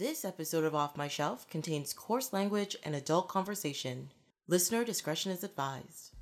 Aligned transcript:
This 0.00 0.24
episode 0.24 0.64
of 0.64 0.74
Off 0.74 0.96
My 0.96 1.08
Shelf 1.08 1.46
contains 1.50 1.92
coarse 1.92 2.32
language 2.32 2.74
and 2.82 2.96
adult 2.96 3.28
conversation. 3.28 4.08
Listener 4.48 4.82
discretion 4.82 5.30
is 5.30 5.44
advised. 5.44 6.14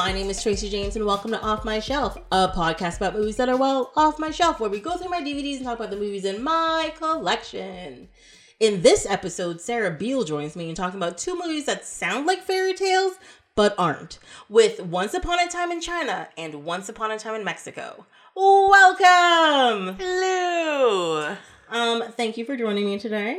My 0.00 0.12
name 0.12 0.30
is 0.30 0.42
Tracy 0.42 0.70
James, 0.70 0.96
and 0.96 1.04
welcome 1.04 1.30
to 1.30 1.42
Off 1.42 1.62
My 1.62 1.78
Shelf, 1.78 2.16
a 2.32 2.48
podcast 2.48 2.96
about 2.96 3.12
movies 3.12 3.36
that 3.36 3.50
are 3.50 3.56
well 3.58 3.92
off 3.94 4.18
my 4.18 4.30
shelf, 4.30 4.58
where 4.58 4.70
we 4.70 4.80
go 4.80 4.96
through 4.96 5.10
my 5.10 5.20
DVDs 5.20 5.56
and 5.56 5.66
talk 5.66 5.76
about 5.76 5.90
the 5.90 5.96
movies 5.96 6.24
in 6.24 6.42
my 6.42 6.90
collection. 6.96 8.08
In 8.58 8.80
this 8.80 9.04
episode, 9.04 9.60
Sarah 9.60 9.90
Beal 9.90 10.24
joins 10.24 10.56
me 10.56 10.70
in 10.70 10.74
talking 10.74 10.96
about 10.96 11.18
two 11.18 11.38
movies 11.38 11.66
that 11.66 11.84
sound 11.84 12.26
like 12.26 12.42
fairy 12.42 12.72
tales 12.72 13.16
but 13.54 13.74
aren't, 13.76 14.18
with 14.48 14.80
Once 14.80 15.12
Upon 15.12 15.38
a 15.38 15.50
Time 15.50 15.70
in 15.70 15.82
China 15.82 16.28
and 16.38 16.64
Once 16.64 16.88
Upon 16.88 17.10
a 17.10 17.18
Time 17.18 17.34
in 17.34 17.44
Mexico. 17.44 18.06
Welcome! 18.34 19.96
Hello. 19.98 21.36
Um, 21.68 22.04
thank 22.12 22.38
you 22.38 22.46
for 22.46 22.56
joining 22.56 22.86
me 22.86 22.98
today. 22.98 23.38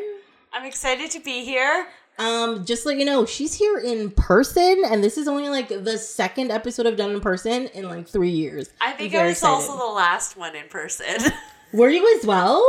I'm 0.54 0.66
excited 0.66 1.10
to 1.10 1.20
be 1.22 1.44
here. 1.44 1.88
Um, 2.22 2.66
just 2.66 2.86
let 2.86 2.98
you 2.98 3.06
know, 3.06 3.26
she's 3.26 3.56
here 3.56 3.80
in 3.80 4.12
person, 4.12 4.84
and 4.86 5.04
this 5.04 5.18
is 5.18 5.28
only 5.28 5.50
like 5.50 5.70
the 5.70 5.98
second 5.98 6.52
episode 6.52 6.86
I've 6.86 6.96
done 6.96 7.10
in 7.10 7.20
person 7.20 7.66
in 7.68 7.86
like 7.90 8.08
three 8.08 8.30
years. 8.30 8.70
I 8.80 8.92
think 8.92 9.16
I 9.16 9.24
was 9.24 9.38
excited. 9.38 9.54
also 9.54 9.76
the 9.76 9.92
last 9.92 10.38
one 10.38 10.56
in 10.56 10.68
person. 10.68 11.32
Were 11.74 11.90
you 11.90 12.16
as 12.20 12.26
well? 12.28 12.64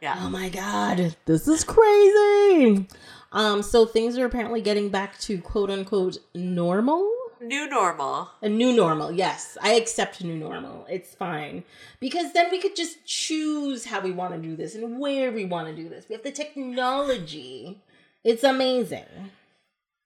yeah. 0.00 0.16
Oh 0.18 0.28
my 0.28 0.48
god, 0.48 1.14
this 1.26 1.46
is 1.46 1.62
crazy. 1.62 2.88
Um, 3.30 3.62
so 3.62 3.86
things 3.86 4.18
are 4.18 4.24
apparently 4.24 4.62
getting 4.62 4.88
back 4.88 5.16
to 5.20 5.38
quote 5.38 5.70
unquote 5.70 6.18
normal. 6.34 7.08
New 7.40 7.70
normal. 7.70 8.30
A 8.42 8.48
new 8.48 8.74
normal, 8.74 9.12
yes. 9.12 9.56
I 9.62 9.74
accept 9.74 10.24
new 10.24 10.36
normal. 10.36 10.86
It's 10.90 11.14
fine. 11.14 11.62
Because 12.00 12.32
then 12.32 12.50
we 12.50 12.58
could 12.60 12.74
just 12.74 13.04
choose 13.04 13.84
how 13.84 14.00
we 14.00 14.10
want 14.10 14.34
to 14.34 14.40
do 14.40 14.56
this 14.56 14.74
and 14.74 14.98
where 14.98 15.30
we 15.30 15.44
want 15.44 15.68
to 15.68 15.74
do 15.74 15.88
this. 15.88 16.06
We 16.08 16.14
have 16.16 16.24
the 16.24 16.32
technology. 16.32 17.80
It's 18.24 18.44
amazing. 18.44 19.04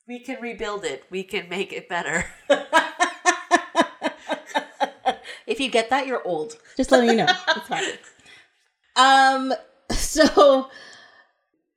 We 0.06 0.18
can 0.20 0.40
rebuild 0.40 0.84
it. 0.84 1.04
We 1.10 1.22
can 1.22 1.48
make 1.48 1.72
it 1.72 1.88
better. 1.88 2.24
if 5.46 5.60
you 5.60 5.70
get 5.70 5.90
that, 5.90 6.06
you're 6.06 6.26
old. 6.26 6.56
Just 6.76 6.90
letting 6.90 7.10
you 7.10 7.16
know. 7.16 7.26
It's 7.56 7.68
fine. 7.68 7.84
Um, 8.94 9.54
so 9.90 10.68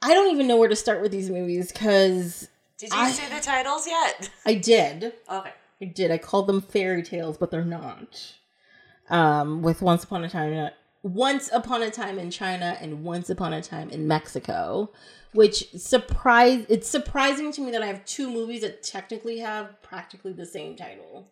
I 0.02 0.14
don't 0.14 0.34
even 0.36 0.48
know 0.48 0.58
where 0.58 0.68
to 0.68 0.76
start 0.76 1.02
with 1.02 1.14
these 1.14 1.30
movies 1.30 1.72
because 1.72 2.50
Did 2.78 2.92
you 2.92 3.00
I- 3.00 3.10
say 3.12 3.34
the 3.34 3.42
titles 3.42 3.88
yet? 3.88 4.30
I 4.46 4.56
did. 4.56 5.14
Okay. 5.32 5.54
I 5.82 5.86
did. 5.86 6.12
I 6.12 6.18
called 6.18 6.48
them 6.48 6.60
fairy 6.60 7.04
tales, 7.04 7.38
but 7.38 7.52
they're 7.52 7.64
not. 7.64 8.34
Um, 9.10 9.62
with 9.62 9.82
Once 9.82 10.04
Upon 10.04 10.26
a 10.26 10.30
Time, 10.30 10.72
Once 11.06 11.52
Upon 11.54 11.84
a 11.84 11.92
Time 11.92 12.18
in 12.18 12.32
China, 12.32 12.76
and 12.82 13.04
Once 13.04 13.30
Upon 13.30 13.54
a 13.54 13.62
Time 13.62 13.92
in 13.92 14.08
Mexico, 14.08 14.90
which 15.34 15.70
surprise. 15.74 16.66
It's 16.68 16.88
surprising 16.88 17.52
to 17.52 17.62
me 17.62 17.70
that 17.72 17.84
I 17.84 17.86
have 17.86 18.04
two 18.06 18.28
movies 18.28 18.62
that 18.62 18.82
technically 18.82 19.38
have 19.38 19.80
practically 19.84 20.34
the 20.34 20.48
same 20.48 20.76
title. 20.76 21.28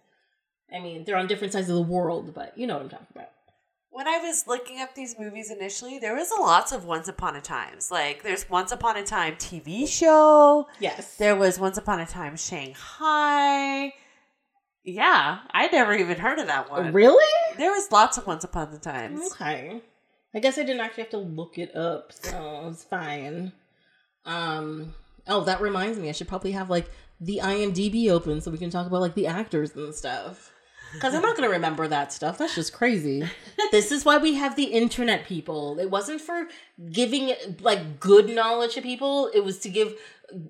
I 0.71 0.79
mean, 0.79 1.03
they're 1.03 1.17
on 1.17 1.25
different 1.25 1.53
sides 1.53 1.69
of 1.69 1.75
the 1.75 1.81
world, 1.81 2.35
but 2.35 2.55
you 2.55 2.67
know 2.67 2.75
what 2.75 2.83
I'm 2.83 2.89
talking 2.89 3.07
about. 3.16 3.29
When 3.89 4.07
I 4.07 4.19
was 4.19 4.45
looking 4.45 4.79
up 4.79 4.94
these 4.94 5.17
movies 5.17 5.49
initially, 5.49 5.97
there 5.97 6.16
was 6.16 6.29
a 6.29 6.39
lots 6.39 6.71
of 6.71 6.85
Once 6.85 7.07
Upon 7.07 7.35
a 7.35 7.41
Times. 7.41 7.89
Like 7.89 8.21
there's 8.21 8.47
Once 8.47 8.71
Upon 8.71 8.95
a 8.95 9.03
Time 9.03 9.38
TV 9.38 9.88
show. 9.88 10.67
Yes. 10.79 11.16
There 11.16 11.35
was 11.35 11.57
Once 11.57 11.79
Upon 11.79 12.00
a 12.00 12.06
Time 12.06 12.38
Shanghai. 12.38 13.91
Yeah, 14.83 15.39
I 15.51 15.67
never 15.67 15.94
even 15.94 16.17
heard 16.17 16.39
of 16.39 16.47
that 16.47 16.69
one. 16.69 16.91
Really? 16.91 17.23
There 17.57 17.71
was 17.71 17.91
lots 17.91 18.17
of 18.17 18.27
Once 18.27 18.44
Upon 18.44 18.73
a 18.73 18.77
Times. 18.77 19.31
Okay. 19.31 19.81
I 20.35 20.39
guess 20.39 20.57
I 20.57 20.63
didn't 20.63 20.81
actually 20.81 21.03
have 21.03 21.11
to 21.11 21.19
look 21.19 21.57
it 21.57 21.75
up, 21.75 22.11
so 22.11 22.67
it's 22.69 22.83
fine. 22.83 23.53
Um. 24.25 24.94
Oh, 25.27 25.41
that 25.45 25.61
reminds 25.61 25.97
me. 25.99 26.09
I 26.09 26.11
should 26.11 26.27
probably 26.27 26.51
have 26.51 26.69
like 26.69 26.89
the 27.21 27.39
IMDb 27.41 28.09
open 28.09 28.41
so 28.41 28.51
we 28.51 28.57
can 28.57 28.69
talk 28.69 28.88
about 28.88 29.01
like 29.01 29.16
the 29.16 29.27
actors 29.27 29.75
and 29.75 29.95
stuff. 29.95 30.51
Because 30.94 31.15
I'm 31.15 31.21
not 31.21 31.35
gonna 31.35 31.50
remember 31.50 31.88
that 31.88 32.13
stuff. 32.13 32.38
That's 32.38 32.55
just 32.55 32.73
crazy. 32.73 33.23
this 33.71 33.91
is 33.91 34.05
why 34.05 34.17
we 34.17 34.35
have 34.35 34.55
the 34.55 34.65
internet, 34.65 35.25
people. 35.25 35.79
It 35.79 35.89
wasn't 35.89 36.21
for 36.21 36.47
giving 36.91 37.33
like 37.61 38.00
good 38.00 38.29
knowledge 38.29 38.75
to 38.75 38.81
people. 38.81 39.29
It 39.33 39.44
was 39.44 39.59
to 39.59 39.69
give 39.69 39.95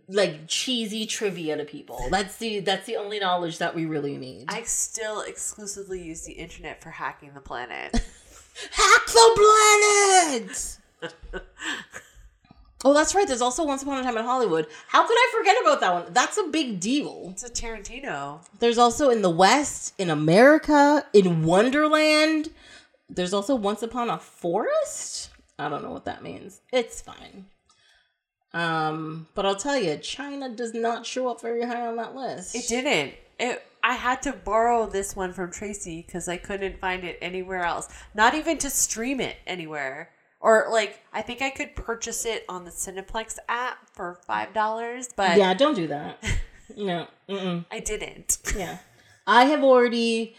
like 0.07 0.47
cheesy 0.47 1.05
trivia 1.05 1.57
to 1.57 1.65
people. 1.65 1.99
That's 2.09 2.37
the 2.37 2.59
that's 2.59 2.85
the 2.85 2.97
only 2.97 3.19
knowledge 3.19 3.57
that 3.57 3.75
we 3.75 3.85
really 3.85 4.17
need. 4.17 4.45
I 4.47 4.63
still 4.63 5.21
exclusively 5.21 6.01
use 6.01 6.23
the 6.23 6.33
internet 6.33 6.81
for 6.81 6.89
hacking 6.89 7.33
the 7.33 7.41
planet. 7.41 7.93
Hack 8.71 9.05
the 9.07 10.77
planet! 11.01 11.41
oh, 12.85 12.93
that's 12.93 13.15
right. 13.15 13.27
There's 13.27 13.41
also 13.41 13.65
Once 13.65 13.81
Upon 13.81 13.99
a 13.99 14.03
Time 14.03 14.17
in 14.17 14.23
Hollywood. 14.23 14.67
How 14.87 15.07
could 15.07 15.17
I 15.17 15.33
forget 15.35 15.55
about 15.61 15.79
that 15.81 15.93
one? 15.93 16.13
That's 16.13 16.37
a 16.37 16.47
big 16.47 16.79
deal. 16.79 17.29
it's 17.31 17.43
a 17.43 17.49
Tarantino. 17.49 18.39
There's 18.59 18.77
also 18.77 19.09
in 19.09 19.21
the 19.21 19.29
West, 19.29 19.95
in 19.97 20.09
America, 20.09 21.05
in 21.13 21.43
Wonderland. 21.43 22.51
There's 23.09 23.33
also 23.33 23.55
Once 23.55 23.81
Upon 23.81 24.09
a 24.09 24.19
Forest. 24.19 25.29
I 25.57 25.69
don't 25.69 25.83
know 25.83 25.91
what 25.91 26.05
that 26.05 26.23
means. 26.23 26.61
It's 26.71 27.01
fine. 27.01 27.45
Um, 28.53 29.27
but 29.33 29.45
I'll 29.45 29.55
tell 29.55 29.77
you, 29.77 29.97
China 29.97 30.49
does 30.49 30.73
not 30.73 31.05
show 31.05 31.27
up 31.29 31.41
very 31.41 31.63
high 31.63 31.87
on 31.87 31.95
that 31.97 32.15
list. 32.15 32.55
It 32.55 32.67
didn't. 32.67 33.13
It. 33.39 33.63
I 33.83 33.95
had 33.95 34.21
to 34.23 34.31
borrow 34.33 34.87
this 34.87 35.15
one 35.15 35.33
from 35.33 35.51
Tracy 35.51 36.03
because 36.05 36.27
I 36.29 36.37
couldn't 36.37 36.79
find 36.79 37.03
it 37.03 37.17
anywhere 37.21 37.63
else. 37.63 37.89
Not 38.13 38.33
even 38.35 38.57
to 38.59 38.69
stream 38.69 39.19
it 39.19 39.37
anywhere. 39.45 40.11
Or 40.39 40.67
like, 40.71 40.99
I 41.11 41.21
think 41.21 41.41
I 41.41 41.49
could 41.49 41.75
purchase 41.75 42.25
it 42.25 42.45
on 42.47 42.63
the 42.63 42.71
Cineplex 42.71 43.39
app 43.49 43.77
for 43.93 44.19
five 44.27 44.53
dollars, 44.53 45.09
but 45.15 45.37
Yeah, 45.37 45.53
don't 45.53 45.75
do 45.75 45.87
that. 45.87 46.23
no. 46.77 47.07
Mm-mm. 47.27 47.65
I 47.71 47.79
didn't. 47.79 48.37
Yeah. 48.55 48.77
I 49.25 49.45
have 49.45 49.63
already, 49.63 50.35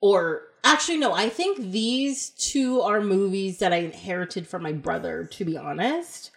or 0.00 0.42
actually, 0.62 0.98
no, 0.98 1.12
I 1.12 1.28
think 1.28 1.58
these 1.58 2.30
two 2.30 2.80
are 2.80 3.00
movies 3.00 3.58
that 3.58 3.72
I 3.72 3.78
inherited 3.78 4.46
from 4.46 4.62
my 4.62 4.72
brother, 4.72 5.24
to 5.24 5.44
be 5.44 5.56
honest. 5.56 6.30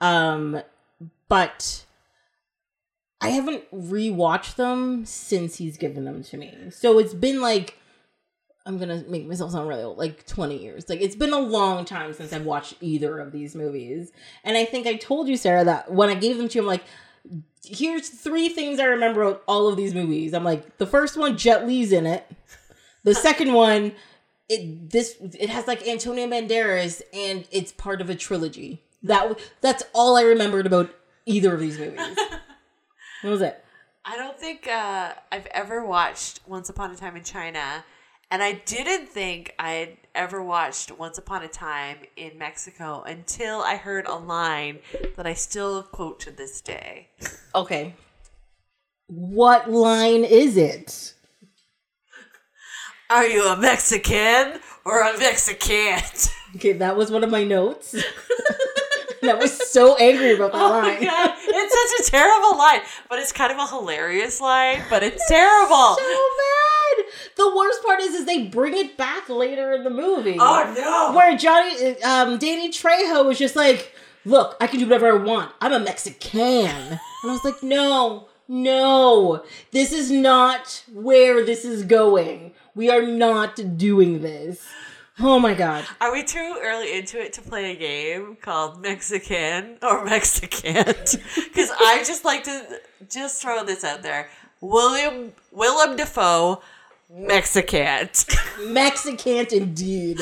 Um, 0.00 0.62
but 1.28 1.84
I 3.20 3.30
haven't 3.30 3.70
rewatched 3.72 4.56
them 4.56 5.04
since 5.04 5.56
he's 5.56 5.76
given 5.76 6.04
them 6.04 6.22
to 6.24 6.36
me. 6.36 6.54
So 6.70 6.98
it's 6.98 7.14
been 7.14 7.40
like, 7.40 7.78
I'm 8.64 8.78
gonna 8.78 9.02
make 9.08 9.26
myself 9.26 9.52
sound 9.52 9.68
really 9.68 9.82
old, 9.82 9.98
like 9.98 10.26
20 10.26 10.56
years. 10.56 10.88
Like 10.88 11.00
it's 11.00 11.16
been 11.16 11.32
a 11.32 11.38
long 11.38 11.84
time 11.84 12.12
since 12.12 12.32
I've 12.32 12.44
watched 12.44 12.74
either 12.80 13.18
of 13.18 13.32
these 13.32 13.54
movies. 13.54 14.12
And 14.44 14.56
I 14.56 14.64
think 14.64 14.86
I 14.86 14.96
told 14.96 15.26
you, 15.28 15.36
Sarah, 15.36 15.64
that 15.64 15.90
when 15.90 16.10
I 16.10 16.14
gave 16.14 16.36
them 16.36 16.48
to 16.48 16.54
you, 16.54 16.62
I'm 16.62 16.66
like, 16.66 16.84
here's 17.64 18.08
three 18.08 18.48
things 18.48 18.78
I 18.78 18.84
remember 18.84 19.22
of 19.22 19.40
all 19.48 19.68
of 19.68 19.76
these 19.76 19.94
movies. 19.94 20.32
I'm 20.34 20.44
like, 20.44 20.78
the 20.78 20.86
first 20.86 21.16
one, 21.16 21.36
Jet 21.36 21.66
Li's 21.66 21.92
in 21.92 22.06
it. 22.06 22.26
The 23.04 23.14
second 23.14 23.52
one, 23.52 23.92
it 24.48 24.90
this 24.90 25.16
it 25.20 25.50
has 25.50 25.66
like 25.66 25.86
Antonio 25.86 26.26
Banderas, 26.26 27.00
and 27.12 27.46
it's 27.50 27.72
part 27.72 28.00
of 28.00 28.10
a 28.10 28.14
trilogy. 28.14 28.82
That 29.02 29.28
w- 29.28 29.46
that's 29.60 29.84
all 29.94 30.16
I 30.16 30.22
remembered 30.22 30.66
about 30.66 30.90
either 31.26 31.54
of 31.54 31.60
these 31.60 31.78
movies. 31.78 32.16
What 33.22 33.30
was 33.30 33.42
it? 33.42 33.64
I 34.04 34.16
don't 34.16 34.38
think 34.38 34.68
uh, 34.68 35.12
I've 35.32 35.46
ever 35.46 35.84
watched 35.84 36.38
Once 36.46 36.68
Upon 36.68 36.92
a 36.92 36.96
Time 36.96 37.16
in 37.16 37.24
China, 37.24 37.84
and 38.30 38.44
I 38.44 38.52
didn't 38.64 39.08
think 39.08 39.54
I'd 39.58 39.96
ever 40.14 40.40
watched 40.40 40.96
Once 40.96 41.18
Upon 41.18 41.42
a 41.42 41.48
Time 41.48 41.98
in 42.16 42.38
Mexico 42.38 43.02
until 43.04 43.60
I 43.60 43.74
heard 43.74 44.06
a 44.06 44.14
line 44.14 44.78
that 45.16 45.26
I 45.26 45.34
still 45.34 45.82
quote 45.82 46.20
to 46.20 46.30
this 46.30 46.60
day. 46.60 47.08
Okay. 47.56 47.96
What 49.08 49.68
line 49.68 50.22
is 50.22 50.56
it? 50.56 51.14
Are 53.10 53.26
you 53.26 53.48
a 53.48 53.56
Mexican 53.56 54.60
or 54.84 55.00
a 55.02 55.18
Mexican? 55.18 56.02
Okay, 56.54 56.72
that 56.74 56.96
was 56.96 57.10
one 57.10 57.24
of 57.24 57.30
my 57.30 57.42
notes. 57.42 57.96
I 59.22 59.34
was 59.34 59.52
so 59.70 59.96
angry 59.96 60.34
about 60.34 60.52
that 60.52 60.60
Oh 60.60 60.80
my 60.80 60.88
line. 60.94 61.02
god, 61.02 61.34
it's 61.40 61.98
such 61.98 62.08
a 62.08 62.10
terrible 62.10 62.56
line, 62.58 62.80
but 63.08 63.18
it's 63.18 63.32
kind 63.32 63.52
of 63.52 63.58
a 63.58 63.66
hilarious 63.66 64.40
line, 64.40 64.82
but 64.90 65.02
it's 65.02 65.26
terrible. 65.28 65.96
So 65.96 66.28
bad. 66.38 67.04
The 67.36 67.54
worst 67.56 67.82
part 67.84 68.00
is, 68.00 68.14
is 68.14 68.26
they 68.26 68.46
bring 68.46 68.76
it 68.76 68.96
back 68.96 69.28
later 69.28 69.72
in 69.72 69.84
the 69.84 69.90
movie. 69.90 70.36
Oh 70.40 70.74
no! 70.76 71.16
Where 71.16 71.36
Johnny, 71.36 72.00
um, 72.02 72.38
Danny 72.38 72.70
Trejo 72.70 73.24
was 73.24 73.38
just 73.38 73.54
like, 73.56 73.94
"Look, 74.24 74.56
I 74.60 74.66
can 74.66 74.80
do 74.80 74.86
whatever 74.86 75.12
I 75.12 75.22
want. 75.22 75.52
I'm 75.60 75.72
a 75.72 75.80
Mexican," 75.80 76.40
and 76.40 77.00
I 77.24 77.26
was 77.26 77.44
like, 77.44 77.62
"No, 77.62 78.28
no, 78.48 79.44
this 79.72 79.92
is 79.92 80.10
not 80.10 80.82
where 80.92 81.44
this 81.44 81.64
is 81.64 81.84
going. 81.84 82.52
We 82.74 82.90
are 82.90 83.02
not 83.02 83.76
doing 83.76 84.22
this. 84.22 84.64
Oh 85.20 85.38
my 85.40 85.54
god. 85.54 85.84
Are 86.00 86.12
we 86.12 86.22
too 86.22 86.58
early 86.62 86.96
into 86.96 87.20
it 87.20 87.32
to 87.34 87.42
play 87.42 87.72
a 87.72 87.76
game 87.76 88.36
called 88.40 88.80
Mexican 88.80 89.78
or 89.82 90.04
Mexican? 90.04 90.84
Because 90.84 91.70
I 91.78 92.02
just 92.06 92.24
like 92.24 92.44
to 92.44 92.80
just 93.08 93.42
throw 93.42 93.64
this 93.64 93.82
out 93.84 94.02
there. 94.02 94.28
William 94.60 95.32
Willem 95.50 95.96
Defoe, 95.96 96.62
Mexican. 97.10 98.08
Mexican 98.66 99.46
indeed. 99.52 100.18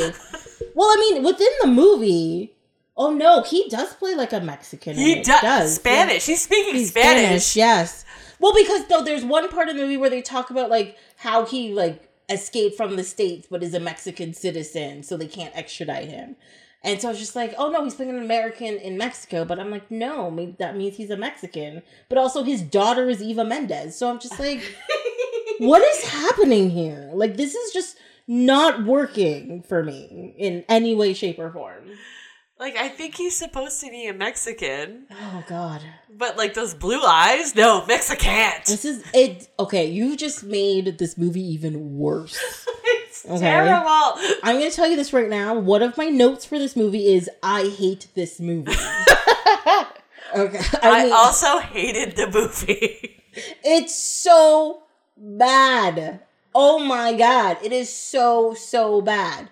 Well, 0.74 0.88
I 0.88 0.96
mean, 1.10 1.22
within 1.22 1.48
the 1.60 1.68
movie, 1.68 2.52
oh 2.96 3.12
no, 3.12 3.42
he 3.42 3.68
does 3.68 3.94
play 3.94 4.14
like 4.14 4.32
a 4.32 4.40
Mexican. 4.40 4.94
He 4.96 5.20
it. 5.20 5.24
does, 5.26 5.76
Spanish. 5.76 6.26
He's 6.26 6.42
speaking 6.42 6.74
He's 6.74 6.90
Spanish. 6.90 7.56
yes. 7.56 8.04
Well, 8.38 8.54
because 8.54 8.86
though 8.88 9.02
there's 9.02 9.24
one 9.24 9.48
part 9.48 9.68
of 9.68 9.76
the 9.76 9.82
movie 9.82 9.96
where 9.96 10.10
they 10.10 10.22
talk 10.22 10.50
about 10.50 10.70
like 10.70 10.96
how 11.16 11.44
he 11.44 11.72
like 11.72 12.05
escaped 12.28 12.76
from 12.76 12.96
the 12.96 13.04
states, 13.04 13.46
but 13.50 13.62
is 13.62 13.74
a 13.74 13.80
Mexican 13.80 14.34
citizen, 14.34 15.02
so 15.02 15.16
they 15.16 15.28
can't 15.28 15.56
extradite 15.56 16.08
him. 16.08 16.36
And 16.82 17.00
so 17.00 17.08
I 17.08 17.10
was 17.10 17.18
just 17.18 17.34
like, 17.34 17.52
oh 17.58 17.70
no, 17.70 17.82
he's 17.82 17.94
playing 17.94 18.10
an 18.10 18.22
American 18.22 18.76
in 18.76 18.96
Mexico. 18.96 19.44
But 19.44 19.58
I'm 19.58 19.70
like, 19.70 19.90
no, 19.90 20.30
maybe 20.30 20.54
that 20.58 20.76
means 20.76 20.96
he's 20.96 21.10
a 21.10 21.16
Mexican. 21.16 21.82
But 22.08 22.18
also 22.18 22.44
his 22.44 22.62
daughter 22.62 23.08
is 23.08 23.20
Eva 23.20 23.44
Mendes. 23.44 23.96
So 23.96 24.08
I'm 24.08 24.20
just 24.20 24.38
like, 24.38 24.60
what 25.58 25.82
is 25.82 26.04
happening 26.04 26.70
here? 26.70 27.10
Like 27.12 27.36
this 27.36 27.54
is 27.54 27.72
just 27.72 27.98
not 28.28 28.84
working 28.84 29.62
for 29.62 29.82
me 29.82 30.34
in 30.38 30.64
any 30.68 30.94
way, 30.94 31.12
shape, 31.12 31.38
or 31.38 31.50
form. 31.50 31.90
Like 32.58 32.76
I 32.76 32.88
think 32.88 33.14
he's 33.16 33.36
supposed 33.36 33.80
to 33.82 33.90
be 33.90 34.06
a 34.06 34.14
Mexican, 34.14 35.06
Oh 35.10 35.44
God. 35.46 35.82
but 36.10 36.38
like 36.38 36.54
those 36.54 36.72
blue 36.72 37.02
eyes, 37.02 37.54
no, 37.54 37.84
Mexican. 37.86 38.50
This 38.66 38.84
is 38.86 39.04
it. 39.12 39.48
Okay, 39.58 39.86
you 39.90 40.16
just 40.16 40.42
made 40.42 40.96
this 40.98 41.18
movie 41.18 41.42
even 41.52 41.98
worse. 41.98 42.38
it's 42.84 43.26
Okay. 43.26 43.40
terrible. 43.40 44.14
I'm 44.42 44.58
gonna 44.58 44.70
tell 44.70 44.88
you 44.88 44.96
this 44.96 45.12
right 45.12 45.28
now. 45.28 45.54
One 45.58 45.82
of 45.82 45.98
my 45.98 46.06
notes 46.08 46.46
for 46.46 46.58
this 46.58 46.76
movie 46.76 47.12
is 47.14 47.28
I 47.42 47.64
hate 47.68 48.06
this 48.14 48.40
movie. 48.40 48.72
okay, 50.34 50.58
I, 50.82 50.90
I 51.00 51.02
mean, 51.04 51.12
also 51.12 51.58
hated 51.58 52.16
the 52.16 52.30
movie. 52.30 53.22
it's 53.64 53.94
so 53.94 54.82
bad. 55.16 56.20
Oh 56.54 56.78
my 56.78 57.12
god, 57.12 57.58
it 57.62 57.72
is 57.72 57.90
so 57.94 58.54
so 58.54 59.02
bad. 59.02 59.50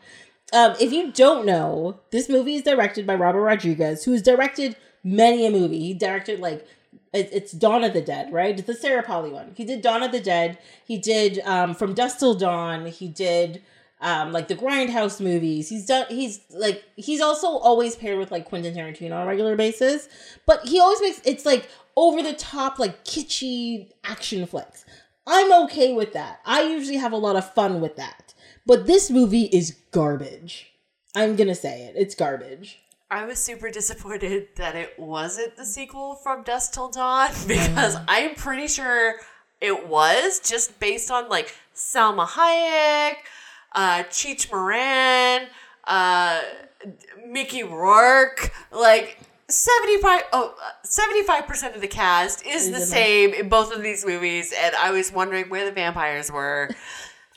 Um, 0.55 0.77
if 0.81 0.93
you 0.93 1.11
don't 1.11 1.45
know, 1.45 1.99
this 2.11 2.29
movie 2.29 2.55
is 2.55 2.63
directed 2.63 3.07
by 3.07 3.17
Robert 3.17 3.43
Rodriguez, 3.43 4.05
who 4.05 4.13
has 4.13 4.23
directed 4.23 4.77
many 5.03 5.45
a 5.47 5.51
movie. 5.51 5.81
He 5.81 5.95
directed 5.95 6.39
like 6.39 6.67
it's 7.13 7.53
Dawn 7.53 7.85
of 7.85 7.93
the 7.93 8.01
Dead, 8.01 8.33
right? 8.33 8.57
It's 8.59 8.67
the 8.67 8.75
Sarah 8.75 9.03
Polley 9.03 9.31
one. 9.31 9.53
He 9.57 9.65
did 9.65 9.83
Dawn 9.83 10.03
of 10.03 10.13
the 10.13 10.21
Dead. 10.21 10.59
He 10.85 10.97
did 10.97 11.41
um, 11.41 11.75
From 11.75 11.93
Dusk 11.93 12.19
Till 12.19 12.35
Dawn. 12.35 12.87
He 12.87 13.09
did 13.09 13.63
um, 14.01 14.33
like 14.33 14.49
the 14.49 14.55
Grindhouse 14.55 15.21
movies. 15.21 15.69
He's 15.69 15.87
done. 15.87 16.07
He's 16.09 16.41
like 16.51 16.85
he's 16.97 17.21
also 17.21 17.49
always 17.49 17.97
paired 17.97 18.19
with 18.19 18.31
like 18.31 18.45
Quentin 18.45 18.75
Tarantino 18.75 19.15
on 19.17 19.23
a 19.23 19.27
regular 19.27 19.57
basis. 19.57 20.09
But 20.47 20.67
he 20.67 20.79
always 20.81 21.01
makes 21.01 21.21
it's 21.25 21.45
like 21.45 21.69
over 21.97 22.23
the 22.23 22.35
top, 22.35 22.79
like 22.79 23.05
kitschy 23.05 23.91
action 24.05 24.47
flicks. 24.47 24.85
I'm 25.27 25.53
okay 25.65 25.93
with 25.93 26.13
that. 26.13 26.41
I 26.45 26.63
usually 26.63 26.99
have 26.99 27.13
a 27.13 27.17
lot 27.17 27.35
of 27.37 27.53
fun 27.55 27.81
with 27.81 27.97
that. 27.97 28.24
But 28.67 28.87
this 28.87 29.11
movie 29.11 29.45
is 29.45 29.77
garbage. 29.91 30.73
I'm 31.15 31.37
gonna 31.37 31.55
say 31.55 31.83
it. 31.83 31.95
It's 31.97 32.15
garbage. 32.15 32.81
I 33.11 33.25
was 33.25 33.39
super 33.39 33.71
disappointed 33.71 34.49
that 34.57 34.75
it 34.75 34.99
wasn't 34.99 35.57
the 35.57 35.65
sequel 35.65 36.17
from 36.17 36.43
Dusk 36.43 36.73
Till 36.73 36.89
Dawn 36.89 37.31
because 37.47 37.97
I'm 38.09 38.35
pretty 38.35 38.67
sure 38.69 39.17
it 39.61 39.87
was 39.87 40.41
just 40.41 40.81
based 40.81 41.11
on 41.11 41.29
like 41.29 41.55
Salma 41.75 42.27
Hayek, 42.27 43.17
uh, 43.73 44.03
Cheech 44.05 44.51
Marin, 44.51 45.49
uh, 45.85 46.41
Mickey 47.27 47.63
Rourke, 47.63 48.53
like 48.73 49.19
75 49.49 50.23
oh, 50.33 50.55
uh, 50.61 50.71
75% 50.85 51.75
of 51.75 51.81
the 51.83 51.87
cast 51.87 52.45
is, 52.47 52.67
Is 52.69 52.73
the- 52.73 52.87
same 52.87 53.35
in 53.35 53.49
both 53.49 53.73
of 53.75 53.83
these 53.83 54.05
movies 54.05 54.53
and 54.59 54.75
I 54.75 54.91
was 54.91 55.13
wondering 55.13 55.51
where 55.51 55.67
the 55.67 55.73
vampires 55.73 56.33
were. 56.33 56.71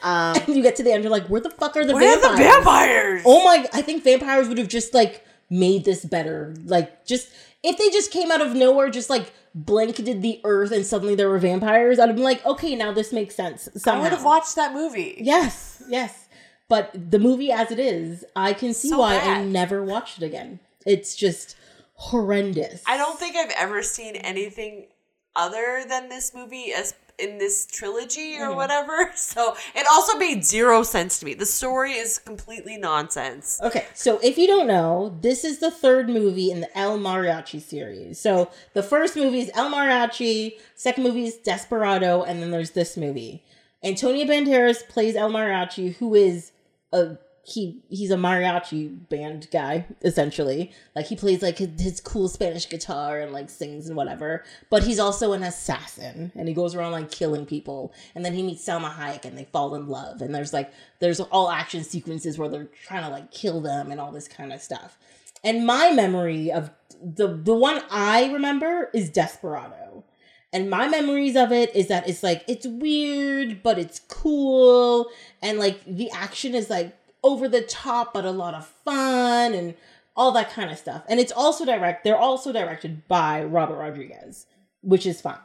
Um, 0.04 0.36
you 0.48 0.62
get 0.62 0.76
to 0.78 0.84
the 0.84 0.92
end, 0.92 1.04
you're 1.04 1.12
like, 1.12 1.28
where 1.28 1.42
the 1.42 1.50
fuck 1.50 1.76
are 1.76 1.86
the 1.86 1.94
vampires? 1.94 2.22
where 2.22 2.32
are 2.32 2.36
the 2.36 2.44
vampires? 2.44 3.24
Oh 3.26 3.44
my! 3.44 3.68
I 3.74 3.82
think 3.82 4.04
vampires 4.04 4.48
would 4.48 4.58
have 4.58 4.68
just 4.68 4.94
like 4.94 5.26
made 5.50 5.86
this 5.86 6.06
better. 6.06 6.54
Like, 6.66 7.06
just 7.06 7.30
if 7.64 7.78
they 7.78 7.90
just 7.90 8.12
came 8.12 8.32
out 8.32 8.42
of 8.42 8.54
nowhere, 8.56 8.90
just 8.90 9.10
like 9.10 9.34
blanketed 9.56 10.22
the 10.22 10.40
earth, 10.44 10.72
and 10.72 10.86
suddenly 10.86 11.16
there 11.16 11.30
were 11.30 11.40
vampires, 11.40 12.00
I'd 12.00 12.08
have 12.08 12.16
been 12.16 12.24
like, 12.24 12.46
okay, 12.46 12.76
now 12.76 12.92
this 12.92 13.12
makes 13.12 13.36
sense. 13.36 13.68
I 13.88 14.00
would 14.00 14.12
have 14.12 14.24
watched 14.24 14.56
that 14.56 14.74
movie. 14.74 15.16
Yes, 15.20 15.82
yes. 15.90 16.28
But 16.70 16.92
the 16.94 17.20
movie 17.20 17.52
as 17.52 17.72
it 17.72 17.80
is, 17.80 18.26
I 18.36 18.54
can 18.54 18.74
see 18.74 18.90
So 18.90 19.00
why 19.00 19.18
I 19.18 19.44
never 19.44 19.84
watched 19.84 20.22
it 20.22 20.26
again. 20.26 20.60
It's 20.86 21.16
just 21.16 21.56
horrendous. 21.94 22.84
I 22.86 22.98
don't 22.98 23.18
think 23.18 23.36
I've 23.36 23.54
ever 23.58 23.82
seen 23.82 24.16
anything 24.18 24.88
other 25.36 25.86
than 25.88 26.10
this 26.10 26.34
movie 26.34 26.74
as 26.74 26.94
in 27.20 27.38
this 27.38 27.66
trilogy 27.66 28.38
or 28.38 28.48
mm-hmm. 28.48 28.56
whatever. 28.56 29.12
So 29.18 29.56
it 29.76 29.86
also 29.92 30.18
made 30.18 30.46
zero 30.46 30.84
sense 30.84 31.20
to 31.20 31.26
me. 31.26 31.34
The 31.34 31.46
story 31.46 31.94
is 31.94 32.18
completely 32.18 32.78
nonsense. 32.78 33.60
Okay, 33.62 33.86
so 33.94 34.20
if 34.24 34.38
you 34.38 34.48
don't 34.48 34.68
know, 34.68 35.18
this 35.22 35.44
is 35.44 35.60
the 35.60 35.70
third 35.70 36.10
movie 36.10 36.50
in 36.50 36.62
the 36.62 36.78
El 36.78 36.98
Mariachi 36.98 37.62
series. 37.62 38.20
So 38.20 38.50
the 38.74 38.84
first 38.84 39.16
movie 39.16 39.42
is 39.42 39.52
El 39.54 39.70
Mariachi, 39.70 40.54
second 40.76 41.04
movie 41.04 41.26
is 41.26 41.36
Desperado, 41.38 42.24
and 42.24 42.42
then 42.42 42.52
there's 42.52 42.72
this 42.72 42.96
movie. 42.96 43.44
Antonio 43.84 44.26
Banderas 44.26 44.88
plays 44.88 45.16
El 45.16 45.30
Mariachi, 45.30 45.96
who 45.98 46.16
is 46.16 46.52
a 46.94 47.18
he 47.48 47.78
he's 47.90 48.12
a 48.12 48.18
mariachi 48.18 49.08
band 49.08 49.48
guy 49.52 49.86
essentially. 50.02 50.70
Like 50.96 51.06
he 51.08 51.16
plays 51.16 51.42
like 51.42 51.60
his, 51.60 51.70
his 51.80 52.02
cool 52.02 52.28
Spanish 52.28 52.68
guitar 52.70 53.22
and 53.22 53.32
like 53.32 53.50
sings 53.50 53.88
and 53.88 53.96
whatever. 53.96 54.44
But 54.70 54.84
he's 54.84 55.00
also 55.00 55.32
an 55.32 55.44
assassin 55.44 56.34
and 56.36 56.50
he 56.50 56.54
goes 56.54 56.76
around 56.76 56.92
like 56.92 57.10
killing 57.10 57.46
people. 57.46 57.94
And 58.16 58.26
then 58.26 58.34
he 58.34 58.44
meets 58.44 58.68
Salma 58.68 58.94
Hayek 58.94 59.24
and 59.24 59.38
they 59.38 59.46
fall 59.46 59.76
in 59.76 59.88
love. 59.88 60.22
And 60.22 60.36
there's 60.36 60.52
like 60.52 60.74
there's 61.00 61.22
all 61.22 61.50
action 61.50 61.86
sequences 61.86 62.38
where 62.38 62.50
they're 62.50 62.68
trying 62.86 63.04
to 63.04 63.10
like 63.10 63.32
kill 63.32 63.62
them 63.62 63.92
and 63.92 64.02
all 64.02 64.12
this 64.12 64.28
kind 64.28 64.52
of 64.52 64.62
stuff. 64.62 64.98
And 65.42 65.66
my 65.66 65.92
memory 65.92 66.52
of 66.52 66.70
the 67.02 67.28
the 67.28 67.56
one 67.56 67.82
I 67.90 68.30
remember 68.34 68.90
is 68.94 69.10
Desperado. 69.10 70.04
And 70.52 70.70
my 70.70 70.90
memories 70.90 71.38
of 71.38 71.54
it 71.54 71.74
is 71.74 71.88
that 71.88 72.10
it's 72.10 72.24
like 72.24 72.44
it's 72.46 72.68
weird, 72.68 73.64
but 73.64 73.78
it's 73.78 74.02
cool, 74.08 75.10
and 75.42 75.60
like 75.60 75.84
the 75.86 76.10
action 76.12 76.56
is 76.56 76.70
like 76.70 76.94
over 77.28 77.50
the 77.50 77.62
top, 77.62 78.14
but 78.14 78.24
a 78.24 78.32
lot 78.32 78.54
of 78.54 78.66
fun 78.86 79.54
and 79.54 79.76
all 80.16 80.32
that 80.32 80.50
kind 80.50 80.72
of 80.72 80.78
stuff. 80.78 81.04
And 81.10 81.20
it's 81.20 81.32
also 81.32 81.66
direct. 81.66 82.04
They're 82.04 82.18
also 82.18 82.54
directed 82.54 83.08
by 83.08 83.44
Robert 83.44 83.76
Rodriguez, 83.76 84.46
which 84.82 85.06
is 85.06 85.20
fine. 85.20 85.38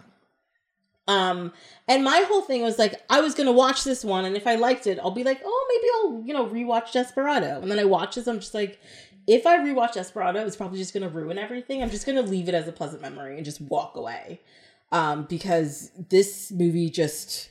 Um, 1.09 1.53
and 1.89 2.05
my 2.05 2.25
whole 2.29 2.43
thing 2.43 2.62
was 2.62 2.79
like, 2.79 2.95
I 3.11 3.21
was 3.21 3.35
gonna 3.35 3.53
watch 3.53 3.83
this 3.83 4.05
one, 4.05 4.25
and 4.25 4.37
if 4.37 4.47
I 4.47 4.55
liked 4.55 4.87
it, 4.87 5.01
I'll 5.03 5.11
be 5.11 5.25
like, 5.25 5.41
oh, 5.45 5.67
maybe 5.69 5.89
I'll, 5.97 6.27
you 6.27 6.33
know, 6.33 6.47
rewatch 6.47 6.93
Desperado. 6.93 7.61
And 7.61 7.69
then 7.69 7.81
I 7.81 7.85
watch 7.85 8.15
this, 8.15 8.29
I'm 8.29 8.39
just 8.39 8.55
like, 8.55 8.79
if 9.27 9.45
I 9.45 9.59
rewatch 9.59 9.95
Desperado, 9.95 10.47
it's 10.47 10.57
probably 10.57 10.79
just 10.79 10.95
gonna 10.95 11.09
ruin 11.09 11.39
everything. 11.39 11.83
I'm 11.83 11.91
just 11.91 12.07
gonna 12.07 12.23
leave 12.23 12.49
it 12.49 12.55
as 12.55 12.69
a 12.69 12.73
pleasant 12.73 13.03
memory 13.03 13.37
and 13.37 13.45
just 13.45 13.61
walk 13.61 13.97
away. 13.97 14.41
Um, 14.93 15.25
because 15.29 15.91
this 16.09 16.53
movie 16.53 16.89
just, 16.89 17.51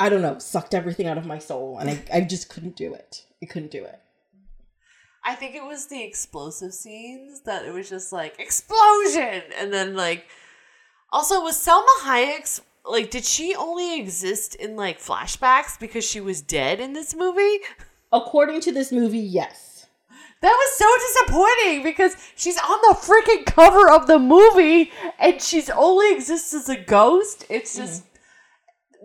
I 0.00 0.08
don't 0.08 0.22
know, 0.22 0.38
sucked 0.38 0.74
everything 0.74 1.06
out 1.06 1.18
of 1.18 1.26
my 1.26 1.38
soul, 1.38 1.78
and 1.78 1.90
I, 1.90 2.02
I 2.12 2.20
just 2.22 2.48
couldn't 2.48 2.74
do 2.74 2.94
it. 2.94 3.26
I 3.42 3.46
couldn't 3.46 3.70
do 3.70 3.84
it. 3.84 4.00
I 5.22 5.34
think 5.34 5.54
it 5.54 5.64
was 5.64 5.86
the 5.86 6.02
explosive 6.02 6.72
scenes 6.72 7.42
that 7.42 7.66
it 7.66 7.74
was 7.74 7.90
just 7.90 8.12
like 8.12 8.40
explosion 8.40 9.42
and 9.58 9.72
then 9.72 9.94
like 9.94 10.26
also 11.12 11.42
was 11.42 11.56
Salma 11.56 11.84
Hayek's 12.04 12.62
like 12.86 13.10
did 13.10 13.24
she 13.24 13.54
only 13.54 14.00
exist 14.00 14.54
in 14.54 14.76
like 14.76 14.98
flashbacks 14.98 15.78
because 15.78 16.04
she 16.04 16.20
was 16.20 16.40
dead 16.40 16.80
in 16.80 16.94
this 16.94 17.14
movie? 17.14 17.58
According 18.12 18.62
to 18.62 18.72
this 18.72 18.90
movie, 18.90 19.18
yes. 19.18 19.86
That 20.40 20.48
was 20.48 20.78
so 20.78 21.28
disappointing 21.28 21.82
because 21.82 22.16
she's 22.34 22.56
on 22.56 22.78
the 22.88 22.96
freaking 22.96 23.44
cover 23.44 23.90
of 23.90 24.06
the 24.06 24.18
movie 24.18 24.90
and 25.18 25.40
she's 25.40 25.68
only 25.68 26.14
exists 26.14 26.54
as 26.54 26.70
a 26.70 26.76
ghost. 26.76 27.44
It's 27.50 27.76
just 27.76 28.02
mm-hmm. 28.02 28.09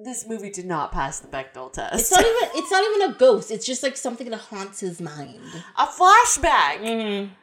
This 0.04 0.28
movie 0.28 0.50
did 0.50 0.66
not 0.66 0.92
pass 0.92 1.20
the 1.20 1.28
Bechdel 1.28 1.72
test. 1.72 1.94
It's 1.94 2.12
not 2.12 2.22
even. 2.22 2.50
It's 2.56 2.72
not 2.72 2.84
even 2.84 3.12
a 3.12 3.14
ghost. 3.14 3.52
It's 3.52 3.66
just 3.66 3.84
like 3.84 3.96
something 3.98 4.30
that 4.30 4.38
haunts 4.38 4.80
his 4.80 5.00
mind. 5.02 5.40
a 5.78 5.86
flashback. 5.86 6.80
Mm-hmm. 6.80 7.34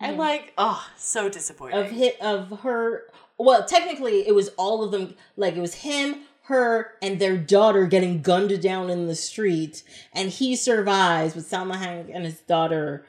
And 0.00 0.16
like, 0.18 0.52
oh, 0.58 0.84
so 0.96 1.28
disappointing. 1.28 1.78
Of 1.78 1.90
hit 1.90 2.20
of 2.20 2.60
her. 2.60 3.04
Well, 3.38 3.64
technically, 3.64 4.26
it 4.26 4.34
was 4.34 4.48
all 4.50 4.82
of 4.84 4.90
them. 4.90 5.14
Like 5.36 5.54
it 5.56 5.60
was 5.60 5.74
him, 5.74 6.22
her, 6.44 6.92
and 7.00 7.18
their 7.20 7.36
daughter 7.36 7.86
getting 7.86 8.20
gunned 8.20 8.60
down 8.60 8.90
in 8.90 9.06
the 9.06 9.14
street, 9.14 9.82
and 10.12 10.28
he 10.28 10.56
survives, 10.56 11.34
but 11.34 11.44
Salma 11.44 11.76
Hayek 11.76 12.10
and 12.12 12.24
his 12.24 12.40
daughter 12.40 13.06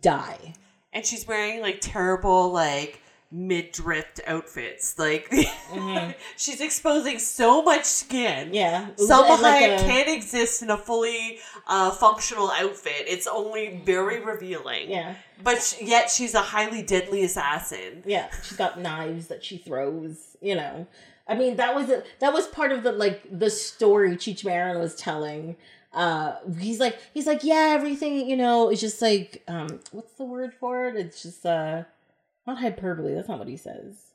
die. 0.00 0.54
and 0.92 1.04
she's 1.04 1.26
wearing 1.26 1.60
like 1.60 1.78
terrible 1.80 2.50
like 2.52 3.00
midriff 3.36 4.06
outfits. 4.26 4.98
Like 4.98 5.32
she's 6.36 6.60
exposing 6.60 7.18
so 7.18 7.62
much 7.62 7.84
skin. 7.84 8.52
Yeah. 8.54 8.88
Salma 8.96 9.34
And, 9.34 9.42
like, 9.42 9.62
Hayek 9.62 9.78
a- 9.80 9.84
can't 9.84 10.08
exist 10.08 10.62
in 10.62 10.70
a 10.70 10.76
fully 10.76 11.38
uh, 11.66 11.90
functional 11.90 12.50
outfit. 12.50 13.04
It's 13.06 13.26
only 13.26 13.80
very 13.84 14.20
revealing. 14.24 14.90
Yeah. 14.90 15.14
But 15.42 15.60
sh- 15.62 15.82
yet 15.82 16.10
she's 16.10 16.34
a 16.34 16.40
highly 16.40 16.82
deadly 16.82 17.22
assassin. 17.24 18.02
Yeah, 18.06 18.28
she's 18.42 18.56
got 18.56 18.80
knives 18.80 19.26
that 19.28 19.44
she 19.44 19.58
throws. 19.58 20.36
You 20.40 20.54
know, 20.54 20.86
I 21.28 21.34
mean 21.34 21.56
that 21.56 21.74
was 21.74 21.90
a, 21.90 22.02
that 22.20 22.32
was 22.32 22.46
part 22.46 22.72
of 22.72 22.82
the 22.82 22.92
like 22.92 23.22
the 23.30 23.50
story 23.50 24.16
Cheech 24.16 24.44
Marin 24.44 24.78
was 24.78 24.94
telling. 24.96 25.56
Uh, 25.92 26.36
he's 26.58 26.78
like 26.80 26.98
he's 27.14 27.26
like 27.26 27.42
yeah, 27.44 27.72
everything 27.74 28.28
you 28.28 28.36
know 28.36 28.70
is 28.70 28.80
just 28.80 29.00
like 29.02 29.42
um, 29.48 29.80
what's 29.92 30.12
the 30.14 30.24
word 30.24 30.52
for 30.54 30.88
it? 30.88 30.96
It's 30.96 31.22
just 31.22 31.44
uh, 31.44 31.84
not 32.46 32.58
hyperbole. 32.58 33.14
That's 33.14 33.28
not 33.28 33.38
what 33.38 33.48
he 33.48 33.56
says. 33.56 34.06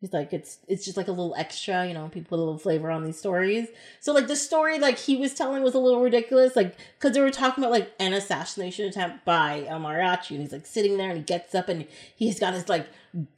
He's 0.00 0.12
like 0.12 0.34
it's 0.34 0.58
it's 0.68 0.84
just 0.84 0.98
like 0.98 1.08
a 1.08 1.12
little 1.12 1.34
extra, 1.38 1.86
you 1.86 1.94
know. 1.94 2.08
People 2.08 2.28
put 2.28 2.36
a 2.36 2.44
little 2.44 2.58
flavor 2.58 2.90
on 2.90 3.04
these 3.04 3.18
stories. 3.18 3.68
So 4.00 4.12
like 4.12 4.26
the 4.26 4.36
story 4.36 4.78
like 4.78 4.98
he 4.98 5.16
was 5.16 5.32
telling 5.32 5.62
was 5.62 5.74
a 5.74 5.78
little 5.78 6.02
ridiculous, 6.02 6.54
like 6.54 6.76
because 6.98 7.14
they 7.14 7.20
were 7.20 7.30
talking 7.30 7.64
about 7.64 7.70
like 7.70 7.92
an 7.98 8.12
assassination 8.12 8.86
attempt 8.86 9.24
by 9.24 9.64
El 9.66 9.80
Mariachi, 9.80 10.32
and 10.32 10.40
he's 10.42 10.52
like 10.52 10.66
sitting 10.66 10.98
there 10.98 11.08
and 11.08 11.18
he 11.18 11.24
gets 11.24 11.54
up 11.54 11.70
and 11.70 11.86
he's 12.14 12.38
got 12.38 12.52
his 12.52 12.68
like 12.68 12.86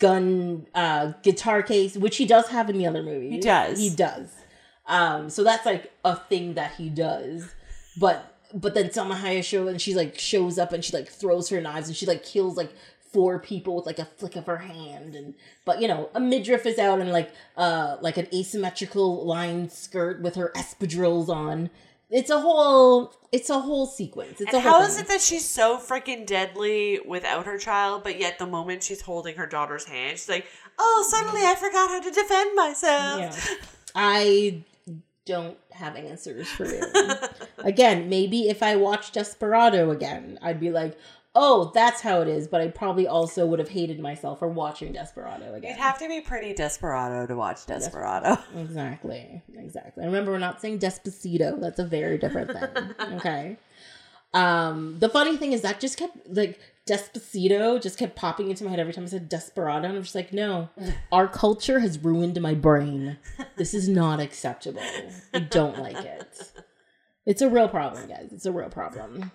gun 0.01 0.67
uh 0.75 1.13
guitar 1.23 1.63
case, 1.63 1.97
which 1.97 2.17
he 2.17 2.27
does 2.27 2.49
have 2.49 2.69
in 2.69 2.77
the 2.77 2.89
other 2.89 3.05
movie. 3.05 3.31
He 3.31 3.41
does. 3.41 3.79
He 3.79 3.91
does. 3.91 4.29
Um, 4.87 5.31
so 5.31 5.45
that's 5.45 5.65
like 5.65 5.93
a 6.05 6.17
thing 6.17 6.55
that 6.55 6.73
he 6.73 6.89
does, 6.89 7.55
but 8.01 8.35
but 8.55 8.75
then 8.75 8.89
Salma 8.89 9.15
Hayek 9.15 9.45
show 9.45 9.69
and 9.69 9.81
she 9.81 9.95
like 9.95 10.19
shows 10.19 10.59
up 10.59 10.73
and 10.73 10.85
she 10.85 10.93
like 10.93 11.09
throws 11.09 11.51
her 11.51 11.61
knives 11.61 11.89
and 11.89 11.97
she 11.97 12.07
like 12.07 12.25
kills 12.25 12.57
like 12.57 12.73
four 13.13 13.39
people 13.39 13.77
with 13.77 13.87
like 13.87 13.99
a 13.99 14.05
flick 14.05 14.37
of 14.37 14.47
her 14.47 14.59
hand 14.59 15.15
and 15.15 15.35
but 15.65 15.81
you 15.81 15.89
know 15.89 16.11
a 16.15 16.21
midriff 16.21 16.67
is 16.67 16.79
out 16.79 17.01
and 17.01 17.11
like 17.11 17.31
uh 17.57 17.97
like 18.01 18.17
an 18.17 18.27
asymmetrical 18.35 19.25
lined 19.25 19.73
skirt 19.73 20.21
with 20.21 20.35
her 20.35 20.53
espadrilles 20.55 21.29
on 21.29 21.71
it's 22.11 22.31
a 22.31 22.41
whole 22.41 23.15
it's 23.33 23.51
a 23.51 23.61
whole 23.61 23.87
sequence 23.87 24.41
it's 24.41 24.53
And 24.53 24.55
a 24.55 24.61
whole 24.61 24.81
how 24.81 24.87
is 24.87 24.99
it 24.99 25.09
that 25.09 25.21
she's 25.21 25.49
so 25.49 25.79
freaking 25.79 26.27
deadly 26.27 27.01
without 27.07 27.45
her 27.47 27.59
child, 27.59 28.03
but 28.03 28.19
yet 28.19 28.39
the 28.39 28.47
moment 28.47 28.83
she's 28.83 29.03
holding 29.03 29.37
her 29.37 29.47
daughter's 29.47 29.85
hand, 29.85 30.19
she's 30.19 30.29
like, 30.29 30.47
"Oh, 30.79 31.07
suddenly 31.11 31.43
I 31.43 31.55
forgot 31.55 31.91
how 31.91 32.01
to 32.01 32.11
defend 32.11 32.57
myself." 32.57 33.21
Yeah. 33.21 33.55
I 33.95 34.63
don't 35.27 35.59
have 35.73 35.95
answers 35.97 36.49
for 36.49 36.65
you. 36.65 36.83
again, 37.59 38.09
maybe 38.09 38.49
if 38.49 38.63
I 38.63 38.77
watched 38.77 39.13
Desperado 39.13 39.91
again, 39.91 40.39
I'd 40.41 40.59
be 40.59 40.71
like, 40.71 40.97
oh, 41.41 41.71
that's 41.73 42.01
how 42.01 42.21
it 42.21 42.29
is. 42.29 42.49
But 42.49 42.61
I 42.61 42.69
probably 42.69 43.07
also 43.07 43.47
would 43.47 43.61
have 43.61 43.69
hated 43.69 44.01
myself 44.01 44.41
for 44.41 44.49
watching 44.49 44.93
Desperado 44.93 45.55
again. 45.55 45.71
You'd 45.71 45.81
have 45.81 45.99
to 46.01 46.09
be 46.09 46.21
pretty 46.21 46.53
desperado 46.53 47.27
to 47.27 47.37
watch 47.37 47.65
Desperado. 47.65 48.37
Exactly. 48.57 49.43
Exactly. 49.55 50.03
And 50.03 50.13
remember, 50.13 50.33
we're 50.33 50.39
not 50.39 50.61
saying 50.61 50.81
Despacito. 50.81 51.61
That's 51.61 51.79
a 51.79 51.85
very 51.85 52.19
different 52.19 52.53
thing. 52.53 52.95
okay. 53.17 53.57
Um, 54.35 54.99
the 54.99 55.09
funny 55.09 55.37
thing 55.37 55.53
is 55.53 55.63
that 55.63 55.81
just 55.81 55.97
kept 55.97 56.17
like 56.29 56.59
Despacito 56.87 57.81
just 57.81 57.99
kept 57.99 58.17
popping 58.17 58.51
into 58.51 58.65
my 58.65 58.71
head 58.71 58.81
every 58.81 58.93
time 58.93 59.05
I 59.05 59.09
said 59.09 59.29
Desperado, 59.29 59.89
and 59.89 59.97
I'm 59.97 60.03
just 60.03 60.15
like, 60.15 60.33
no, 60.33 60.71
our 61.13 61.29
culture 61.29 61.79
has 61.81 61.99
ruined 61.99 62.41
my 62.41 62.55
brain. 62.55 63.19
This 63.57 63.75
is 63.75 63.89
not 63.89 64.21
acceptable. 64.21 64.83
I 65.33 65.39
don't 65.39 65.79
like 65.79 66.05
it. 66.05 66.53
It's 67.27 67.43
a 67.43 67.49
real 67.49 67.69
problem, 67.69 68.09
guys. 68.09 68.31
It's 68.33 68.47
a 68.47 68.53
real 68.53 68.71
problem. 68.71 69.31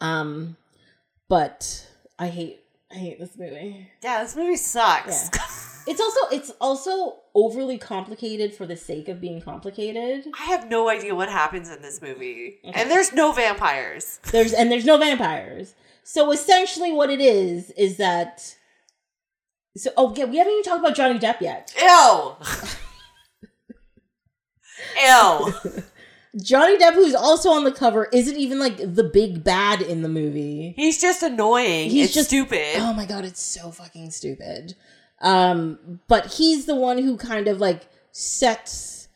Um, 0.00 0.56
but 1.30 1.86
I 2.18 2.26
hate 2.26 2.60
I 2.92 2.96
hate 2.96 3.18
this 3.20 3.38
movie. 3.38 3.88
Yeah, 4.02 4.22
this 4.22 4.36
movie 4.36 4.56
sucks. 4.56 5.30
It's 5.86 5.98
also 5.98 6.20
it's 6.30 6.50
also 6.60 7.20
overly 7.34 7.78
complicated 7.78 8.54
for 8.54 8.66
the 8.66 8.76
sake 8.76 9.08
of 9.08 9.18
being 9.18 9.40
complicated. 9.40 10.26
I 10.38 10.44
have 10.44 10.68
no 10.68 10.90
idea 10.90 11.14
what 11.14 11.30
happens 11.30 11.70
in 11.70 11.80
this 11.80 12.02
movie, 12.02 12.58
and 12.62 12.90
there's 12.90 13.14
no 13.14 13.32
vampires. 13.32 14.20
There's 14.30 14.52
and 14.52 14.70
there's 14.70 14.84
no 14.84 14.98
vampires. 14.98 15.74
So 16.04 16.30
essentially, 16.32 16.92
what 16.92 17.08
it 17.08 17.20
is 17.20 17.70
is 17.70 17.96
that. 17.96 18.56
So 19.74 19.90
oh 19.96 20.14
yeah, 20.14 20.26
we 20.26 20.36
haven't 20.36 20.52
even 20.52 20.64
talked 20.64 20.80
about 20.80 20.96
Johnny 20.96 21.18
Depp 21.18 21.40
yet. 21.40 21.74
Ew. 21.80 22.36
Ew. 25.02 25.54
Johnny 26.40 26.78
Depp, 26.78 26.94
who's 26.94 27.14
also 27.14 27.50
on 27.50 27.64
the 27.64 27.72
cover, 27.72 28.08
isn't 28.12 28.36
even 28.36 28.58
like 28.58 28.76
the 28.76 29.02
big 29.04 29.42
bad 29.42 29.82
in 29.82 30.02
the 30.02 30.08
movie. 30.08 30.74
He's 30.76 31.00
just 31.00 31.22
annoying. 31.22 31.90
He's 31.90 32.06
it's 32.06 32.14
just- 32.14 32.28
stupid. 32.28 32.76
Oh 32.76 32.92
my 32.92 33.06
god, 33.06 33.24
it's 33.24 33.42
so 33.42 33.70
fucking 33.70 34.10
stupid. 34.10 34.74
Um, 35.20 36.00
but 36.08 36.34
he's 36.34 36.66
the 36.66 36.74
one 36.76 36.98
who 36.98 37.16
kind 37.16 37.48
of 37.48 37.58
like 37.60 37.88
sets 38.12 39.08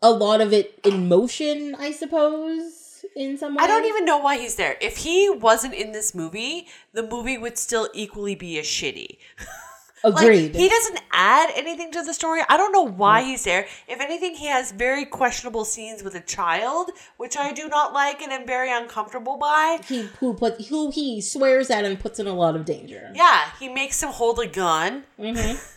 a 0.00 0.10
lot 0.10 0.40
of 0.40 0.52
it 0.52 0.80
in 0.84 1.08
motion, 1.08 1.76
I 1.78 1.92
suppose, 1.92 3.04
in 3.14 3.38
some 3.38 3.54
way. 3.54 3.62
I 3.62 3.66
don't 3.66 3.84
even 3.84 4.04
know 4.04 4.18
why 4.18 4.38
he's 4.38 4.56
there. 4.56 4.76
If 4.80 4.96
he 4.98 5.30
wasn't 5.30 5.74
in 5.74 5.92
this 5.92 6.14
movie, 6.14 6.66
the 6.92 7.06
movie 7.06 7.38
would 7.38 7.56
still 7.58 7.88
equally 7.94 8.34
be 8.34 8.58
a 8.58 8.62
shitty. 8.62 9.18
Like, 10.04 10.24
agreed. 10.24 10.54
he 10.56 10.68
doesn't 10.68 10.98
add 11.12 11.50
anything 11.54 11.92
to 11.92 12.02
the 12.02 12.12
story. 12.12 12.40
I 12.48 12.56
don't 12.56 12.72
know 12.72 12.82
why 12.86 13.22
he's 13.22 13.44
there. 13.44 13.66
If 13.86 14.00
anything, 14.00 14.34
he 14.34 14.46
has 14.46 14.72
very 14.72 15.04
questionable 15.04 15.64
scenes 15.64 16.02
with 16.02 16.14
a 16.14 16.20
child, 16.20 16.90
which 17.18 17.36
I 17.36 17.52
do 17.52 17.68
not 17.68 17.92
like 17.92 18.20
and 18.20 18.32
am 18.32 18.46
very 18.46 18.72
uncomfortable 18.72 19.36
by. 19.36 19.78
he 19.86 20.02
who 20.18 20.34
put 20.34 20.60
who 20.66 20.90
he 20.90 21.20
swears 21.20 21.70
at 21.70 21.84
and 21.84 22.00
puts 22.00 22.18
in 22.18 22.26
a 22.26 22.34
lot 22.34 22.56
of 22.56 22.64
danger. 22.64 23.10
Yeah, 23.14 23.50
he 23.60 23.68
makes 23.68 24.02
him 24.02 24.08
hold 24.10 24.40
a 24.40 24.46
gun. 24.46 25.04
Mm-hmm. 25.18 25.56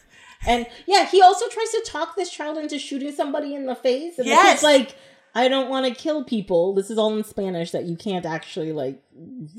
And 0.47 0.67
yeah, 0.85 1.07
he 1.07 1.23
also 1.23 1.47
tries 1.47 1.71
to 1.71 1.83
talk 1.87 2.15
this 2.15 2.29
child 2.29 2.59
into 2.59 2.77
shooting 2.77 3.11
somebody 3.11 3.55
in 3.55 3.65
the 3.65 3.73
face. 3.73 4.19
And 4.19 4.27
Yes. 4.27 4.61
like, 4.61 4.95
I 5.33 5.47
don't 5.47 5.69
want 5.69 5.87
to 5.87 5.93
kill 5.99 6.23
people. 6.23 6.75
This 6.75 6.91
is 6.91 6.99
all 6.99 7.17
in 7.17 7.23
Spanish 7.23 7.71
that 7.71 7.85
you 7.85 7.95
can't 7.95 8.27
actually 8.27 8.71
like 8.71 9.01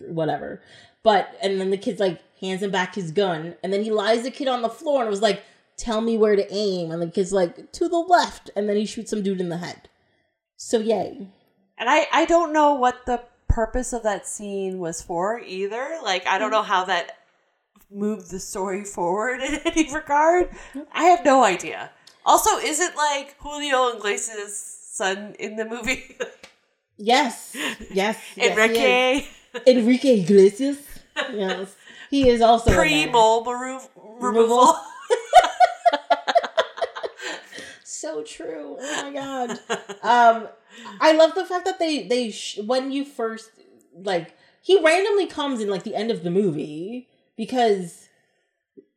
whatever. 0.07 0.63
But 1.03 1.37
and 1.43 1.61
then 1.61 1.71
the 1.71 1.77
kid's 1.77 1.99
like 1.99 2.21
hands 2.41 2.63
him 2.63 2.71
back 2.71 2.95
his 2.95 3.11
gun, 3.11 3.55
and 3.63 3.73
then 3.73 3.83
he 3.83 3.91
lies 3.91 4.23
the 4.23 4.31
kid 4.31 4.49
on 4.49 4.63
the 4.63 4.69
floor 4.69 5.03
and 5.03 5.11
was 5.11 5.23
like, 5.23 5.43
Tell 5.77 6.01
me 6.01 6.17
where 6.17 6.37
to 6.37 6.53
aim. 6.53 6.91
And 6.91 7.03
the 7.03 7.07
kid's 7.07 7.33
like, 7.33 7.71
to 7.73 7.87
the 7.87 7.99
left, 7.99 8.51
and 8.57 8.67
then 8.67 8.77
he 8.77 8.87
shoots 8.87 9.11
some 9.11 9.23
dude 9.23 9.43
in 9.43 9.51
the 9.51 9.59
head. 9.59 9.91
So 10.57 10.79
yay. 10.79 11.29
And 11.77 11.91
I, 11.91 12.07
I 12.11 12.25
don't 12.25 12.55
know 12.55 12.73
what 12.73 13.05
the 13.05 13.21
purpose 13.47 13.93
of 13.93 14.03
that 14.03 14.27
scene 14.27 14.79
was 14.79 15.03
for 15.03 15.39
either. 15.41 15.99
Like, 16.03 16.27
I 16.27 16.39
don't 16.39 16.51
know 16.51 16.63
how 16.63 16.87
that 16.87 17.19
moved 17.91 18.31
the 18.31 18.41
story 18.41 18.85
forward 18.85 19.41
in 19.43 19.61
any 19.67 19.93
regard. 19.93 20.49
I 20.93 21.05
have 21.05 21.25
no 21.25 21.45
idea. 21.45 21.91
Also, 22.25 22.57
is 22.59 22.81
it 22.81 22.97
like 22.97 23.37
Julio 23.39 23.97
Iglesias' 23.97 24.79
son 24.93 25.37
in 25.39 25.57
the 25.57 25.65
movie? 25.65 26.17
Yes. 26.99 27.55
Yes. 27.91 28.19
yes. 28.35 28.51
Enrique? 28.51 29.27
Enrique 29.67 30.21
Iglesias. 30.21 30.79
Yes. 31.33 31.75
He 32.11 32.29
is 32.29 32.41
also 32.41 32.73
Pre 32.75 33.07
mole 33.07 33.45
remo- 33.45 33.81
removal. 33.97 34.19
Removal. 34.21 34.75
so 37.85 38.23
true. 38.23 38.77
Oh 38.81 39.03
my 39.03 39.13
god. 39.13 39.51
Um, 40.03 40.49
I 41.01 41.13
love 41.13 41.35
the 41.35 41.45
fact 41.45 41.65
that 41.65 41.79
they 41.79 42.07
they 42.07 42.31
sh- 42.31 42.59
when 42.65 42.91
you 42.93 43.05
first 43.05 43.51
like 43.95 44.37
he 44.61 44.81
randomly 44.83 45.27
comes 45.27 45.61
in 45.61 45.69
like 45.69 45.85
the 45.85 45.95
end 45.95 46.11
of 46.11 46.23
the 46.23 46.31
movie 46.31 47.09
because 47.37 48.09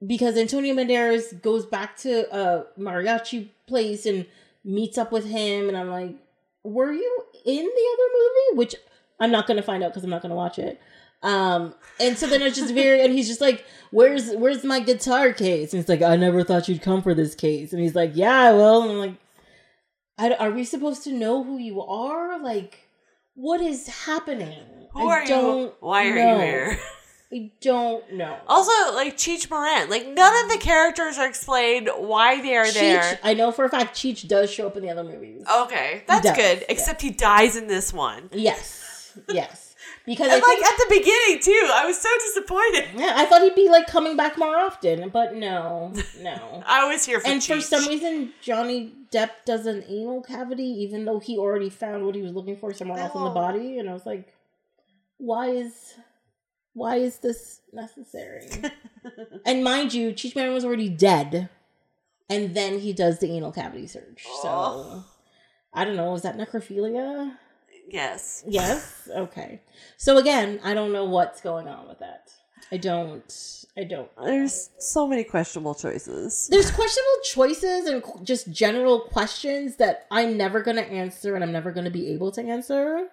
because 0.06 0.38
Antonio 0.38 0.74
Banderas 0.76 1.42
goes 1.42 1.66
back 1.66 1.98
to 1.98 2.34
a 2.36 2.66
mariachi 2.80 3.50
place 3.68 4.06
and 4.06 4.26
meets 4.64 4.98
up 4.98 5.12
with 5.12 5.26
him, 5.26 5.68
and 5.68 5.78
I'm 5.78 5.90
like, 5.90 6.16
were 6.64 6.92
you 6.92 7.24
in 7.46 7.64
the 7.64 7.64
other 7.64 8.10
movie? 8.14 8.58
Which 8.58 8.76
I'm 9.20 9.32
not 9.32 9.48
gonna 9.48 9.62
find 9.62 9.84
out 9.84 9.92
because 9.92 10.04
I'm 10.04 10.10
not 10.10 10.22
gonna 10.22 10.36
watch 10.36 10.60
it. 10.60 10.80
Um, 11.22 11.74
and 12.00 12.18
so 12.18 12.28
then 12.28 12.42
it's 12.42 12.58
just 12.58 12.74
very, 12.74 13.02
and 13.02 13.14
he's 13.14 13.28
just 13.28 13.42
like, 13.42 13.66
"Where's 13.92 14.32
where's 14.32 14.64
my 14.64 14.80
guitar 14.80 15.34
case?" 15.34 15.74
And 15.74 15.82
he's 15.82 15.90
like, 15.90 16.02
"I 16.02 16.16
never 16.16 16.44
thought 16.44 16.68
you'd 16.70 16.82
come 16.82 17.02
for 17.02 17.14
this 17.14 17.36
case." 17.36 17.74
And 17.74 17.82
he's 17.82 17.96
like, 17.96 18.12
"Yeah, 18.14 18.40
I 18.40 18.54
will." 18.54 18.84
And 18.84 18.92
I'm 18.92 18.98
like, 18.98 19.16
I, 20.18 20.34
"Are 20.36 20.52
we 20.52 20.64
supposed 20.64 21.04
to 21.04 21.12
know 21.12 21.44
who 21.44 21.58
you 21.58 21.82
are? 21.82 22.40
Like, 22.42 22.88
what 23.34 23.60
is 23.62 23.88
happening?" 23.88 24.64
Who 24.94 25.08
I 25.08 25.14
are 25.20 25.26
don't 25.26 25.74
Why 25.82 26.08
are 26.08 26.16
know. 26.16 26.36
you 26.36 26.42
here? 26.42 26.80
I 27.32 27.52
don't 27.62 28.14
know. 28.14 28.38
Also, 28.48 28.72
like 28.96 29.16
Cheech 29.16 29.52
Marin, 29.52 29.88
like 29.88 30.08
none 30.08 30.44
of 30.46 30.50
the 30.52 30.58
characters 30.58 31.20
are 31.20 31.28
explained 31.28 31.88
why 31.96 32.42
they 32.42 32.56
are 32.56 32.72
there. 32.72 33.20
I 33.24 33.36
know 33.36 33.52
for 33.52 33.66
a 33.66 33.70
fact 33.70 33.96
Cheech 33.96 34.28
does 34.28 34.50
show 34.50 34.66
up 34.66 34.76
in 34.78 34.82
the 34.82 34.90
other 34.90 35.04
movies. 35.04 35.44
Okay, 35.48 36.02
that's 36.08 36.32
good. 36.32 36.60
yeah. 36.60 36.66
Except 36.70 37.04
he 37.04 37.12
dies 37.12 37.56
in 37.56 37.68
this 37.68 37.94
one. 37.94 38.30
Yes, 38.34 39.16
yes, 39.32 39.69
because 40.10 40.28
I 40.28 40.34
like 40.34 40.44
think 40.44 40.66
at 40.66 40.78
the 40.80 40.86
beginning 40.90 41.40
too, 41.40 41.70
I 41.72 41.86
was 41.86 42.02
so 42.02 42.10
disappointed. 42.18 42.86
yeah, 42.96 43.14
I 43.16 43.26
thought 43.26 43.44
he'd 43.44 43.54
be 43.54 43.70
like 43.70 43.86
coming 43.86 44.18
back 44.18 44.40
more 44.40 44.58
often, 44.58 45.10
but 45.10 45.36
no, 45.36 45.94
no. 46.20 46.64
I 46.66 46.92
was 46.92 47.06
here 47.06 47.20
for 47.20 47.28
and 47.28 47.44
for 47.44 47.62
some 47.62 47.88
reason, 47.88 48.34
Johnny 48.42 48.92
Depp 49.12 49.30
does 49.46 49.68
an 49.68 49.84
anal 49.88 50.24
cavity, 50.24 50.64
even 50.64 51.06
though 51.06 51.20
he 51.20 51.38
already 51.38 51.70
found 51.70 52.08
what 52.08 52.16
he 52.16 52.24
was 52.24 52.34
looking 52.34 52.58
for 52.58 52.74
somewhere 52.74 52.98
else 52.98 53.14
in 53.14 53.22
the 53.22 53.30
oh. 53.30 53.34
body. 53.36 53.78
And 53.78 53.88
I 53.88 53.94
was 53.94 54.08
like, 54.08 54.34
why 55.18 55.50
is, 55.50 55.94
why 56.74 56.96
is 56.96 57.20
this 57.20 57.62
necessary? 57.72 58.48
and 59.46 59.64
mind 59.64 59.94
you, 59.94 60.12
Cheech 60.12 60.36
Marin 60.36 60.56
was 60.56 60.66
already 60.66 60.90
dead, 60.90 61.50
and 62.28 62.56
then 62.56 62.80
he 62.80 62.94
does 62.94 63.20
the 63.20 63.32
anal 63.32 63.52
cavity 63.52 63.86
search. 63.86 64.24
So 64.42 64.50
Oh. 64.50 65.06
I 65.72 65.86
don't 65.86 65.96
know. 65.96 66.16
Is 66.16 66.24
that 66.24 66.36
necrophilia? 66.36 67.38
Yes. 67.92 68.44
Yes. 68.48 69.10
Okay. 69.10 69.62
So 69.98 70.18
again, 70.18 70.60
I 70.64 70.74
don't 70.74 70.92
know 70.94 71.06
what's 71.06 71.42
going 71.42 71.68
on 71.68 71.88
with 71.88 72.00
that. 72.00 72.32
I 72.72 72.78
don't. 72.78 73.56
I 73.78 73.84
don't. 73.84 74.10
There's 74.24 74.70
so 74.78 75.08
many 75.08 75.24
questionable 75.24 75.74
choices. 75.74 76.48
There's 76.52 76.70
questionable 76.70 77.22
choices 77.24 77.88
and 77.88 78.04
just 78.26 78.52
general 78.52 79.02
questions 79.02 79.78
that 79.78 80.06
I'm 80.12 80.38
never 80.38 80.62
going 80.62 80.78
to 80.78 80.86
answer 80.86 81.36
and 81.36 81.44
I'm 81.44 81.52
never 81.52 81.72
going 81.72 81.86
to 81.86 81.92
be 81.92 82.10
able 82.10 82.32
to 82.34 82.42
answer. 82.42 83.08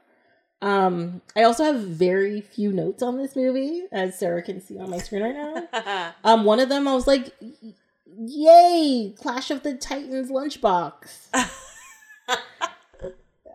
Um, 0.62 1.22
I 1.36 1.42
also 1.44 1.64
have 1.64 1.80
very 1.80 2.40
few 2.40 2.72
notes 2.72 3.02
on 3.02 3.18
this 3.18 3.36
movie, 3.36 3.84
as 3.92 4.18
Sarah 4.18 4.42
can 4.42 4.60
see 4.60 4.78
on 4.78 4.90
my 4.90 4.98
screen 4.98 5.22
right 5.22 5.34
now. 5.34 6.12
Um, 6.24 6.44
one 6.44 6.60
of 6.60 6.68
them 6.68 6.88
I 6.88 6.94
was 6.94 7.06
like, 7.06 7.34
"Yay, 8.18 9.14
Clash 9.18 9.50
of 9.50 9.62
the 9.62 9.74
Titans 9.74 10.30
lunchbox." 10.30 11.28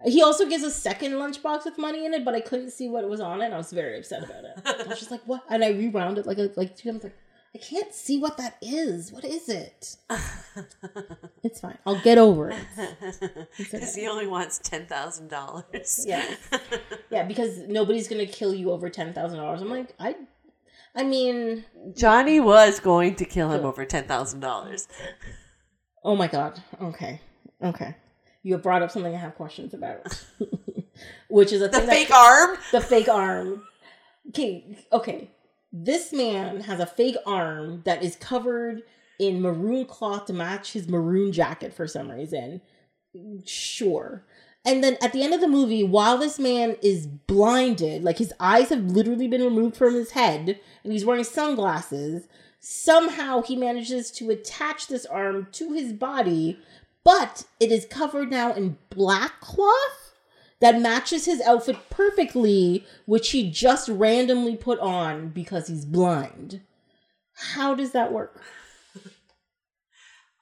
he 0.06 0.22
also 0.22 0.48
gives 0.48 0.64
a 0.64 0.72
second 0.72 1.14
lunchbox 1.14 1.66
with 1.66 1.78
money 1.78 2.06
in 2.06 2.14
it, 2.14 2.26
but 2.26 2.34
I 2.34 2.42
couldn't 2.42 2.72
see 2.72 2.90
what 2.90 3.08
was 3.08 3.20
on 3.20 3.42
it. 3.42 3.46
and 3.46 3.54
I 3.54 3.58
was 3.58 3.72
very 3.72 3.98
upset 3.98 4.24
about 4.24 4.44
it. 4.44 4.62
I 4.66 4.88
was 4.88 5.00
just 5.00 5.12
like, 5.12 5.22
"What?" 5.26 5.44
And 5.50 5.64
I 5.64 5.70
rewound 5.70 6.18
it 6.18 6.26
like 6.26 6.38
a, 6.38 6.52
like 6.56 6.76
two 6.76 6.92
times. 6.92 7.04
Like, 7.04 7.18
I 7.54 7.58
can't 7.58 7.94
see 7.94 8.18
what 8.18 8.38
that 8.38 8.56
is. 8.62 9.12
What 9.12 9.26
is 9.26 9.50
it? 9.50 9.98
it's 11.44 11.60
fine. 11.60 11.78
I'll 11.86 12.02
get 12.02 12.18
over 12.18 12.50
it. 12.50 12.66
Because 13.58 13.92
okay. 13.92 14.02
he 14.02 14.08
only 14.08 14.26
wants 14.28 14.60
ten 14.60 14.86
thousand 14.86 15.30
dollars. 15.30 16.06
Yeah. 16.08 16.26
Yeah, 17.10 17.24
because 17.24 17.58
nobody's 17.68 18.08
gonna 18.08 18.26
kill 18.26 18.54
you 18.56 18.72
over 18.72 18.90
ten 18.90 19.12
thousand 19.12 19.40
dollars. 19.40 19.62
I'm 19.62 19.70
like, 19.70 19.94
I, 20.00 20.16
I 20.96 21.04
mean, 21.04 21.66
Johnny 21.94 22.40
was 22.40 22.80
going 22.80 23.16
to 23.16 23.26
kill 23.26 23.52
him 23.52 23.66
over 23.66 23.84
ten 23.84 24.06
thousand 24.06 24.40
dollars. 24.40 24.88
oh 26.06 26.16
my 26.16 26.28
god. 26.28 26.64
Okay, 26.82 27.20
okay. 27.62 27.96
You 28.44 28.54
have 28.54 28.64
brought 28.64 28.82
up 28.82 28.92
something 28.92 29.14
I 29.14 29.18
have 29.20 29.36
questions 29.36 29.74
about, 29.74 30.24
which 31.30 31.52
is 31.52 31.62
a 31.62 31.68
The 31.68 31.82
fake 31.82 32.10
that, 32.10 32.18
arm. 32.50 32.58
the 32.72 32.82
fake 32.82 33.08
arm. 33.10 33.64
Okay, 34.30 34.78
okay. 34.92 35.30
This 35.72 36.12
man 36.12 36.62
has 36.62 36.80
a 36.80 36.86
fake 36.86 37.16
arm 37.26 37.82
that 37.86 38.04
is 38.04 38.16
covered 38.16 38.82
in 39.20 39.42
maroon 39.42 39.86
cloth 39.86 40.26
to 40.26 40.34
match 40.34 40.74
his 40.74 40.88
maroon 40.88 41.32
jacket 41.32 41.74
for 41.74 41.88
some 41.88 42.10
reason. 42.12 42.62
Sure. 43.46 44.24
And 44.66 44.84
then 44.84 44.98
at 45.02 45.12
the 45.14 45.24
end 45.24 45.34
of 45.34 45.42
the 45.42 45.48
movie, 45.48 45.84
while 45.84 46.18
this 46.18 46.38
man 46.38 46.76
is 46.84 47.08
blinded, 47.08 48.04
like 48.04 48.18
his 48.20 48.34
eyes 48.40 48.70
have 48.70 48.84
literally 48.86 49.28
been 49.28 49.42
removed 49.44 49.76
from 49.76 49.94
his 49.96 50.12
head, 50.12 50.60
and 50.84 50.94
he's 50.94 51.06
wearing 51.06 51.24
sunglasses, 51.24 52.28
somehow 52.60 53.42
he 53.42 53.56
manages 53.56 54.12
to 54.12 54.30
attach 54.30 54.88
this 54.88 55.06
arm 55.06 55.48
to 55.54 55.74
his 55.74 55.94
body, 55.94 56.60
but 57.04 57.46
it 57.60 57.72
is 57.72 57.86
covered 57.86 58.30
now 58.32 58.54
in 58.54 58.78
black 58.90 59.40
cloth 59.42 60.14
that 60.60 60.80
matches 60.80 61.26
his 61.26 61.42
outfit 61.42 61.78
perfectly, 61.90 62.86
which 63.06 63.32
he 63.32 63.50
just 63.50 63.90
randomly 63.90 64.56
put 64.56 64.80
on 64.80 65.30
because 65.30 65.68
he's 65.68 65.86
blind. 65.86 66.62
How 67.56 67.74
does 67.74 67.92
that 67.92 68.14
work? 68.14 68.40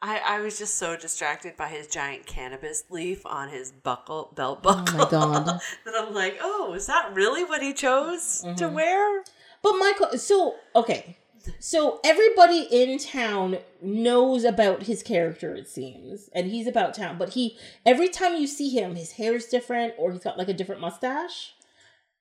I, 0.01 0.17
I 0.25 0.39
was 0.39 0.57
just 0.57 0.75
so 0.75 0.95
distracted 0.95 1.57
by 1.57 1.67
his 1.67 1.87
giant 1.87 2.25
cannabis 2.25 2.83
leaf 2.89 3.25
on 3.25 3.49
his 3.49 3.71
buckle 3.71 4.31
belt 4.33 4.63
buckle. 4.63 4.85
Oh 4.95 4.97
my 4.97 5.09
God. 5.09 5.45
that 5.85 5.93
I'm 5.97 6.13
like, 6.13 6.37
oh, 6.41 6.73
is 6.73 6.87
that 6.87 7.13
really 7.13 7.43
what 7.43 7.61
he 7.61 7.73
chose 7.73 8.41
to 8.41 8.47
Mm-hmm. 8.65 8.73
wear? 8.75 9.23
But 9.61 9.73
Michael, 9.73 10.17
so 10.17 10.55
okay, 10.73 11.17
so 11.60 12.00
everybody 12.03 12.68
in 12.72 12.98
town 13.00 13.58
knows 13.82 14.44
about 14.44 14.84
his 14.84 15.03
character, 15.03 15.56
it 15.56 15.68
seems, 15.68 16.29
and 16.34 16.48
he's 16.48 16.68
about 16.68 16.94
town. 16.94 17.18
But 17.18 17.29
he, 17.29 17.58
every 17.86 18.10
time 18.10 18.36
you 18.36 18.48
see 18.48 18.70
him, 18.70 18.96
his 18.96 19.13
hair 19.13 19.36
is 19.36 19.46
different, 19.46 19.94
or 19.98 20.12
he's 20.12 20.24
got 20.24 20.38
like 20.38 20.50
a 20.50 20.53
different 20.53 20.82
mustache, 20.82 21.53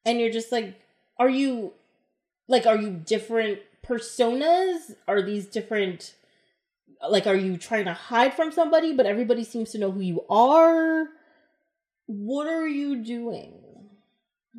and 0.05 0.21
you're 0.21 0.33
just 0.33 0.53
like, 0.53 0.81
are 1.19 1.29
you, 1.29 1.73
like, 2.49 2.67
are 2.67 2.77
you 2.77 2.91
different 2.91 3.61
personas? 3.87 4.95
Are 5.07 5.23
these 5.23 5.47
different? 5.47 6.14
Like, 7.09 7.27
are 7.27 7.37
you 7.37 7.57
trying 7.57 7.85
to 7.85 7.93
hide 7.93 8.35
from 8.35 8.51
somebody, 8.51 8.93
but 8.93 9.07
everybody 9.07 9.45
seems 9.45 9.71
to 9.71 9.79
know 9.79 9.91
who 9.91 10.01
you 10.01 10.25
are? 10.29 11.07
What 12.07 12.49
are 12.49 12.67
you 12.67 13.05
doing? 13.05 13.67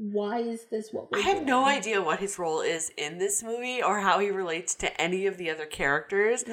Why 0.01 0.39
is 0.39 0.65
this 0.71 0.93
what 0.93 1.11
we're 1.11 1.17
I 1.19 1.21
have 1.23 1.35
doing? 1.39 1.45
no 1.47 1.65
idea 1.65 2.01
what 2.01 2.19
his 2.19 2.39
role 2.39 2.61
is 2.61 2.89
in 2.95 3.17
this 3.17 3.43
movie 3.43 3.83
or 3.83 3.99
how 3.99 4.19
he 4.19 4.29
relates 4.31 4.73
to 4.75 5.01
any 5.01 5.25
of 5.25 5.35
the 5.37 5.49
other 5.49 5.65
characters. 5.65 6.45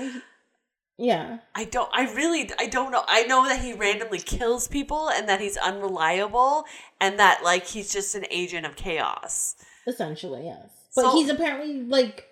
Yeah. 0.98 1.38
I 1.54 1.64
don't 1.64 1.90
I 1.92 2.12
really 2.12 2.50
I 2.59 2.66
don't 2.66 2.90
know. 2.90 3.04
I 3.06 3.22
know 3.24 3.46
that 3.46 3.61
he 3.61 3.72
randomly 3.72 4.18
kills 4.18 4.66
people 4.66 5.11
and 5.11 5.28
that 5.28 5.40
he's 5.40 5.56
unreliable 5.59 6.64
and 7.00 7.18
that 7.18 7.42
like 7.44 7.66
he's 7.66 7.92
just 7.92 8.14
an 8.14 8.24
agent 8.30 8.66
of 8.66 8.76
chaos. 8.76 9.56
Essentially, 9.87 10.46
yes. 10.46 10.66
But 10.94 11.02
So- 11.02 11.12
he's 11.16 11.28
apparently 11.28 11.82
like 11.82 12.24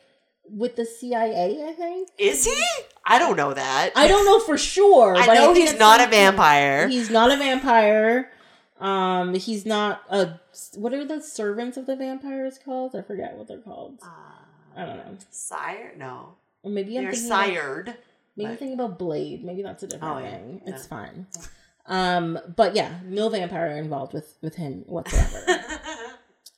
with 0.50 0.76
the 0.76 0.84
CIA, 0.84 1.64
I 1.68 1.72
think. 1.72 2.08
Is 2.18 2.44
he? 2.44 2.64
I 3.06 3.18
don't 3.18 3.36
know 3.36 3.54
that. 3.54 3.90
I 3.96 4.08
don't 4.08 4.24
know 4.26 4.40
for 4.40 4.58
sure. 4.58 5.14
I 5.16 5.26
know 5.26 5.54
think 5.54 5.68
he's 5.68 5.78
not 5.78 6.00
a 6.00 6.06
vampire. 6.06 6.88
He's 6.88 7.08
not 7.10 7.30
a 7.30 7.36
vampire. 7.36 8.30
Um, 8.80 9.34
he's 9.34 9.64
not 9.64 10.02
a. 10.10 10.40
What 10.74 10.92
are 10.92 11.04
the 11.04 11.20
servants 11.22 11.76
of 11.76 11.86
the 11.86 11.96
vampires 11.96 12.58
called? 12.62 12.94
I 12.96 13.02
forget 13.02 13.36
what 13.36 13.46
they're 13.48 13.58
called. 13.58 14.00
I 14.76 14.84
don't 14.84 14.96
know. 14.96 15.16
Sire? 15.30 15.92
No. 15.96 16.34
Or 16.62 16.70
maybe 16.70 16.96
I'm 16.98 17.04
They're 17.04 17.12
thinking. 17.12 17.30
About, 17.30 17.44
sired. 17.46 17.94
maybe 18.36 18.46
I'm 18.46 18.52
but- 18.54 18.58
thinking 18.58 18.74
about 18.80 18.98
Blade. 18.98 19.44
Maybe 19.44 19.62
that's 19.62 19.82
a 19.82 19.86
different 19.86 20.14
Oh, 20.16 20.18
yeah. 20.18 20.30
thing. 20.32 20.62
Yeah. 20.66 20.74
It's 20.74 20.86
fine. 20.86 21.26
Um, 21.86 22.38
but 22.56 22.74
yeah, 22.74 22.98
no 23.04 23.28
vampire 23.28 23.76
involved 23.76 24.12
with 24.14 24.36
with 24.42 24.56
him 24.56 24.84
whatsoever. 24.86 25.60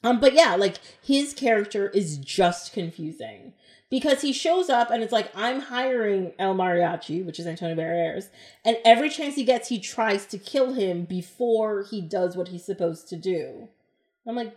Um, 0.05 0.21
but 0.21 0.35
yeah, 0.35 0.55
like 0.55 0.77
his 1.03 1.33
character 1.35 1.89
is 1.89 2.17
just 2.19 2.73
confusing 2.73 3.55
because 3.91 4.23
he 4.23 4.33
shows 4.33 4.69
up 4.69 4.91
and 4.91 5.03
it's 5.03 5.13
like 5.13 5.31
I'm 5.35 5.61
hiring 5.61 6.33
El 6.39 6.55
Mariachi, 6.55 7.25
which 7.25 7.39
is 7.39 7.47
Antonio 7.47 7.77
Barriers, 7.77 8.29
and 8.65 8.77
every 8.85 9.09
chance 9.09 9.37
he 9.37 9.45
gets, 9.45 9.69
he 9.69 9.79
tries 9.79 10.27
to 10.27 10.39
kill 10.39 10.75
him 10.75 11.05
before 11.05 11.85
he 11.85 12.01
does 12.01 12.37
what 12.37 12.49
he's 12.49 12.65
supposed 12.65 13.09
to 13.09 13.17
do. 13.17 13.69
I'm 14.27 14.37
like, 14.37 14.57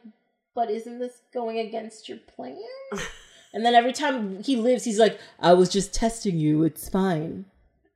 but 0.56 0.70
isn't 0.70 1.00
this 1.00 1.22
going 1.34 1.60
against 1.60 2.10
your 2.10 2.18
plan? 2.18 2.58
and 3.54 3.66
then 3.66 3.76
every 3.76 3.94
time 3.94 4.42
he 4.44 4.56
lives, 4.56 4.84
he's 4.84 5.00
like, 5.00 5.20
I 5.40 5.54
was 5.54 5.70
just 5.70 5.94
testing 5.94 6.38
you. 6.38 6.64
It's 6.64 6.90
fine. 6.90 7.46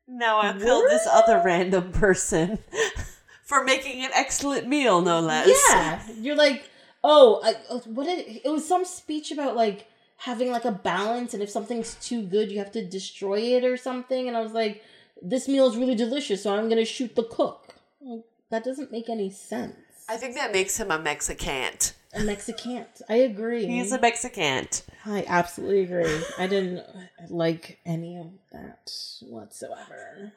Now 0.07 0.39
I 0.39 0.53
killed 0.53 0.85
this 0.89 1.07
other 1.11 1.41
random 1.43 1.91
person 1.91 2.59
for 3.43 3.63
making 3.63 4.03
an 4.03 4.11
excellent 4.13 4.67
meal, 4.67 5.01
no 5.01 5.19
less. 5.21 5.49
Yeah, 5.69 6.01
you're 6.19 6.35
like, 6.35 6.69
oh, 7.03 7.41
I, 7.43 7.53
what 7.87 8.05
did 8.05 8.41
it 8.43 8.49
was 8.49 8.67
some 8.67 8.85
speech 8.85 9.31
about 9.31 9.55
like 9.55 9.87
having 10.23 10.51
like 10.51 10.65
a 10.65 10.71
balance, 10.71 11.33
and 11.33 11.43
if 11.43 11.49
something's 11.49 11.95
too 11.95 12.23
good, 12.23 12.49
you 12.51 12.57
have 12.59 12.71
to 12.71 12.85
destroy 12.85 13.39
it 13.39 13.65
or 13.65 13.75
something. 13.75 14.27
And 14.27 14.37
I 14.37 14.41
was 14.41 14.53
like, 14.53 14.83
this 15.21 15.47
meal 15.47 15.67
is 15.67 15.77
really 15.77 15.95
delicious, 15.95 16.43
so 16.43 16.55
I'm 16.55 16.69
gonna 16.69 16.85
shoot 16.85 17.15
the 17.15 17.23
cook. 17.23 17.75
Like, 18.01 18.23
that 18.49 18.63
doesn't 18.63 18.91
make 18.91 19.09
any 19.09 19.29
sense. 19.29 19.75
I 20.07 20.17
think 20.17 20.35
that 20.35 20.51
makes 20.51 20.77
him 20.77 20.91
a 20.91 20.99
Mexicant. 20.99 21.93
A 22.13 22.21
Mexican. 22.21 22.85
I 23.09 23.15
agree. 23.15 23.65
He's 23.65 23.91
a 23.91 23.99
Mexicant. 23.99 24.85
I 25.05 25.25
absolutely 25.27 25.81
agree. 25.81 26.21
I 26.37 26.47
didn't 26.47 26.85
like 27.29 27.79
any 27.85 28.17
of 28.17 28.27
that 28.51 28.91
whatsoever. 29.23 30.31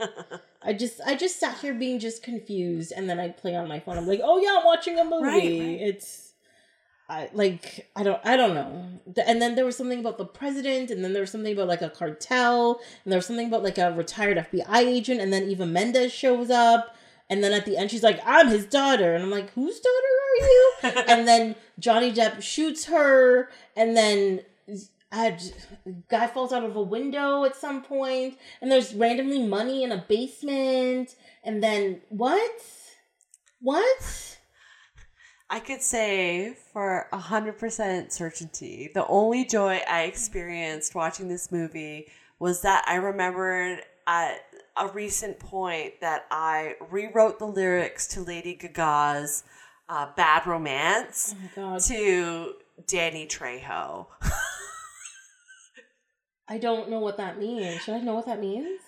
I 0.62 0.72
just 0.72 1.00
I 1.06 1.14
just 1.14 1.38
sat 1.38 1.58
here 1.58 1.74
being 1.74 1.98
just 1.98 2.22
confused 2.22 2.92
and 2.96 3.08
then 3.08 3.20
I'd 3.20 3.36
play 3.36 3.54
on 3.54 3.68
my 3.68 3.78
phone. 3.78 3.98
I'm 3.98 4.06
like, 4.06 4.20
"Oh 4.24 4.38
yeah, 4.38 4.56
I'm 4.58 4.64
watching 4.64 4.98
a 4.98 5.04
movie." 5.04 5.24
Right, 5.24 5.42
right. 5.42 5.80
It's 5.80 6.25
I 7.08 7.30
like 7.32 7.88
I 7.94 8.02
don't 8.02 8.20
I 8.24 8.36
don't 8.36 8.54
know. 8.54 9.00
And 9.26 9.40
then 9.40 9.54
there 9.54 9.64
was 9.64 9.76
something 9.76 10.00
about 10.00 10.18
the 10.18 10.24
president 10.24 10.90
and 10.90 11.04
then 11.04 11.12
there 11.12 11.22
was 11.22 11.30
something 11.30 11.52
about 11.52 11.68
like 11.68 11.82
a 11.82 11.90
cartel 11.90 12.80
and 13.04 13.12
there 13.12 13.18
was 13.18 13.26
something 13.26 13.46
about 13.46 13.62
like 13.62 13.78
a 13.78 13.92
retired 13.92 14.36
FBI 14.38 14.78
agent 14.78 15.20
and 15.20 15.32
then 15.32 15.48
Eva 15.48 15.66
Mendes 15.66 16.12
shows 16.12 16.50
up 16.50 16.96
and 17.28 17.42
then 17.42 17.52
at 17.52 17.64
the 17.64 17.76
end 17.76 17.90
she's 17.90 18.02
like, 18.02 18.20
"I'm 18.24 18.48
his 18.48 18.66
daughter." 18.66 19.14
And 19.14 19.22
I'm 19.22 19.30
like, 19.30 19.50
"Whose 19.50 19.80
daughter 19.80 20.06
are 20.22 20.46
you?" 20.46 20.72
and 21.08 21.28
then 21.28 21.56
Johnny 21.78 22.12
Depp 22.12 22.42
shoots 22.42 22.86
her, 22.86 23.50
and 23.74 23.96
then 23.96 24.42
a 25.12 25.38
guy 26.08 26.26
falls 26.26 26.52
out 26.52 26.64
of 26.64 26.76
a 26.76 26.82
window 26.82 27.44
at 27.44 27.56
some 27.56 27.82
point, 27.82 28.38
and 28.60 28.70
there's 28.70 28.94
randomly 28.94 29.42
money 29.46 29.82
in 29.82 29.92
a 29.92 30.04
basement, 30.08 31.16
and 31.44 31.62
then 31.62 32.00
what? 32.10 32.62
What? 33.60 34.35
I 35.48 35.60
could 35.60 35.82
say 35.82 36.56
for 36.72 37.08
a 37.12 37.18
hundred 37.18 37.58
percent 37.58 38.12
certainty, 38.12 38.90
the 38.92 39.06
only 39.06 39.44
joy 39.44 39.80
I 39.88 40.02
experienced 40.02 40.94
watching 40.94 41.28
this 41.28 41.52
movie 41.52 42.08
was 42.38 42.62
that 42.62 42.84
I 42.86 42.96
remembered 42.96 43.80
at 44.06 44.40
a 44.76 44.88
recent 44.88 45.38
point 45.38 46.00
that 46.00 46.26
I 46.30 46.74
rewrote 46.90 47.38
the 47.38 47.46
lyrics 47.46 48.06
to 48.08 48.22
Lady 48.22 48.54
Gaga's 48.54 49.44
uh, 49.88 50.08
"Bad 50.16 50.46
Romance" 50.46 51.34
Oh 51.56 51.78
to 51.78 52.54
Danny 52.86 53.26
Trejo. 53.26 54.06
I 56.48 56.58
don't 56.58 56.90
know 56.90 57.00
what 57.00 57.16
that 57.16 57.38
means. 57.38 57.82
Should 57.82 57.94
I 57.94 58.00
know 58.00 58.14
what 58.14 58.26
that 58.26 58.40
means? 58.40 58.80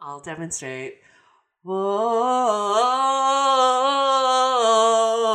I'll 0.00 0.20
demonstrate. 0.20 0.98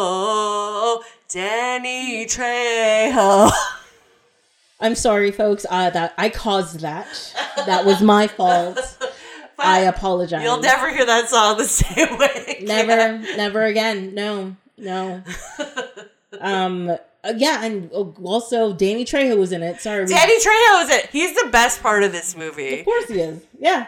Whoa, 0.05 1.01
Danny 1.29 2.25
Trejo. 2.25 3.51
I'm 4.79 4.95
sorry, 4.95 5.31
folks. 5.31 5.65
Uh, 5.69 5.89
that 5.91 6.13
I 6.17 6.29
caused 6.29 6.81
that. 6.81 7.07
That 7.65 7.85
was 7.85 8.01
my 8.01 8.27
fault. 8.27 8.79
I 9.59 9.81
apologize. 9.81 10.43
You'll 10.43 10.59
never 10.59 10.91
hear 10.93 11.05
that 11.05 11.29
song 11.29 11.57
the 11.57 11.63
same 11.67 12.17
way. 12.17 12.57
again. 12.59 12.65
never, 12.65 13.19
never 13.37 13.63
again. 13.63 14.13
No, 14.13 14.55
no. 14.77 15.23
Um. 16.41 16.89
uh, 16.89 16.97
yeah, 17.37 17.63
and 17.63 17.89
uh, 17.91 18.03
also 18.23 18.73
Danny 18.73 19.05
Trejo 19.05 19.37
was 19.37 19.51
in 19.51 19.63
it. 19.63 19.79
Sorry, 19.79 20.05
Danny 20.05 20.37
Trejo 20.39 20.83
is 20.83 20.89
it. 20.89 21.09
He's 21.11 21.33
the 21.41 21.49
best 21.51 21.81
part 21.81 22.03
of 22.03 22.11
this 22.11 22.35
movie. 22.35 22.79
Of 22.79 22.85
course 22.85 23.07
he 23.07 23.19
is. 23.19 23.41
Yeah. 23.57 23.87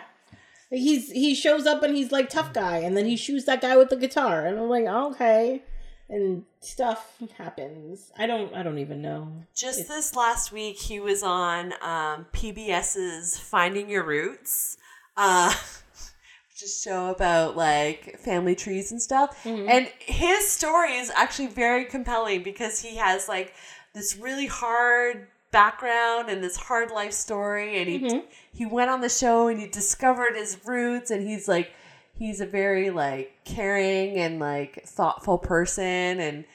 He's 0.69 1.11
he 1.11 1.33
shows 1.33 1.65
up 1.65 1.83
and 1.83 1.95
he's 1.95 2.11
like 2.11 2.29
tough 2.29 2.53
guy, 2.53 2.77
and 2.79 2.95
then 2.97 3.05
he 3.05 3.15
shoots 3.15 3.45
that 3.45 3.61
guy 3.61 3.77
with 3.77 3.89
the 3.89 3.95
guitar, 3.95 4.45
and 4.45 4.59
I'm 4.59 4.69
like, 4.69 4.85
okay, 4.85 5.63
and 6.09 6.43
stuff 6.59 7.13
happens. 7.37 8.11
I 8.17 8.27
don't 8.27 8.53
I 8.53 8.63
don't 8.63 8.79
even 8.79 9.01
know. 9.01 9.31
Just 9.55 9.87
this 9.87 10.15
last 10.15 10.51
week, 10.51 10.77
he 10.77 10.99
was 10.99 11.23
on 11.23 11.73
um, 11.81 12.25
PBS's 12.33 13.37
Finding 13.39 13.89
Your 13.89 14.03
Roots, 14.03 14.77
uh, 15.15 15.53
a 16.63 16.67
show 16.67 17.09
about 17.09 17.55
like 17.55 18.17
family 18.19 18.55
trees 18.55 18.91
and 18.91 19.01
stuff. 19.01 19.45
And 19.69 19.89
his 19.99 20.49
story 20.49 20.93
is 20.93 21.11
actually 21.15 21.47
very 21.47 21.85
compelling 21.85 22.43
because 22.43 22.81
he 22.81 22.97
has 22.97 23.27
like 23.27 23.53
this 23.93 24.17
really 24.17 24.47
hard 24.47 25.27
background 25.51 26.29
and 26.29 26.43
this 26.43 26.57
hard 26.57 26.91
life 26.91 27.13
story, 27.13 27.77
and 27.79 27.89
he 27.89 27.99
mm-hmm. 27.99 28.25
he 28.51 28.65
went 28.65 28.89
on 28.89 29.01
the 29.01 29.09
show 29.09 29.47
and 29.47 29.59
he 29.59 29.67
discovered 29.67 30.35
his 30.35 30.59
roots, 30.65 31.11
and 31.11 31.27
he's 31.27 31.47
like 31.47 31.71
he's 32.13 32.41
a 32.41 32.45
very 32.45 32.89
like 32.89 33.31
caring 33.45 34.17
and 34.17 34.39
like 34.39 34.83
thoughtful 34.85 35.37
person 35.37 36.19
and 36.19 36.45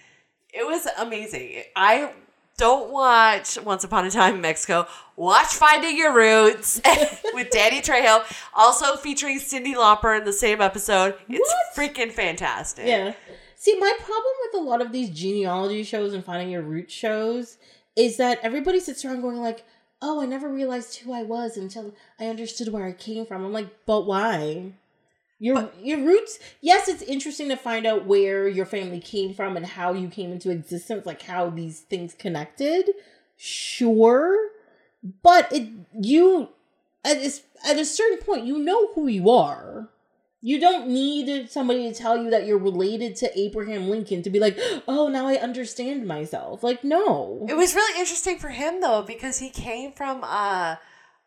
it 0.52 0.66
was 0.66 0.86
amazing. 0.98 1.62
I 1.74 2.12
don't 2.58 2.90
watch 2.90 3.58
Once 3.62 3.84
Upon 3.84 4.04
a 4.04 4.10
Time 4.10 4.36
in 4.36 4.40
Mexico. 4.42 4.86
Watch 5.16 5.54
Finding 5.54 5.96
Your 5.96 6.14
Roots 6.14 6.80
with 7.34 7.50
Danny 7.50 7.80
Trejo, 7.80 8.22
also 8.52 8.96
featuring 8.96 9.38
Cyndi 9.38 9.74
Lauper 9.74 10.18
in 10.18 10.24
the 10.24 10.32
same 10.32 10.60
episode. 10.60 11.14
It's 11.28 11.54
freaking 11.74 12.12
fantastic. 12.12 12.86
Yeah. 12.86 13.14
See, 13.56 13.78
my 13.78 13.92
problem 13.98 14.32
with 14.42 14.60
a 14.60 14.64
lot 14.64 14.82
of 14.82 14.92
these 14.92 15.08
genealogy 15.08 15.84
shows 15.84 16.12
and 16.12 16.24
finding 16.24 16.50
your 16.50 16.62
root 16.62 16.90
shows 16.90 17.56
is 17.96 18.16
that 18.16 18.40
everybody 18.42 18.80
sits 18.80 19.04
around 19.04 19.20
going 19.22 19.38
like, 19.38 19.64
"Oh, 20.00 20.20
I 20.20 20.26
never 20.26 20.48
realized 20.48 20.98
who 20.98 21.12
I 21.12 21.22
was 21.22 21.56
until 21.56 21.94
I 22.18 22.26
understood 22.26 22.68
where 22.68 22.86
I 22.86 22.92
came 22.92 23.26
from." 23.26 23.44
I'm 23.44 23.52
like, 23.52 23.84
"But 23.86 24.06
why?" 24.06 24.72
Your 25.38 25.70
your 25.82 25.98
roots, 25.98 26.38
yes, 26.60 26.88
it's 26.88 27.02
interesting 27.02 27.48
to 27.48 27.56
find 27.56 27.84
out 27.84 28.06
where 28.06 28.46
your 28.46 28.64
family 28.64 29.00
came 29.00 29.34
from 29.34 29.56
and 29.56 29.66
how 29.66 29.92
you 29.92 30.08
came 30.08 30.30
into 30.30 30.50
existence, 30.50 31.04
like 31.04 31.22
how 31.22 31.50
these 31.50 31.80
things 31.80 32.14
connected. 32.14 32.90
Sure, 33.36 34.38
but 35.22 35.52
it 35.52 35.68
you 36.00 36.50
at 37.04 37.18
this, 37.20 37.42
at 37.68 37.76
a 37.76 37.84
certain 37.84 38.18
point 38.18 38.46
you 38.46 38.58
know 38.58 38.92
who 38.92 39.08
you 39.08 39.30
are. 39.30 39.88
You 40.44 40.58
don't 40.58 40.88
need 40.88 41.48
somebody 41.50 41.88
to 41.90 41.94
tell 41.94 42.16
you 42.22 42.30
that 42.30 42.46
you're 42.46 42.58
related 42.58 43.14
to 43.16 43.38
Abraham 43.38 43.88
Lincoln 43.88 44.22
to 44.24 44.30
be 44.30 44.40
like, 44.40 44.58
"Oh, 44.88 45.06
now 45.08 45.28
I 45.28 45.36
understand 45.36 46.04
myself." 46.06 46.64
Like, 46.64 46.82
no. 46.82 47.46
It 47.48 47.54
was 47.56 47.74
really 47.76 47.98
interesting 48.00 48.38
for 48.38 48.48
him 48.48 48.80
though 48.80 49.02
because 49.02 49.38
he 49.38 49.50
came 49.50 49.92
from 49.92 50.24
a 50.24 50.80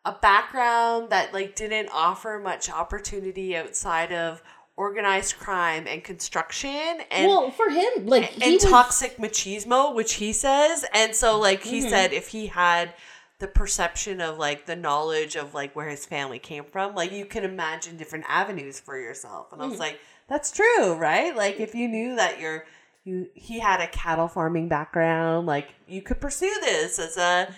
a 0.04 0.12
background 0.22 1.10
that 1.12 1.34
like 1.34 1.56
didn't 1.56 1.90
offer 1.94 2.40
much 2.44 2.70
opportunity 2.70 3.56
outside 3.56 4.12
of 4.12 4.44
organized 4.78 5.38
crime 5.38 5.88
and 5.88 6.04
construction 6.04 7.00
and 7.10 7.28
well, 7.28 7.50
for 7.52 7.70
him, 7.70 8.06
like 8.08 8.26
he 8.26 8.44
and 8.44 8.54
was, 8.56 8.64
toxic 8.66 9.16
machismo, 9.18 9.96
which 9.96 10.16
he 10.16 10.34
says. 10.34 10.84
And 10.94 11.16
so, 11.16 11.40
like, 11.40 11.64
he 11.64 11.80
Mm-hmm. 11.80 11.90
said 11.90 12.12
if 12.14 12.28
he 12.28 12.48
had 12.48 12.94
the 13.40 13.48
perception 13.48 14.22
of 14.22 14.38
like 14.38 14.66
the 14.66 14.76
knowledge 14.76 15.36
of 15.36 15.54
like 15.54 15.76
where 15.76 15.90
his 15.90 16.06
family 16.06 16.40
came 16.40 16.64
from, 16.64 16.96
like, 16.96 17.12
you 17.12 17.26
can 17.26 17.44
imagine 17.44 17.98
different 17.98 18.26
avenues 18.30 18.80
for 18.80 18.98
yourself. 18.98 19.52
And 19.52 19.62
I 19.62 19.66
Mm. 19.66 19.72
was 19.72 19.80
like, 19.80 20.00
that's 20.28 20.52
true, 20.52 20.94
right? 20.96 21.36
Like, 21.36 21.60
if 21.60 21.76
you 21.76 21.88
knew 21.88 22.16
that 22.16 22.40
you're, 22.40 22.66
you, 23.04 23.28
he 23.34 23.60
had 23.60 23.82
a 23.82 23.88
cattle 23.88 24.28
farming 24.28 24.68
background, 24.70 25.46
like, 25.48 25.68
you 25.88 26.02
could 26.02 26.20
pursue 26.22 26.54
this 26.62 26.98
as 26.98 27.18
a, 27.18 27.54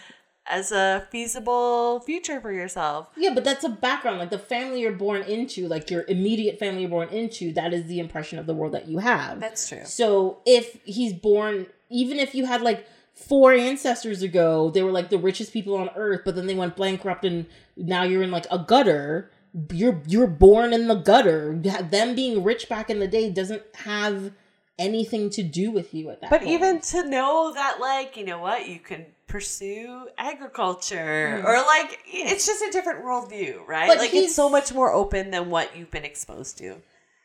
as 0.47 0.71
a 0.71 1.05
feasible 1.11 1.99
future 2.01 2.41
for 2.41 2.51
yourself. 2.51 3.09
Yeah, 3.15 3.33
but 3.33 3.43
that's 3.43 3.63
a 3.63 3.69
background. 3.69 4.17
Like 4.19 4.29
the 4.29 4.39
family 4.39 4.81
you're 4.81 4.91
born 4.93 5.21
into, 5.23 5.67
like 5.67 5.91
your 5.91 6.05
immediate 6.07 6.57
family 6.57 6.81
you're 6.81 6.89
born 6.89 7.09
into, 7.09 7.53
that 7.53 7.73
is 7.73 7.85
the 7.85 7.99
impression 7.99 8.39
of 8.39 8.45
the 8.47 8.53
world 8.53 8.73
that 8.73 8.87
you 8.87 8.97
have. 8.97 9.39
That's 9.39 9.67
true. 9.69 9.81
So 9.85 10.39
if 10.45 10.79
he's 10.85 11.13
born, 11.13 11.67
even 11.89 12.17
if 12.17 12.33
you 12.33 12.45
had 12.45 12.61
like 12.61 12.87
four 13.17 13.53
ancestors 13.53 14.21
ago, 14.21 14.69
they 14.69 14.83
were 14.83 14.91
like 14.91 15.09
the 15.09 15.17
richest 15.17 15.51
people 15.51 15.75
on 15.75 15.89
earth, 15.95 16.21
but 16.23 16.35
then 16.35 16.47
they 16.47 16.55
went 16.55 16.75
bankrupt 16.75 17.25
and 17.25 17.45
now 17.75 18.03
you're 18.03 18.23
in 18.23 18.31
like 18.31 18.45
a 18.51 18.59
gutter. 18.59 19.31
You're 19.71 20.01
you're 20.07 20.27
born 20.27 20.71
in 20.73 20.87
the 20.87 20.95
gutter. 20.95 21.55
Them 21.55 22.15
being 22.15 22.43
rich 22.43 22.69
back 22.69 22.89
in 22.89 22.99
the 22.99 23.07
day 23.07 23.29
doesn't 23.29 23.63
have 23.75 24.31
anything 24.77 25.29
to 25.31 25.41
do 25.41 25.71
with 25.71 25.93
you 25.93 26.09
at 26.11 26.21
that. 26.21 26.29
But 26.29 26.41
point. 26.41 26.51
even 26.51 26.81
to 26.81 27.09
know 27.09 27.51
that, 27.53 27.79
like, 27.79 28.15
you 28.15 28.25
know 28.25 28.39
what, 28.39 28.67
you 28.67 28.79
can 28.79 29.07
pursue 29.27 30.07
agriculture 30.17 31.35
mm-hmm. 31.37 31.45
or 31.45 31.57
like 31.57 31.99
it's 32.05 32.45
just 32.45 32.63
a 32.63 32.71
different 32.71 33.03
worldview, 33.03 33.67
right? 33.67 33.87
But 33.87 33.97
like 33.97 34.13
it's 34.13 34.33
so 34.33 34.49
much 34.49 34.73
more 34.73 34.93
open 34.93 35.31
than 35.31 35.49
what 35.49 35.75
you've 35.75 35.91
been 35.91 36.05
exposed 36.05 36.57
to. 36.59 36.77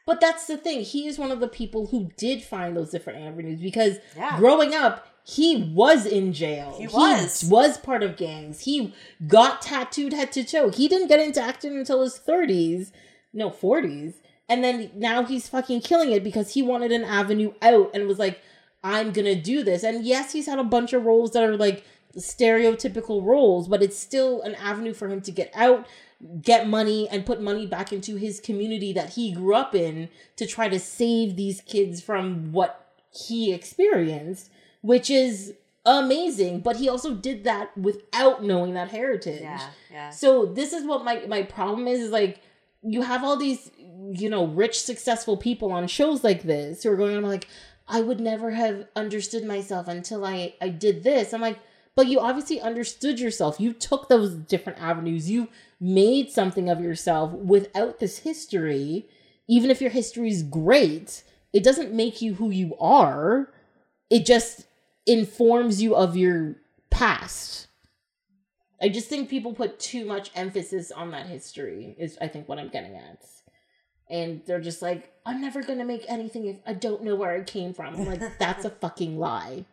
But 0.04 0.20
that's 0.20 0.46
the 0.46 0.56
thing. 0.56 0.80
He 0.80 1.06
is 1.06 1.16
one 1.16 1.30
of 1.30 1.38
the 1.38 1.46
people 1.46 1.86
who 1.86 2.10
did 2.16 2.42
find 2.42 2.76
those 2.76 2.90
different 2.90 3.20
avenues 3.20 3.60
because 3.60 3.98
Yeah. 4.16 4.36
growing 4.36 4.74
up, 4.74 5.06
he 5.24 5.70
was 5.74 6.04
in 6.04 6.32
jail. 6.32 6.74
He 6.76 6.88
was. 6.88 7.44
was 7.44 7.78
part 7.78 8.02
of 8.02 8.16
gangs. 8.16 8.60
He 8.60 8.92
got 9.26 9.62
tattooed 9.62 10.12
head 10.12 10.32
to 10.32 10.44
toe. 10.44 10.70
He 10.70 10.88
didn't 10.88 11.08
get 11.08 11.20
into 11.20 11.40
acting 11.40 11.76
until 11.76 12.02
his 12.02 12.18
30s, 12.18 12.90
no, 13.32 13.50
40s. 13.50 14.14
And 14.48 14.62
then 14.64 14.90
now 14.94 15.24
he's 15.24 15.48
fucking 15.48 15.82
killing 15.82 16.12
it 16.12 16.24
because 16.24 16.54
he 16.54 16.62
wanted 16.62 16.92
an 16.92 17.04
avenue 17.04 17.52
out 17.62 17.90
and 17.94 18.06
was 18.06 18.18
like, 18.18 18.40
I'm 18.84 19.12
gonna 19.12 19.36
do 19.36 19.62
this. 19.62 19.84
And 19.84 20.04
yes, 20.04 20.32
he's 20.32 20.46
had 20.46 20.58
a 20.58 20.64
bunch 20.64 20.92
of 20.92 21.04
roles 21.04 21.30
that 21.32 21.44
are 21.44 21.56
like 21.56 21.84
stereotypical 22.16 23.24
roles, 23.24 23.68
but 23.68 23.82
it's 23.82 23.98
still 23.98 24.42
an 24.42 24.54
avenue 24.56 24.92
for 24.92 25.08
him 25.08 25.20
to 25.22 25.30
get 25.30 25.50
out, 25.54 25.86
get 26.42 26.68
money, 26.68 27.08
and 27.08 27.24
put 27.24 27.40
money 27.40 27.66
back 27.66 27.92
into 27.92 28.16
his 28.16 28.40
community 28.40 28.92
that 28.92 29.10
he 29.10 29.32
grew 29.32 29.54
up 29.54 29.74
in 29.74 30.08
to 30.36 30.46
try 30.46 30.68
to 30.68 30.78
save 30.78 31.36
these 31.36 31.60
kids 31.60 32.02
from 32.02 32.52
what 32.52 32.90
he 33.10 33.52
experienced, 33.52 34.50
which 34.82 35.10
is 35.10 35.54
amazing. 35.84 36.60
But 36.60 36.76
he 36.76 36.88
also 36.88 37.14
did 37.14 37.44
that 37.44 37.76
without 37.76 38.44
knowing 38.44 38.74
that 38.74 38.90
heritage. 38.90 39.42
yeah. 39.42 39.68
yeah. 39.90 40.10
So 40.10 40.46
this 40.46 40.72
is 40.72 40.84
what 40.84 41.04
my 41.04 41.24
my 41.26 41.42
problem 41.42 41.88
is, 41.88 42.00
is 42.00 42.10
like 42.10 42.40
you 42.82 43.02
have 43.02 43.24
all 43.24 43.36
these 43.36 43.70
you 44.10 44.28
know 44.28 44.46
rich 44.46 44.80
successful 44.80 45.36
people 45.36 45.72
on 45.72 45.86
shows 45.86 46.24
like 46.24 46.42
this 46.42 46.82
who 46.82 46.90
are 46.90 46.96
going 46.96 47.16
on 47.16 47.22
like 47.22 47.48
I 47.88 48.00
would 48.00 48.20
never 48.20 48.50
have 48.50 48.86
understood 48.96 49.44
myself 49.44 49.88
until 49.88 50.24
I 50.24 50.54
I 50.60 50.68
did 50.68 51.02
this. 51.02 51.32
I'm 51.32 51.40
like 51.40 51.58
but 51.94 52.06
you 52.06 52.20
obviously 52.20 52.60
understood 52.60 53.20
yourself. 53.20 53.60
You 53.60 53.72
took 53.72 54.08
those 54.08 54.34
different 54.34 54.80
avenues. 54.80 55.30
You 55.30 55.48
made 55.78 56.30
something 56.30 56.70
of 56.70 56.80
yourself 56.80 57.32
without 57.32 57.98
this 57.98 58.18
history. 58.18 59.06
Even 59.46 59.70
if 59.70 59.80
your 59.80 59.90
history 59.90 60.30
is 60.30 60.42
great, 60.42 61.22
it 61.52 61.62
doesn't 61.62 61.92
make 61.92 62.22
you 62.22 62.34
who 62.34 62.48
you 62.48 62.74
are. 62.80 63.52
It 64.08 64.24
just 64.24 64.64
informs 65.06 65.82
you 65.82 65.94
of 65.94 66.16
your 66.16 66.56
past. 66.90 67.68
I 68.80 68.88
just 68.88 69.08
think 69.08 69.28
people 69.28 69.54
put 69.54 69.78
too 69.78 70.04
much 70.04 70.30
emphasis 70.34 70.90
on 70.90 71.12
that 71.12 71.26
history, 71.26 71.94
is 71.98 72.18
I 72.20 72.28
think 72.28 72.48
what 72.48 72.58
I'm 72.58 72.68
getting 72.68 72.96
at. 72.96 73.24
And 74.10 74.42
they're 74.46 74.60
just 74.60 74.82
like, 74.82 75.12
I'm 75.24 75.40
never 75.40 75.62
gonna 75.62 75.84
make 75.84 76.04
anything 76.08 76.46
if 76.46 76.58
I 76.66 76.74
don't 76.74 77.02
know 77.02 77.14
where 77.14 77.34
I 77.34 77.42
came 77.42 77.72
from. 77.72 77.94
I'm 77.94 78.04
like, 78.04 78.38
that's 78.38 78.64
a 78.64 78.70
fucking 78.80 79.18
lie. 79.18 79.64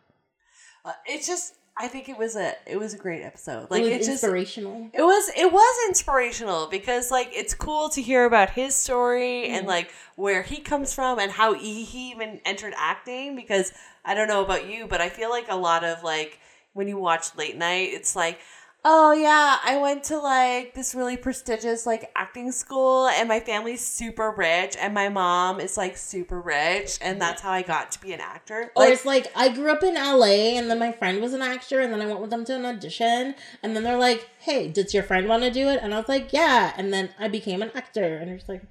Uh, 0.84 0.92
it's 1.06 1.26
just 1.26 1.54
I 1.76 1.88
think 1.88 2.10
it 2.10 2.18
was 2.18 2.36
a 2.36 2.52
it 2.66 2.78
was 2.78 2.92
a 2.92 2.98
great 2.98 3.22
episode. 3.22 3.70
Like 3.70 3.80
it 3.80 3.84
was 3.84 3.92
it's 3.92 4.06
just 4.06 4.22
inspirational. 4.24 4.90
it 4.92 5.02
was 5.02 5.30
it 5.34 5.50
was 5.50 5.88
inspirational 5.88 6.66
because 6.66 7.10
like 7.10 7.30
it's 7.32 7.54
cool 7.54 7.88
to 7.90 8.02
hear 8.02 8.26
about 8.26 8.50
his 8.50 8.74
story 8.74 9.46
and 9.48 9.66
like 9.66 9.90
where 10.16 10.42
he 10.42 10.58
comes 10.58 10.92
from 10.92 11.18
and 11.18 11.32
how 11.32 11.54
he, 11.54 11.84
he 11.84 12.10
even 12.10 12.40
entered 12.44 12.74
acting 12.76 13.34
because 13.34 13.72
I 14.04 14.14
don't 14.14 14.28
know 14.28 14.44
about 14.44 14.66
you 14.66 14.86
but 14.86 15.00
I 15.00 15.08
feel 15.08 15.30
like 15.30 15.46
a 15.48 15.56
lot 15.56 15.84
of 15.84 16.02
like 16.02 16.38
when 16.72 16.88
you 16.88 16.98
watch 16.98 17.36
late 17.36 17.56
night 17.56 17.90
it's 17.92 18.14
like 18.14 18.38
Oh 18.82 19.12
yeah, 19.12 19.58
I 19.62 19.76
went 19.76 20.04
to 20.04 20.18
like 20.18 20.72
this 20.72 20.94
really 20.94 21.18
prestigious 21.18 21.84
like 21.84 22.10
acting 22.16 22.50
school 22.50 23.08
and 23.08 23.28
my 23.28 23.38
family's 23.38 23.86
super 23.86 24.30
rich 24.30 24.74
and 24.80 24.94
my 24.94 25.10
mom 25.10 25.60
is 25.60 25.76
like 25.76 25.98
super 25.98 26.40
rich 26.40 26.96
and 27.02 27.20
that's 27.20 27.42
how 27.42 27.50
I 27.50 27.60
got 27.60 27.92
to 27.92 28.00
be 28.00 28.14
an 28.14 28.20
actor. 28.20 28.72
Or 28.74 28.84
Like 28.84 28.92
it's 28.94 29.04
like 29.04 29.30
I 29.36 29.50
grew 29.50 29.70
up 29.70 29.82
in 29.82 29.96
LA 29.96 30.56
and 30.56 30.70
then 30.70 30.78
my 30.78 30.92
friend 30.92 31.20
was 31.20 31.34
an 31.34 31.42
actor 31.42 31.80
and 31.80 31.92
then 31.92 32.00
I 32.00 32.06
went 32.06 32.20
with 32.20 32.30
them 32.30 32.46
to 32.46 32.56
an 32.56 32.64
audition 32.64 33.34
and 33.62 33.76
then 33.76 33.82
they're 33.82 33.98
like, 33.98 34.30
"Hey, 34.38 34.68
does 34.68 34.94
your 34.94 35.02
friend 35.02 35.28
want 35.28 35.42
to 35.42 35.50
do 35.50 35.68
it?" 35.68 35.80
And 35.82 35.92
I 35.92 35.98
was 35.98 36.08
like, 36.08 36.32
"Yeah." 36.32 36.72
And 36.74 36.90
then 36.90 37.10
I 37.18 37.28
became 37.28 37.60
an 37.60 37.72
actor 37.74 38.16
and 38.16 38.30
it's 38.30 38.48
like, 38.48 38.62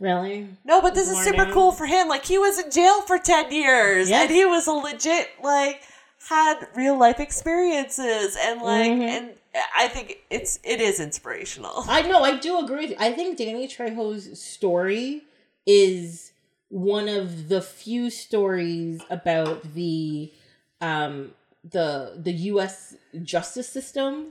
"Really?" 0.00 0.48
no, 0.64 0.80
but 0.80 0.94
this 0.94 1.08
is 1.08 1.18
super 1.24 1.44
cool 1.52 1.72
for 1.72 1.86
him. 1.86 2.08
Like 2.08 2.24
he 2.24 2.38
was 2.38 2.58
in 2.58 2.70
jail 2.70 3.02
for 3.02 3.18
10 3.18 3.52
years 3.52 4.08
and 4.10 4.30
he 4.30 4.44
was 4.44 4.66
a 4.66 4.72
legit 4.72 5.28
like 5.42 5.82
had 6.28 6.68
real 6.74 6.98
life 6.98 7.20
experiences 7.20 8.36
and 8.40 8.60
like 8.62 8.90
Mhm. 8.92 9.02
and 9.02 9.34
I 9.76 9.88
think 9.88 10.18
it's 10.30 10.58
it 10.62 10.80
is 10.80 11.00
inspirational. 11.00 11.84
I 11.88 12.02
know, 12.02 12.22
I 12.22 12.36
do 12.36 12.58
agree 12.58 12.80
with 12.82 12.90
you. 12.90 12.96
I 12.98 13.12
think 13.12 13.38
Danny 13.38 13.66
Trejo's 13.66 14.40
story 14.40 15.22
is 15.66 16.32
one 16.68 17.08
of 17.08 17.48
the 17.48 17.62
few 17.62 18.10
stories 18.10 19.00
about 19.10 19.74
the 19.74 20.32
um 20.80 21.32
the 21.64 22.14
the 22.22 22.32
US 22.52 22.94
justice 23.22 23.68
system 23.68 24.28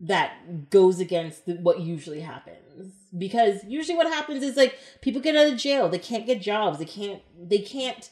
that 0.00 0.70
goes 0.70 1.00
against 1.00 1.46
the, 1.46 1.54
what 1.54 1.80
usually 1.80 2.20
happens 2.20 2.92
because 3.16 3.62
usually 3.64 3.96
what 3.96 4.12
happens 4.12 4.42
is 4.42 4.56
like 4.56 4.78
people 5.00 5.20
get 5.20 5.36
out 5.36 5.52
of 5.52 5.58
jail. 5.58 5.88
They 5.88 5.98
can't 5.98 6.26
get 6.26 6.42
jobs. 6.42 6.78
They 6.78 6.84
can't 6.84 7.22
they 7.40 7.58
can't 7.58 8.10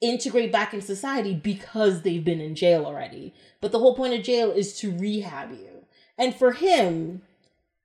integrate 0.00 0.50
back 0.50 0.74
in 0.74 0.82
society 0.82 1.34
because 1.34 2.02
they've 2.02 2.24
been 2.24 2.40
in 2.40 2.54
jail 2.54 2.84
already. 2.84 3.34
But 3.60 3.72
the 3.72 3.78
whole 3.78 3.94
point 3.94 4.14
of 4.14 4.22
jail 4.22 4.50
is 4.50 4.76
to 4.80 4.96
rehab 4.96 5.52
you. 5.52 5.84
And 6.18 6.34
for 6.34 6.52
him 6.52 7.22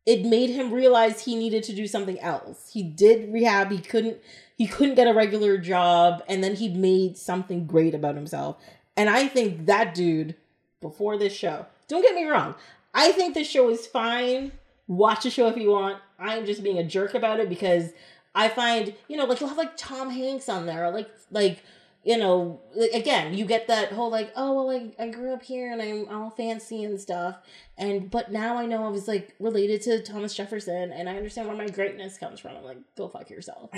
it 0.06 0.26
made 0.26 0.50
him 0.50 0.72
realize 0.72 1.26
he 1.26 1.36
needed 1.36 1.63
to 1.63 1.76
do 1.76 1.86
something 1.86 2.17
else. 2.22 2.72
He 2.72 2.82
did 2.82 3.32
rehab. 3.32 3.72
He 3.72 3.80
couldn't 3.80 4.17
he 4.56 4.65
couldn't 4.65 4.96
get 4.96 5.08
a 5.08 5.13
regular 5.13 5.58
job 5.58 6.24
and 6.28 6.43
then 6.43 6.56
he 6.56 6.70
made 6.70 7.17
something 7.17 7.67
great 7.67 7.93
about 7.93 8.15
himself. 8.15 8.58
And 8.96 9.10
i 9.10 9.28
think 9.28 9.67
that 9.67 9.93
dude 9.93 10.36
before 10.82 11.17
this 11.17 11.34
show 11.34 11.65
don't 11.88 12.02
get 12.02 12.15
me 12.15 12.26
wrong 12.26 12.54
i 12.93 13.12
think 13.12 13.34
this 13.34 13.50
show 13.50 13.70
is 13.70 13.86
fine. 13.86 14.52
Watch 14.88 15.24
the 15.24 15.30
show 15.30 15.48
if 15.50 15.58
you 15.58 15.72
want 15.72 16.00
i'm 16.20 16.46
just 16.46 16.64
being 16.64 16.78
a 16.78 16.84
jerk 16.84 17.14
about 17.14 17.40
it 17.40 17.50
because 17.50 17.92
i 18.36 18.48
find 18.48 18.94
you 19.08 19.18
know 19.18 19.26
like 19.26 19.40
you'll 19.40 19.50
have 19.50 19.58
like 19.58 19.76
tom 19.78 20.10
hanks 20.10 20.50
on 20.50 20.66
there 20.66 20.86
or 20.86 20.92
like 20.92 21.10
like 21.32 21.64
you 22.08 22.18
know, 22.18 22.62
like, 22.74 22.92
again, 22.92 23.34
you 23.34 23.44
get 23.44 23.68
that 23.68 23.92
whole 23.92 24.10
like, 24.10 24.32
oh 24.38 24.54
well, 24.54 24.68
like 24.68 24.96
I 24.98 25.10
grew 25.10 25.34
up 25.34 25.44
here 25.44 25.74
and 25.74 25.82
I'm 25.82 26.08
all 26.10 26.30
fancy 26.30 26.86
and 26.86 26.98
stuff, 27.02 27.36
and 27.78 28.10
but 28.10 28.32
now 28.32 28.56
I 28.58 28.66
know 28.66 28.86
I 28.86 28.88
was 28.88 29.10
like 29.10 29.36
related 29.42 29.82
to 29.82 30.02
Thomas 30.02 30.34
Jefferson 30.34 30.94
and 30.94 31.10
I 31.10 31.18
understand 31.18 31.50
where 31.50 31.58
my 31.58 31.68
greatness 31.68 32.18
comes 32.18 32.40
from. 32.40 32.56
I'm 32.56 32.64
like, 32.64 32.78
go 32.96 33.10
fuck 33.10 33.30
yourself. 33.30 33.72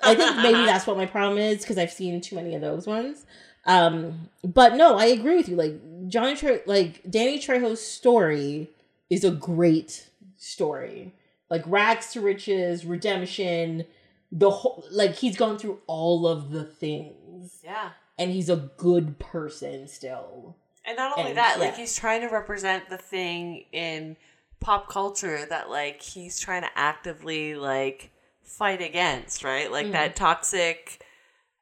I 0.00 0.14
think 0.14 0.36
maybe 0.42 0.64
that's 0.64 0.86
what 0.86 0.96
my 0.96 1.06
problem 1.06 1.38
is 1.38 1.62
because 1.62 1.76
I've 1.76 1.90
seen 1.90 2.20
too 2.20 2.36
many 2.36 2.54
of 2.54 2.60
those 2.60 2.86
ones. 2.86 3.26
Um, 3.66 4.28
but 4.44 4.76
no, 4.76 4.96
I 4.96 5.06
agree 5.06 5.36
with 5.36 5.48
you. 5.48 5.56
Like 5.56 5.74
Johnny 6.06 6.36
Tre- 6.36 6.62
like 6.66 7.00
Danny 7.10 7.40
Trejo's 7.40 7.84
story 7.84 8.70
is 9.10 9.24
a 9.24 9.32
great 9.32 10.08
story. 10.36 11.12
Like 11.52 11.62
rags 11.66 12.12
to 12.12 12.20
riches, 12.22 12.84
redemption, 12.86 13.84
the 14.32 14.48
whole 14.50 14.84
like 14.90 15.14
he's 15.16 15.36
gone 15.36 15.58
through 15.58 15.80
all 15.86 16.26
of 16.26 16.50
the 16.50 16.64
things 16.64 17.58
Yeah. 17.62 17.90
and 18.18 18.30
he's 18.30 18.48
a 18.48 18.70
good 18.78 19.18
person 19.18 19.86
still. 19.86 20.56
And 20.86 20.96
not 20.96 21.16
only 21.18 21.30
And, 21.32 21.38
that, 21.38 21.60
like 21.60 21.76
he's 21.76 21.94
trying 21.94 22.22
to 22.22 22.28
represent 22.28 22.88
the 22.88 22.96
thing 22.96 23.66
in 23.72 24.16
pop 24.60 24.88
culture 24.88 25.44
that 25.46 25.68
like 25.68 26.00
he's 26.00 26.40
trying 26.40 26.62
to 26.62 26.70
actively 26.74 27.54
like 27.54 28.10
fight 28.42 28.80
against, 28.80 29.44
right? 29.44 29.70
Like 29.70 29.84
Mm-hmm. 29.84 29.92
that 29.92 30.16
toxic 30.16 31.04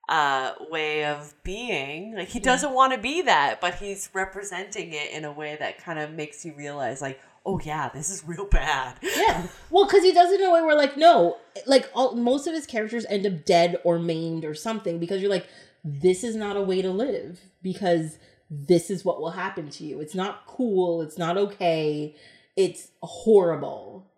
uh 0.09 0.53
way 0.71 1.05
of 1.05 1.35
being. 1.45 2.15
Like 2.17 2.29
he 2.29 2.41
doesn't 2.41 2.73
want 2.73 2.93
to 2.93 2.99
be 2.99 3.23
that, 3.23 3.61
but 3.61 3.75
he's 3.77 4.09
representing 4.13 4.93
it 4.93 5.11
in 5.13 5.25
a 5.25 5.33
way 5.33 5.57
that 5.59 5.79
kind 5.79 5.99
of 5.99 6.13
makes 6.13 6.45
you 6.45 6.55
realize 6.55 7.01
like, 7.03 7.21
oh 7.47 7.61
yeah, 7.65 7.89
this 7.89 8.11
is 8.11 8.25
real 8.27 8.45
bad. 8.47 8.99
Yeah. 9.03 9.47
Well, 9.71 9.87
because 9.87 10.03
he 10.03 10.13
does 10.13 10.31
it 10.31 10.41
in 10.41 10.47
a 10.47 10.53
way 10.53 10.63
where, 10.63 10.77
like, 10.77 10.97
no, 10.97 11.39
like, 11.67 11.91
all, 11.95 12.15
most 12.15 12.47
of 12.47 12.55
his 12.55 12.67
characters 12.67 13.07
end 13.09 13.27
up 13.27 13.45
dead 13.45 13.79
or 13.85 13.99
maimed 13.99 14.45
or 14.45 14.55
something 14.55 14.99
because 14.99 15.21
you're 15.21 15.31
like, 15.31 15.49
this 15.85 16.23
is 16.23 16.37
not 16.37 16.57
a 16.57 16.63
way 16.63 16.83
to 16.83 16.91
live 16.91 17.41
because 17.63 18.19
this 18.51 18.91
is 18.91 19.05
what 19.05 19.21
will 19.21 19.31
happen 19.31 19.71
to 19.71 19.85
you. 19.85 20.01
It's 20.01 20.15
not 20.15 20.47
cool. 20.47 21.03
It's 21.03 21.17
not 21.17 21.39
okay. 21.39 22.15
It's 22.57 22.89
horrible. 23.03 24.11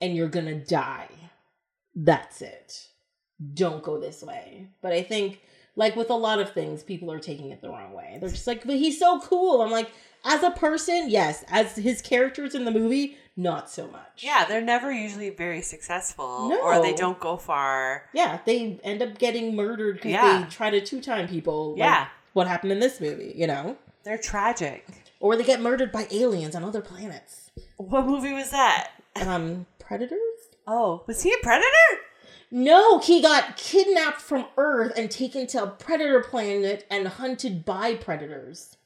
And 0.00 0.16
you're 0.16 0.28
going 0.28 0.46
to 0.46 0.64
die. 0.64 1.08
That's 1.94 2.40
it. 2.40 2.88
Don't 3.54 3.82
go 3.82 4.00
this 4.00 4.22
way. 4.22 4.68
But 4.80 4.92
I 4.92 5.02
think, 5.02 5.40
like, 5.76 5.96
with 5.96 6.10
a 6.10 6.14
lot 6.14 6.40
of 6.40 6.52
things, 6.52 6.82
people 6.82 7.12
are 7.12 7.18
taking 7.18 7.50
it 7.50 7.60
the 7.60 7.68
wrong 7.68 7.92
way. 7.92 8.18
They're 8.20 8.30
just 8.30 8.46
like, 8.46 8.64
but 8.64 8.76
he's 8.76 8.98
so 8.98 9.20
cool. 9.20 9.60
I'm 9.60 9.70
like, 9.70 9.90
as 10.24 10.42
a 10.42 10.50
person, 10.50 11.08
yes. 11.08 11.44
As 11.48 11.76
his 11.76 12.00
characters 12.02 12.54
in 12.54 12.64
the 12.64 12.70
movie, 12.70 13.16
not 13.36 13.70
so 13.70 13.86
much. 13.88 14.22
Yeah, 14.22 14.44
they're 14.46 14.60
never 14.60 14.92
usually 14.92 15.30
very 15.30 15.62
successful 15.62 16.48
No. 16.50 16.60
or 16.62 16.82
they 16.82 16.92
don't 16.92 17.18
go 17.18 17.36
far. 17.36 18.08
Yeah, 18.12 18.38
they 18.44 18.78
end 18.84 19.02
up 19.02 19.18
getting 19.18 19.56
murdered 19.56 19.96
because 19.96 20.12
Yeah. 20.12 20.42
they 20.44 20.50
try 20.50 20.70
to 20.70 20.80
two 20.80 21.00
time 21.00 21.28
people. 21.28 21.70
like 21.70 21.78
Yeah. 21.78 22.06
what 22.34 22.46
happened 22.46 22.72
in 22.72 22.80
this 22.80 23.00
movie, 23.00 23.32
you 23.36 23.46
know? 23.46 23.76
They're 24.04 24.18
tragic. 24.18 24.86
Or 25.20 25.36
they 25.36 25.44
get 25.44 25.60
murdered 25.60 25.92
by 25.92 26.08
aliens 26.10 26.54
on 26.56 26.64
other 26.64 26.80
planets. 26.82 27.50
What 27.76 28.06
movie 28.06 28.32
was 28.32 28.50
that? 28.50 28.90
Um, 29.16 29.66
predators? 29.78 30.18
Oh, 30.66 31.04
was 31.06 31.22
he 31.22 31.32
a 31.32 31.36
predator? 31.42 31.68
No, 32.50 32.98
he 32.98 33.22
got 33.22 33.56
kidnapped 33.56 34.20
from 34.20 34.44
Earth 34.58 34.92
and 34.96 35.10
taken 35.10 35.46
to 35.48 35.62
a 35.62 35.66
predator 35.68 36.20
planet 36.20 36.84
and 36.90 37.08
hunted 37.08 37.64
by 37.64 37.94
predators. 37.94 38.76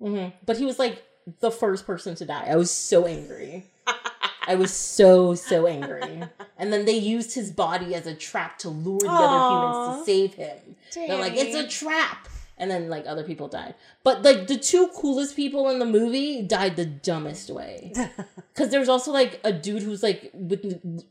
Hmm 0.00 0.28
But 0.46 0.56
he 0.56 0.64
was 0.64 0.78
like 0.78 1.02
the 1.40 1.50
first 1.50 1.86
person 1.86 2.14
to 2.16 2.24
die. 2.24 2.46
I 2.48 2.56
was 2.56 2.70
so 2.70 3.06
angry. 3.06 3.66
I 4.46 4.54
was 4.56 4.72
so 4.72 5.34
so 5.34 5.66
angry. 5.66 6.22
And 6.58 6.72
then 6.72 6.84
they 6.84 6.96
used 6.96 7.34
his 7.34 7.50
body 7.50 7.94
as 7.94 8.06
a 8.06 8.14
trap 8.14 8.58
to 8.58 8.68
lure 8.68 9.00
the 9.00 9.06
other 9.08 9.54
humans 9.54 9.76
to 9.86 10.04
save 10.04 10.34
him. 10.34 10.58
They're 10.94 11.16
like, 11.18 11.34
it's 11.36 11.54
a 11.54 11.68
trap. 11.68 12.28
And 12.60 12.70
then 12.70 12.88
like 12.88 13.06
other 13.06 13.24
people 13.24 13.48
died. 13.48 13.74
But 14.04 14.22
like 14.22 14.46
the 14.46 14.56
two 14.56 14.88
coolest 14.94 15.34
people 15.34 15.68
in 15.70 15.78
the 15.80 15.86
movie 15.86 16.42
died 16.42 16.76
the 16.76 16.84
dumbest 16.84 17.50
way. 17.50 17.92
Cause 18.54 18.68
there's 18.68 18.88
also 18.90 19.10
like 19.12 19.40
a 19.42 19.52
dude 19.52 19.82
who's 19.82 20.02
like 20.02 20.30
with 20.34 20.62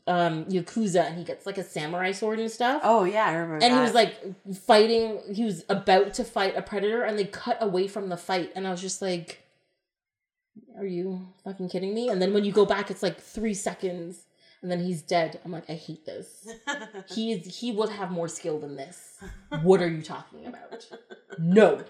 um 0.06 0.44
Yakuza 0.44 1.04
and 1.04 1.18
he 1.18 1.24
gets 1.24 1.44
like 1.46 1.58
a 1.58 1.64
samurai 1.64 2.12
sword 2.12 2.38
and 2.38 2.50
stuff. 2.50 2.80
Oh 2.84 3.02
yeah, 3.04 3.24
I 3.26 3.32
remember. 3.32 3.64
and 3.64 3.74
he 3.74 3.80
was 3.80 3.92
like 3.92 4.14
fighting 4.54 5.18
he 5.34 5.44
was 5.44 5.64
about 5.68 6.14
to 6.14 6.24
fight 6.24 6.56
a 6.56 6.62
predator 6.62 7.02
and 7.02 7.18
they 7.18 7.24
cut 7.24 7.58
away 7.60 7.88
from 7.88 8.08
the 8.08 8.16
fight 8.16 8.52
and 8.54 8.66
I 8.66 8.70
was 8.70 8.80
just 8.80 9.02
like 9.02 9.42
Are 10.78 10.86
you 10.86 11.26
fucking 11.44 11.68
kidding 11.68 11.92
me? 11.94 12.08
And 12.08 12.22
then 12.22 12.32
when 12.32 12.44
you 12.44 12.52
go 12.52 12.64
back 12.64 12.90
it's 12.92 13.02
like 13.02 13.20
three 13.20 13.54
seconds 13.54 14.26
and 14.62 14.70
then 14.70 14.80
he's 14.80 15.02
dead. 15.02 15.40
I'm 15.44 15.52
like, 15.52 15.68
I 15.68 15.74
hate 15.74 16.04
this. 16.04 16.48
He 17.08 17.32
is 17.32 17.58
he 17.58 17.72
would 17.72 17.88
have 17.88 18.10
more 18.10 18.28
skill 18.28 18.58
than 18.60 18.76
this. 18.76 19.18
What 19.62 19.80
are 19.80 19.88
you 19.88 20.02
talking 20.02 20.46
about? 20.46 20.86
No. 21.38 21.84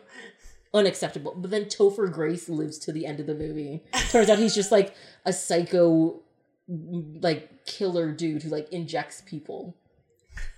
Unacceptable. 0.72 1.34
But 1.36 1.50
then 1.50 1.64
Topher 1.64 2.10
Grace 2.10 2.48
lives 2.48 2.78
to 2.80 2.92
the 2.92 3.06
end 3.06 3.20
of 3.20 3.26
the 3.26 3.34
movie. 3.34 3.82
Turns 4.10 4.30
out 4.30 4.38
he's 4.38 4.54
just 4.54 4.70
like 4.72 4.94
a 5.26 5.32
psycho 5.32 6.20
like 6.68 7.66
killer 7.66 8.12
dude 8.12 8.42
who 8.44 8.50
like 8.50 8.72
injects 8.72 9.22
people. 9.26 9.76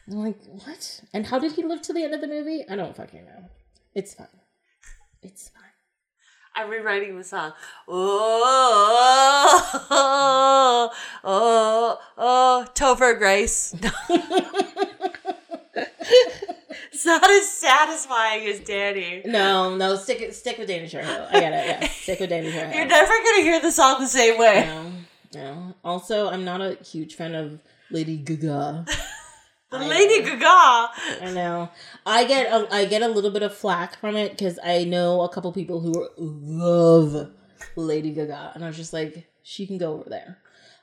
I'm 0.08 0.18
like, 0.18 0.38
what? 0.46 1.00
And 1.12 1.26
how 1.26 1.38
did 1.38 1.52
he 1.52 1.62
live 1.62 1.82
to 1.82 1.92
the 1.92 2.04
end 2.04 2.14
of 2.14 2.20
the 2.20 2.26
movie? 2.26 2.64
I 2.68 2.76
don't 2.76 2.94
fucking 2.94 3.24
know. 3.24 3.48
It's 3.94 4.14
fine. 4.14 4.26
It's 5.22 5.48
fine. 5.48 5.71
I'm 6.54 6.68
rewriting 6.68 7.16
the 7.16 7.24
song. 7.24 7.52
Oh, 7.88 9.70
oh, 9.90 10.90
oh, 11.24 11.98
oh, 12.18 12.66
Topher 12.74 13.16
Grace. 13.18 13.74
it's 16.92 17.06
not 17.06 17.30
as 17.30 17.48
satisfying 17.48 18.46
as 18.46 18.60
Danny. 18.60 19.22
No, 19.24 19.76
no, 19.76 19.96
stick 19.96 20.32
stick 20.34 20.58
with 20.58 20.68
Danny 20.68 20.88
Trejo. 20.88 21.28
I 21.28 21.40
get 21.40 21.52
it, 21.52 21.80
yeah. 21.82 21.88
Stick 21.88 22.20
with 22.20 22.28
Danny 22.30 22.50
Trejo. 22.50 22.74
You're 22.74 22.86
never 22.86 23.12
gonna 23.24 23.42
hear 23.42 23.60
the 23.60 23.72
song 23.72 24.00
the 24.00 24.06
same 24.06 24.38
way. 24.38 24.66
No, 24.66 24.92
no. 25.34 25.74
Also, 25.82 26.28
I'm 26.28 26.44
not 26.44 26.60
a 26.60 26.74
huge 26.84 27.14
fan 27.14 27.34
of 27.34 27.60
Lady 27.90 28.18
Gaga. 28.18 28.84
The 29.72 29.78
I 29.78 29.88
Lady. 29.88 30.22
Gaga. 30.22 30.44
I 30.46 31.32
know. 31.34 31.70
I 32.04 32.24
get 32.24 32.52
a, 32.52 32.72
I 32.72 32.84
get 32.84 33.02
a 33.02 33.08
little 33.08 33.30
bit 33.30 33.42
of 33.42 33.56
flack 33.56 33.98
from 33.98 34.16
it 34.16 34.32
because 34.32 34.58
I 34.62 34.84
know 34.84 35.22
a 35.22 35.28
couple 35.30 35.50
people 35.52 35.80
who 35.80 36.08
love 36.18 37.30
Lady 37.74 38.12
Gaga, 38.12 38.52
and 38.54 38.62
I 38.62 38.66
was 38.68 38.76
just 38.76 38.92
like, 38.92 39.26
she 39.42 39.66
can 39.66 39.78
go 39.78 39.94
over 39.94 40.10
there. 40.10 40.38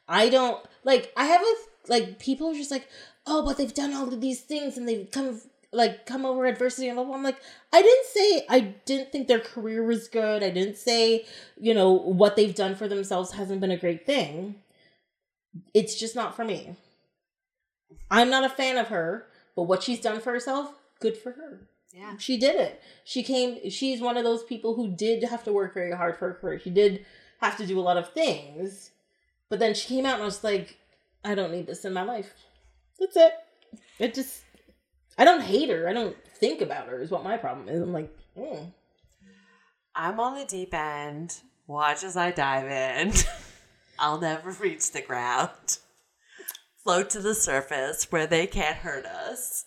I 0.08 0.30
don't 0.30 0.62
like. 0.84 1.14
I 1.16 1.26
have 1.26 1.42
a 1.42 1.54
like 1.88 2.20
people 2.20 2.50
are 2.50 2.56
just 2.56 2.72
like, 2.72 2.88
oh, 3.28 3.46
but 3.46 3.58
they've 3.58 3.74
done 3.74 3.94
all 3.94 4.08
of 4.08 4.22
these 4.22 4.42
things 4.42 4.78
and 4.78 4.88
they've 4.88 5.10
come 5.12 5.40
like 5.72 6.08
come 6.08 6.26
over 6.26 6.48
adversity 6.48 6.88
and 6.88 6.96
blah, 6.96 7.06
blah. 7.06 7.16
I'm 7.16 7.24
like, 7.24 7.40
I 7.72 7.82
didn't 7.82 8.06
say 8.08 8.46
I 8.50 8.60
didn't 8.86 9.12
think 9.12 9.28
their 9.28 9.40
career 9.40 9.84
was 9.84 10.08
good. 10.08 10.44
I 10.44 10.50
didn't 10.50 10.78
say, 10.78 11.26
you 11.60 11.76
know, 11.76 11.92
what 11.92 12.36
they've 12.36 12.56
done 12.56 12.76
for 12.76 12.88
themselves 12.88 13.34
hasn't 13.34 13.62
been 13.62 13.72
a 13.72 13.78
great 13.78 14.06
thing. 14.06 14.56
It's 15.74 16.00
just 16.00 16.16
not 16.16 16.36
for 16.36 16.44
me. 16.44 16.76
I'm 18.12 18.30
not 18.30 18.44
a 18.44 18.50
fan 18.50 18.78
of 18.78 18.88
her, 18.88 19.28
but 19.56 19.64
what 19.64 19.84
she's 19.84 20.00
done 20.00 20.20
for 20.20 20.32
herself, 20.32 20.74
good 21.00 21.18
for 21.18 21.32
her. 21.32 21.68
Yeah. 21.94 22.18
She 22.18 22.38
did 22.38 22.56
it. 22.56 22.82
She 23.04 23.24
came 23.24 23.70
she's 23.70 24.00
one 24.00 24.18
of 24.18 24.24
those 24.24 24.44
people 24.44 24.76
who 24.76 24.90
did 24.90 25.24
have 25.24 25.44
to 25.46 25.54
work 25.54 25.74
very 25.74 25.92
hard 25.92 26.18
for 26.18 26.30
her 26.30 26.34
career. 26.36 26.60
She 26.60 26.70
did 26.70 27.06
have 27.42 27.58
to 27.58 27.66
do 27.66 27.80
a 27.80 27.82
lot 27.82 27.98
of 27.98 28.14
things. 28.14 28.92
But 29.50 29.60
then 29.60 29.74
she 29.74 29.88
came 29.88 30.06
out 30.06 30.16
and 30.16 30.24
I 30.24 30.26
was 30.26 30.44
like, 30.44 30.78
I 31.26 31.34
don't 31.34 31.52
need 31.52 31.66
this 31.66 31.86
in 31.86 31.94
my 31.94 32.04
life. 32.04 32.34
That's 33.00 33.16
it. 33.18 33.34
It 33.98 34.14
just 34.14 34.44
I 35.18 35.26
don't 35.26 35.42
hate 35.42 35.70
her. 35.70 35.90
I 35.90 35.94
don't 35.94 36.16
think 36.36 36.62
about 36.62 36.88
her 36.88 37.02
is 37.02 37.12
what 37.12 37.24
my 37.24 37.38
problem 37.38 37.68
is. 37.68 37.82
I'm 37.82 37.92
like, 37.92 38.16
mm. 38.38 38.72
I'm 39.96 40.20
on 40.20 40.36
the 40.36 40.46
deep 40.46 40.74
end. 40.74 41.38
Watch 41.68 42.04
as 42.04 42.16
I 42.16 42.32
dive 42.32 42.68
in. 42.68 43.14
I'll 44.00 44.22
never 44.22 44.52
reach 44.52 44.92
the 44.92 45.02
ground. 45.02 45.80
Float 46.90 47.12
to 47.12 47.20
the 47.20 47.36
surface 47.36 48.12
where 48.12 48.26
they 48.26 48.48
can't 48.48 48.78
hurt 48.78 49.06
us. 49.06 49.66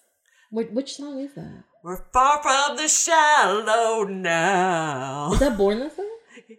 Which, 0.50 0.70
which 0.70 0.94
song 0.96 1.20
is 1.20 1.32
that? 1.34 1.62
We're 1.84 2.02
far 2.12 2.42
from 2.42 2.76
the 2.76 2.88
shallow 2.88 4.02
now. 4.02 5.30
Is 5.32 5.38
that 5.38 5.56
Born 5.56 5.78
This 5.78 5.96
Way? 5.96 6.58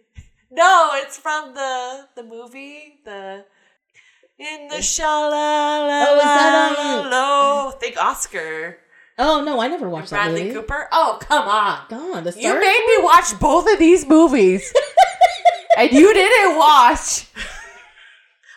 No, 0.50 0.88
it's 0.94 1.18
from 1.18 1.52
the 1.52 2.06
the 2.16 2.22
movie. 2.22 3.00
The 3.04 3.44
in 4.38 4.68
the 4.68 4.80
shallow. 4.80 5.34
Oh, 5.34 6.16
is 6.16 6.22
that, 6.22 6.78
um, 6.78 7.10
low? 7.10 7.70
Think 7.78 7.98
Oscar. 7.98 8.78
Oh 9.18 9.44
no, 9.44 9.60
I 9.60 9.68
never 9.68 9.90
watched 9.90 10.10
that 10.10 10.24
Bradley 10.24 10.44
movie. 10.44 10.54
Cooper. 10.54 10.88
Oh, 10.90 11.18
come 11.20 11.46
on. 11.46 11.80
God, 11.90 12.34
You 12.38 12.58
made 12.58 12.84
me 12.86 13.04
watch 13.04 13.38
both 13.38 13.70
of 13.70 13.78
these 13.78 14.06
movies. 14.08 14.72
and 15.76 15.92
you 15.92 16.14
didn't 16.14 16.56
watch 16.56 17.26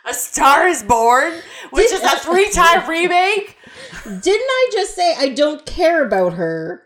A 0.10 0.14
Star 0.14 0.68
is 0.68 0.84
Born, 0.84 1.34
which 1.72 1.92
is 1.92 2.02
a 2.02 2.18
three 2.20 2.50
time 2.50 2.90
remake. 2.90 3.58
Didn't 4.04 4.26
I 4.50 4.70
just 4.72 4.96
say 4.96 5.16
I 5.18 5.30
don't 5.30 5.66
care 5.66 6.06
about 6.06 6.34
her? 6.34 6.84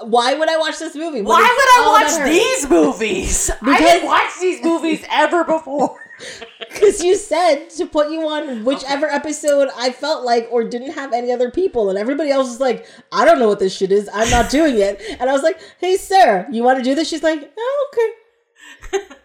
Why 0.00 0.34
would 0.34 0.48
I 0.48 0.56
watch 0.58 0.78
this 0.78 0.94
movie? 0.94 1.22
What 1.22 1.40
Why 1.42 1.48
would 1.56 1.84
I 1.84 2.02
watch 2.20 2.24
these 2.24 2.70
movies? 2.70 3.50
I 3.50 3.54
Because- 3.60 3.80
didn't 3.80 4.06
watch 4.06 4.30
these 4.40 4.62
movies 4.62 5.04
ever 5.10 5.44
before. 5.44 5.96
Because 6.58 7.02
you 7.02 7.14
said 7.16 7.70
to 7.76 7.86
put 7.86 8.10
you 8.10 8.28
on 8.28 8.64
whichever 8.64 9.06
episode 9.06 9.68
I 9.76 9.90
felt 9.90 10.24
like 10.24 10.48
or 10.50 10.62
didn't 10.64 10.92
have 10.92 11.12
any 11.12 11.32
other 11.32 11.50
people, 11.50 11.88
and 11.90 11.98
everybody 11.98 12.30
else 12.30 12.48
was 12.48 12.60
like, 12.60 12.86
I 13.12 13.24
don't 13.24 13.38
know 13.38 13.48
what 13.48 13.58
this 13.60 13.74
shit 13.76 13.90
is. 13.92 14.08
I'm 14.12 14.28
not 14.30 14.50
doing 14.50 14.76
it. 14.78 15.00
And 15.20 15.28
I 15.30 15.32
was 15.32 15.42
like, 15.42 15.60
Hey, 15.80 15.96
Sarah, 15.96 16.46
you 16.50 16.62
want 16.62 16.78
to 16.78 16.84
do 16.84 16.94
this? 16.94 17.08
She's 17.08 17.22
like, 17.22 17.52
Oh, 17.56 17.90
okay. 18.92 19.04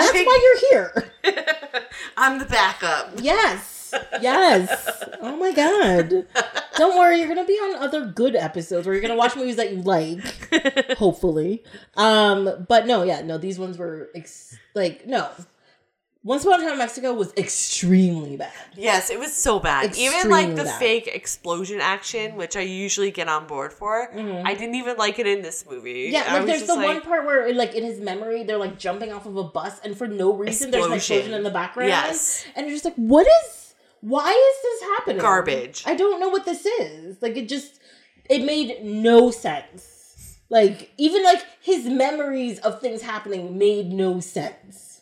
That's 0.00 0.12
think- 0.12 0.26
why 0.26 0.38
you're 0.42 0.70
here. 0.70 1.12
I'm 2.16 2.38
the 2.38 2.44
backup. 2.46 3.12
Yes. 3.20 3.92
Yes. 4.20 5.04
Oh 5.20 5.36
my 5.36 5.52
god. 5.52 6.26
Don't 6.76 6.96
worry, 6.98 7.18
you're 7.18 7.28
gonna 7.28 7.44
be 7.44 7.54
on 7.54 7.76
other 7.82 8.06
good 8.06 8.36
episodes 8.36 8.86
where 8.86 8.94
you're 8.94 9.02
gonna 9.02 9.16
watch 9.16 9.34
movies 9.36 9.56
that 9.56 9.72
you 9.72 9.82
like. 9.82 10.20
hopefully. 10.98 11.64
Um, 11.96 12.64
but 12.68 12.86
no, 12.86 13.02
yeah, 13.02 13.22
no, 13.22 13.36
these 13.38 13.58
ones 13.58 13.78
were 13.78 14.10
ex- 14.14 14.56
like 14.74 15.06
no. 15.06 15.28
Once 16.22 16.44
Upon 16.44 16.60
a 16.60 16.64
Time 16.64 16.72
in 16.72 16.78
Mexico 16.78 17.14
was 17.14 17.32
extremely 17.38 18.36
bad. 18.36 18.52
Yes, 18.76 19.08
it 19.08 19.18
was 19.18 19.34
so 19.34 19.58
bad. 19.58 19.96
even 19.96 20.28
like 20.28 20.54
the 20.54 20.64
bad. 20.64 20.78
fake 20.78 21.06
explosion 21.06 21.80
action, 21.80 22.36
which 22.36 22.56
I 22.56 22.60
usually 22.60 23.10
get 23.10 23.26
on 23.26 23.46
board 23.46 23.72
for, 23.72 24.12
I 24.12 24.52
didn't 24.54 24.74
even 24.74 24.98
like 24.98 25.18
it 25.18 25.26
in 25.26 25.40
this 25.40 25.64
movie. 25.68 26.06
Mm-hmm. 26.06 26.12
Yeah, 26.12 26.34
like 26.34 26.46
there's 26.46 26.66
the 26.66 26.76
one 26.76 27.00
part 27.00 27.24
where 27.24 27.52
like 27.54 27.74
in 27.74 27.84
his 27.84 28.00
memory 28.00 28.42
they're 28.44 28.58
like 28.58 28.78
jumping 28.78 29.12
off 29.12 29.24
of 29.24 29.36
a 29.36 29.44
bus 29.44 29.80
and 29.82 29.96
for 29.96 30.06
no 30.06 30.34
reason 30.34 30.70
there's 30.70 30.84
an 30.84 30.92
Explosion. 30.92 31.16
explosion 31.16 31.38
in 31.38 31.42
the 31.42 31.50
background. 31.50 31.88
Yes. 31.88 32.44
And 32.54 32.66
you're 32.66 32.74
just 32.74 32.84
like, 32.84 32.96
what 32.96 33.26
is 33.26 33.74
why 34.02 34.30
is 34.30 34.62
this 34.62 34.88
happening? 34.90 35.22
Garbage. 35.22 35.84
I 35.86 35.94
don't 35.94 36.20
know 36.20 36.28
what 36.28 36.44
this 36.44 36.66
is. 36.66 37.20
Like 37.22 37.36
it 37.36 37.48
just 37.48 37.80
it 38.28 38.44
made 38.44 38.84
no 38.84 39.30
sense. 39.30 40.38
Like 40.50 40.92
even 40.98 41.24
like 41.24 41.42
his 41.62 41.86
memories 41.86 42.58
of 42.58 42.80
things 42.80 43.02
happening 43.02 43.56
made 43.56 43.90
no 43.90 44.20
sense. 44.20 44.99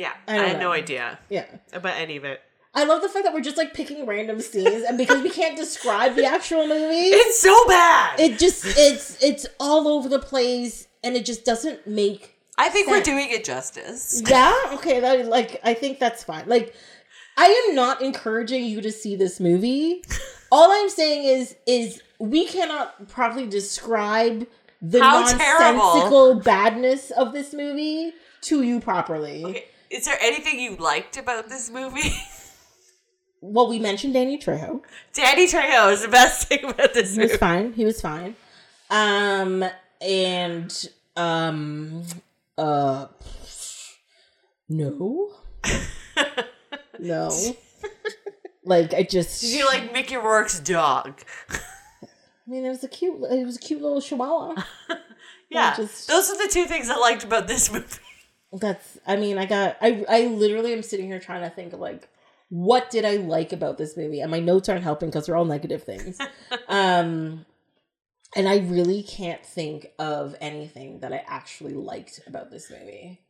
Yeah, 0.00 0.12
I 0.26 0.38
I, 0.38 0.42
had 0.48 0.56
know. 0.58 0.68
no 0.68 0.72
idea 0.72 1.18
Yeah. 1.28 1.44
about 1.72 1.96
any 1.96 2.16
of 2.16 2.24
it. 2.24 2.40
I 2.72 2.84
love 2.84 3.02
the 3.02 3.08
fact 3.08 3.24
that 3.24 3.34
we're 3.34 3.40
just 3.40 3.56
like 3.56 3.74
picking 3.74 4.06
random 4.06 4.40
scenes 4.40 4.84
and 4.84 4.96
because 4.96 5.22
we 5.22 5.30
can't 5.30 5.56
describe 5.56 6.14
the 6.14 6.24
actual 6.24 6.66
movie, 6.66 7.08
It's 7.20 7.40
so 7.40 7.66
bad. 7.66 8.18
it 8.20 8.38
just 8.38 8.64
it's 8.64 9.22
it's 9.22 9.46
all 9.58 9.88
over 9.88 10.08
the 10.08 10.20
place 10.20 10.86
and 11.04 11.16
it 11.16 11.24
just 11.24 11.44
doesn't 11.44 11.86
make 11.86 12.36
I 12.56 12.68
think 12.68 12.88
we're 12.88 13.00
doing 13.02 13.28
it 13.30 13.42
justice. 13.44 14.22
Yeah, 14.26 14.54
okay, 14.74 15.00
that 15.00 15.26
like 15.26 15.60
I 15.64 15.74
think 15.74 15.98
that's 15.98 16.22
fine. 16.24 16.44
Like 16.46 16.74
I 17.36 17.46
am 17.68 17.74
not 17.74 18.02
encouraging 18.02 18.64
you 18.64 18.80
to 18.82 18.92
see 18.92 19.16
this 19.16 19.40
movie. 19.40 20.02
All 20.52 20.70
I'm 20.70 20.88
saying 20.90 21.24
is 21.24 21.56
is 21.66 22.02
we 22.18 22.46
cannot 22.46 23.08
properly 23.08 23.46
describe 23.48 24.46
the 24.82 25.00
How 25.02 25.20
nonsensical 25.20 26.36
badness 26.40 27.10
of 27.10 27.32
this 27.32 27.52
movie 27.52 28.12
to 28.42 28.62
you 28.62 28.78
properly. 28.80 29.44
Okay, 29.44 29.64
Is 29.90 30.04
there 30.04 30.18
anything 30.20 30.60
you 30.60 30.76
liked 30.76 31.16
about 31.16 31.48
this 31.48 31.70
movie? 31.70 32.12
Well, 33.42 33.68
we 33.70 33.78
mentioned 33.78 34.12
Danny 34.12 34.36
Trejo. 34.38 34.82
Danny 35.14 35.46
Trejo 35.46 35.90
is 35.92 36.02
the 36.02 36.08
best 36.08 36.46
thing 36.48 36.62
about 36.62 36.92
this 36.92 37.16
movie. 37.16 37.28
He 37.28 37.32
was 37.32 37.38
fine. 37.38 37.72
He 37.72 37.84
was 37.86 37.98
fine. 37.98 38.36
Um 38.90 39.64
and 39.98 40.88
um 41.16 42.02
uh 42.58 43.06
no. 44.68 45.30
no. 46.98 47.30
like 48.64 48.92
I 48.92 49.04
just 49.04 49.40
Did 49.40 49.52
you 49.56 49.64
like 49.64 49.90
Mickey 49.94 50.16
Rourke's 50.18 50.60
dog? 50.60 51.22
I 51.50 51.58
mean, 52.46 52.66
it 52.66 52.68
was 52.68 52.84
a 52.84 52.88
cute. 52.88 53.14
It 53.30 53.46
was 53.46 53.56
a 53.56 53.60
cute 53.60 53.80
little 53.80 54.02
chihuahua. 54.02 54.62
Yeah, 55.48 55.74
just- 55.76 56.08
those 56.08 56.28
are 56.30 56.36
the 56.36 56.52
two 56.52 56.66
things 56.66 56.90
I 56.90 56.96
liked 56.96 57.24
about 57.24 57.48
this 57.48 57.72
movie. 57.72 57.86
That's. 58.52 58.98
I 59.06 59.16
mean, 59.16 59.38
I 59.38 59.46
got. 59.46 59.76
I. 59.80 60.04
I 60.08 60.26
literally 60.26 60.72
am 60.72 60.82
sitting 60.82 61.06
here 61.06 61.20
trying 61.20 61.42
to 61.42 61.54
think 61.54 61.72
of 61.72 61.80
like, 61.80 62.08
what 62.48 62.90
did 62.90 63.04
I 63.04 63.16
like 63.16 63.52
about 63.52 63.78
this 63.78 63.96
movie? 63.96 64.20
And 64.20 64.30
my 64.30 64.40
notes 64.40 64.68
aren't 64.68 64.82
helping 64.82 65.08
because 65.08 65.26
they're 65.26 65.36
all 65.36 65.44
negative 65.44 65.84
things. 65.84 66.18
um, 66.68 67.46
and 68.34 68.48
I 68.48 68.58
really 68.58 69.02
can't 69.02 69.44
think 69.44 69.88
of 69.98 70.36
anything 70.40 71.00
that 71.00 71.12
I 71.12 71.24
actually 71.26 71.74
liked 71.74 72.20
about 72.26 72.50
this 72.50 72.70
movie. 72.70 73.20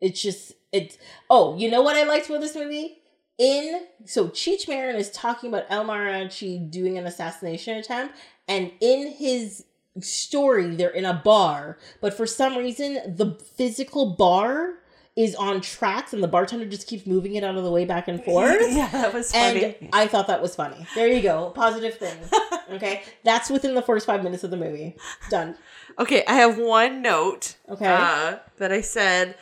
It's 0.00 0.22
just 0.22 0.52
it's. 0.72 0.96
Oh, 1.28 1.56
you 1.56 1.70
know 1.70 1.82
what 1.82 1.96
I 1.96 2.04
liked 2.04 2.28
about 2.28 2.40
this 2.40 2.56
movie? 2.56 2.98
In 3.38 3.82
so 4.04 4.28
Cheech 4.28 4.66
Marin 4.66 4.96
is 4.96 5.10
talking 5.10 5.50
about 5.50 5.66
El 5.68 5.84
Mariachi 5.84 6.70
doing 6.70 6.98
an 6.98 7.06
assassination 7.06 7.76
attempt, 7.76 8.16
and 8.48 8.72
in 8.80 9.12
his 9.12 9.64
story 10.00 10.74
they're 10.76 10.90
in 10.90 11.04
a 11.04 11.14
bar, 11.14 11.78
but 12.00 12.14
for 12.14 12.26
some 12.26 12.56
reason 12.56 12.94
the 13.16 13.32
physical 13.56 14.14
bar 14.16 14.74
is 15.16 15.34
on 15.34 15.60
tracks, 15.60 16.12
and 16.12 16.22
the 16.22 16.28
bartender 16.28 16.64
just 16.64 16.86
keeps 16.86 17.04
moving 17.04 17.34
it 17.34 17.42
out 17.42 17.56
of 17.56 17.64
the 17.64 17.70
way 17.72 17.84
back 17.84 18.06
and 18.06 18.22
forth. 18.24 18.62
yeah, 18.70 18.88
that 18.92 19.12
was 19.12 19.32
funny. 19.32 19.74
And 19.80 19.90
I 19.92 20.06
thought 20.06 20.28
that 20.28 20.40
was 20.40 20.54
funny. 20.54 20.86
There 20.94 21.08
you 21.08 21.20
go. 21.20 21.50
Positive 21.50 21.94
thing. 21.96 22.16
Okay. 22.70 23.02
That's 23.24 23.48
within 23.48 23.74
the 23.74 23.80
first 23.80 24.04
five 24.04 24.22
minutes 24.22 24.44
of 24.44 24.50
the 24.50 24.56
movie. 24.58 24.94
Done. 25.30 25.56
okay, 25.98 26.22
I 26.28 26.34
have 26.34 26.58
one 26.58 27.00
note. 27.00 27.56
Okay. 27.66 27.86
uh, 27.86 28.36
that 28.58 28.70
I 28.70 28.82
said 28.82 29.36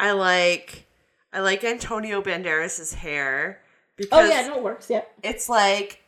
I 0.00 0.12
like. 0.12 0.86
I 1.30 1.40
like 1.40 1.62
Antonio 1.62 2.22
Banderas' 2.22 2.94
hair 2.94 3.60
because 3.98 4.18
Oh 4.18 4.24
yeah, 4.32 4.48
no, 4.48 4.56
it 4.56 4.62
works. 4.62 4.88
Yeah. 4.88 5.02
it's 5.22 5.50
like 5.50 6.00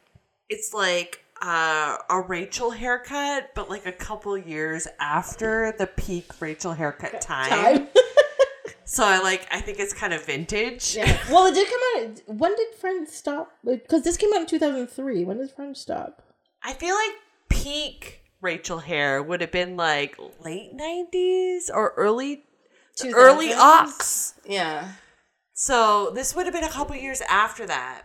it's 0.49 0.73
like 0.73 1.22
uh, 1.42 1.96
a 2.09 2.20
Rachel 2.20 2.70
haircut, 2.70 3.50
but 3.55 3.68
like 3.68 3.85
a 3.87 3.92
couple 3.92 4.38
years 4.38 4.87
after 5.00 5.74
the 5.76 5.87
peak 5.87 6.40
Rachel 6.40 6.72
haircut 6.72 7.20
time. 7.20 7.48
Time. 7.50 7.88
So 8.85 9.05
I 9.07 9.20
like. 9.20 9.46
I 9.50 9.61
think 9.62 9.78
it's 9.78 9.94
kind 9.94 10.12
of 10.12 10.26
vintage. 10.26 10.94
yeah. 10.96 11.18
Well, 11.31 11.46
it 11.46 11.55
did 11.55 11.66
come 11.66 11.81
out. 12.11 12.37
When 12.38 12.55
did 12.55 12.74
Friends 12.74 13.11
stop? 13.14 13.50
Because 13.64 14.02
this 14.02 14.18
came 14.18 14.35
out 14.35 14.42
in 14.42 14.46
two 14.46 14.59
thousand 14.59 14.87
three. 14.88 15.24
When 15.24 15.38
did 15.38 15.50
Friends 15.50 15.81
stop? 15.81 16.20
I 16.62 16.74
feel 16.74 16.94
like 16.94 17.12
peak 17.48 18.20
Rachel 18.42 18.81
hair 18.81 19.22
would 19.22 19.40
have 19.40 19.50
been 19.50 19.78
like 19.78 20.18
late 20.44 20.74
nineties 20.74 21.70
or 21.70 21.94
early 21.96 22.44
early 23.14 23.48
2000s? 23.48 23.57
aughts. 23.57 24.35
Yeah. 24.46 24.92
So 25.55 26.11
this 26.14 26.35
would 26.35 26.44
have 26.44 26.55
been 26.55 26.64
a 26.64 26.68
couple 26.68 26.94
years 26.96 27.22
after 27.31 27.64
that. 27.66 28.02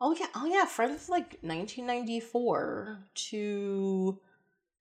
Oh 0.00 0.14
yeah. 0.18 0.26
Oh 0.34 0.46
yeah. 0.46 0.64
Friends 0.64 1.08
like 1.08 1.42
nineteen 1.42 1.86
ninety 1.86 2.20
four 2.20 2.98
mm. 3.00 3.14
to 3.30 4.18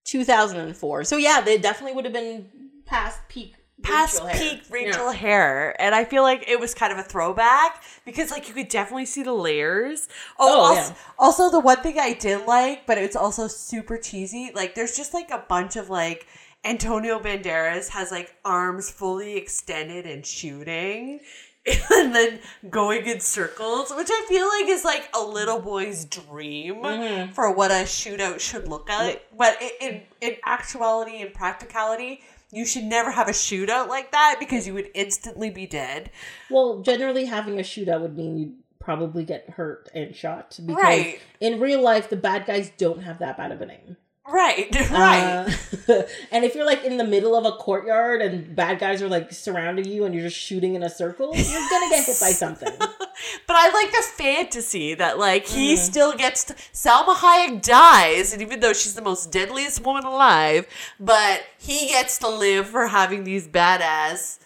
two 0.05 0.23
thousand 0.23 0.59
and 0.59 0.75
four. 0.75 1.03
So 1.03 1.17
yeah, 1.17 1.41
they 1.41 1.57
definitely 1.57 1.95
would 1.95 2.05
have 2.05 2.13
been 2.13 2.49
past 2.85 3.19
peak 3.27 3.55
past 3.83 4.15
Rachel 4.23 4.27
hair. 4.27 4.37
peak 4.39 4.63
Rachel 4.71 5.05
Yeah. 5.11 5.17
hair, 5.17 5.81
and 5.81 5.93
I 5.93 6.03
feel 6.03 6.23
like 6.23 6.47
it 6.49 6.59
was 6.59 6.73
kind 6.73 6.91
of 6.91 6.97
a 6.99 7.03
throwback 7.03 7.83
because 8.05 8.31
like 8.31 8.47
you 8.47 8.53
could 8.53 8.69
definitely 8.69 9.05
see 9.05 9.23
the 9.23 9.33
layers. 9.33 10.07
Oh, 10.39 10.47
Oh, 10.55 10.59
also, 10.61 10.91
yeah. 10.91 10.95
also 11.19 11.49
the 11.51 11.59
one 11.59 11.81
thing 11.83 11.99
I 11.99 12.13
did 12.13 12.45
like, 12.47 12.85
but 12.87 12.97
it's 12.97 13.15
also 13.15 13.47
super 13.47 13.97
cheesy. 13.97 14.51
Like 14.55 14.73
there's 14.75 14.95
just 14.97 15.13
like 15.13 15.29
a 15.31 15.45
bunch 15.47 15.75
of 15.75 15.89
like 15.89 16.25
Antonio 16.63 17.19
Banderas 17.19 17.89
has 17.89 18.11
like 18.11 18.35
arms 18.43 18.89
fully 18.89 19.35
extended 19.37 20.05
and 20.07 20.25
shooting. 20.25 21.19
And 21.91 22.15
then 22.15 22.39
going 22.69 23.05
in 23.05 23.19
circles, 23.19 23.91
which 23.95 24.07
I 24.09 24.25
feel 24.29 24.47
like 24.47 24.67
is 24.67 24.85
like 24.85 25.09
a 25.13 25.21
little 25.21 25.59
boy's 25.59 26.05
dream 26.05 26.75
Mhm. 26.83 27.33
for 27.33 27.51
what 27.51 27.71
a 27.71 27.83
shootout 27.85 28.39
should 28.39 28.67
look 28.67 28.87
like. 28.89 29.25
But 29.35 29.57
in 29.81 30.01
in 30.21 30.37
actuality 30.45 31.21
and 31.21 31.33
practicality, 31.33 32.21
you 32.51 32.65
should 32.65 32.83
never 32.85 33.11
have 33.11 33.27
a 33.27 33.31
shootout 33.33 33.87
like 33.89 34.11
that 34.11 34.37
because 34.39 34.65
you 34.67 34.73
would 34.73 34.89
instantly 34.93 35.49
be 35.49 35.65
dead. 35.67 36.09
Well, 36.49 36.79
generally 36.81 37.25
having 37.25 37.59
a 37.59 37.63
shootout 37.63 38.01
would 38.01 38.15
mean 38.17 38.37
you'd 38.37 38.55
probably 38.79 39.25
get 39.25 39.49
hurt 39.49 39.89
and 39.93 40.15
shot 40.15 40.57
because 40.65 40.81
Right. 40.81 41.19
in 41.41 41.59
real 41.59 41.81
life 41.81 42.09
the 42.09 42.15
bad 42.15 42.45
guys 42.45 42.71
don't 42.77 43.01
have 43.03 43.19
that 43.19 43.35
bad 43.35 43.51
of 43.51 43.59
a 43.61 43.65
name. 43.65 43.97
Right, 44.29 44.67
right. 44.91 45.47
Uh, 45.87 46.03
and 46.31 46.43
if 46.43 46.53
you're 46.53 46.65
like 46.65 46.83
in 46.83 46.97
the 46.97 47.05
middle 47.05 47.35
of 47.35 47.45
a 47.45 47.53
courtyard 47.53 48.21
and 48.21 48.53
bad 48.55 48.77
guys 48.79 49.01
are 49.01 49.07
like 49.07 49.31
surrounding 49.31 49.85
you 49.87 50.03
and 50.03 50.13
you're 50.13 50.23
just 50.25 50.35
shooting 50.37 50.75
in 50.75 50.83
a 50.83 50.89
circle, 50.89 51.33
you're 51.33 51.69
gonna 51.69 51.89
get 51.89 52.05
hit 52.05 52.17
by 52.19 52.31
something. 52.43 52.73
but 52.77 53.55
I 53.55 53.69
like 53.73 53.91
the 53.91 54.03
fantasy 54.23 54.93
that 54.95 55.17
like 55.17 55.47
he 55.47 55.73
Mm-hmm. 55.75 55.81
still 55.81 56.13
gets 56.13 56.43
to 56.45 56.53
Salma 56.73 57.15
Hayek 57.15 57.61
dies, 57.61 58.33
and 58.33 58.41
even 58.41 58.59
though 58.59 58.73
she's 58.73 58.95
the 58.95 59.01
most 59.01 59.31
deadliest 59.31 59.83
woman 59.85 60.03
alive, 60.03 60.67
but 60.99 61.43
he 61.57 61.87
gets 61.87 62.17
to 62.19 62.27
live 62.29 62.67
for 62.67 62.87
having 62.87 63.23
these 63.23 63.47
badass 63.47 64.39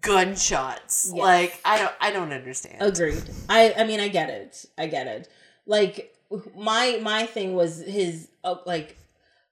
gunshots. 0.00 1.10
Yes. 1.14 1.22
Like 1.22 1.60
I 1.64 1.78
don't 1.78 1.92
I 2.00 2.10
don't 2.10 2.32
understand. 2.32 2.76
Agreed. 2.80 3.22
I 3.48 3.72
I 3.76 3.84
mean 3.84 4.00
I 4.00 4.08
get 4.08 4.28
it. 4.30 4.66
I 4.76 4.86
get 4.86 5.06
it. 5.06 5.28
Like 5.66 6.14
my 6.56 6.98
my 7.02 7.26
thing 7.26 7.54
was 7.54 7.80
his 7.80 8.28
uh, 8.44 8.56
like 8.66 8.96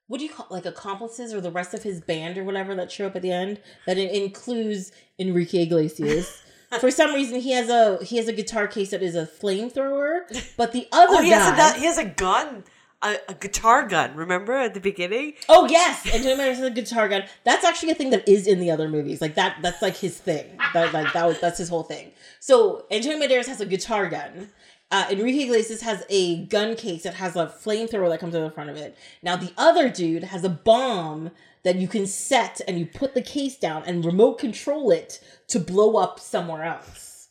what 0.09 0.19
do 0.19 0.25
you 0.25 0.31
call 0.31 0.47
like 0.51 0.67
accomplices 0.67 1.33
or 1.35 1.41
the 1.41 1.51
rest 1.51 1.75
of 1.75 1.83
his 1.83 2.01
band 2.01 2.39
or 2.39 2.45
whatever 2.45 2.75
that 2.75 2.93
show 2.93 3.07
up 3.07 3.17
at 3.17 3.23
the 3.23 3.33
end 3.33 3.61
that 3.87 3.99
it 3.99 4.13
includes 4.13 4.93
Enrique 5.19 5.63
Iglesias. 5.63 6.43
For 6.81 6.91
some 6.91 7.15
reason, 7.15 7.41
he 7.41 7.53
has 7.53 7.69
a 7.71 8.05
he 8.05 8.17
has 8.17 8.27
a 8.29 8.33
guitar 8.33 8.67
case 8.67 8.91
that 8.91 9.03
is 9.03 9.15
a 9.15 9.25
flamethrower, 9.27 10.21
but 10.57 10.73
the 10.73 10.87
other 10.93 11.15
Oh, 11.19 11.23
he 11.23 11.31
has, 11.31 11.57
guy. 11.57 11.77
a, 11.77 11.79
he 11.79 11.87
has 11.87 11.97
a 11.97 12.05
gun, 12.05 12.65
a, 13.03 13.17
a 13.29 13.35
guitar 13.35 13.87
gun. 13.87 14.17
Remember 14.17 14.53
at 14.53 14.75
the 14.75 14.81
beginning? 14.81 15.35
Oh 15.49 15.69
yes, 15.71 16.05
Antonio 16.07 16.37
Banderas 16.37 16.57
has 16.57 16.63
a 16.63 16.71
guitar 16.71 17.09
gun. 17.09 17.23
That's 17.45 17.65
actually 17.65 17.93
a 17.93 17.95
thing 17.95 18.11
that 18.11 18.29
is 18.29 18.49
in 18.49 18.59
the 18.59 18.71
other 18.73 18.89
movies. 18.89 19.21
Like 19.21 19.37
that. 19.37 19.59
That's 19.63 19.81
like 19.81 19.97
his 19.97 20.19
thing. 20.19 20.59
That 20.75 20.93
like 20.93 21.13
that. 21.13 21.25
Was, 21.27 21.41
that's 21.41 21.59
his 21.59 21.69
whole 21.69 21.85
thing. 21.85 22.11
So 22.41 22.85
Antonio 22.91 23.19
Banderas 23.25 23.47
has 23.47 23.61
a 23.61 23.67
guitar 23.67 24.09
gun. 24.09 24.51
Uh, 24.91 25.07
Enrique 25.11 25.45
Iglesias 25.45 25.81
has 25.83 26.05
a 26.09 26.45
gun 26.47 26.77
case 26.77 27.03
that 27.03 27.15
has 27.15 27.35
a 27.35 27.47
flamethrower 27.47 28.09
that 28.09 28.21
comes 28.21 28.35
out 28.35 28.43
the 28.43 28.51
front 28.51 28.71
of 28.71 28.77
it. 28.77 28.97
Now 29.23 29.35
the 29.37 29.53
other 29.57 29.89
dude 29.89 30.25
has 30.25 30.45
a 30.45 30.49
bomb 30.49 31.33
that 31.65 31.77
you 31.77 31.89
can 31.89 32.07
set 32.07 32.61
and 32.69 32.79
you 32.79 32.87
put 32.87 33.15
the 33.15 33.23
case 33.23 33.57
down 33.59 33.83
and 33.85 34.05
remote 34.05 34.39
control 34.39 34.93
it 34.93 35.19
to 35.49 35.59
blow 35.59 35.97
up 35.97 36.21
somewhere 36.21 36.63
else. 36.63 37.29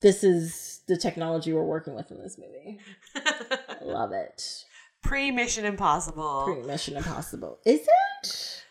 This 0.00 0.24
is 0.24 0.80
the 0.88 0.96
technology 0.96 1.52
we're 1.52 1.62
working 1.62 1.94
with 1.94 2.10
in 2.10 2.20
this 2.22 2.38
movie. 2.38 2.78
I 3.14 3.76
love 3.82 4.12
it. 4.12 4.64
Pre 5.02 5.30
Mission 5.30 5.64
Impossible. 5.66 6.44
Pre 6.46 6.62
Mission 6.62 6.96
Impossible. 6.96 7.58
Is 7.66 7.86
it? 8.22 8.62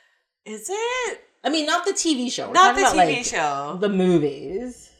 Is 0.45 0.69
it? 0.71 1.21
I 1.43 1.49
mean, 1.49 1.65
not 1.65 1.85
the 1.85 1.93
TV 1.93 2.31
show. 2.31 2.47
We're 2.47 2.53
Not 2.53 2.75
the 2.75 2.81
TV 2.83 2.95
like, 3.17 3.25
show. 3.25 3.77
The 3.79 3.89
movies. 3.89 4.90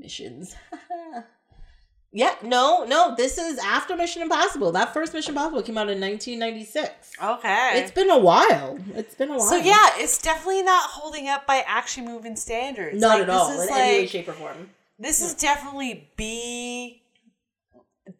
Missions. 0.00 0.54
yeah, 2.12 2.34
no, 2.42 2.84
no. 2.84 3.14
This 3.16 3.38
is 3.38 3.58
after 3.58 3.96
Mission 3.96 4.22
Impossible. 4.22 4.72
That 4.72 4.92
first 4.94 5.12
Mission 5.14 5.32
Impossible 5.34 5.62
came 5.62 5.78
out 5.78 5.88
in 5.90 6.00
1996. 6.00 7.12
okay. 7.22 7.72
It's 7.74 7.90
been 7.92 8.10
a 8.10 8.18
while. 8.18 8.78
It's 8.94 9.14
been 9.14 9.28
a 9.28 9.32
while. 9.38 9.40
so 9.48 9.56
yeah, 9.56 9.90
it's 9.96 10.20
definitely 10.20 10.62
not 10.62 10.88
holding 10.90 11.28
up 11.28 11.46
by 11.46 11.62
action 11.66 12.04
moving 12.06 12.34
standards. 12.36 13.00
Not 13.00 13.10
Like, 13.10 13.20
at 13.22 13.26
this 13.28 13.36
all. 13.36 13.50
is 13.60 13.66
In 13.68 13.74
any 13.74 13.80
way, 13.80 14.00
like- 14.00 14.08
shape, 14.08 14.28
or 14.28 14.32
form. 14.32 14.70
This 14.98 15.20
is 15.22 15.34
definitely 15.34 16.10
B 16.16 17.02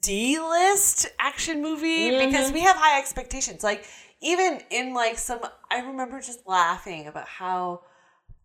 D 0.02 0.38
list 0.40 1.08
action 1.18 1.60
movie 1.60 2.10
because 2.10 2.50
Mhm. 2.50 2.54
we 2.54 2.60
have 2.60 2.76
high 2.76 2.98
expectations. 2.98 3.62
Like 3.64 3.84
even 4.22 4.62
in 4.70 4.94
like 4.94 5.18
some 5.18 5.40
I 5.70 5.80
remember 5.80 6.20
just 6.20 6.46
laughing 6.46 7.06
about 7.06 7.28
how 7.28 7.82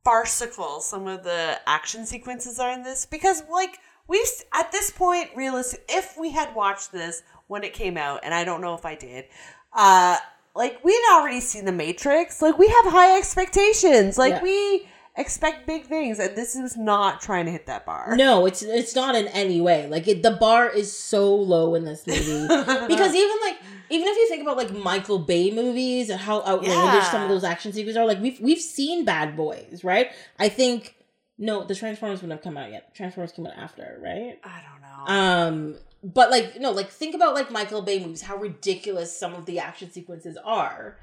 farcical 0.05 0.79
some 0.79 1.07
of 1.07 1.23
the 1.23 1.59
action 1.67 2.05
sequences 2.05 2.59
are 2.59 2.71
in 2.71 2.83
this 2.83 3.05
because 3.05 3.43
like 3.51 3.79
we've 4.07 4.25
at 4.53 4.71
this 4.71 4.91
point 4.91 5.29
realistic 5.35 5.83
if 5.89 6.15
we 6.17 6.29
had 6.31 6.53
watched 6.55 6.91
this 6.91 7.23
when 7.47 7.63
it 7.63 7.73
came 7.73 7.97
out 7.97 8.19
and 8.23 8.33
I 8.33 8.43
don't 8.45 8.61
know 8.61 8.75
if 8.75 8.85
I 8.85 8.93
did 8.95 9.25
uh 9.73 10.17
like 10.55 10.81
we'd 10.85 11.03
already 11.11 11.39
seen 11.41 11.65
the 11.65 11.71
matrix 11.71 12.41
like 12.41 12.57
we 12.59 12.67
have 12.67 12.93
high 12.93 13.17
expectations 13.17 14.17
like 14.17 14.33
Yeah. 14.33 14.43
we 14.43 14.87
expect 15.17 15.65
big 15.65 15.85
things 15.85 16.19
and 16.19 16.35
this 16.35 16.55
is 16.55 16.75
not 16.75 17.21
trying 17.21 17.45
to 17.45 17.51
hit 17.51 17.67
that 17.67 17.85
bar 17.85 18.15
No, 18.17 18.45
it's 18.45 18.61
it's 18.61 18.95
not 18.95 19.15
in 19.15 19.27
any 19.29 19.61
way. 19.61 19.87
Like 19.87 20.07
it, 20.07 20.23
the 20.23 20.31
bar 20.31 20.69
is 20.69 20.95
so 20.95 21.33
low 21.33 21.75
in 21.75 21.85
this 21.85 22.05
movie 22.05 22.47
because 22.87 23.15
even 23.15 23.37
like 23.43 23.57
even 23.89 24.07
if 24.07 24.17
you 24.17 24.27
think 24.27 24.41
about 24.41 24.57
like 24.57 24.71
Michael 24.71 25.19
Bay 25.19 25.51
movies 25.51 26.09
and 26.09 26.19
how 26.19 26.41
outlandish 26.41 27.07
some 27.09 27.23
of 27.23 27.29
those 27.29 27.43
action 27.43 27.71
sequences 27.71 27.97
are, 27.97 28.05
like 28.05 28.21
we've 28.21 28.39
we've 28.39 28.59
seen 28.59 29.05
Bad 29.05 29.35
Boys, 29.37 29.83
right? 29.83 30.11
I 30.39 30.49
think 30.49 30.95
no, 31.37 31.63
the 31.63 31.75
Transformers 31.75 32.21
wouldn't 32.21 32.39
have 32.39 32.43
come 32.43 32.57
out 32.57 32.71
yet. 32.71 32.95
Transformers 32.95 33.31
came 33.31 33.45
out 33.45 33.57
after, 33.57 33.99
right? 34.01 34.39
I 34.43 34.61
don't 34.61 34.81
know. 34.81 35.13
Um, 35.13 35.75
but 36.03 36.29
like 36.31 36.59
no, 36.59 36.71
like 36.71 36.89
think 36.89 37.15
about 37.15 37.35
like 37.35 37.51
Michael 37.51 37.81
Bay 37.81 37.99
movies, 37.99 38.21
how 38.21 38.37
ridiculous 38.37 39.17
some 39.17 39.33
of 39.33 39.45
the 39.45 39.59
action 39.59 39.91
sequences 39.91 40.37
are, 40.43 40.97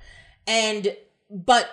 and 0.46 0.96
but 1.30 1.70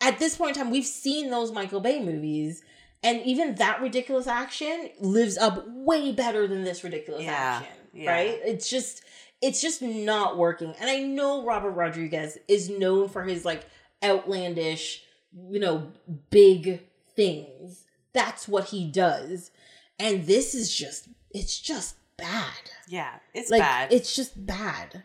at 0.00 0.18
this 0.18 0.36
point 0.36 0.56
in 0.56 0.62
time, 0.62 0.70
we've 0.72 0.86
seen 0.86 1.30
those 1.30 1.52
Michael 1.52 1.80
Bay 1.80 2.00
movies, 2.02 2.62
and 3.02 3.22
even 3.22 3.54
that 3.56 3.80
ridiculous 3.80 4.26
action 4.26 4.90
lives 5.00 5.36
up 5.38 5.64
way 5.68 6.12
better 6.12 6.46
than 6.46 6.64
this 6.64 6.82
ridiculous 6.84 7.22
Yeah, 7.24 7.32
action, 7.62 7.72
yeah. 7.94 8.10
right? 8.10 8.38
It's 8.44 8.68
just 8.68 9.02
it's 9.42 9.60
just 9.60 9.82
not 9.82 10.36
working, 10.38 10.74
and 10.80 10.88
I 10.90 11.00
know 11.00 11.44
Robert 11.44 11.72
Rodriguez 11.72 12.38
is 12.48 12.68
known 12.70 13.08
for 13.08 13.22
his 13.24 13.44
like 13.44 13.64
outlandish, 14.02 15.02
you 15.50 15.60
know, 15.60 15.92
big 16.30 16.82
things. 17.14 17.84
That's 18.12 18.48
what 18.48 18.66
he 18.66 18.86
does. 18.90 19.50
And 19.98 20.26
this 20.26 20.54
is 20.54 20.74
just 20.74 21.08
it's 21.30 21.58
just 21.58 21.96
bad. 22.16 22.52
yeah, 22.88 23.14
it's 23.34 23.50
like 23.50 23.60
bad. 23.60 23.92
it's 23.92 24.14
just 24.16 24.46
bad. 24.46 25.02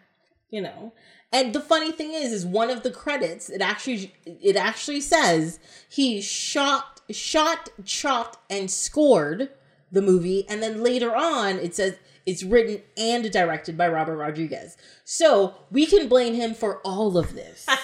You 0.50 0.62
know? 0.62 0.94
And 1.32 1.54
the 1.54 1.62
funny 1.62 1.92
thing 1.92 2.14
is 2.14 2.32
is 2.32 2.46
one 2.46 2.70
of 2.70 2.84
the 2.84 2.92
credits 2.92 3.50
it 3.50 3.62
actually 3.62 4.14
it 4.26 4.56
actually 4.56 5.02
says 5.02 5.60
he 5.88 6.22
shot 6.22 7.02
shot 7.10 7.70
chopped 7.86 8.38
and 8.50 8.70
scored 8.70 9.50
the 9.92 10.02
movie 10.02 10.46
and 10.50 10.62
then 10.62 10.84
later 10.84 11.16
on 11.16 11.58
it 11.58 11.76
says 11.76 11.96
it's 12.26 12.44
written 12.44 12.82
and 12.98 13.32
directed 13.32 13.78
by 13.78 13.88
Robert 13.88 14.16
Rodriguez. 14.16 14.78
So, 15.04 15.56
we 15.72 15.88
can 15.88 16.08
blame 16.08 16.36
him 16.36 16.54
for 16.54 16.78
all 16.84 17.18
of 17.18 17.34
this. 17.34 17.66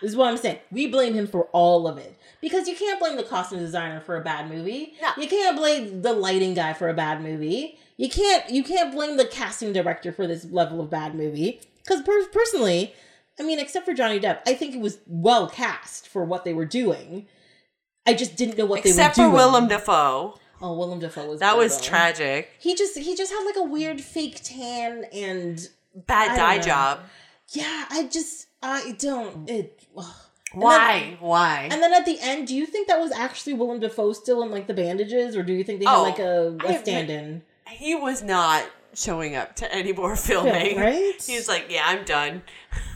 This 0.00 0.10
is 0.10 0.16
what 0.16 0.28
I'm 0.28 0.36
saying. 0.36 0.58
We 0.70 0.86
blame 0.86 1.14
him 1.14 1.26
for 1.26 1.44
all 1.52 1.88
of 1.88 1.98
it. 1.98 2.18
Because 2.40 2.68
you 2.68 2.76
can't 2.76 3.00
blame 3.00 3.16
the 3.16 3.22
costume 3.22 3.60
designer 3.60 4.00
for 4.00 4.16
a 4.16 4.20
bad 4.20 4.50
movie. 4.50 4.94
No. 5.00 5.10
You 5.20 5.28
can't 5.28 5.56
blame 5.56 6.02
the 6.02 6.12
lighting 6.12 6.54
guy 6.54 6.74
for 6.74 6.88
a 6.88 6.94
bad 6.94 7.22
movie. 7.22 7.78
You 7.96 8.10
can't 8.10 8.48
you 8.50 8.62
can't 8.62 8.94
blame 8.94 9.16
the 9.16 9.24
casting 9.24 9.72
director 9.72 10.12
for 10.12 10.26
this 10.26 10.44
level 10.44 10.80
of 10.80 10.90
bad 10.90 11.14
movie. 11.14 11.60
Because 11.86 12.02
per- 12.02 12.26
personally, 12.28 12.94
I 13.38 13.42
mean, 13.42 13.58
except 13.58 13.84
for 13.86 13.94
Johnny 13.94 14.18
Depp, 14.18 14.40
I 14.46 14.54
think 14.54 14.74
it 14.74 14.80
was 14.80 14.98
well 15.06 15.48
cast 15.48 16.08
for 16.08 16.24
what 16.24 16.44
they 16.44 16.52
were 16.54 16.64
doing. 16.64 17.26
I 18.06 18.14
just 18.14 18.36
didn't 18.36 18.56
know 18.58 18.66
what 18.66 18.80
Except 18.80 19.16
they 19.16 19.22
were 19.22 19.28
doing. 19.30 19.30
Except 19.30 19.30
for. 19.30 19.30
Willem 19.36 19.68
Dafoe. 19.68 20.38
Oh, 20.62 20.74
Willem 20.76 21.00
Dafoe 21.00 21.26
was 21.28 21.40
That 21.40 21.56
was 21.58 21.80
tragic. 21.80 22.50
He 22.58 22.74
just 22.74 22.96
he 22.98 23.14
just 23.14 23.30
had 23.32 23.44
like 23.44 23.56
a 23.56 23.62
weird 23.62 24.00
fake 24.00 24.40
tan 24.42 25.04
and 25.12 25.68
Bad 25.94 26.36
dye 26.36 26.56
know. 26.56 26.62
job. 26.62 27.00
yeah, 27.50 27.84
I 27.90 28.04
just 28.04 28.48
I 28.62 28.94
don't 28.98 29.48
it. 29.50 29.82
ugh. 29.96 30.04
And 30.52 30.62
Why? 30.62 31.16
Why? 31.20 31.68
And 31.70 31.82
then 31.82 31.92
at 31.92 32.06
the 32.06 32.18
end, 32.20 32.46
do 32.48 32.54
you 32.54 32.64
think 32.66 32.88
that 32.88 32.98
was 33.00 33.12
actually 33.12 33.52
Willem 33.54 33.80
Dafoe 33.80 34.12
still 34.14 34.42
in 34.42 34.50
like 34.50 34.66
the 34.66 34.74
bandages, 34.74 35.36
or 35.36 35.42
do 35.42 35.52
you 35.52 35.62
think 35.64 35.80
they 35.80 35.84
had 35.86 35.96
Oh, 35.96 36.02
like 36.04 36.18
a, 36.18 36.56
have- 36.66 36.80
stand-in? 36.82 37.42
he 37.68 37.94
was 37.94 38.22
not 38.22 38.64
showing 38.96 39.36
up 39.36 39.54
to 39.56 39.72
any 39.72 39.92
more 39.92 40.16
filming. 40.16 40.78
right? 40.78 41.14
He's 41.26 41.48
like, 41.48 41.66
yeah, 41.68 41.84
I'm 41.86 42.04
done. 42.04 42.42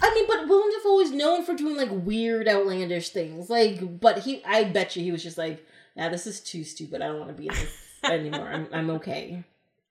I 0.03 0.15
mean, 0.15 0.27
but 0.27 0.49
Willem 0.49 0.71
Dafoe 0.71 1.01
is 1.01 1.13
known 1.13 1.45
for 1.45 1.55
doing 1.55 1.77
like 1.77 1.91
weird, 1.91 2.49
outlandish 2.49 3.11
things. 3.11 3.51
Like, 3.51 4.01
but 4.01 4.19
he, 4.21 4.43
I 4.45 4.65
bet 4.65 4.97
you, 4.97 5.03
he 5.03 5.13
was 5.13 5.23
just 5.23 5.39
like, 5.39 5.65
"Yeah, 5.95 6.09
this 6.09 6.27
is 6.27 6.41
too 6.41 6.65
stupid. 6.65 7.03
I 7.03 7.09
don't 7.09 7.19
want 7.19 7.31
to 7.31 7.41
be 7.41 7.49
in 7.49 7.55
this 7.55 7.77
anymore. 8.05 8.49
I'm, 8.49 8.69
I'm 8.73 8.91
okay. 8.91 9.45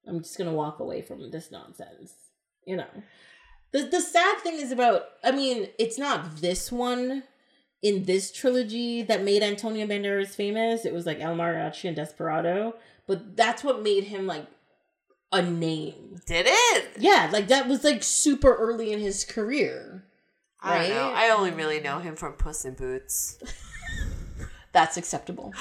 I'm 0.08 0.20
just 0.22 0.38
gonna 0.38 0.54
walk 0.54 0.80
away 0.80 1.02
from 1.02 1.30
this 1.32 1.52
nonsense." 1.52 2.14
You 2.66 2.78
know. 2.78 2.88
The 3.72 3.84
the 3.84 4.02
sad 4.02 4.40
thing 4.40 4.56
is 4.60 4.72
about. 4.72 5.04
I 5.24 5.32
mean, 5.32 5.70
it's 5.78 5.98
not 6.00 6.38
this 6.38 6.72
one. 6.72 7.24
in 7.82 8.04
this 8.04 8.32
trilogy 8.32 9.04
that 9.04 9.24
made 9.24 9.42
Antonio 9.44 9.86
Banderas 9.88 10.30
famous. 10.36 10.86
It 10.86 10.94
was 10.94 11.06
like 11.06 11.20
El 11.22 11.36
Mariachi 11.36 11.86
and 11.88 11.96
Desperado, 11.96 12.76
but 13.08 13.38
that's 13.38 13.64
what 13.64 13.82
made 13.84 14.06
him 14.06 14.28
like 14.28 14.46
a 15.32 15.42
name. 15.42 16.22
Did 16.26 16.46
it? 16.50 16.92
Yeah, 16.98 17.30
like 17.32 17.48
that 17.48 17.68
was 17.68 17.84
like 17.84 18.04
super 18.04 18.54
early 18.56 18.92
in 18.92 19.00
his 19.00 19.26
career. 19.26 20.04
I 20.62 20.80
don't 20.80 20.90
know. 20.90 21.14
I 21.16 21.30
only 21.30 21.52
really 21.52 21.80
know 21.80 22.00
him 22.00 22.16
from 22.16 22.34
Puss 22.34 22.66
in 22.66 22.74
Boots. 22.74 23.40
That's 24.72 24.98
acceptable. 24.98 25.54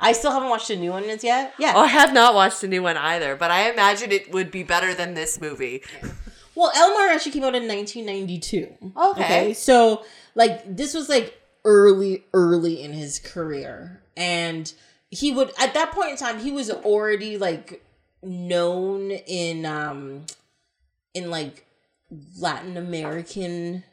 I 0.00 0.12
still 0.12 0.30
haven't 0.30 0.48
watched 0.48 0.68
the 0.68 0.76
new 0.76 0.90
one 0.90 1.04
as 1.04 1.24
yet. 1.24 1.54
Yeah. 1.58 1.72
Oh, 1.74 1.80
I 1.80 1.86
have 1.88 2.12
not 2.12 2.34
watched 2.34 2.60
the 2.60 2.68
new 2.68 2.82
one 2.82 2.96
either, 2.96 3.36
but 3.36 3.50
I 3.50 3.70
imagine 3.70 4.12
it 4.12 4.30
would 4.32 4.50
be 4.50 4.62
better 4.62 4.94
than 4.94 5.14
this 5.14 5.40
movie. 5.40 5.82
Well, 6.54 6.72
El 6.74 6.96
actually 7.10 7.32
came 7.32 7.44
out 7.44 7.54
in 7.54 7.66
1992. 7.68 8.92
Okay. 8.96 9.54
So, 9.54 10.04
like, 10.34 10.76
this 10.76 10.94
was 10.94 11.08
like 11.08 11.40
early, 11.64 12.24
early 12.32 12.82
in 12.82 12.92
his 12.92 13.18
career. 13.18 14.02
And 14.16 14.72
he 15.10 15.32
would, 15.32 15.52
at 15.58 15.74
that 15.74 15.92
point 15.92 16.10
in 16.10 16.16
time, 16.16 16.38
he 16.38 16.52
was 16.52 16.70
already 16.70 17.38
like 17.38 17.82
known 18.22 19.10
in, 19.10 19.64
um, 19.66 20.26
in 21.14 21.30
like 21.30 21.66
Latin 22.38 22.76
American 22.76 23.84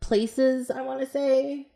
places, 0.00 0.70
I 0.70 0.82
want 0.82 1.00
to 1.00 1.06
say. 1.06 1.66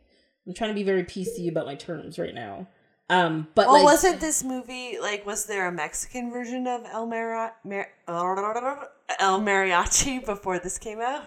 I'm 0.45 0.53
trying 0.53 0.69
to 0.71 0.75
be 0.75 0.83
very 0.83 1.03
PC 1.03 1.49
about 1.49 1.65
my 1.65 1.75
terms 1.75 2.17
right 2.17 2.33
now. 2.33 2.67
Um, 3.09 3.47
but 3.55 3.67
Well, 3.67 3.75
like, 3.75 3.83
wasn't 3.85 4.19
this 4.19 4.43
movie 4.43 4.97
like? 4.99 5.25
Was 5.25 5.45
there 5.45 5.67
a 5.67 5.71
Mexican 5.71 6.29
version 6.29 6.67
of 6.67 6.83
El 6.91 7.05
Mari- 7.05 7.51
Mar- 7.63 7.89
El 8.07 9.39
Mariachi 9.41 10.25
before 10.25 10.59
this 10.59 10.77
came 10.77 10.99
out? 10.99 11.23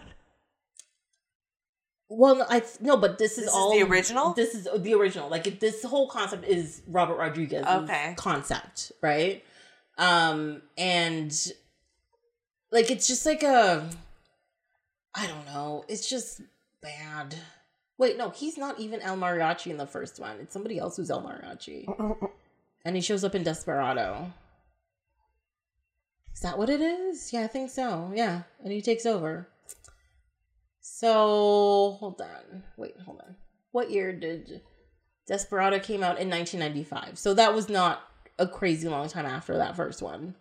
Well, 2.11 2.37
no, 2.37 2.45
I 2.51 2.63
no, 2.81 2.97
but 2.97 3.19
this 3.19 3.33
is 3.33 3.45
This 3.45 3.47
is 3.47 3.55
all 3.55 3.73
the 3.73 3.83
original? 3.83 4.33
This 4.35 4.55
is 4.55 4.69
the 4.77 4.95
original. 4.95 5.31
Like 5.31 5.61
this 5.61 5.83
whole 5.85 6.09
concept 6.09 6.45
is 6.45 6.83
Robert 6.87 7.17
Rodriguez's 7.17 7.67
Okay. 7.67 8.15
concept, 8.19 8.93
right? 9.01 9.43
Um, 10.01 10.63
and 10.79 11.31
like 12.73 12.91
it's 12.91 13.07
just 13.07 13.27
like 13.27 13.43
a, 13.43 13.89
I 15.15 15.27
don't 15.27 15.45
know. 15.45 15.85
It's 15.89 16.09
just 16.09 16.41
bad. 16.81 17.37
Wait, 17.99 18.17
no, 18.17 18.31
he's 18.31 18.57
not 18.57 18.81
even 18.81 19.03
El 19.03 19.19
Mariachi 19.19 19.71
in 19.71 19.77
the 19.77 19.87
first 19.87 20.19
one. 20.19 20.39
It's 20.41 20.55
somebody 20.55 20.79
else 20.79 20.97
who's 20.97 21.11
El 21.11 21.23
Mariachi, 21.23 21.87
and 22.85 22.97
he 22.97 23.03
shows 23.03 23.25
up 23.25 23.35
in 23.35 23.43
Desperado. 23.43 24.33
Is 26.33 26.41
that 26.41 26.57
what 26.57 26.71
it 26.71 26.81
is? 26.81 27.31
Yeah, 27.31 27.43
I 27.43 27.49
think 27.49 27.69
so. 27.69 28.11
Yeah, 28.15 28.43
and 28.65 28.73
he 28.73 28.81
takes 28.81 29.05
over. 29.05 29.49
So 30.81 31.97
hold 32.01 32.23
on. 32.23 32.63
Wait, 32.79 32.95
hold 33.05 33.21
on. 33.21 33.37
What 33.73 33.91
year 33.91 34.15
did 34.15 34.63
Desperado 35.27 35.79
came 35.79 36.03
out 36.03 36.19
in 36.19 36.31
1995? 36.31 37.19
So 37.19 37.35
that 37.35 37.55
was 37.55 37.69
not 37.69 38.10
a 38.41 38.49
crazy 38.49 38.89
long 38.89 39.09
time 39.09 39.27
after 39.27 39.57
that 39.59 39.77
first 39.77 40.03
one. 40.03 40.35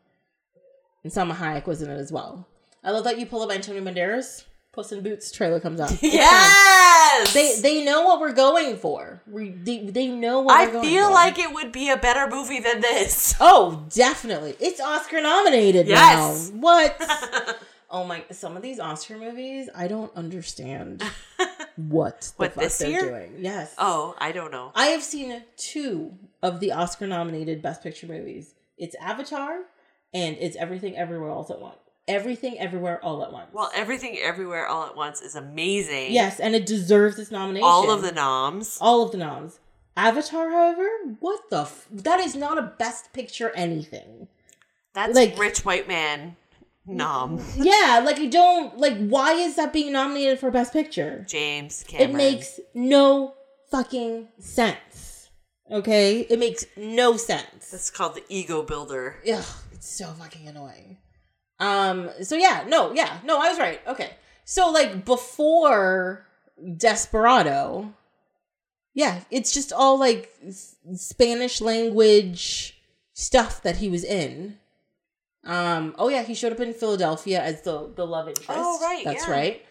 And 1.03 1.11
Salma 1.13 1.35
Hayek 1.35 1.65
was 1.67 1.81
in 1.81 1.89
it 1.89 1.97
as 1.97 2.11
well. 2.11 2.47
I 2.83 2.91
love 2.91 3.03
that 3.03 3.19
you 3.19 3.25
pull 3.25 3.41
up 3.43 3.51
Antonio 3.51 3.81
Banderas. 3.83 4.45
Puss 4.71 4.91
in 4.91 5.01
Boots 5.01 5.31
trailer 5.31 5.59
comes 5.59 5.79
out. 5.81 5.91
Yes. 6.01 7.33
They 7.33 7.59
they 7.59 7.83
know 7.83 8.03
what 8.03 8.19
we're 8.19 8.33
going 8.33 8.77
for. 8.77 9.21
We 9.27 9.49
they, 9.49 9.85
they 9.85 10.07
know 10.07 10.41
what 10.41 10.55
I 10.55 10.65
we're 10.67 10.73
going 10.73 10.85
feel 10.87 11.07
for. 11.07 11.13
like 11.13 11.39
it 11.39 11.53
would 11.53 11.71
be 11.71 11.89
a 11.89 11.97
better 11.97 12.27
movie 12.33 12.59
than 12.59 12.79
this. 12.81 13.35
Oh, 13.41 13.85
definitely. 13.93 14.55
It's 14.59 14.79
Oscar 14.79 15.21
nominated 15.21 15.87
Yes. 15.87 16.51
now. 16.51 16.59
What? 16.61 16.95
oh 17.89 18.03
my! 18.05 18.23
Some 18.31 18.55
of 18.55 18.61
these 18.61 18.79
Oscar 18.79 19.17
movies, 19.17 19.69
I 19.75 19.87
don't 19.87 20.15
understand 20.15 21.03
what 21.75 22.21
the 22.21 22.33
What, 22.37 22.53
fuck 22.53 22.71
they're 22.73 22.89
year? 22.89 23.01
doing. 23.01 23.35
Yes. 23.39 23.73
oh, 23.79 24.15
I 24.19 24.31
don't 24.31 24.51
know. 24.51 24.71
I 24.75 24.87
have 24.87 25.01
seen 25.03 25.41
two 25.57 26.13
of 26.41 26.59
the 26.59 26.71
Oscar 26.71 27.07
nominated 27.07 27.61
Best 27.61 27.83
Picture 27.83 28.07
movies. 28.07 28.53
It's 28.77 28.95
Avatar, 29.01 29.59
and 30.13 30.37
it's 30.39 30.55
Everything 30.57 30.97
Everywhere 30.97 31.29
All 31.31 31.45
at 31.49 31.59
Once. 31.59 31.77
Everything 32.07 32.57
Everywhere 32.59 33.03
All 33.03 33.23
at 33.23 33.31
Once. 33.31 33.49
Well, 33.53 33.69
everything 33.75 34.17
everywhere 34.19 34.67
all 34.67 34.85
at 34.85 34.95
once 34.95 35.21
is 35.21 35.35
amazing. 35.35 36.11
yes, 36.11 36.39
and 36.39 36.55
it 36.55 36.65
deserves 36.65 37.17
this 37.17 37.29
nomination. 37.31 37.67
all 37.67 37.91
of 37.91 38.01
the 38.01 38.11
noms. 38.11 38.77
all 38.81 39.03
of 39.03 39.11
the 39.11 39.17
noms. 39.17 39.59
Avatar, 39.97 40.49
however, 40.49 40.87
what 41.19 41.49
the? 41.49 41.61
F- 41.61 41.87
that 41.91 42.19
is 42.19 42.35
not 42.35 42.57
a 42.57 42.61
Best 42.79 43.11
Picture 43.13 43.51
anything. 43.55 44.27
That's 44.93 45.13
like- 45.15 45.37
rich 45.37 45.65
white 45.65 45.87
man 45.87 46.35
nom. 46.87 47.39
Yeah, 47.57 48.01
like 48.03 48.17
I 48.17 48.25
don't 48.27 48.77
like. 48.79 48.97
Why 48.97 49.33
is 49.33 49.55
that 49.57 49.71
being 49.73 49.91
nominated 49.91 50.39
for 50.39 50.49
Best 50.49 50.73
Picture? 50.73 51.25
James 51.27 51.83
Cameron. 51.87 52.09
It 52.09 52.15
makes 52.15 52.59
no 52.73 53.33
fucking 53.69 54.29
sense. 54.39 55.08
Okay, 55.71 56.21
it 56.21 56.39
makes 56.39 56.65
no 56.75 57.15
sense. 57.17 57.69
That's 57.71 57.91
called 57.91 58.15
the 58.15 58.23
ego 58.27 58.63
builder. 58.63 59.17
Ugh, 59.31 59.45
it's 59.71 59.89
so 59.97 60.07
fucking 60.07 60.47
annoying. 60.47 60.97
Um. 61.59 62.09
So 62.23 62.35
yeah, 62.35 62.63
no, 62.67 62.93
yeah, 62.93 63.17
no, 63.23 63.39
I 63.39 63.49
was 63.49 63.59
right. 63.59 63.79
Okay. 63.87 64.11
So 64.45 64.71
like 64.71 65.05
before 65.05 66.25
Desperado, 66.77 67.93
yeah, 68.93 69.21
it's 69.29 69.53
just 69.53 69.71
all 69.71 69.99
like 69.99 70.31
Spanish 70.95 71.61
language 71.61 72.79
stuff 73.13 73.61
that 73.63 73.77
he 73.77 73.89
was 73.89 74.03
in. 74.03 74.57
Um. 75.45 75.93
Oh 75.97 76.09
yeah, 76.09 76.23
he 76.23 76.33
showed 76.33 76.51
up 76.53 76.59
in 76.59 76.73
Philadelphia 76.73 77.41
as 77.41 77.61
the 77.61 77.91
the 77.95 78.05
love 78.07 78.27
interest. 78.27 78.49
Oh, 78.51 78.79
right, 78.81 79.03
That's 79.05 79.27
yeah. 79.27 79.31
right. 79.33 79.65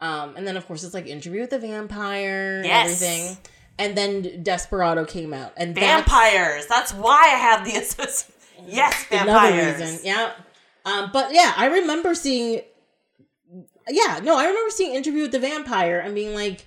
Um. 0.00 0.34
And 0.36 0.46
then 0.46 0.56
of 0.56 0.66
course 0.66 0.82
it's 0.82 0.94
like 0.94 1.06
Interview 1.06 1.40
with 1.42 1.50
the 1.50 1.58
Vampire. 1.58 2.58
and 2.58 2.66
Yes. 2.66 3.02
Everything. 3.02 3.36
And 3.78 3.96
then 3.96 4.42
Desperado 4.42 5.04
came 5.04 5.32
out, 5.32 5.52
and 5.56 5.74
Vampires. 5.74 6.66
That's 6.66 6.92
why 6.92 7.22
I 7.24 7.38
have 7.38 7.64
the 7.64 7.76
association. 7.76 8.34
Yes, 8.66 9.06
another 9.10 9.56
reason. 9.56 10.00
Yeah. 10.04 10.32
Um, 10.84 11.10
but 11.12 11.32
yeah, 11.32 11.52
I 11.56 11.66
remember 11.66 12.14
seeing. 12.14 12.62
Yeah, 13.88 14.20
no, 14.22 14.38
I 14.38 14.46
remember 14.46 14.70
seeing 14.70 14.94
Interview 14.94 15.22
with 15.22 15.32
the 15.32 15.40
Vampire 15.40 15.98
and 15.98 16.14
being 16.14 16.34
like, 16.34 16.66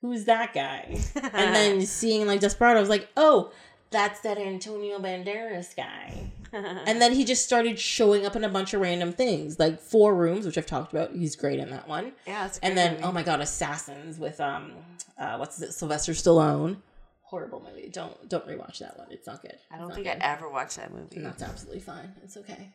"Who's 0.00 0.24
that 0.24 0.54
guy?" 0.54 0.98
and 1.14 1.54
then 1.54 1.82
seeing 1.82 2.26
like 2.26 2.40
Desperado, 2.40 2.78
I 2.78 2.80
was 2.80 2.88
like, 2.88 3.08
"Oh, 3.16 3.52
that's 3.90 4.20
that 4.20 4.38
Antonio 4.38 4.98
Banderas 4.98 5.76
guy." 5.76 6.30
And 6.52 7.00
then 7.02 7.12
he 7.12 7.24
just 7.24 7.44
started 7.44 7.78
showing 7.78 8.24
up 8.26 8.36
in 8.36 8.44
a 8.44 8.48
bunch 8.48 8.72
of 8.74 8.80
random 8.80 9.12
things, 9.12 9.58
like 9.58 9.80
Four 9.80 10.14
Rooms, 10.14 10.46
which 10.46 10.56
I've 10.58 10.66
talked 10.66 10.92
about. 10.92 11.12
He's 11.14 11.36
great 11.36 11.58
in 11.58 11.70
that 11.70 11.86
one. 11.88 12.12
yeah, 12.26 12.46
it's 12.46 12.58
And 12.58 12.76
then, 12.76 12.92
movie. 12.94 13.04
oh 13.04 13.12
my 13.12 13.22
god, 13.22 13.40
Assassins 13.40 14.18
with 14.18 14.40
um, 14.40 14.72
uh, 15.18 15.36
what's 15.36 15.60
it, 15.60 15.72
Sylvester 15.72 16.12
Stallone. 16.12 16.78
Horrible 17.22 17.60
movie. 17.68 17.88
Don't 17.92 18.28
don't 18.28 18.46
rewatch 18.46 18.78
that 18.78 18.96
one. 18.96 19.08
It's 19.10 19.26
not 19.26 19.42
good. 19.42 19.56
I 19.72 19.78
don't 19.78 19.92
think 19.92 20.06
not 20.06 20.12
I 20.16 20.18
good. 20.18 20.22
ever 20.24 20.48
watched 20.48 20.76
that 20.76 20.92
movie. 20.94 21.16
And 21.16 21.26
that's 21.26 21.42
absolutely 21.42 21.80
fine. 21.80 22.12
It's 22.22 22.36
okay. 22.36 22.72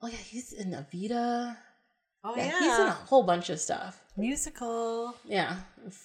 Oh 0.00 0.06
yeah, 0.06 0.14
he's 0.16 0.52
in 0.52 0.70
Evita. 0.70 1.56
Oh 2.24 2.34
Yeah, 2.36 2.46
yeah, 2.46 2.58
he's 2.60 2.78
in 2.78 2.86
a 2.86 2.90
whole 2.92 3.22
bunch 3.22 3.48
of 3.50 3.60
stuff. 3.60 4.00
musical. 4.16 5.14
Yeah, 5.24 5.56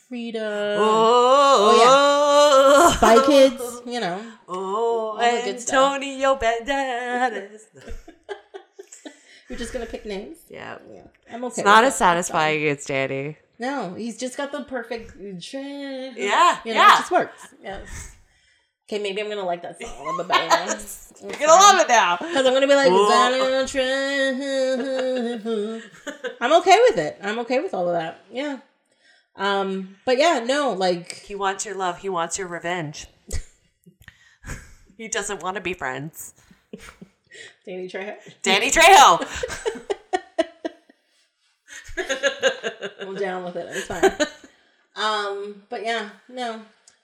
Frida, 0.07 0.75
oh. 0.79 1.73
oh, 1.75 2.91
yeah, 2.91 2.97
Spy 2.97 3.25
Kids. 3.25 3.81
You 3.85 3.99
know, 3.99 4.21
Oh, 4.47 5.17
the. 5.19 5.71
Antonio 5.73 6.35
Banderas. 6.35 7.61
you're 9.49 9.57
just 9.57 9.73
gonna 9.73 9.85
pick 9.85 10.05
names. 10.05 10.37
yeah, 10.49 10.77
Yeah, 10.91 11.07
I'm 11.31 11.43
okay. 11.45 11.61
it's 11.61 11.65
not 11.65 11.83
as 11.83 11.95
satisfying 11.95 12.65
as 12.67 12.85
Danny. 12.85 13.37
No, 13.59 13.93
he's 13.95 14.17
just 14.17 14.35
got 14.37 14.51
the 14.51 14.63
perfect. 14.63 15.13
Yeah, 15.19 16.13
Yeah, 16.15 16.59
you 16.65 16.73
know, 16.73 16.79
yeah. 16.81 16.93
it 16.95 16.99
just 16.99 17.11
works. 17.11 17.47
Yes. 17.61 18.15
Okay, 18.93 19.01
maybe 19.01 19.21
I'm 19.21 19.29
gonna 19.29 19.43
like 19.43 19.63
that 19.63 19.81
song 19.81 19.89
a 19.89 20.03
little 20.03 20.19
bit 20.19 20.27
better. 20.27 20.47
now. 20.47 20.65
You're 21.23 21.31
gonna 21.31 21.51
love 21.51 21.79
it 21.79 21.87
now. 21.87 22.17
Because 22.17 22.45
I'm 22.45 22.53
gonna 22.53 22.67
be 22.67 22.75
like, 22.75 22.91
I'm 26.39 26.53
okay 26.61 26.77
with 26.87 26.99
it. 26.99 27.17
I'm 27.23 27.39
okay 27.39 27.59
with 27.59 27.73
all 27.73 27.89
of 27.89 27.95
that. 27.95 28.21
Yeah. 28.31 28.59
Um, 29.35 29.95
but 30.05 30.19
yeah, 30.19 30.43
no, 30.45 30.73
like 30.73 31.15
He 31.21 31.33
wants 31.33 31.65
your 31.65 31.73
love. 31.73 31.97
He 31.99 32.09
wants 32.09 32.37
your 32.37 32.47
revenge. 32.47 33.07
he 34.97 35.07
doesn't 35.07 35.41
want 35.41 35.55
to 35.55 35.61
be 35.61 35.73
friends. 35.73 36.35
Danny 37.65 37.87
Trejo. 37.89 38.15
Danny 38.43 38.69
Trejo. 38.69 39.25
I'm 43.01 43.15
down 43.15 43.43
with 43.43 43.55
it. 43.55 43.69
It's 43.71 43.87
fine. 43.87 44.11
um, 44.95 45.63
but 45.67 45.83
yeah, 45.83 46.09
no. 46.29 46.61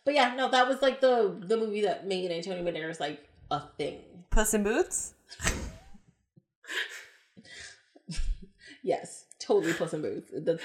But 0.09 0.15
yeah, 0.15 0.33
no, 0.33 0.49
that 0.49 0.67
was 0.67 0.81
like 0.81 1.01
the 1.01 1.35
the 1.39 1.55
movie 1.55 1.81
that 1.81 2.07
Megan 2.07 2.29
made 2.29 2.37
Antonio 2.37 2.63
Banderas 2.63 2.99
like 2.99 3.29
a 3.51 3.61
thing. 3.77 3.99
Puss 4.31 4.55
in 4.55 4.63
Boots. 4.63 5.13
Yes, 8.81 9.25
totally 9.37 9.73
Puss 9.73 9.93
in 9.93 10.01
Boots. 10.01 10.31
The, 10.31 10.59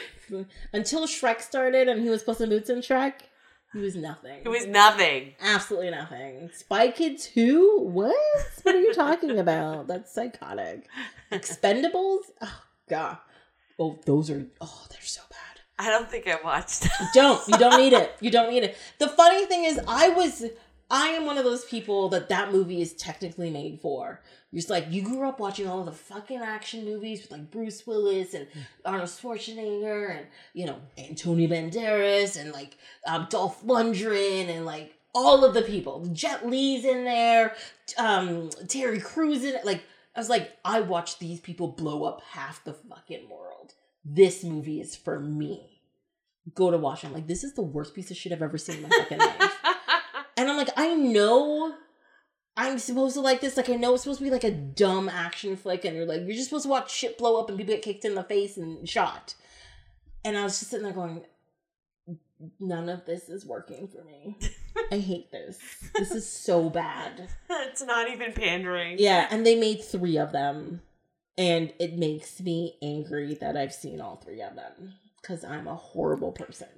until 0.72 1.07
Shrek 1.07 1.42
started 1.42 1.88
and 1.88 2.01
he 2.01 2.09
was 2.09 2.22
Puss 2.22 2.40
in 2.40 2.49
Boots 2.49 2.70
in 2.70 2.78
Shrek, 2.78 3.12
he 3.74 3.80
was 3.80 3.97
nothing. 3.97 4.40
It 4.45 4.49
was 4.49 4.66
nothing. 4.66 5.34
Absolutely 5.42 5.90
nothing. 5.90 6.49
Spy 6.55 6.90
Kids 6.92 7.26
2? 7.34 7.80
What? 7.80 8.16
What 8.62 8.74
are 8.74 8.80
you 8.80 8.95
talking 8.95 9.38
about? 9.38 9.86
That's 9.88 10.14
psychotic. 10.14 10.88
Expendables? 11.30 12.20
Oh, 12.40 12.62
God. 12.88 13.18
Oh, 13.78 13.99
those 14.07 14.30
are, 14.30 14.47
oh, 14.61 14.86
they're 14.90 15.01
so 15.03 15.22
bad. 15.28 15.54
I 15.79 15.91
don't 15.91 16.09
think 16.09 16.29
I 16.29 16.39
watched. 16.43 16.89
don't. 17.14 17.41
You 17.49 17.59
don't 17.59 17.79
need 17.81 17.93
it. 17.93 18.12
You 18.20 18.31
don't 18.31 18.51
need 18.51 18.62
it. 18.62 18.77
The 18.99 19.09
funny 19.09 19.45
thing 19.47 19.64
is 19.64 19.79
i 19.89 20.09
was 20.11 20.45
i 20.91 21.09
am 21.09 21.25
one 21.27 21.39
of 21.39 21.45
those 21.45 21.64
people 21.64 22.09
that 22.11 22.29
that 22.29 22.53
movie 22.53 22.81
is 22.81 22.93
technically 22.95 23.51
made 23.51 23.81
for. 23.81 24.20
Just 24.53 24.70
like 24.70 24.87
you 24.91 25.03
grew 25.03 25.29
up 25.29 25.41
watching 25.41 25.66
all 25.66 25.81
of 25.81 25.87
the 25.87 25.93
fucking 25.93 26.39
action 26.41 26.85
movies 26.85 27.22
with 27.22 27.33
like 27.33 27.51
bruce 27.51 27.87
willis 27.87 28.35
and 28.35 28.47
arnold 28.85 29.09
schwarzenegger 29.09 30.16
and 30.16 30.27
you 30.53 30.64
know 30.66 30.77
antonio 30.97 31.49
banderas 31.49 32.41
and 32.41 32.53
like 32.53 32.77
um, 33.07 33.27
dolph 33.31 33.64
lundgren 33.64 34.49
and 34.49 34.64
like 34.64 34.95
all 35.16 35.45
of 35.45 35.55
the 35.55 35.62
people. 35.62 36.07
Jet 36.12 36.47
Li's 36.49 36.85
in 36.85 37.05
there. 37.05 37.55
Um 37.99 38.51
terry 38.68 39.01
Crews 39.01 39.45
in 39.45 39.55
it 39.57 39.64
like 39.64 39.83
i 40.14 40.20
was 40.20 40.29
like 40.29 40.57
i 40.64 40.81
watched 40.81 41.18
these 41.18 41.41
people 41.41 41.68
blow 41.68 42.05
up 42.05 42.22
half 42.31 42.62
the 42.64 42.75
fucking 42.75 43.29
world 43.29 43.75
this 44.05 44.45
movie 44.45 44.81
is 44.81 44.95
for 44.95 45.19
me 45.19 45.75
go 46.53 46.71
to 46.71 46.77
watch 46.77 47.05
it. 47.05 47.07
I'm 47.07 47.15
like, 47.15 47.27
this 47.27 47.45
is 47.45 47.55
the 47.55 47.63
worst 47.63 47.95
piece 47.95 48.11
of 48.11 48.17
shit 48.17 48.33
I've 48.33 48.43
ever 48.43 48.59
seen 48.59 48.77
in 48.77 48.83
my 48.83 48.89
fucking 48.91 49.19
life. 49.19 49.61
And 50.37 50.51
I'm 50.51 50.57
like, 50.57 50.71
I 50.77 50.95
know 50.95 51.75
I'm 52.57 52.81
supposed 52.81 53.15
to 53.15 53.21
like 53.21 53.41
this. 53.41 53.57
Like, 53.57 53.71
I 53.71 53.75
know 53.75 53.95
it's 53.95 54.03
supposed 54.03 54.19
to 54.19 54.25
be 54.25 54.33
like 54.33 54.43
a 54.43 54.51
dumb 54.51 55.09
action 55.09 55.55
flick, 55.57 55.85
and 55.85 55.97
you're 55.97 56.07
like, 56.07 56.23
you're 56.23 56.35
just 56.35 56.47
supposed 56.47 56.65
to 56.65 56.71
watch 56.71 56.93
shit 56.93 57.17
blow 57.19 57.39
up 57.41 57.49
and 57.49 57.57
people 57.57 57.73
get 57.73 57.85
kicked 57.85 58.05
in 58.05 58.17
the 58.17 58.25
face 58.25 58.57
and 58.57 58.89
shot. 58.89 59.37
And 60.25 60.37
I 60.37 60.43
was 60.43 60.59
just 60.59 60.73
sitting 60.73 60.83
there 60.83 60.93
going, 60.93 61.23
none 62.59 62.89
of 62.89 63.05
this 63.07 63.29
is 63.29 63.47
working 63.47 63.87
for 63.87 64.03
me. 64.03 64.37
I 64.91 64.99
hate 64.99 65.31
this. 65.31 65.59
This 65.95 66.11
is 66.11 66.29
so 66.29 66.69
bad. 66.69 67.29
it's 67.51 67.83
not 67.83 68.11
even 68.11 68.33
pandering. 68.33 68.97
Yeah, 68.99 69.29
and 69.31 69.47
they 69.47 69.55
made 69.55 69.85
three 69.85 70.19
of 70.19 70.33
them. 70.33 70.83
And 71.37 71.72
it 71.80 71.99
makes 71.99 72.41
me 72.41 72.76
angry 72.82 73.35
that 73.35 73.57
I've 73.57 73.72
seen 73.72 74.01
all 74.01 74.16
three 74.16 74.41
of 74.41 74.55
them 74.55 74.95
because 75.20 75.45
I'm 75.45 75.66
a 75.66 75.74
horrible 75.74 76.32
person. 76.32 76.68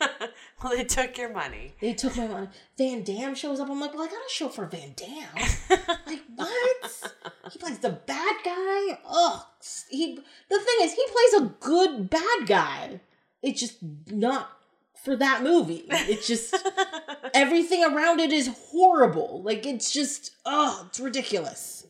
well, 0.00 0.76
they 0.76 0.84
took 0.84 1.18
your 1.18 1.32
money. 1.32 1.74
They 1.80 1.92
took 1.92 2.16
my 2.16 2.26
money. 2.26 2.48
Van 2.78 3.02
Damme 3.02 3.34
shows 3.34 3.60
up. 3.60 3.70
I'm 3.70 3.80
like, 3.80 3.94
well, 3.94 4.02
I 4.02 4.06
got 4.06 4.14
a 4.14 4.30
show 4.30 4.48
for 4.48 4.66
Van 4.66 4.94
Damme. 4.96 5.48
like, 6.06 6.22
what? 6.34 7.12
He 7.52 7.58
plays 7.58 7.78
the 7.78 7.90
bad 7.90 8.36
guy. 8.44 8.98
Ugh. 9.08 9.42
He. 9.90 10.18
The 10.48 10.58
thing 10.58 10.76
is, 10.80 10.94
he 10.94 11.06
plays 11.06 11.42
a 11.42 11.54
good 11.60 12.10
bad 12.10 12.46
guy. 12.46 13.00
It's 13.42 13.60
just 13.60 13.78
not 14.10 14.50
for 15.02 15.16
that 15.16 15.42
movie. 15.42 15.84
It's 15.88 16.26
just 16.26 16.56
everything 17.34 17.84
around 17.84 18.20
it 18.20 18.32
is 18.32 18.48
horrible. 18.70 19.42
Like 19.42 19.66
it's 19.66 19.92
just, 19.92 20.32
oh, 20.46 20.84
it's 20.88 21.00
ridiculous. 21.00 21.81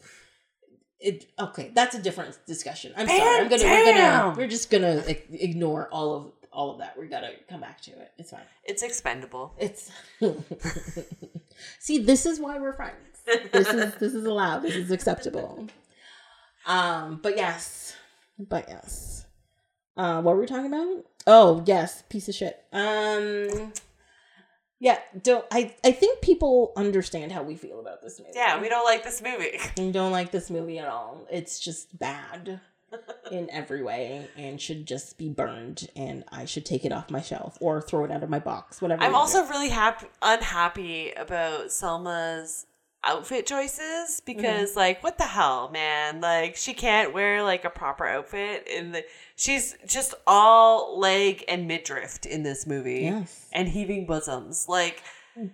It 1.03 1.27
okay. 1.39 1.73
That's 1.75 1.95
a 1.97 2.01
different 2.01 2.39
discussion. 2.47 2.93
I'm 2.97 3.07
Van 3.07 3.19
sorry. 3.19 3.41
I'm 3.41 3.49
gonna. 3.49 3.63
We're 3.65 3.85
gonna. 3.93 4.35
We're 4.37 4.47
just 4.47 4.71
gonna 4.71 5.03
ignore 5.07 5.89
all 5.89 6.15
of 6.15 6.33
all 6.53 6.71
of 6.73 6.79
that. 6.79 6.99
We 6.99 7.09
gotta 7.09 7.31
come 7.49 7.61
back 7.61 7.81
to 7.83 7.91
it. 7.91 8.13
It's 8.19 8.31
fine. 8.31 8.41
It's 8.65 8.83
expendable. 8.83 9.55
It's 9.59 9.91
see, 11.81 11.99
this 11.99 12.27
is 12.27 12.39
why 12.39 12.59
we're 12.59 12.75
friends. 12.75 12.97
This 13.53 13.69
is 13.69 13.95
this 13.97 14.15
is 14.15 14.25
allowed. 14.25 14.61
This 14.61 14.77
is 14.77 14.91
acceptable. 14.91 15.67
Um, 16.67 17.19
but 17.23 17.37
yes, 17.37 17.97
but 18.39 18.67
yes. 18.69 19.27
Uh, 19.97 20.23
what 20.23 20.35
were 20.35 20.41
we 20.41 20.47
talking 20.47 20.73
about? 20.73 21.05
Oh 21.27 21.63
yes, 21.67 22.03
piece 22.09 22.29
of 22.29 22.35
shit. 22.35 22.63
Um, 22.73 23.73
yeah. 24.83 24.99
Don't 25.23 25.45
I? 25.53 25.73
I 25.85 25.93
think 25.93 26.21
people 26.23 26.73
understand 26.77 27.31
how 27.31 27.45
we 27.45 27.55
feel 27.55 27.79
about 27.79 28.03
this 28.03 28.19
movie. 28.19 28.33
Yeah, 28.35 28.61
we 28.61 28.69
don't 28.69 28.85
like 28.85 29.05
this 29.05 29.23
movie. 29.23 29.61
I 29.79 29.91
don't 29.93 30.11
like 30.11 30.33
this 30.33 30.51
movie 30.51 30.81
at 30.81 30.89
all. 30.89 31.25
It's 31.31 31.61
just 31.61 31.97
bad 31.97 32.61
in 33.31 33.49
every 33.51 33.81
way 33.81 34.29
and 34.37 34.61
should 34.61 34.85
just 34.85 35.19
be 35.19 35.29
burned. 35.29 35.89
And 35.95 36.25
I 36.33 36.47
should 36.47 36.67
take 36.67 36.85
it 36.85 36.91
off 36.91 37.13
my 37.13 37.21
shelf 37.21 37.57
or 37.61 37.81
throw 37.81 38.05
it 38.05 38.11
out 38.11 38.25
of 38.25 38.29
my 38.29 38.41
box. 38.41 38.83
Whatever. 38.83 39.05
I'm 39.05 39.13
you 39.13 39.17
do. 39.17 39.21
also 39.21 39.47
really 39.47 39.69
happy, 39.69 40.09
unhappy 40.21 41.13
about 41.13 41.71
Salma's 41.71 42.67
outfit 43.05 43.47
choices 43.47 43.81
mm-hmm. 43.81 44.25
because, 44.25 44.77
like, 44.77 45.03
what 45.03 45.19
the 45.19 45.25
hell, 45.25 45.71
man? 45.73 46.21
Like, 46.21 46.57
she 46.57 46.75
can't 46.75 47.13
wear 47.13 47.43
like 47.43 47.65
a 47.65 47.71
proper 47.71 48.07
outfit 48.07 48.67
in 48.69 48.93
the. 48.93 49.05
She's 49.37 49.77
just 49.87 50.15
all 50.27 50.99
leg 50.99 51.45
and 51.49 51.67
midriff 51.67 52.25
in 52.27 52.43
this 52.43 52.67
movie, 52.67 53.03
Yes. 53.03 53.49
and 53.53 53.69
heaving 53.69 54.07
bosoms. 54.07 54.69
Like, 54.69 55.03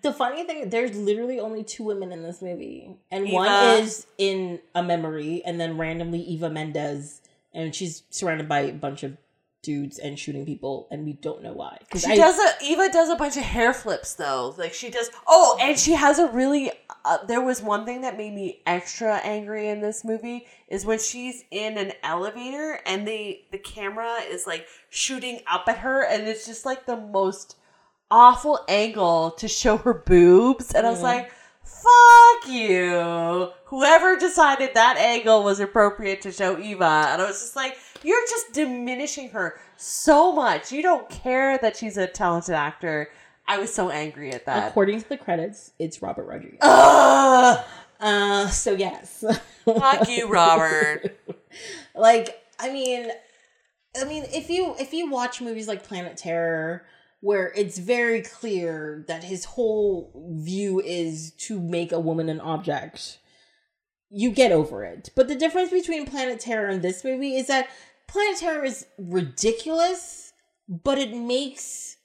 The 0.03 0.13
funny 0.13 0.45
thing, 0.45 0.71
there's 0.71 0.97
literally 0.97 1.39
only 1.41 1.63
two 1.65 1.85
women 1.85 2.13
in 2.13 2.23
this 2.23 2.43
movie, 2.43 2.97
and 3.11 3.27
Eva- 3.27 3.35
one 3.35 3.81
is 3.81 4.07
in 4.19 4.61
a 4.75 4.83
memory, 4.83 5.43
and 5.45 5.61
then 5.61 5.79
randomly 5.79 6.21
Eva 6.21 6.51
Mendes, 6.51 7.23
and 7.55 7.75
she's 7.75 8.03
surrounded 8.11 8.49
by 8.49 8.61
a 8.61 8.73
bunch 8.73 9.03
of 9.05 9.17
dudes 9.69 9.99
and 9.99 10.19
shooting 10.19 10.47
people, 10.47 10.89
and 10.91 11.05
we 11.05 11.13
don't 11.13 11.43
know 11.43 11.53
why. 11.53 11.77
She 11.95 12.17
does 12.17 12.39
a 12.39 12.65
Eva 12.65 12.89
does 12.91 13.11
a 13.11 13.17
bunch 13.17 13.37
of 13.37 13.43
hair 13.43 13.75
flips 13.75 14.15
though. 14.15 14.55
Like 14.57 14.73
she 14.73 14.89
does. 14.89 15.11
Oh, 15.27 15.59
and 15.61 15.79
she 15.79 15.93
has 15.93 16.19
a 16.19 16.27
really. 16.29 16.71
Uh, 17.05 17.19
there 17.27 17.43
was 17.43 17.63
one 17.63 17.85
thing 17.85 18.01
that 18.01 18.17
made 18.17 18.33
me 18.33 18.63
extra 18.67 19.17
angry 19.19 19.69
in 19.69 19.83
this 19.83 20.07
movie 20.07 20.47
is 20.69 20.87
when 20.87 20.99
she's 20.99 21.45
in 21.51 21.77
an 21.77 21.93
elevator 22.03 22.81
and 22.87 23.07
the 23.07 23.43
the 23.53 23.59
camera 23.59 24.21
is 24.31 24.47
like 24.47 24.67
shooting 24.89 25.41
up 25.51 25.69
at 25.69 25.79
her 25.79 26.03
and 26.03 26.27
it's 26.27 26.47
just 26.47 26.65
like 26.65 26.87
the 26.87 26.97
most 26.97 27.57
awful 28.11 28.65
angle 28.69 29.33
to 29.33 29.49
show 29.49 29.77
her 29.77 29.95
boobs 29.95 30.73
and 30.75 30.87
I 30.87 30.91
was 30.91 31.03
like 31.03 31.31
fuck 31.63 32.51
you 32.51 33.51
whoever 33.67 34.17
decided 34.17 34.71
that 34.75 34.97
angle 34.97 35.45
was 35.45 35.61
appropriate 35.61 36.23
to 36.23 36.33
show 36.33 36.59
Eva 36.59 37.11
and 37.13 37.23
I 37.23 37.27
was 37.27 37.41
just 37.41 37.57
like 37.57 37.77
you're 38.03 38.25
just 38.29 38.53
diminishing 38.53 39.31
her 39.31 39.59
so 39.77 40.33
much. 40.33 40.73
You 40.73 40.83
don't 40.83 41.09
care 41.09 41.59
that 41.59 41.77
she's 41.77 41.97
a 41.97 42.07
talented 42.07 42.55
actor. 42.55 43.09
I 43.47 43.59
was 43.59 43.73
so 43.73 43.91
angry 43.91 44.33
at 44.33 44.45
that. 44.47 44.69
According 44.69 45.01
to 45.03 45.09
the 45.09 45.17
credits, 45.17 45.73
it's 45.79 46.03
Robert 46.03 46.25
Rodriguez. 46.27 46.59
Ugh, 46.63 47.65
Uh, 48.01 48.49
so 48.49 48.73
yes. 48.73 49.25
fuck 49.65 50.09
you 50.09 50.29
Robert. 50.29 51.19
Like 51.95 52.41
i 52.61 52.71
mean 52.73 53.09
i 54.01 54.05
mean 54.05 54.25
if 54.33 54.51
you 54.51 54.75
if 54.79 54.93
you 54.93 55.11
watch 55.11 55.41
movies 55.41 55.67
like 55.67 55.83
planet 55.83 56.17
terror 56.17 56.85
where 57.21 57.53
it's 57.57 57.79
very 57.79 58.21
clear 58.23 59.05
that 59.09 59.25
his 59.25 59.45
whole 59.45 60.13
view 60.35 60.81
is 60.81 61.33
to 61.33 61.59
make 61.61 61.91
a 61.91 61.99
woman 61.99 62.29
an 62.29 62.41
object 62.41 63.19
you 64.11 64.31
get 64.31 64.53
over 64.53 64.85
it 64.85 65.11
but 65.15 65.29
the 65.29 65.35
difference 65.35 65.71
between 65.71 66.07
planet 66.07 66.41
terror 66.41 66.69
and 66.69 66.83
this 66.83 67.05
movie 67.05 67.37
is 67.37 67.47
that 67.47 67.69
planet 68.07 68.39
terror 68.39 68.65
is 68.65 68.87
ridiculous 68.99 70.33
but 70.69 70.99
it 70.99 71.15
makes 71.15 71.97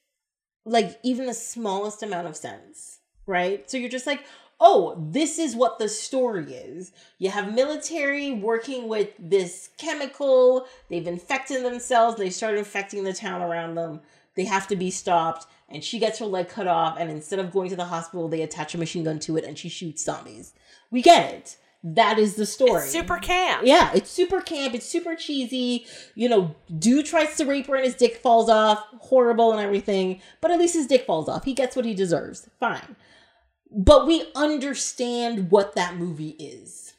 like 0.65 0.99
even 1.03 1.25
the 1.25 1.33
smallest 1.33 2.03
amount 2.03 2.27
of 2.27 2.35
sense 2.35 2.99
right 3.25 3.69
so 3.69 3.77
you're 3.77 3.89
just 3.89 4.07
like 4.07 4.23
oh, 4.65 4.95
this 5.11 5.39
is 5.39 5.57
what 5.57 5.77
the 5.77 5.89
story 5.89 6.53
is. 6.53 6.93
You 7.19 7.29
have 7.31 7.53
military 7.53 8.31
working 8.31 8.87
with 8.87 9.09
this 9.19 9.69
chemical. 9.77 10.67
They've 10.89 11.05
infected 11.05 11.65
themselves. 11.65 12.17
They 12.17 12.29
start 12.29 12.57
infecting 12.57 13.03
the 13.03 13.11
town 13.11 13.41
around 13.41 13.75
them. 13.75 13.99
They 14.35 14.45
have 14.45 14.67
to 14.69 14.77
be 14.77 14.89
stopped. 14.89 15.47
And 15.67 15.83
she 15.83 15.99
gets 15.99 16.19
her 16.19 16.25
leg 16.25 16.47
cut 16.47 16.67
off. 16.67 16.97
And 16.97 17.11
instead 17.11 17.39
of 17.39 17.51
going 17.51 17.69
to 17.71 17.75
the 17.75 17.85
hospital, 17.85 18.29
they 18.29 18.41
attach 18.41 18.73
a 18.73 18.77
machine 18.77 19.03
gun 19.03 19.19
to 19.19 19.35
it 19.35 19.43
and 19.43 19.57
she 19.57 19.67
shoots 19.67 20.05
zombies. 20.05 20.53
We 20.89 21.01
get 21.01 21.33
it. 21.33 21.57
That 21.83 22.17
is 22.17 22.35
the 22.35 22.45
story. 22.45 22.83
It's 22.83 22.91
super 22.91 23.17
camp 23.17 23.63
Yeah, 23.65 23.91
it's 23.93 24.09
super 24.09 24.39
camp. 24.39 24.73
It's 24.73 24.85
super 24.85 25.15
cheesy. 25.15 25.85
You 26.15 26.29
know, 26.29 26.55
dude 26.79 27.05
tries 27.05 27.35
to 27.37 27.45
rape 27.45 27.67
her 27.67 27.75
and 27.75 27.83
his 27.83 27.95
dick 27.95 28.17
falls 28.17 28.49
off. 28.49 28.81
Horrible 29.01 29.51
and 29.51 29.59
everything. 29.59 30.21
But 30.39 30.51
at 30.51 30.59
least 30.59 30.75
his 30.75 30.87
dick 30.87 31.05
falls 31.05 31.27
off. 31.27 31.43
He 31.43 31.53
gets 31.53 31.75
what 31.75 31.83
he 31.85 31.93
deserves. 31.93 32.49
Fine. 32.59 32.95
But 33.69 34.07
we 34.07 34.25
understand 34.35 35.51
what 35.51 35.75
that 35.75 35.97
movie 35.97 36.35
is. 36.39 36.93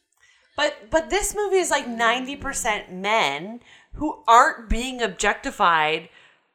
But 0.56 0.90
but 0.90 1.08
this 1.08 1.34
movie 1.34 1.56
is 1.56 1.70
like 1.70 1.86
90% 1.86 2.92
men 2.92 3.60
who 3.94 4.22
aren't 4.28 4.68
being 4.68 5.00
objectified 5.00 6.08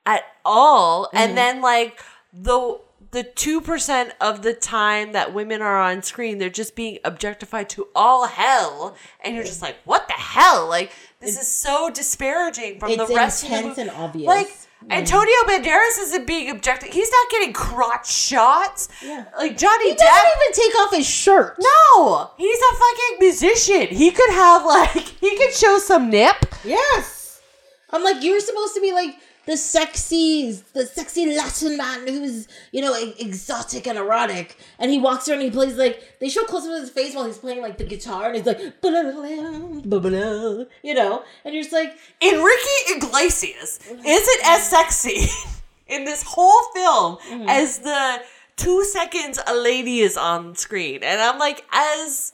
at 0.06 0.24
all 0.46 1.06
Mm-hmm. 1.06 1.18
and 1.18 1.38
then 1.38 1.62
like 1.62 2.00
the 2.32 2.80
the 3.12 3.24
2% 3.24 4.12
of 4.22 4.42
the 4.44 4.54
time 4.54 5.14
that 5.14 5.34
women 5.34 5.62
are 5.62 5.80
on 5.80 6.02
screen 6.04 6.38
they're 6.38 6.50
just 6.50 6.76
being 6.76 7.00
objectified 7.04 7.68
to 7.70 7.88
all 7.96 8.28
hell 8.28 8.96
and 9.24 9.36
you're 9.36 9.44
just 9.44 9.62
like 9.62 9.76
what 9.86 10.08
the 10.08 10.14
hell 10.14 10.68
like 10.68 10.92
this 11.20 11.40
is 11.40 11.48
so 11.48 11.90
disparaging 11.90 12.80
from 12.80 12.96
the 12.96 13.04
It's 13.04 13.14
rest 13.16 13.44
of 13.44 13.50
the 13.50 13.62
movie. 13.64 13.82
and 13.82 13.90
obvious. 13.92 14.28
like 14.28 14.48
Antonio 14.90 15.36
Banderas 15.46 16.00
isn't 16.00 16.26
being 16.26 16.50
objective. 16.50 16.88
He's 16.94 17.12
not 17.12 17.30
getting 17.32 17.52
crotch 17.52 18.10
shots. 18.10 18.88
Yeah. 19.04 19.26
Like 19.38 19.58
Johnny 19.58 19.90
He 19.90 19.94
Depp. 19.94 19.98
doesn't 19.98 20.32
even 20.42 20.54
take 20.54 20.80
off 20.80 20.96
his 20.96 21.06
shirt. 21.06 21.58
No, 21.60 22.32
he's 22.38 22.58
a 22.58 22.76
fucking 22.78 23.18
musician. 23.20 23.88
He 23.88 24.10
could 24.12 24.30
have 24.30 24.66
like 24.66 24.92
he 25.20 25.36
could 25.38 25.54
show 25.54 25.80
some 25.80 26.10
nip. 26.10 26.46
Yes. 26.64 27.42
I'm 27.90 28.04
like, 28.06 28.24
you're 28.24 28.40
supposed 28.40 28.74
to 28.76 28.80
be 28.82 28.94
like 28.94 29.16
the 29.50 29.58
sexy, 29.58 30.52
the 30.74 30.86
sexy 30.86 31.24
Latin 31.36 31.76
man 31.76 32.08
who's 32.08 32.48
you 32.72 32.82
know 32.84 32.94
exotic 33.20 33.88
and 33.88 33.98
erotic, 33.98 34.58
and 34.78 34.92
he 34.92 35.00
walks 35.00 35.28
around 35.28 35.40
and 35.40 35.46
he 35.50 35.52
plays 35.60 35.76
like 35.76 35.96
they 36.20 36.30
show 36.30 36.44
close 36.44 36.66
up 36.66 36.74
of 36.76 36.82
his 36.82 36.92
face 36.92 37.16
while 37.16 37.26
he's 37.26 37.40
playing 37.40 37.62
like 37.62 37.78
the 37.80 37.84
guitar, 37.84 38.28
and 38.28 38.36
he's 38.38 38.46
like, 38.46 38.60
you 40.84 40.94
know, 40.94 41.24
and 41.44 41.54
you're 41.54 41.64
just 41.64 41.74
like, 41.74 41.94
Enrique 42.22 42.78
Iglesias 42.96 43.80
isn't 43.90 44.42
as 44.46 44.70
sexy 44.70 45.28
in 45.88 46.06
this 46.06 46.24
whole 46.24 46.64
film 46.74 47.18
Mm-hmm. 47.30 47.50
as 47.50 47.80
the 47.80 48.22
two 48.56 48.84
seconds 48.86 49.40
a 49.48 49.56
lady 49.56 50.00
is 50.02 50.16
on 50.18 50.56
screen. 50.56 51.02
And 51.04 51.20
I'm 51.22 51.40
like, 51.40 51.66
as 51.72 52.34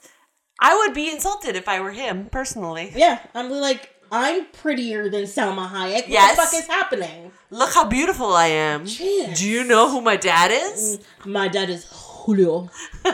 I 0.60 0.76
would 0.76 0.94
be 0.94 1.10
insulted 1.10 1.56
if 1.56 1.68
I 1.68 1.80
were 1.80 1.92
him 1.92 2.26
personally. 2.30 2.92
yeah, 2.94 3.20
I'm 3.34 3.50
like, 3.50 3.90
I'm 4.10 4.46
prettier 4.46 5.08
than 5.08 5.24
Salma 5.24 5.68
Hayek. 5.68 6.04
Yes. 6.08 6.36
What 6.36 6.44
the 6.44 6.50
fuck 6.50 6.60
is 6.60 6.66
happening? 6.66 7.32
Look 7.50 7.74
how 7.74 7.88
beautiful 7.88 8.32
I 8.32 8.46
am. 8.46 8.84
Jeez. 8.84 9.38
Do 9.38 9.48
you 9.48 9.64
know 9.64 9.90
who 9.90 10.00
my 10.00 10.16
dad 10.16 10.50
is? 10.50 10.98
Mm, 11.20 11.32
my 11.32 11.48
dad 11.48 11.70
is 11.70 11.86
Julio. 11.90 12.70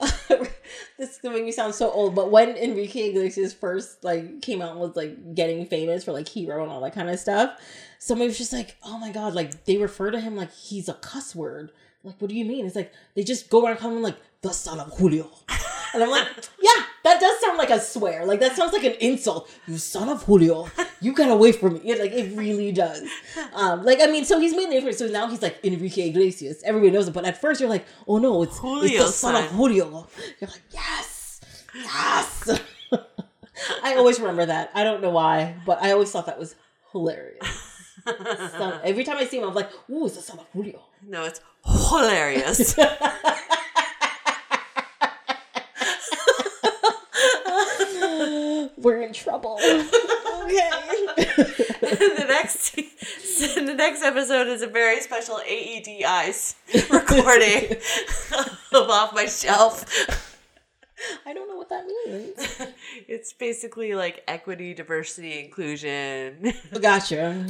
this 0.98 1.10
is 1.10 1.18
gonna 1.22 1.34
make 1.34 1.44
me 1.44 1.52
sound 1.52 1.74
so 1.74 1.90
old, 1.90 2.14
but 2.14 2.30
when 2.30 2.50
Enrique 2.56 3.10
Iglesias 3.10 3.52
first 3.52 4.02
like 4.04 4.40
came 4.42 4.62
out 4.62 4.72
and 4.72 4.80
was 4.80 4.96
like 4.96 5.34
getting 5.34 5.66
famous 5.66 6.04
for 6.04 6.12
like 6.12 6.28
hero 6.28 6.62
and 6.62 6.72
all 6.72 6.80
that 6.80 6.94
kind 6.94 7.10
of 7.10 7.18
stuff, 7.18 7.58
somebody 7.98 8.28
was 8.28 8.38
just 8.38 8.52
like, 8.52 8.76
"Oh 8.82 8.98
my 8.98 9.10
god!" 9.10 9.34
Like 9.34 9.64
they 9.64 9.76
refer 9.76 10.10
to 10.10 10.20
him 10.20 10.36
like 10.36 10.52
he's 10.52 10.88
a 10.88 10.94
cuss 10.94 11.34
word. 11.34 11.72
Like, 12.02 12.20
what 12.20 12.28
do 12.30 12.36
you 12.36 12.44
mean? 12.44 12.66
It's 12.66 12.76
like 12.76 12.92
they 13.14 13.22
just 13.22 13.50
go 13.50 13.64
around 13.66 13.78
calling 13.78 13.98
him 13.98 14.02
like 14.02 14.16
the 14.40 14.52
son 14.52 14.80
of 14.80 14.96
Julio, 14.98 15.30
and 15.94 16.02
I'm 16.02 16.10
like, 16.10 16.28
yeah, 16.60 16.84
that 17.04 17.20
does 17.20 17.40
sound 17.40 17.58
like 17.58 17.70
a 17.70 17.80
swear. 17.80 18.24
Like 18.24 18.40
that 18.40 18.56
sounds 18.56 18.72
like 18.72 18.84
an 18.84 18.94
insult. 19.00 19.50
You 19.66 19.78
son 19.78 20.08
of 20.08 20.22
Julio, 20.24 20.68
you 21.00 21.12
got 21.12 21.30
away 21.30 21.52
from 21.52 21.74
me. 21.74 21.80
It, 21.84 21.98
like 21.98 22.12
it 22.12 22.36
really 22.36 22.72
does. 22.72 23.08
Um, 23.54 23.84
like 23.84 24.00
I 24.00 24.06
mean, 24.06 24.24
so 24.24 24.38
he's 24.40 24.54
made 24.54 24.68
an 24.68 24.74
effort. 24.74 24.96
So 24.96 25.06
now 25.06 25.28
he's 25.28 25.42
like 25.42 25.58
Enrique 25.64 26.08
Iglesias. 26.08 26.62
Everybody 26.64 26.92
knows 26.92 27.08
it, 27.08 27.14
but 27.14 27.24
at 27.24 27.40
first 27.40 27.60
you're 27.60 27.70
like, 27.70 27.86
oh 28.06 28.18
no, 28.18 28.42
it's, 28.42 28.58
it's 28.62 28.98
the 28.98 29.08
son 29.08 29.36
of. 29.36 29.50
Julio. 29.50 30.06
You're 30.40 30.50
like, 30.50 30.62
yes, 30.70 31.40
yes. 31.74 32.60
I 33.82 33.94
always 33.96 34.18
remember 34.18 34.46
that. 34.46 34.70
I 34.74 34.84
don't 34.84 35.02
know 35.02 35.10
why, 35.10 35.56
but 35.66 35.82
I 35.82 35.92
always 35.92 36.10
thought 36.10 36.26
that 36.26 36.38
was 36.38 36.54
hilarious. 36.92 37.46
Son- 38.06 38.80
every 38.82 39.04
time 39.04 39.18
I 39.18 39.26
see 39.26 39.38
him, 39.38 39.48
I'm 39.48 39.54
like, 39.54 39.70
ooh, 39.90 40.06
it's 40.06 40.16
the 40.16 40.22
son 40.22 40.38
of 40.38 40.46
Julio. 40.52 40.80
No, 41.06 41.24
it's 41.24 41.40
hilarious. 41.66 42.74
We're 48.76 49.02
in 49.02 49.12
trouble. 49.12 49.58
okay. 49.62 50.70
the 51.80 52.26
next 52.28 52.74
the 53.54 53.74
next 53.76 54.02
episode 54.02 54.48
is 54.48 54.62
a 54.62 54.66
very 54.66 55.00
special 55.00 55.38
AED 55.38 56.04
eyes 56.06 56.56
recording 56.90 57.76
of 58.72 58.90
off 58.90 59.14
my 59.14 59.26
shelf. 59.26 59.84
I 61.24 61.32
don't 61.32 61.48
know 61.48 61.56
what 61.56 61.70
that 61.70 61.86
means. 61.86 62.60
It's 63.08 63.32
basically 63.32 63.94
like 63.94 64.22
equity, 64.28 64.74
diversity, 64.74 65.40
inclusion. 65.40 66.52
Gotcha. 66.78 67.46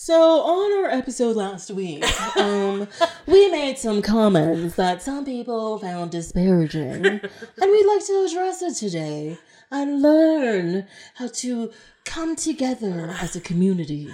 So 0.00 0.14
on 0.14 0.84
our 0.84 0.90
episode 0.90 1.34
last 1.34 1.72
week, 1.72 2.04
um, 2.36 2.86
we 3.26 3.50
made 3.50 3.78
some 3.78 4.00
comments 4.00 4.76
that 4.76 5.02
some 5.02 5.24
people 5.24 5.76
found 5.80 6.12
disparaging, 6.12 7.04
and 7.04 7.20
we'd 7.60 7.86
like 7.86 8.06
to 8.06 8.26
address 8.30 8.62
it 8.62 8.74
today 8.74 9.38
and 9.72 10.00
learn 10.00 10.86
how 11.14 11.26
to 11.26 11.72
come 12.04 12.36
together 12.36 13.12
as 13.20 13.34
a 13.34 13.40
community. 13.40 14.08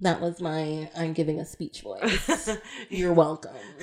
That 0.00 0.20
was 0.20 0.40
my 0.40 0.88
I'm 0.96 1.12
giving 1.12 1.40
a 1.40 1.44
speech 1.44 1.80
voice. 1.82 2.56
You're 2.88 3.12
welcome. 3.12 3.50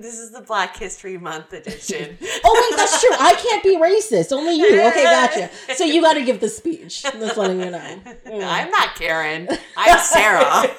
this 0.00 0.18
is 0.18 0.32
the 0.32 0.40
Black 0.40 0.76
History 0.76 1.18
Month 1.18 1.52
edition. 1.52 2.18
Oh 2.48 2.68
wait, 2.70 2.76
that's 2.76 3.00
true. 3.00 3.10
I 3.18 3.34
can't 3.34 3.62
be 3.62 3.76
racist. 3.76 4.30
Only 4.32 4.54
you. 4.54 4.66
Okay, 4.88 5.02
gotcha. 5.04 5.50
So 5.74 5.84
you 5.84 6.00
got 6.00 6.14
to 6.14 6.24
give 6.24 6.40
the 6.40 6.48
speech. 6.48 7.02
That's 7.02 7.36
letting 7.36 7.60
you 7.60 7.70
know. 7.70 7.98
I'm 8.26 8.70
not 8.70 8.94
Karen. 8.94 9.48
I'm 9.76 9.98
Sarah. 10.00 10.70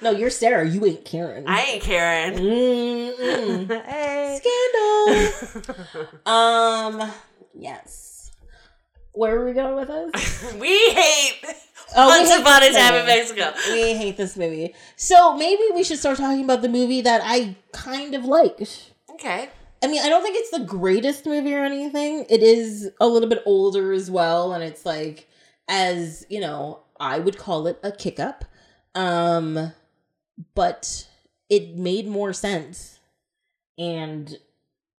No, 0.00 0.12
you're 0.12 0.30
Sarah. 0.30 0.66
You 0.66 0.84
ain't 0.86 1.04
Karen. 1.04 1.44
I 1.46 1.62
ain't 1.62 1.82
Karen. 1.82 2.34
Mm-mm. 2.38 3.84
Hey. 3.84 4.40
Scandal. 4.40 6.08
um. 6.24 7.12
Yes. 7.54 8.17
Where 9.18 9.40
are 9.40 9.44
we 9.46 9.52
going 9.52 9.74
with 9.74 9.88
this? 9.88 10.54
We 10.60 10.68
hate 10.92 11.40
Oh, 11.96 12.06
Once 12.06 12.30
Upon 12.30 12.62
a 12.62 12.70
Time 12.72 12.94
in. 12.94 13.06
Mexico. 13.06 13.52
We 13.72 13.94
hate 13.94 14.16
this 14.16 14.36
movie. 14.36 14.74
So 14.94 15.36
maybe 15.36 15.62
we 15.74 15.82
should 15.82 15.98
start 15.98 16.18
talking 16.18 16.44
about 16.44 16.62
the 16.62 16.68
movie 16.68 17.00
that 17.00 17.20
I 17.24 17.56
kind 17.72 18.14
of 18.14 18.24
liked. 18.24 18.92
Okay. 19.14 19.48
I 19.82 19.86
mean, 19.88 20.02
I 20.04 20.08
don't 20.08 20.22
think 20.22 20.36
it's 20.38 20.50
the 20.50 20.60
greatest 20.64 21.26
movie 21.26 21.52
or 21.52 21.64
anything. 21.64 22.26
It 22.30 22.42
is 22.44 22.90
a 23.00 23.08
little 23.08 23.28
bit 23.28 23.42
older 23.44 23.92
as 23.92 24.08
well, 24.08 24.52
and 24.52 24.62
it's 24.62 24.86
like, 24.86 25.28
as 25.66 26.24
you 26.28 26.40
know, 26.40 26.80
I 27.00 27.18
would 27.18 27.38
call 27.38 27.66
it 27.66 27.80
a 27.82 27.90
kick 27.90 28.20
up. 28.20 28.44
Um, 28.94 29.72
but 30.54 31.08
it 31.48 31.76
made 31.76 32.06
more 32.06 32.32
sense, 32.32 32.98
and 33.78 34.36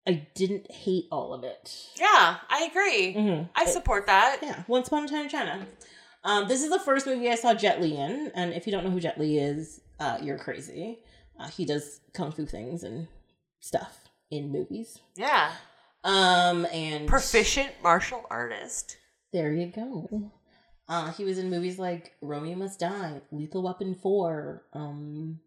I 0.10 0.26
didn't 0.34 0.72
hate 0.72 1.06
all 1.12 1.36
of 1.36 1.44
it. 1.44 1.88
Yeah, 1.96 2.38
I 2.50 2.68
agree. 2.72 3.14
Mm-hmm. 3.14 3.44
I 3.56 3.66
support 3.66 4.08
that. 4.08 4.40
Yeah, 4.42 4.64
Once 4.68 4.88
Upon 4.88 5.04
a 5.04 5.08
Time 5.08 5.26
in 5.26 5.30
China. 5.30 5.68
Um, 6.24 6.48
this 6.48 6.64
is 6.64 6.72
the 6.72 6.80
first 6.80 7.06
movie 7.06 7.30
I 7.30 7.36
saw 7.36 7.54
Jet 7.54 7.80
Li 7.80 7.96
in, 7.96 8.32
and 8.34 8.52
if 8.54 8.66
you 8.66 8.72
don't 8.72 8.84
know 8.84 8.90
who 8.90 9.00
Jet 9.00 9.20
Li 9.20 9.38
is, 9.38 9.82
uh, 10.00 10.18
you're 10.20 10.40
crazy. 10.40 10.98
Uh, 11.40 11.48
he 11.50 11.64
does 11.64 12.02
kung 12.16 12.32
fu 12.32 12.48
things 12.48 12.84
and 12.84 13.08
stuff 13.60 14.10
in 14.32 14.52
movies. 14.52 14.98
Yeah. 15.16 15.52
Um, 16.04 16.66
and 16.74 17.08
Proficient 17.08 17.70
martial 17.84 18.26
artist. 18.32 18.98
There 19.32 19.54
you 19.54 19.68
go. 19.68 20.32
Uh, 20.88 21.12
he 21.12 21.24
was 21.24 21.38
in 21.38 21.52
movies 21.52 21.78
like 21.78 22.14
Romeo 22.20 22.56
Must 22.56 22.80
Die, 22.80 23.22
Lethal 23.32 23.62
Weapon 23.62 23.94
Four. 23.94 24.64
Um, 24.74 25.40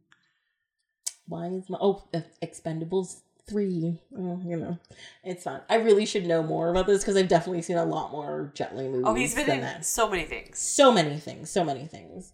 why 1.27 1.49
is 1.49 1.69
my 1.69 1.79
oh 1.81 2.05
Expendables 2.41 3.23
Three? 3.49 4.01
Oh, 4.17 4.41
you 4.45 4.57
know, 4.57 4.79
it's 5.25 5.43
fun. 5.45 5.63
I 5.69 5.77
really 5.77 6.07
should 6.07 6.27
know 6.27 6.43
more 6.43 6.71
about 6.71 6.87
this 6.87 7.03
because 7.03 7.17
I've 7.17 7.29
definitely 7.29 7.63
seen 7.63 7.77
a 7.77 7.85
lot 7.85 8.13
more 8.13 8.53
Jet 8.55 8.77
Li 8.77 8.85
movies. 8.89 9.05
Oh, 9.07 9.15
he's 9.15 9.35
been 9.35 9.47
than 9.47 9.57
in 9.57 9.63
that. 9.63 9.85
so 9.85 10.09
many 10.09 10.25
things. 10.25 10.59
so 10.59 10.93
many 10.93 11.19
things, 11.19 11.51
so 11.51 11.65
many 11.65 11.87
things. 11.87 12.33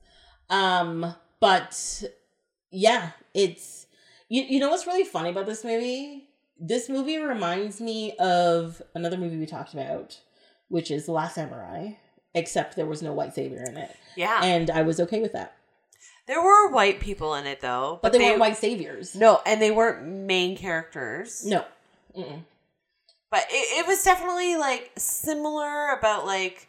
Um, 0.50 1.14
but 1.40 2.02
yeah, 2.70 3.10
it's 3.34 3.86
you. 4.28 4.42
You 4.42 4.60
know 4.60 4.68
what's 4.70 4.86
really 4.86 5.04
funny 5.04 5.30
about 5.30 5.46
this 5.46 5.64
movie? 5.64 6.28
This 6.60 6.88
movie 6.88 7.16
reminds 7.18 7.80
me 7.80 8.14
of 8.18 8.82
another 8.94 9.16
movie 9.16 9.38
we 9.38 9.46
talked 9.46 9.72
about, 9.72 10.20
which 10.68 10.90
is 10.90 11.06
The 11.06 11.12
Last 11.12 11.34
Samurai. 11.36 11.92
Except 12.34 12.76
there 12.76 12.86
was 12.86 13.02
no 13.02 13.14
white 13.14 13.34
savior 13.34 13.64
in 13.66 13.78
it, 13.78 13.96
Yeah. 14.14 14.40
and 14.44 14.70
I 14.70 14.82
was 14.82 15.00
okay 15.00 15.20
with 15.20 15.32
that. 15.32 15.56
There 16.28 16.40
were 16.40 16.70
white 16.70 17.00
people 17.00 17.34
in 17.34 17.46
it 17.46 17.60
though, 17.60 17.98
But 18.02 18.12
they, 18.12 18.18
weren't 18.20 18.38
white 18.38 18.56
saviors. 18.56 19.16
No, 19.16 19.40
and 19.44 19.60
they 19.60 19.70
weren't 19.70 20.06
main 20.06 20.56
characters. 20.56 21.44
No. 21.44 21.64
Mm-mm. 22.16 22.42
But 23.30 23.46
it, 23.50 23.80
it 23.80 23.86
was 23.86 24.02
definitely 24.04 24.56
like 24.56 24.92
similar 24.96 25.88
about 25.98 26.26
like 26.26 26.68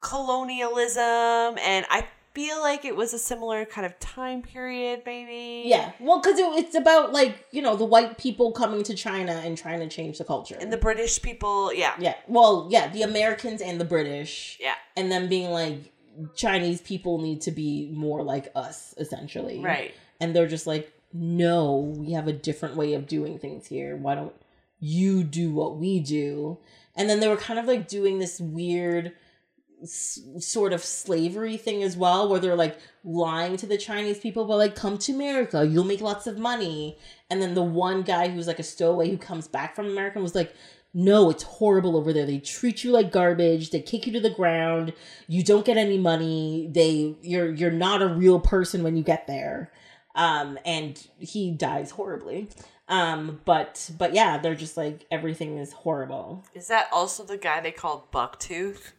colonialism 0.00 1.58
and 1.58 1.86
I 1.90 2.06
feel 2.32 2.60
like 2.60 2.84
it 2.84 2.94
was 2.94 3.14
a 3.14 3.18
similar 3.18 3.64
kind 3.64 3.86
of 3.86 3.98
time 3.98 4.42
period 4.42 5.02
maybe. 5.06 5.68
Yeah. 5.68 5.92
Well, 5.98 6.20
because 6.20 6.38
it, 6.38 6.44
it's 6.64 6.74
about 6.74 7.12
like 7.12 7.46
you 7.50 7.62
know 7.62 7.76
the 7.76 7.84
white 7.84 8.18
people 8.18 8.52
coming 8.52 8.82
to 8.84 8.94
China 8.94 9.32
and 9.32 9.56
trying 9.56 9.80
to 9.80 9.88
change 9.88 10.18
the 10.18 10.24
culture. 10.24 10.56
And 10.60 10.72
the 10.72 10.76
British 10.76 11.20
people, 11.22 11.72
yeah. 11.72 11.94
yeah. 11.98 12.14
Well, 12.28 12.68
yeah, 12.70 12.88
the 12.88 13.02
Americans 13.02 13.62
and 13.62 13.80
the 13.80 13.86
British. 13.86 14.58
Yeah. 14.60 14.74
and 14.96 15.10
them 15.10 15.28
being 15.28 15.50
like 15.50 15.92
Chinese 16.34 16.80
people 16.80 17.20
need 17.20 17.40
to 17.42 17.50
be 17.50 17.90
more 17.92 18.22
like 18.22 18.50
us, 18.54 18.94
essentially. 18.98 19.60
Right. 19.60 19.94
And 20.20 20.34
they're 20.34 20.46
just 20.46 20.66
like, 20.66 20.92
no, 21.12 21.94
we 21.96 22.12
have 22.12 22.28
a 22.28 22.32
different 22.32 22.76
way 22.76 22.94
of 22.94 23.06
doing 23.06 23.38
things 23.38 23.66
here. 23.66 23.96
Why 23.96 24.14
don't 24.14 24.34
you 24.80 25.24
do 25.24 25.52
what 25.52 25.76
we 25.76 26.00
do? 26.00 26.58
And 26.94 27.08
then 27.08 27.20
they 27.20 27.28
were 27.28 27.36
kind 27.36 27.58
of 27.58 27.66
like 27.66 27.88
doing 27.88 28.18
this 28.18 28.40
weird 28.40 29.12
s- 29.82 30.20
sort 30.40 30.72
of 30.72 30.82
slavery 30.82 31.56
thing 31.56 31.82
as 31.82 31.96
well, 31.96 32.28
where 32.28 32.40
they're 32.40 32.56
like 32.56 32.78
lying 33.04 33.56
to 33.58 33.66
the 33.66 33.78
Chinese 33.78 34.18
people, 34.18 34.44
but 34.46 34.56
like, 34.56 34.74
come 34.74 34.98
to 34.98 35.12
America, 35.12 35.66
you'll 35.66 35.84
make 35.84 36.00
lots 36.00 36.26
of 36.26 36.38
money. 36.38 36.98
And 37.30 37.40
then 37.40 37.54
the 37.54 37.62
one 37.62 38.02
guy 38.02 38.28
who's 38.28 38.46
like 38.46 38.58
a 38.58 38.64
stowaway 38.64 39.10
who 39.10 39.18
comes 39.18 39.48
back 39.48 39.74
from 39.76 39.86
America 39.86 40.20
was 40.20 40.34
like, 40.34 40.54
no, 40.98 41.28
it's 41.28 41.42
horrible 41.42 41.94
over 41.94 42.10
there. 42.14 42.24
They 42.24 42.38
treat 42.38 42.82
you 42.82 42.90
like 42.90 43.12
garbage. 43.12 43.68
They 43.70 43.82
kick 43.82 44.06
you 44.06 44.12
to 44.14 44.20
the 44.20 44.30
ground. 44.30 44.94
You 45.28 45.42
don't 45.44 45.66
get 45.66 45.76
any 45.76 45.98
money. 45.98 46.70
They 46.72 47.14
you're 47.20 47.52
you're 47.52 47.70
not 47.70 48.00
a 48.00 48.08
real 48.08 48.40
person 48.40 48.82
when 48.82 48.96
you 48.96 49.02
get 49.02 49.26
there. 49.26 49.70
Um 50.14 50.58
and 50.64 51.06
he 51.18 51.50
dies 51.50 51.90
horribly. 51.90 52.48
Um 52.88 53.42
but 53.44 53.90
but 53.98 54.14
yeah, 54.14 54.38
they're 54.38 54.54
just 54.54 54.78
like 54.78 55.04
everything 55.10 55.58
is 55.58 55.74
horrible. 55.74 56.46
Is 56.54 56.68
that 56.68 56.88
also 56.90 57.24
the 57.24 57.36
guy 57.36 57.60
they 57.60 57.72
called 57.72 58.10
Bucktooth? 58.10 58.92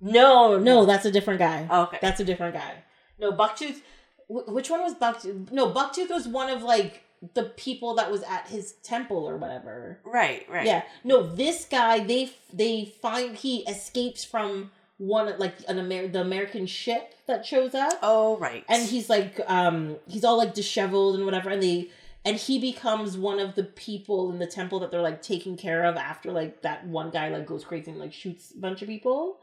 No, 0.00 0.58
no, 0.58 0.86
that's 0.86 1.04
a 1.04 1.10
different 1.12 1.38
guy. 1.38 1.68
Okay. 1.70 1.98
That's 2.02 2.18
a 2.20 2.24
different 2.24 2.54
guy. 2.54 2.82
No, 3.18 3.32
Bucktooth. 3.32 3.80
wh- 4.28 4.48
Which 4.48 4.70
one 4.70 4.80
was 4.80 4.94
Bucktooth? 4.94 5.52
No, 5.52 5.70
Bucktooth 5.72 6.10
was 6.10 6.26
one 6.26 6.50
of 6.50 6.62
like 6.62 7.04
the 7.34 7.44
people 7.44 7.94
that 7.96 8.10
was 8.10 8.22
at 8.22 8.48
his 8.48 8.72
temple 8.82 9.28
or 9.28 9.36
whatever. 9.36 9.98
Right, 10.04 10.46
right. 10.48 10.66
Yeah. 10.66 10.82
No, 11.04 11.22
this 11.22 11.64
guy 11.64 12.00
they 12.00 12.30
they 12.52 12.84
find 13.00 13.36
he 13.36 13.58
escapes 13.62 14.24
from 14.24 14.70
one 14.98 15.32
like 15.38 15.56
an 15.68 15.78
Amer- 15.78 16.08
the 16.08 16.20
American 16.20 16.66
ship 16.66 17.14
that 17.26 17.44
shows 17.46 17.74
up. 17.74 17.94
Oh, 18.02 18.36
right. 18.38 18.64
and 18.68 18.82
he's 18.88 19.08
like 19.08 19.40
um 19.46 19.96
he's 20.06 20.24
all 20.24 20.38
like 20.38 20.54
disheveled 20.54 21.16
and 21.16 21.24
whatever 21.24 21.50
and 21.50 21.62
they 21.62 21.88
and 22.24 22.36
he 22.36 22.58
becomes 22.58 23.16
one 23.16 23.38
of 23.38 23.54
the 23.54 23.64
people 23.64 24.30
in 24.32 24.38
the 24.38 24.46
temple 24.46 24.80
that 24.80 24.90
they're 24.90 25.00
like 25.00 25.22
taking 25.22 25.56
care 25.56 25.84
of 25.84 25.96
after 25.96 26.32
like 26.32 26.62
that 26.62 26.86
one 26.86 27.10
guy 27.10 27.28
like 27.28 27.46
goes 27.46 27.64
crazy 27.64 27.90
and 27.90 28.00
like 28.00 28.12
shoots 28.12 28.52
a 28.56 28.58
bunch 28.58 28.82
of 28.82 28.88
people 28.88 29.38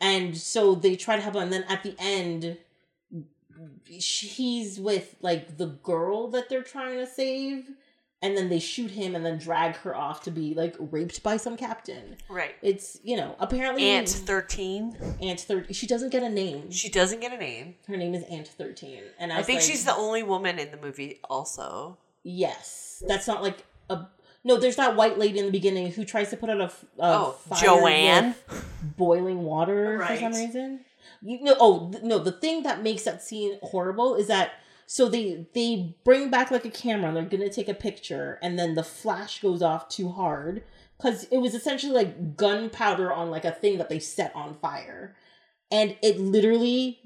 and 0.00 0.36
so 0.36 0.74
they 0.74 0.96
try 0.96 1.16
to 1.16 1.22
help 1.22 1.34
him 1.34 1.42
and 1.42 1.52
then 1.52 1.64
at 1.68 1.82
the 1.82 1.94
end 1.98 2.56
he's 3.86 4.78
with 4.78 5.14
like 5.20 5.56
the 5.56 5.66
girl 5.66 6.28
that 6.28 6.48
they're 6.48 6.62
trying 6.62 6.98
to 6.98 7.06
save 7.06 7.68
and 8.20 8.36
then 8.36 8.48
they 8.48 8.58
shoot 8.58 8.90
him 8.90 9.14
and 9.14 9.24
then 9.24 9.38
drag 9.38 9.76
her 9.76 9.94
off 9.94 10.22
to 10.22 10.30
be 10.30 10.52
like 10.54 10.74
raped 10.78 11.22
by 11.22 11.36
some 11.36 11.56
captain 11.56 12.16
right. 12.28 12.54
it's 12.62 12.98
you 13.04 13.16
know 13.16 13.36
apparently 13.38 13.84
Aunt 13.84 14.08
13. 14.08 14.96
aunt 15.22 15.40
30 15.40 15.72
she 15.72 15.86
doesn't 15.86 16.10
get 16.10 16.22
a 16.22 16.28
name 16.28 16.70
She 16.70 16.88
doesn't 16.88 17.20
get 17.20 17.32
a 17.32 17.36
name. 17.36 17.76
her 17.86 17.96
name 17.96 18.14
is 18.14 18.24
aunt 18.24 18.48
13 18.48 19.02
and 19.18 19.32
i, 19.32 19.38
I 19.38 19.42
think 19.42 19.60
like, 19.60 19.68
she's 19.68 19.84
the 19.84 19.94
only 19.94 20.22
woman 20.22 20.58
in 20.58 20.70
the 20.70 20.76
movie, 20.78 21.20
also. 21.30 21.98
Yes, 22.24 23.02
that's 23.06 23.26
not 23.26 23.42
like 23.42 23.64
a. 23.88 24.06
No, 24.44 24.58
there's 24.58 24.76
that 24.76 24.96
white 24.96 25.18
lady 25.18 25.38
in 25.38 25.46
the 25.46 25.52
beginning 25.52 25.92
who 25.92 26.04
tries 26.04 26.30
to 26.30 26.36
put 26.36 26.50
out 26.50 26.60
a 26.60 26.70
Oh, 26.98 27.32
fire 27.48 27.58
Joanne. 27.64 28.34
boiling 28.96 29.42
water 29.44 30.04
for 30.04 30.16
some 30.16 30.32
reason. 30.32 30.80
You 31.22 31.42
know, 31.42 31.56
oh 31.58 31.90
th- 31.90 32.04
no, 32.04 32.18
the 32.18 32.32
thing 32.32 32.62
that 32.62 32.82
makes 32.82 33.04
that 33.04 33.22
scene 33.22 33.58
horrible 33.62 34.14
is 34.14 34.26
that 34.28 34.52
so 34.86 35.08
they 35.08 35.46
they 35.54 35.96
bring 36.04 36.30
back 36.30 36.50
like 36.50 36.64
a 36.64 36.70
camera 36.70 37.08
and 37.08 37.16
they're 37.16 37.24
gonna 37.24 37.50
take 37.50 37.68
a 37.68 37.74
picture 37.74 38.38
and 38.42 38.58
then 38.58 38.74
the 38.74 38.82
flash 38.82 39.40
goes 39.40 39.62
off 39.62 39.88
too 39.88 40.10
hard 40.10 40.62
because 40.96 41.24
it 41.24 41.38
was 41.38 41.54
essentially 41.54 41.92
like 41.92 42.36
gunpowder 42.36 43.12
on 43.12 43.30
like 43.30 43.44
a 43.44 43.52
thing 43.52 43.78
that 43.78 43.88
they 43.88 43.98
set 43.98 44.34
on 44.34 44.54
fire, 44.54 45.14
and 45.70 45.96
it 46.02 46.18
literally 46.18 47.00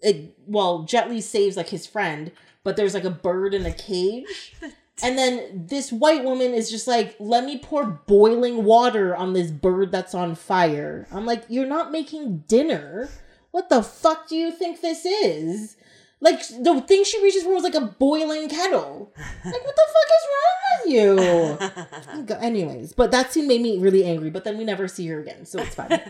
it 0.00 0.36
well 0.46 0.84
Jet 0.84 1.08
Li 1.08 1.20
saves 1.20 1.56
like 1.56 1.68
his 1.68 1.86
friend, 1.86 2.32
but 2.64 2.76
there's 2.76 2.94
like 2.94 3.04
a 3.04 3.10
bird 3.10 3.54
in 3.54 3.66
a 3.66 3.72
cage. 3.72 4.54
And 5.02 5.18
then 5.18 5.66
this 5.66 5.90
white 5.90 6.22
woman 6.22 6.54
is 6.54 6.70
just 6.70 6.86
like, 6.86 7.16
let 7.18 7.44
me 7.44 7.58
pour 7.58 7.84
boiling 8.06 8.62
water 8.62 9.16
on 9.16 9.32
this 9.32 9.50
bird 9.50 9.90
that's 9.90 10.14
on 10.14 10.36
fire. 10.36 11.08
I'm 11.10 11.26
like, 11.26 11.44
you're 11.48 11.66
not 11.66 11.90
making 11.90 12.44
dinner. 12.46 13.08
What 13.52 13.68
the 13.68 13.82
fuck 13.82 14.28
do 14.28 14.34
you 14.36 14.50
think 14.50 14.80
this 14.80 15.04
is? 15.04 15.76
Like 16.20 16.40
the 16.46 16.80
thing 16.86 17.04
she 17.04 17.22
reaches 17.22 17.42
for 17.42 17.52
was 17.52 17.64
like 17.64 17.74
a 17.74 17.80
boiling 17.80 18.48
kettle. 18.48 19.12
Like 19.44 19.64
what 19.64 19.76
the 19.76 19.88
fuck 19.88 20.08
is 20.18 20.28
wrong 20.32 21.68
with 21.98 22.28
you? 22.28 22.36
Anyways, 22.40 22.92
but 22.92 23.10
that 23.10 23.32
scene 23.32 23.48
made 23.48 23.60
me 23.60 23.78
really 23.78 24.04
angry. 24.04 24.30
But 24.30 24.44
then 24.44 24.56
we 24.56 24.64
never 24.64 24.88
see 24.88 25.06
her 25.08 25.20
again, 25.20 25.44
so 25.46 25.60
it's 25.60 25.74
fine. 25.74 25.88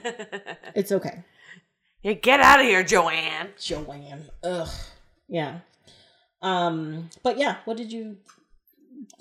it's 0.75 0.93
okay. 0.93 1.25
yeah, 2.03 2.13
get 2.13 2.41
out 2.41 2.61
of 2.61 2.67
here, 2.67 2.85
Joanne. 2.85 3.49
Joanne. 3.59 4.27
Ugh. 4.45 4.69
Yeah. 5.29 5.61
Um. 6.43 7.09
But 7.23 7.39
yeah, 7.39 7.57
what 7.65 7.77
did 7.77 7.91
you? 7.91 8.19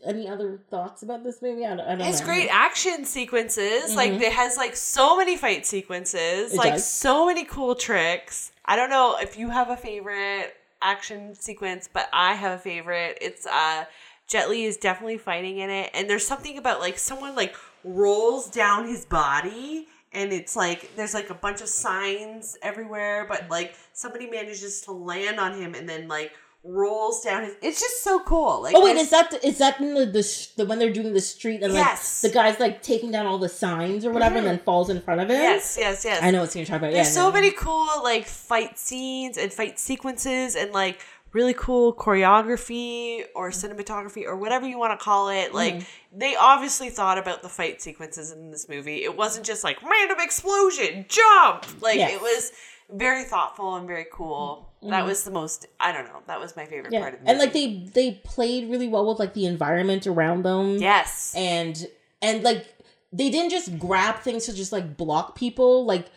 Any 0.05 0.27
other 0.27 0.59
thoughts 0.69 1.03
about 1.03 1.23
this 1.23 1.41
movie? 1.41 1.65
I 1.65 1.75
don't, 1.75 1.79
I 1.87 1.95
don't 1.95 2.07
It's 2.07 2.19
know. 2.21 2.25
great 2.25 2.49
action 2.49 3.05
sequences. 3.05 3.95
Like 3.95 4.13
it 4.13 4.31
has 4.33 4.57
like 4.57 4.75
so 4.75 5.15
many 5.17 5.37
fight 5.37 5.65
sequences, 5.65 6.49
Mm-hmm. 6.51 6.55
It 6.55 6.57
like 6.57 6.73
does. 6.73 6.85
so 6.91 7.25
many 7.27 7.45
cool 7.45 7.75
tricks. 7.75 8.51
I 8.65 8.75
don't 8.75 8.89
know 8.89 9.17
if 9.21 9.37
you 9.37 9.49
have 9.49 9.69
a 9.69 9.77
favorite 9.77 10.53
action 10.81 11.35
sequence, 11.35 11.87
but 11.91 12.09
I 12.13 12.33
have 12.33 12.53
a 12.59 12.61
favorite. 12.61 13.17
It's 13.21 13.45
uh 13.45 13.85
Jet 14.27 14.49
Li 14.49 14.63
is 14.63 14.77
definitely 14.77 15.17
fighting 15.17 15.57
in 15.59 15.69
it, 15.69 15.89
and 15.93 16.09
there's 16.09 16.25
something 16.25 16.57
about 16.57 16.79
like 16.79 16.97
someone 16.97 17.35
like 17.35 17.55
rolls 17.83 18.49
down 18.49 18.87
his 18.87 19.05
body. 19.05 19.87
And 20.13 20.33
it's 20.33 20.55
like 20.57 20.95
there's 20.97 21.13
like 21.13 21.29
a 21.29 21.33
bunch 21.33 21.61
of 21.61 21.67
signs 21.69 22.57
everywhere, 22.61 23.25
but 23.29 23.49
like 23.49 23.75
somebody 23.93 24.29
manages 24.29 24.81
to 24.81 24.91
land 24.91 25.39
on 25.39 25.53
him 25.59 25.73
and 25.73 25.87
then 25.87 26.07
like 26.09 26.33
rolls 26.63 27.23
down 27.23 27.43
his. 27.43 27.55
It's 27.61 27.79
just 27.79 28.03
so 28.03 28.19
cool. 28.19 28.61
Like 28.63 28.75
Oh 28.75 28.83
wait, 28.83 28.95
is 28.95 29.09
that 29.09 29.31
the, 29.31 29.45
is 29.47 29.57
that 29.57 29.79
in 29.81 29.93
the, 29.95 30.05
the, 30.05 30.21
sh- 30.23 30.47
the 30.57 30.65
when 30.65 30.77
they're 30.79 30.93
doing 30.93 31.13
the 31.13 31.21
street 31.21 31.63
and 31.63 31.73
like 31.73 31.83
Yes. 31.85 32.21
the 32.21 32.29
guy's 32.29 32.59
like 32.59 32.81
taking 32.83 33.11
down 33.11 33.25
all 33.25 33.37
the 33.39 33.49
signs 33.49 34.05
or 34.05 34.11
whatever 34.11 34.37
and 34.37 34.45
then 34.45 34.59
falls 34.59 34.89
in 34.89 35.01
front 35.01 35.21
of 35.21 35.29
him? 35.29 35.37
yes, 35.37 35.75
yes, 35.79 36.05
yes. 36.05 36.21
I 36.21 36.29
know 36.31 36.41
what 36.41 36.55
you're 36.55 36.65
talking 36.65 36.79
about. 36.87 36.93
There's 36.93 37.07
yeah, 37.07 37.13
so 37.13 37.27
no. 37.29 37.33
many 37.33 37.51
cool 37.51 37.87
like 38.03 38.25
fight 38.27 38.77
scenes 38.77 39.37
and 39.37 39.51
fight 39.51 39.79
sequences 39.79 40.55
and 40.55 40.71
like 40.71 41.01
really 41.33 41.53
cool 41.53 41.93
choreography 41.95 43.23
or 43.35 43.49
cinematography 43.51 44.25
or 44.25 44.35
whatever 44.35 44.67
you 44.67 44.77
want 44.77 44.97
to 44.97 45.03
call 45.03 45.29
it. 45.29 45.53
Like 45.53 45.75
Mm-hmm. 45.75 46.19
they 46.19 46.35
obviously 46.35 46.89
thought 46.89 47.17
about 47.17 47.41
the 47.41 47.49
fight 47.49 47.81
sequences 47.81 48.31
in 48.31 48.51
this 48.51 48.67
movie. 48.69 49.03
It 49.03 49.15
wasn't 49.15 49.45
just 49.45 49.63
like 49.63 49.81
random 49.81 50.17
explosion, 50.19 51.05
jump. 51.07 51.65
Like 51.81 51.97
Yes. 51.97 52.13
it 52.13 52.21
was 52.21 52.51
very 52.91 53.23
thoughtful 53.23 53.75
and 53.75 53.87
very 53.87 54.05
cool. 54.11 54.70
That 54.83 55.05
was 55.05 55.23
the 55.23 55.31
most 55.31 55.67
I 55.79 55.91
don't 55.91 56.05
know. 56.05 56.21
That 56.27 56.39
was 56.39 56.55
my 56.55 56.65
favorite 56.65 56.85
Mm-hmm. 56.91 56.93
Yeah, 56.93 56.99
part 57.01 57.13
of 57.13 57.19
the 57.19 57.23
movie. 57.25 57.31
and 57.31 57.39
like 57.39 57.53
they 57.53 57.91
they 57.93 58.11
played 58.23 58.69
really 58.69 58.87
well 58.87 59.07
with 59.07 59.19
like 59.19 59.33
the 59.33 59.45
environment 59.45 60.07
around 60.07 60.43
them. 60.43 60.77
Yes. 60.77 61.33
and 61.35 61.87
and 62.21 62.43
like 62.43 62.67
they 63.13 63.29
didn't 63.29 63.51
just 63.51 63.77
grab 63.77 64.19
things 64.19 64.45
to 64.45 64.53
just 64.53 64.71
like 64.71 64.97
block 64.97 65.35
people 65.35 65.85
like 65.85 66.07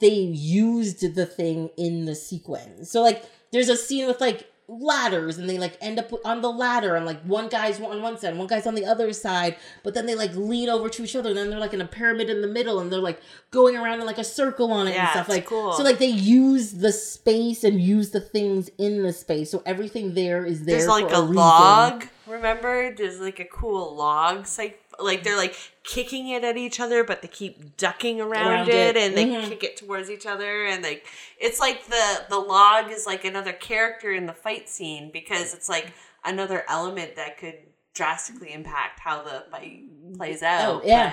they 0.00 0.08
used 0.14 1.14
the 1.14 1.26
thing 1.26 1.70
in 1.76 2.04
the 2.04 2.14
sequence 2.14 2.90
so 2.90 3.02
like 3.02 3.24
there's 3.52 3.68
a 3.68 3.76
scene 3.76 4.06
with 4.06 4.20
like 4.20 4.50
ladders 4.66 5.36
and 5.36 5.48
they 5.48 5.58
like 5.58 5.76
end 5.80 5.98
up 5.98 6.10
on 6.24 6.40
the 6.40 6.50
ladder 6.50 6.96
and 6.96 7.04
like 7.04 7.20
one 7.22 7.48
guy's 7.48 7.78
on 7.80 8.00
one 8.00 8.18
side 8.18 8.36
one 8.36 8.46
guy's 8.46 8.66
on 8.66 8.74
the 8.74 8.86
other 8.86 9.12
side 9.12 9.56
but 9.82 9.92
then 9.92 10.06
they 10.06 10.14
like 10.14 10.34
lean 10.34 10.70
over 10.70 10.88
to 10.88 11.04
each 11.04 11.14
other 11.14 11.28
and 11.28 11.38
then 11.38 11.50
they're 11.50 11.58
like 11.58 11.74
in 11.74 11.82
a 11.82 11.86
pyramid 11.86 12.30
in 12.30 12.40
the 12.40 12.48
middle 12.48 12.80
and 12.80 12.90
they're 12.90 12.98
like 12.98 13.20
going 13.50 13.76
around 13.76 14.00
in 14.00 14.06
like 14.06 14.16
a 14.16 14.24
circle 14.24 14.72
on 14.72 14.88
it 14.88 14.96
and 14.96 15.08
stuff 15.10 15.28
like 15.28 15.44
cool. 15.44 15.72
so 15.74 15.82
like 15.82 15.98
they 15.98 16.06
use 16.06 16.72
the 16.72 16.92
space 16.92 17.62
and 17.62 17.80
use 17.80 18.10
the 18.10 18.20
things 18.20 18.70
in 18.78 19.02
the 19.02 19.12
space 19.12 19.50
so 19.50 19.62
everything 19.66 20.14
there 20.14 20.46
is 20.46 20.64
there 20.64 20.78
There's 20.78 20.88
like 20.88 21.12
a, 21.12 21.16
a, 21.16 21.20
log. 21.20 22.06
Remember, 22.26 22.94
there's 22.94 23.20
like 23.20 23.40
a 23.40 23.44
cool 23.44 23.94
log. 23.94 24.46
Like, 24.58 24.82
like 24.98 25.22
they're 25.24 25.36
like 25.36 25.54
kicking 25.82 26.28
it 26.28 26.44
at 26.44 26.56
each 26.56 26.80
other, 26.80 27.04
but 27.04 27.22
they 27.22 27.28
keep 27.28 27.76
ducking 27.76 28.20
around, 28.20 28.46
Around 28.52 28.68
it, 28.68 28.96
it. 28.96 28.96
and 28.96 29.16
they 29.16 29.26
Mhm. 29.26 29.48
kick 29.48 29.64
it 29.64 29.76
towards 29.76 30.10
each 30.10 30.26
other, 30.26 30.64
and 30.66 30.82
like 30.82 31.04
it's 31.38 31.60
like 31.60 31.86
the 31.86 32.24
the 32.28 32.38
log 32.38 32.90
is 32.90 33.06
like 33.06 33.24
another 33.24 33.52
character 33.52 34.12
in 34.12 34.26
the 34.26 34.32
fight 34.32 34.68
scene 34.68 35.10
because 35.12 35.54
it's 35.54 35.68
like 35.68 35.92
another 36.24 36.64
element 36.68 37.16
that 37.16 37.38
could 37.38 37.58
drastically 37.94 38.52
impact 38.52 38.98
how 39.00 39.22
the 39.22 39.44
fight 39.50 39.82
plays 40.16 40.42
out. 40.42 40.82
Oh, 40.82 40.86
yeah. 40.86 41.10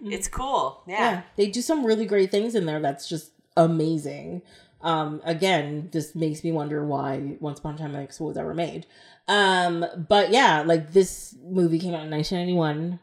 but 0.00 0.12
it's 0.12 0.26
cool. 0.28 0.82
Yeah. 0.88 0.98
yeah 0.98 1.22
they 1.36 1.46
do 1.48 1.60
some 1.62 1.84
really 1.86 2.06
great 2.06 2.30
things 2.30 2.54
in 2.56 2.66
there 2.66 2.80
that's 2.80 3.08
just 3.08 3.30
amazing 3.56 4.42
um 4.82 5.20
again 5.24 5.88
this 5.92 6.14
makes 6.16 6.42
me 6.42 6.50
wonder 6.50 6.84
why 6.84 7.36
once 7.40 7.60
upon 7.60 7.76
a 7.76 7.78
time 7.78 7.90
in 7.94 8.00
mexico 8.00 8.24
was 8.24 8.36
ever 8.36 8.52
made 8.52 8.84
um 9.28 9.86
but 10.08 10.30
yeah 10.30 10.62
like 10.66 10.92
this 10.92 11.36
movie 11.44 11.78
came 11.78 11.94
out 11.94 12.02
in 12.04 12.10
1991 12.10 12.98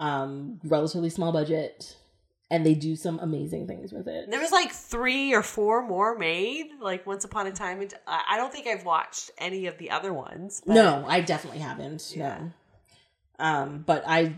um 0.00 0.58
relatively 0.64 1.10
small 1.10 1.30
budget 1.32 1.96
and 2.50 2.66
they 2.66 2.74
do 2.74 2.96
some 2.96 3.20
amazing 3.20 3.68
things 3.68 3.92
with 3.92 4.08
it 4.08 4.28
There 4.28 4.40
was 4.40 4.50
like 4.50 4.72
three 4.72 5.32
or 5.32 5.42
four 5.42 5.86
more 5.86 6.18
made, 6.18 6.66
like 6.80 7.06
Once 7.06 7.24
Upon 7.24 7.46
a 7.46 7.52
Time. 7.52 7.80
I 8.08 8.22
I 8.30 8.36
don't 8.36 8.52
think 8.52 8.66
I've 8.66 8.84
watched 8.84 9.30
any 9.38 9.66
of 9.66 9.78
the 9.78 9.90
other 9.92 10.12
ones. 10.12 10.60
but- 10.66 10.74
no 10.74 11.04
i 11.06 11.20
definitely 11.20 11.60
haven't 11.60 12.12
Yeah. 12.16 12.38
no 12.40 12.50
um 13.46 13.84
but 13.86 14.02
i 14.06 14.34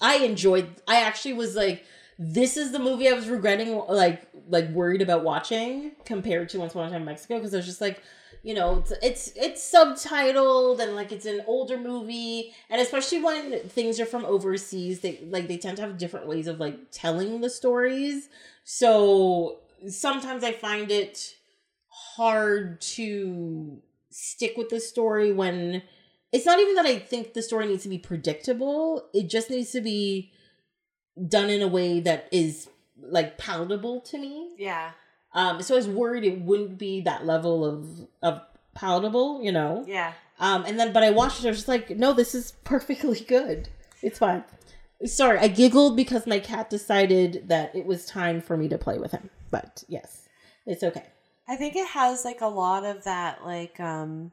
i 0.00 0.16
enjoyed 0.18 0.68
i 0.88 1.02
actually 1.02 1.34
was 1.34 1.54
like 1.54 1.84
this 2.18 2.56
is 2.56 2.72
the 2.72 2.78
movie 2.78 3.08
i 3.08 3.12
was 3.12 3.28
regretting 3.28 3.76
like 3.88 4.26
like 4.48 4.68
worried 4.70 5.02
about 5.02 5.22
watching 5.22 5.92
compared 6.04 6.48
to 6.50 6.58
once 6.58 6.72
upon 6.72 6.86
a 6.86 6.90
time 6.90 7.02
in 7.02 7.06
mexico 7.06 7.36
because 7.36 7.54
i 7.54 7.58
was 7.58 7.66
just 7.66 7.80
like 7.80 8.02
you 8.42 8.54
know 8.54 8.82
it's, 9.02 9.32
it's 9.36 9.72
subtitled 9.72 10.80
and 10.80 10.94
like 10.94 11.12
it's 11.12 11.26
an 11.26 11.42
older 11.46 11.78
movie 11.78 12.54
and 12.68 12.80
especially 12.80 13.22
when 13.22 13.60
things 13.68 14.00
are 14.00 14.06
from 14.06 14.24
overseas 14.24 15.00
they 15.00 15.18
like 15.28 15.46
they 15.48 15.58
tend 15.58 15.76
to 15.76 15.82
have 15.82 15.98
different 15.98 16.26
ways 16.26 16.46
of 16.46 16.58
like 16.58 16.78
telling 16.90 17.40
the 17.40 17.50
stories 17.50 18.28
so 18.64 19.58
sometimes 19.88 20.42
i 20.42 20.52
find 20.52 20.90
it 20.90 21.34
hard 21.88 22.80
to 22.80 23.80
stick 24.10 24.56
with 24.56 24.68
the 24.68 24.80
story 24.80 25.32
when 25.32 25.82
it's 26.32 26.46
not 26.46 26.60
even 26.60 26.74
that 26.74 26.86
I 26.86 26.98
think 26.98 27.34
the 27.34 27.42
story 27.42 27.66
needs 27.66 27.82
to 27.84 27.88
be 27.88 27.98
predictable. 27.98 29.08
It 29.12 29.28
just 29.28 29.50
needs 29.50 29.72
to 29.72 29.80
be 29.80 30.32
done 31.28 31.50
in 31.50 31.62
a 31.62 31.68
way 31.68 32.00
that 32.00 32.28
is 32.30 32.68
like 33.00 33.38
palatable 33.38 34.00
to 34.02 34.18
me. 34.18 34.50
Yeah. 34.56 34.92
Um, 35.32 35.62
so 35.62 35.74
I 35.74 35.76
was 35.76 35.88
worried 35.88 36.24
it 36.24 36.40
wouldn't 36.40 36.78
be 36.78 37.00
that 37.02 37.24
level 37.26 37.64
of 37.64 37.86
of 38.22 38.40
palatable, 38.74 39.42
you 39.42 39.52
know. 39.52 39.84
Yeah. 39.86 40.12
Um, 40.38 40.64
and 40.64 40.78
then 40.78 40.92
but 40.92 41.02
I 41.02 41.10
watched 41.10 41.40
it. 41.40 41.46
I 41.46 41.50
was 41.50 41.58
just 41.58 41.68
like, 41.68 41.90
no, 41.90 42.12
this 42.12 42.34
is 42.34 42.52
perfectly 42.64 43.20
good. 43.20 43.68
It's 44.02 44.18
fine. 44.18 44.44
Sorry, 45.04 45.38
I 45.38 45.48
giggled 45.48 45.96
because 45.96 46.26
my 46.26 46.38
cat 46.38 46.68
decided 46.68 47.48
that 47.48 47.74
it 47.74 47.86
was 47.86 48.04
time 48.04 48.40
for 48.40 48.56
me 48.56 48.68
to 48.68 48.76
play 48.78 48.98
with 48.98 49.12
him. 49.12 49.30
but 49.50 49.82
yes, 49.88 50.28
it's 50.66 50.82
okay. 50.82 51.06
I 51.48 51.56
think 51.56 51.74
it 51.74 51.88
has 51.88 52.24
like 52.24 52.42
a 52.42 52.46
lot 52.46 52.84
of 52.84 53.04
that 53.04 53.44
like 53.44 53.80
um 53.80 54.30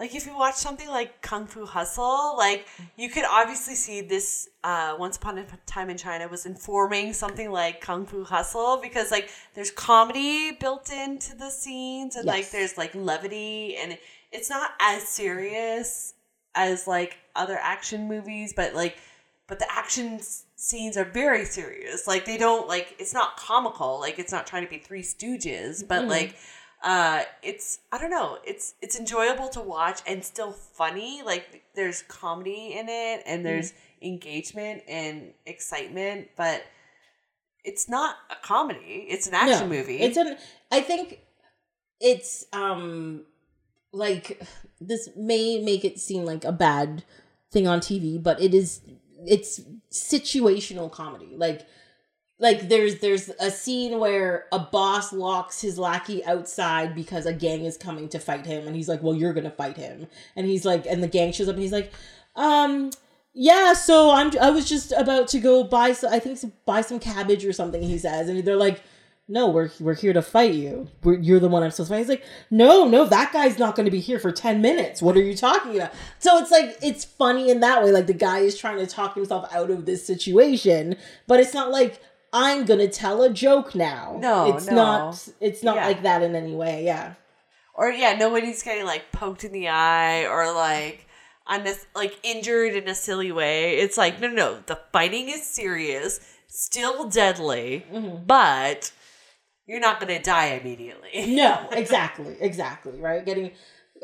like 0.00 0.14
if 0.14 0.26
you 0.26 0.36
watch 0.36 0.54
something 0.56 0.88
like 0.88 1.20
Kung 1.20 1.46
Fu 1.46 1.66
Hustle, 1.66 2.34
like 2.38 2.66
you 2.96 3.08
could 3.10 3.24
obviously 3.30 3.74
see 3.74 4.00
this 4.00 4.48
uh 4.64 4.96
Once 4.98 5.16
Upon 5.18 5.38
a 5.38 5.44
Time 5.66 5.90
in 5.90 5.98
China 5.98 6.26
was 6.26 6.46
informing 6.46 7.12
something 7.12 7.52
like 7.52 7.80
Kung 7.82 8.06
Fu 8.06 8.24
Hustle 8.24 8.78
because 8.82 9.10
like 9.10 9.28
there's 9.54 9.70
comedy 9.70 10.52
built 10.52 10.90
into 10.90 11.36
the 11.36 11.50
scenes 11.50 12.16
and 12.16 12.24
like 12.26 12.50
there's 12.50 12.76
like 12.78 12.94
levity 12.94 13.76
and 13.76 13.98
it's 14.32 14.48
not 14.48 14.70
as 14.80 15.06
serious 15.06 16.14
as 16.54 16.86
like 16.86 17.18
other 17.36 17.58
action 17.60 18.08
movies, 18.08 18.52
but 18.56 18.74
like 18.74 18.96
but 19.48 19.58
the 19.58 19.70
action 19.70 20.20
scenes 20.56 20.96
are 20.96 21.04
very 21.04 21.44
serious. 21.44 22.06
Like 22.06 22.24
they 22.24 22.38
don't 22.38 22.66
like 22.68 22.94
it's 22.98 23.12
not 23.12 23.36
comical. 23.36 24.00
Like 24.00 24.18
it's 24.18 24.32
not 24.32 24.46
trying 24.46 24.64
to 24.64 24.70
be 24.70 24.78
Three 24.78 25.02
Stooges, 25.02 25.86
but 25.86 26.02
Mhm. 26.04 26.08
like 26.08 26.36
uh 26.82 27.22
it's 27.42 27.80
I 27.92 27.98
don't 27.98 28.10
know. 28.10 28.38
It's 28.44 28.74
it's 28.80 28.98
enjoyable 28.98 29.48
to 29.50 29.60
watch 29.60 30.00
and 30.06 30.24
still 30.24 30.52
funny. 30.52 31.22
Like 31.24 31.62
there's 31.74 32.02
comedy 32.02 32.74
in 32.78 32.88
it 32.88 33.22
and 33.26 33.44
there's 33.44 33.72
engagement 34.02 34.82
and 34.88 35.32
excitement, 35.46 36.28
but 36.36 36.64
it's 37.64 37.88
not 37.88 38.16
a 38.30 38.36
comedy. 38.42 39.06
It's 39.08 39.26
an 39.26 39.34
action 39.34 39.68
No, 39.68 39.76
movie. 39.76 39.98
It's 39.98 40.16
an. 40.16 40.36
I 40.70 40.80
think 40.80 41.20
it's 42.00 42.46
um 42.52 43.26
like 43.92 44.42
this 44.80 45.10
may 45.16 45.62
make 45.62 45.84
it 45.84 45.98
seem 45.98 46.24
like 46.24 46.44
a 46.44 46.52
bad 46.52 47.04
thing 47.50 47.66
on 47.66 47.80
TV, 47.80 48.22
but 48.22 48.40
it 48.40 48.54
is. 48.54 48.80
It's 49.26 49.60
situational 49.90 50.90
comedy. 50.90 51.34
Like 51.36 51.66
like 52.40 52.68
there's 52.68 52.98
there's 52.98 53.28
a 53.38 53.50
scene 53.50 54.00
where 54.00 54.46
a 54.50 54.58
boss 54.58 55.12
locks 55.12 55.60
his 55.60 55.78
lackey 55.78 56.24
outside 56.24 56.94
because 56.94 57.26
a 57.26 57.32
gang 57.32 57.64
is 57.64 57.76
coming 57.76 58.08
to 58.08 58.18
fight 58.18 58.46
him 58.46 58.66
and 58.66 58.74
he's 58.74 58.88
like 58.88 59.02
well 59.02 59.14
you're 59.14 59.34
gonna 59.34 59.50
fight 59.50 59.76
him. 59.76 60.08
And 60.34 60.46
he's 60.46 60.64
like 60.64 60.86
and 60.86 61.02
the 61.02 61.08
gang 61.08 61.32
shows 61.32 61.48
up 61.48 61.54
and 61.54 61.62
he's 61.62 61.72
like 61.72 61.92
um 62.34 62.90
yeah 63.32 63.74
so 63.74 64.10
i'm 64.10 64.32
i 64.40 64.50
was 64.50 64.68
just 64.68 64.92
about 64.92 65.28
to 65.28 65.38
go 65.38 65.62
buy 65.62 65.92
some 65.92 66.12
i 66.12 66.18
think 66.18 66.38
buy 66.64 66.80
some 66.80 66.98
cabbage 66.98 67.44
or 67.44 67.52
something 67.52 67.82
he 67.82 67.96
says 67.96 68.28
and 68.28 68.42
they're 68.44 68.56
like 68.56 68.82
no 69.30 69.48
we're 69.48 69.70
we're 69.78 69.94
here 69.94 70.12
to 70.12 70.20
fight 70.20 70.54
you. 70.54 70.88
We're, 71.04 71.18
you're 71.18 71.38
the 71.38 71.48
one 71.48 71.62
i'm 71.62 71.70
supposed 71.70 71.88
to 71.88 71.94
fight. 71.94 71.98
He's 72.00 72.08
like 72.08 72.24
no 72.50 72.86
no 72.86 73.06
that 73.06 73.32
guy's 73.32 73.58
not 73.58 73.76
going 73.76 73.84
to 73.84 73.90
be 73.90 74.00
here 74.00 74.18
for 74.18 74.32
10 74.32 74.60
minutes. 74.60 75.00
What 75.00 75.16
are 75.16 75.22
you 75.22 75.36
talking 75.36 75.76
about? 75.76 75.92
So 76.18 76.38
it's 76.38 76.50
like 76.50 76.76
it's 76.82 77.04
funny 77.04 77.48
in 77.48 77.60
that 77.60 77.82
way 77.82 77.92
like 77.92 78.08
the 78.08 78.12
guy 78.12 78.40
is 78.40 78.58
trying 78.58 78.78
to 78.78 78.86
talk 78.86 79.14
himself 79.14 79.48
out 79.54 79.70
of 79.70 79.86
this 79.86 80.04
situation 80.04 80.96
but 81.28 81.38
it's 81.38 81.54
not 81.54 81.70
like 81.70 82.02
i'm 82.32 82.64
to 82.66 82.88
tell 82.88 83.22
a 83.22 83.30
joke 83.30 83.74
now 83.74 84.18
No, 84.20 84.54
it's 84.54 84.66
no. 84.66 84.74
not 84.74 85.28
it's 85.40 85.62
not 85.62 85.76
Yeah. 85.76 85.86
like 85.86 86.02
that 86.02 86.22
in 86.22 86.34
any 86.34 86.54
way 86.54 86.84
yeah 86.84 87.14
or 87.74 87.88
yeah, 87.90 88.12
nobody's 88.14 88.62
getting 88.62 88.84
like 88.84 89.10
poked 89.10 89.42
in 89.44 89.52
the 89.52 89.68
eye 89.68 90.26
or 90.26 90.52
like 90.52 91.06
on 91.46 91.64
this 91.64 91.86
like 91.94 92.18
injured 92.22 92.74
in 92.74 92.86
a 92.88 92.94
silly 92.94 93.32
way. 93.32 93.78
It's 93.78 93.96
like 93.96 94.20
no, 94.20 94.28
no, 94.28 94.34
no. 94.34 94.58
The 94.66 94.78
fighting 94.92 95.30
is 95.30 95.46
serious, 95.46 96.20
still 96.46 97.08
deadly, 97.08 97.86
Mm-hmm. 97.90 98.24
but 98.26 98.92
you're 99.66 99.80
not 99.80 99.98
gonna 99.98 100.20
die 100.22 100.48
immediately. 100.60 101.34
no 101.34 101.68
exactly 101.72 102.36
exactly 102.40 103.00
right 103.00 103.24
getting 103.24 103.52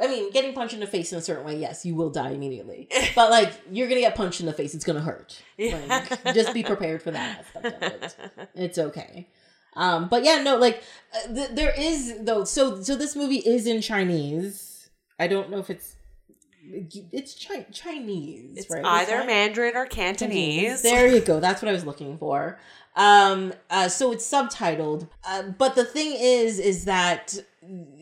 i 0.03 0.07
mean 0.07 0.30
getting 0.30 0.53
punched 0.53 0.74
in 0.74 0.80
the 0.80 0.86
face 0.86 1.12
in 1.12 1.18
a 1.18 1.22
certain 1.22 1.44
way 1.44 1.57
yes 1.57 1.84
you 1.86 1.94
will 1.94 2.11
die 2.11 2.30
immediately 2.30 2.88
but 3.14 3.30
like 3.30 3.53
you're 3.70 3.88
gonna 3.88 4.01
get 4.01 4.14
punched 4.14 4.40
in 4.40 4.47
the 4.47 4.53
face 4.53 4.74
it's 4.74 4.84
gonna 4.84 5.01
hurt 5.01 5.42
like, 5.59 6.34
just 6.34 6.53
be 6.55 6.62
prepared 6.62 7.03
for 7.03 7.11
that 7.11 7.40
aspect 7.40 7.82
of 7.82 7.82
it 7.82 8.16
it's 8.55 8.78
okay 8.78 9.28
um 9.74 10.09
but 10.09 10.24
yeah 10.24 10.42
no 10.42 10.57
like 10.57 10.82
uh, 11.14 11.34
th- 11.34 11.51
there 11.51 11.74
is 11.78 12.14
though 12.22 12.44
so 12.44 12.82
so 12.82 12.97
this 12.97 13.14
movie 13.16 13.38
is 13.38 13.66
in 13.66 13.80
chinese 13.80 14.88
i 15.18 15.26
don't 15.26 15.51
know 15.51 15.59
if 15.59 15.70
it's 15.70 15.97
it's 17.12 17.47
chi- 17.47 17.66
chinese 17.72 18.57
It's 18.59 18.70
right 18.70 18.84
either 18.84 19.18
right? 19.18 19.26
Mandarin 19.26 19.76
or 19.76 19.86
Cantonese. 19.86 20.82
There 20.82 21.07
you 21.07 21.20
go. 21.20 21.38
That's 21.38 21.62
what 21.62 21.68
I 21.68 21.72
was 21.72 21.84
looking 21.86 22.18
for. 22.18 22.59
Um, 22.97 23.53
uh, 23.70 23.88
so 23.88 24.11
it's 24.11 24.28
subtitled. 24.28 25.09
Uh, 25.24 25.42
but 25.57 25.76
the 25.76 25.84
thing 25.84 26.16
is, 26.18 26.59
is 26.59 26.86
that 26.86 27.38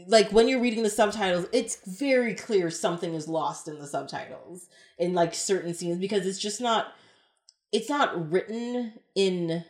like 0.07 0.31
when 0.33 0.49
you're 0.49 0.61
reading 0.61 0.83
the 0.83 0.91
subtitles, 0.91 1.47
it's 1.53 1.77
very 1.87 2.35
clear 2.35 2.71
something 2.71 3.15
is 3.15 3.29
lost 3.29 3.69
in 3.69 3.79
the 3.79 3.87
subtitles 3.87 4.69
in 4.99 5.15
like 5.15 5.35
certain 5.35 5.75
scenes 5.75 5.99
because 5.99 6.27
it's 6.27 6.39
just 6.39 6.61
not. 6.61 6.89
It's 7.73 7.89
not 7.89 8.31
written 8.31 8.93
in 9.17 9.65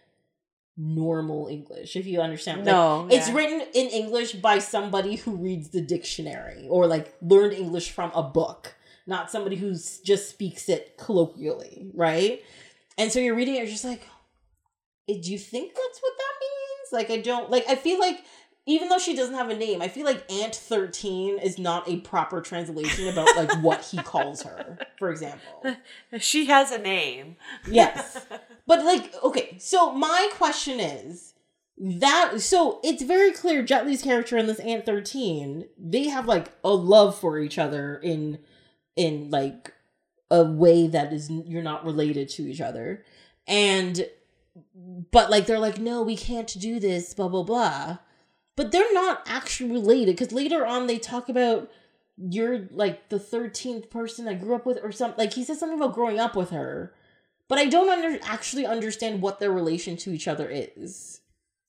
normal 0.76 1.46
English. 1.48 1.96
If 1.96 2.06
you 2.06 2.20
understand, 2.20 2.58
Like, 2.58 2.66
No, 2.66 3.08
it's 3.10 3.30
written 3.30 3.60
in 3.72 3.86
English 3.88 4.32
by 4.32 4.58
somebody 4.58 5.16
who 5.16 5.36
reads 5.36 5.70
the 5.70 5.80
dictionary 5.80 6.66
or 6.68 6.86
like 6.86 7.14
learned 7.22 7.52
English 7.54 7.92
from 7.92 8.10
a 8.14 8.22
book, 8.22 8.74
not 9.06 9.30
somebody 9.30 9.56
who 9.56 9.72
just 10.04 10.28
speaks 10.28 10.68
it 10.68 10.98
colloquially, 10.98 11.90
right? 11.94 12.42
And 12.98 13.10
so 13.10 13.20
you're 13.20 13.34
reading 13.36 13.54
it, 13.54 13.58
you're 13.58 13.66
just 13.66 13.84
like, 13.84 14.02
"Eh, 15.08 15.18
do 15.22 15.32
you 15.32 15.38
think 15.38 15.68
that's 15.74 16.00
what 16.00 16.12
that 16.16 16.34
means? 16.40 16.92
Like, 16.92 17.10
I 17.10 17.22
don't 17.22 17.50
like. 17.50 17.64
I 17.68 17.74
feel 17.76 17.98
like 17.98 18.22
even 18.66 18.88
though 18.88 18.98
she 18.98 19.14
doesn't 19.14 19.34
have 19.34 19.50
a 19.50 19.56
name, 19.56 19.82
I 19.82 19.88
feel 19.88 20.04
like 20.06 20.30
Aunt 20.32 20.54
Thirteen 20.54 21.38
is 21.38 21.58
not 21.58 21.88
a 21.88 21.98
proper 21.98 22.40
translation 22.40 23.08
about 23.08 23.36
like 23.36 23.62
what 23.62 23.84
he 23.84 23.98
calls 23.98 24.42
her. 24.42 24.78
For 24.98 25.10
example, 25.10 25.76
She 26.18 26.46
has 26.46 26.70
a 26.70 26.78
name. 26.78 27.36
yes, 27.68 28.26
but 28.66 28.84
like, 28.84 29.12
okay. 29.22 29.56
So 29.58 29.92
my 29.92 30.28
question 30.32 30.80
is 30.80 31.34
that 31.76 32.40
so 32.40 32.80
it's 32.84 33.02
very 33.02 33.32
clear 33.32 33.62
Jet 33.62 33.84
Li's 33.86 34.02
character 34.02 34.36
and 34.36 34.48
this 34.48 34.60
Aunt 34.60 34.86
Thirteen 34.86 35.66
they 35.76 36.08
have 36.08 36.26
like 36.26 36.52
a 36.62 36.70
love 36.70 37.18
for 37.18 37.38
each 37.38 37.58
other 37.58 37.96
in 37.96 38.38
in 38.96 39.28
like 39.30 39.72
a 40.30 40.44
way 40.44 40.86
that 40.86 41.12
is 41.12 41.28
you're 41.30 41.62
not 41.62 41.84
related 41.84 42.28
to 42.28 42.42
each 42.42 42.60
other 42.60 43.04
and 43.46 44.08
but 45.10 45.30
like 45.30 45.46
they're 45.46 45.58
like 45.58 45.78
no 45.78 46.00
we 46.02 46.16
can't 46.16 46.58
do 46.60 46.78
this 46.80 47.12
blah 47.12 47.28
blah 47.28 47.42
blah 47.42 47.98
but 48.56 48.70
they're 48.72 48.92
not 48.94 49.22
actually 49.26 49.70
related 49.72 50.16
because 50.16 50.32
later 50.32 50.64
on 50.66 50.86
they 50.86 50.98
talk 50.98 51.28
about 51.28 51.70
you're 52.16 52.68
like 52.70 53.08
the 53.08 53.18
13th 53.18 53.90
person 53.90 54.28
i 54.28 54.34
grew 54.34 54.54
up 54.54 54.64
with 54.66 54.78
or 54.82 54.92
something 54.92 55.18
like 55.18 55.32
he 55.34 55.42
says 55.44 55.58
something 55.58 55.78
about 55.78 55.94
growing 55.94 56.18
up 56.20 56.36
with 56.36 56.50
her 56.50 56.92
but 57.48 57.58
i 57.58 57.64
don't 57.66 57.90
under 57.90 58.18
actually 58.24 58.64
understand 58.64 59.20
what 59.20 59.40
their 59.40 59.50
relation 59.52 59.96
to 59.96 60.12
each 60.12 60.28
other 60.28 60.48
is 60.50 61.20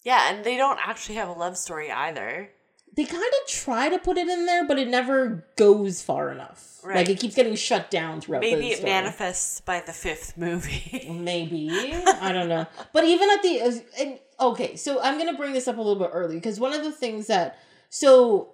Yeah, 0.04 0.32
and 0.32 0.46
they 0.46 0.56
don't 0.58 0.80
actually 0.86 1.16
have 1.16 1.30
a 1.30 1.34
love 1.34 1.58
story 1.58 1.92
either. 1.92 2.52
they 2.96 3.06
kind 3.06 3.24
of 3.24 3.50
try 3.50 3.90
to 3.90 3.98
put 3.98 4.18
it 4.20 4.28
in 4.28 4.46
there 4.46 4.68
but 4.68 4.78
it 4.78 4.88
never 4.88 5.48
goes 5.58 6.02
far 6.04 6.32
enough 6.32 6.74
like 6.86 7.10
it 7.10 7.20
keeps 7.20 7.34
getting 7.34 7.56
shut 7.56 7.90
down 7.90 8.22
throughout 8.22 8.42
Maybe 8.42 8.70
it 8.70 8.78
story. 8.78 8.92
manifests 8.92 9.62
by 9.62 9.80
the 9.80 9.92
fifth 9.92 10.38
movie. 10.38 11.08
Maybe 11.10 11.68
I 12.22 12.32
don't 12.32 12.48
know, 12.48 12.68
but 12.94 13.04
even 13.06 13.28
at 13.32 13.42
the 13.42 13.82
and, 14.00 14.20
okay, 14.40 14.76
so 14.76 15.02
I'm 15.02 15.18
gonna 15.18 15.38
bring 15.38 15.54
this 15.54 15.68
up 15.68 15.78
a 15.78 15.82
little 15.82 16.02
bit 16.02 16.12
early 16.14 16.36
because 16.36 16.60
one 16.60 16.74
of 16.74 16.84
the 16.84 16.92
things 16.92 17.28
that 17.28 17.60
so 17.90 18.50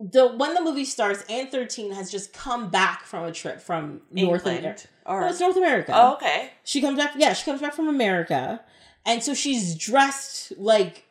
the 0.00 0.28
when 0.28 0.54
the 0.54 0.60
movie 0.60 0.84
starts, 0.84 1.22
Aunt 1.28 1.50
Thirteen 1.50 1.92
has 1.92 2.10
just 2.10 2.32
come 2.32 2.70
back 2.70 3.04
from 3.04 3.24
a 3.24 3.32
trip 3.32 3.60
from 3.60 4.02
North 4.10 4.44
America. 4.46 4.88
Or 5.06 5.20
No, 5.20 5.28
it's 5.28 5.40
North 5.40 5.56
America. 5.56 5.92
oh, 5.94 6.14
okay. 6.14 6.50
She 6.64 6.80
comes 6.80 6.98
back. 6.98 7.12
Yeah, 7.16 7.32
she 7.32 7.44
comes 7.44 7.60
back 7.60 7.74
from 7.74 7.88
America, 7.88 8.60
and 9.06 9.22
so 9.22 9.34
she's 9.34 9.74
dressed 9.74 10.52
like 10.58 11.04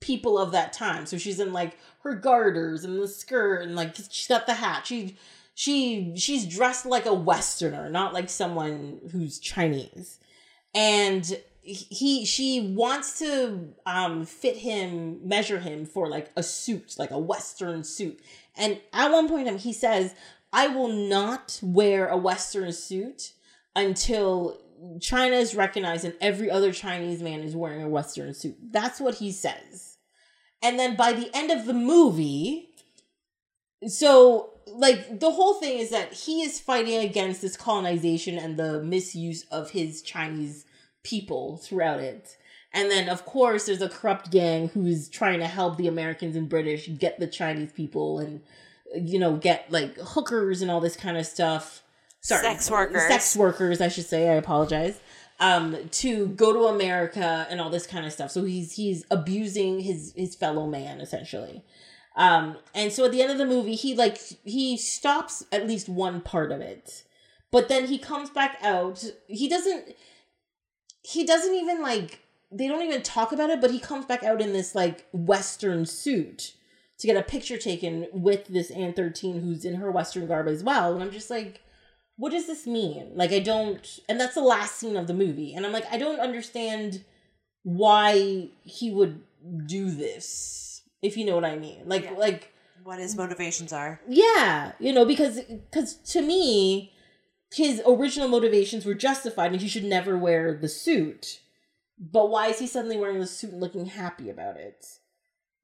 people 0.00 0.38
of 0.38 0.52
that 0.52 0.72
time. 0.72 1.06
So 1.06 1.18
she's 1.18 1.38
in 1.38 1.52
like 1.52 1.78
her 2.02 2.14
garters 2.14 2.84
and 2.84 3.00
the 3.00 3.08
skirt, 3.08 3.62
and 3.62 3.76
like 3.76 3.94
she's 3.96 4.28
got 4.28 4.46
the 4.46 4.54
hat. 4.54 4.86
She 4.86 5.16
she 5.54 6.14
she's 6.16 6.46
dressed 6.46 6.86
like 6.86 7.06
a 7.06 7.14
Westerner, 7.14 7.88
not 7.90 8.14
like 8.14 8.30
someone 8.30 9.00
who's 9.12 9.38
Chinese. 9.38 10.18
And 10.74 11.38
he 11.64 12.26
she 12.26 12.74
wants 12.76 13.18
to 13.18 13.72
um 13.86 14.26
fit 14.26 14.58
him 14.58 15.26
measure 15.26 15.58
him 15.58 15.86
for 15.86 16.08
like 16.08 16.30
a 16.36 16.42
suit 16.42 16.94
like 16.98 17.10
a 17.10 17.18
western 17.18 17.82
suit. 17.82 18.20
And 18.54 18.80
at 18.92 19.10
one 19.10 19.28
point 19.28 19.48
he 19.60 19.72
says 19.72 20.14
i 20.52 20.68
will 20.68 20.92
not 20.92 21.58
wear 21.62 22.06
a 22.08 22.16
western 22.16 22.72
suit 22.72 23.32
until 23.74 24.60
china 25.00 25.36
is 25.36 25.54
recognized 25.54 26.04
and 26.04 26.14
every 26.20 26.50
other 26.50 26.70
chinese 26.70 27.22
man 27.22 27.40
is 27.40 27.56
wearing 27.56 27.82
a 27.82 27.88
western 27.88 28.34
suit. 28.34 28.56
That's 28.70 29.00
what 29.00 29.16
he 29.16 29.32
says. 29.32 29.96
And 30.62 30.78
then 30.78 30.96
by 30.96 31.12
the 31.12 31.30
end 31.34 31.50
of 31.50 31.64
the 31.64 31.74
movie 31.74 32.68
so 33.86 34.50
like 34.66 35.20
the 35.20 35.30
whole 35.30 35.54
thing 35.54 35.78
is 35.78 35.90
that 35.90 36.12
he 36.12 36.42
is 36.42 36.60
fighting 36.60 36.98
against 37.04 37.40
this 37.40 37.56
colonization 37.56 38.38
and 38.38 38.58
the 38.58 38.82
misuse 38.82 39.44
of 39.50 39.70
his 39.70 40.02
chinese 40.02 40.66
people 41.04 41.56
throughout 41.58 42.00
it 42.00 42.36
and 42.72 42.90
then 42.90 43.08
of 43.08 43.24
course 43.24 43.66
there's 43.66 43.82
a 43.82 43.88
corrupt 43.88 44.30
gang 44.32 44.68
who's 44.68 45.08
trying 45.08 45.38
to 45.38 45.46
help 45.46 45.76
the 45.76 45.86
americans 45.86 46.34
and 46.34 46.48
british 46.48 46.88
get 46.98 47.20
the 47.20 47.26
chinese 47.26 47.70
people 47.72 48.18
and 48.18 48.40
you 48.96 49.18
know 49.18 49.36
get 49.36 49.70
like 49.70 49.96
hookers 49.98 50.60
and 50.60 50.70
all 50.70 50.80
this 50.80 50.96
kind 50.96 51.16
of 51.16 51.24
stuff 51.24 51.82
sorry 52.20 52.42
Sex 52.42 52.70
workers. 52.70 53.06
sex 53.06 53.36
workers 53.36 53.80
i 53.80 53.88
should 53.88 54.06
say 54.06 54.28
i 54.28 54.34
apologize 54.34 54.98
um 55.40 55.76
to 55.90 56.28
go 56.28 56.52
to 56.52 56.66
America 56.66 57.46
and 57.50 57.60
all 57.60 57.70
this 57.70 57.86
kind 57.86 58.06
of 58.06 58.12
stuff. 58.12 58.30
So 58.30 58.44
he's 58.44 58.72
he's 58.72 59.04
abusing 59.10 59.80
his 59.80 60.12
his 60.16 60.34
fellow 60.34 60.66
man 60.66 61.00
essentially. 61.00 61.64
Um 62.16 62.56
and 62.74 62.92
so 62.92 63.04
at 63.04 63.12
the 63.12 63.22
end 63.22 63.32
of 63.32 63.38
the 63.38 63.46
movie 63.46 63.74
he 63.74 63.94
like 63.94 64.18
he 64.44 64.76
stops 64.76 65.44
at 65.50 65.66
least 65.66 65.88
one 65.88 66.20
part 66.20 66.52
of 66.52 66.60
it. 66.60 67.04
But 67.50 67.68
then 67.68 67.86
he 67.86 67.98
comes 67.98 68.30
back 68.30 68.58
out. 68.62 69.04
He 69.26 69.48
doesn't 69.48 69.94
he 71.04 71.24
doesn't 71.24 71.54
even 71.54 71.80
like 71.82 72.20
they 72.50 72.66
don't 72.68 72.82
even 72.82 73.02
talk 73.02 73.32
about 73.32 73.50
it, 73.50 73.60
but 73.60 73.70
he 73.70 73.78
comes 73.78 74.04
back 74.06 74.22
out 74.22 74.40
in 74.40 74.52
this 74.52 74.74
like 74.74 75.06
western 75.12 75.86
suit 75.86 76.54
to 76.98 77.06
get 77.06 77.16
a 77.16 77.22
picture 77.22 77.58
taken 77.58 78.06
with 78.12 78.46
this 78.46 78.70
Aunt 78.70 78.94
13 78.96 79.40
who's 79.40 79.64
in 79.64 79.74
her 79.76 79.90
western 79.90 80.26
garb 80.26 80.46
as 80.48 80.62
well. 80.62 80.94
And 80.94 81.02
I'm 81.02 81.10
just 81.10 81.30
like 81.30 81.60
what 82.16 82.30
does 82.30 82.46
this 82.46 82.64
mean? 82.64 83.10
Like, 83.16 83.32
I 83.32 83.40
don't, 83.40 83.98
and 84.08 84.20
that's 84.20 84.36
the 84.36 84.40
last 84.40 84.76
scene 84.76 84.96
of 84.96 85.08
the 85.08 85.14
movie. 85.14 85.52
And 85.52 85.66
I'm 85.66 85.72
like, 85.72 85.84
I 85.92 85.98
don't 85.98 86.20
understand 86.20 87.02
why 87.64 88.50
he 88.62 88.92
would 88.92 89.20
do 89.66 89.90
this, 89.90 90.82
if 91.02 91.16
you 91.16 91.24
know 91.24 91.34
what 91.34 91.44
I 91.44 91.56
mean. 91.56 91.82
Like, 91.86 92.04
Yeah. 92.04 92.12
like, 92.12 92.52
What 92.84 93.00
his 93.00 93.16
motivations 93.16 93.72
are. 93.72 94.00
yeah, 94.08 94.72
you 94.78 94.92
know, 94.92 95.04
because, 95.04 95.40
because 95.40 95.94
to 96.12 96.22
me, 96.22 96.93
his 97.54 97.82
original 97.86 98.28
motivations 98.28 98.84
were 98.84 98.94
justified 98.94 99.52
and 99.52 99.60
he 99.60 99.68
should 99.68 99.84
never 99.84 100.16
wear 100.18 100.54
the 100.54 100.68
suit. 100.68 101.40
But 101.98 102.30
why 102.30 102.48
is 102.48 102.58
he 102.58 102.66
suddenly 102.66 102.96
wearing 102.96 103.20
the 103.20 103.26
suit 103.26 103.52
and 103.52 103.60
looking 103.60 103.86
happy 103.86 104.28
about 104.28 104.56
it? 104.56 104.84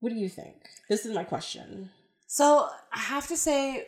What 0.01 0.11
do 0.11 0.19
you 0.19 0.29
think? 0.29 0.57
This 0.89 1.05
is 1.05 1.15
my 1.15 1.25
question. 1.25 1.91
So 2.27 2.69
I 2.93 2.99
have 2.99 3.27
to 3.29 3.37
say, 3.37 3.87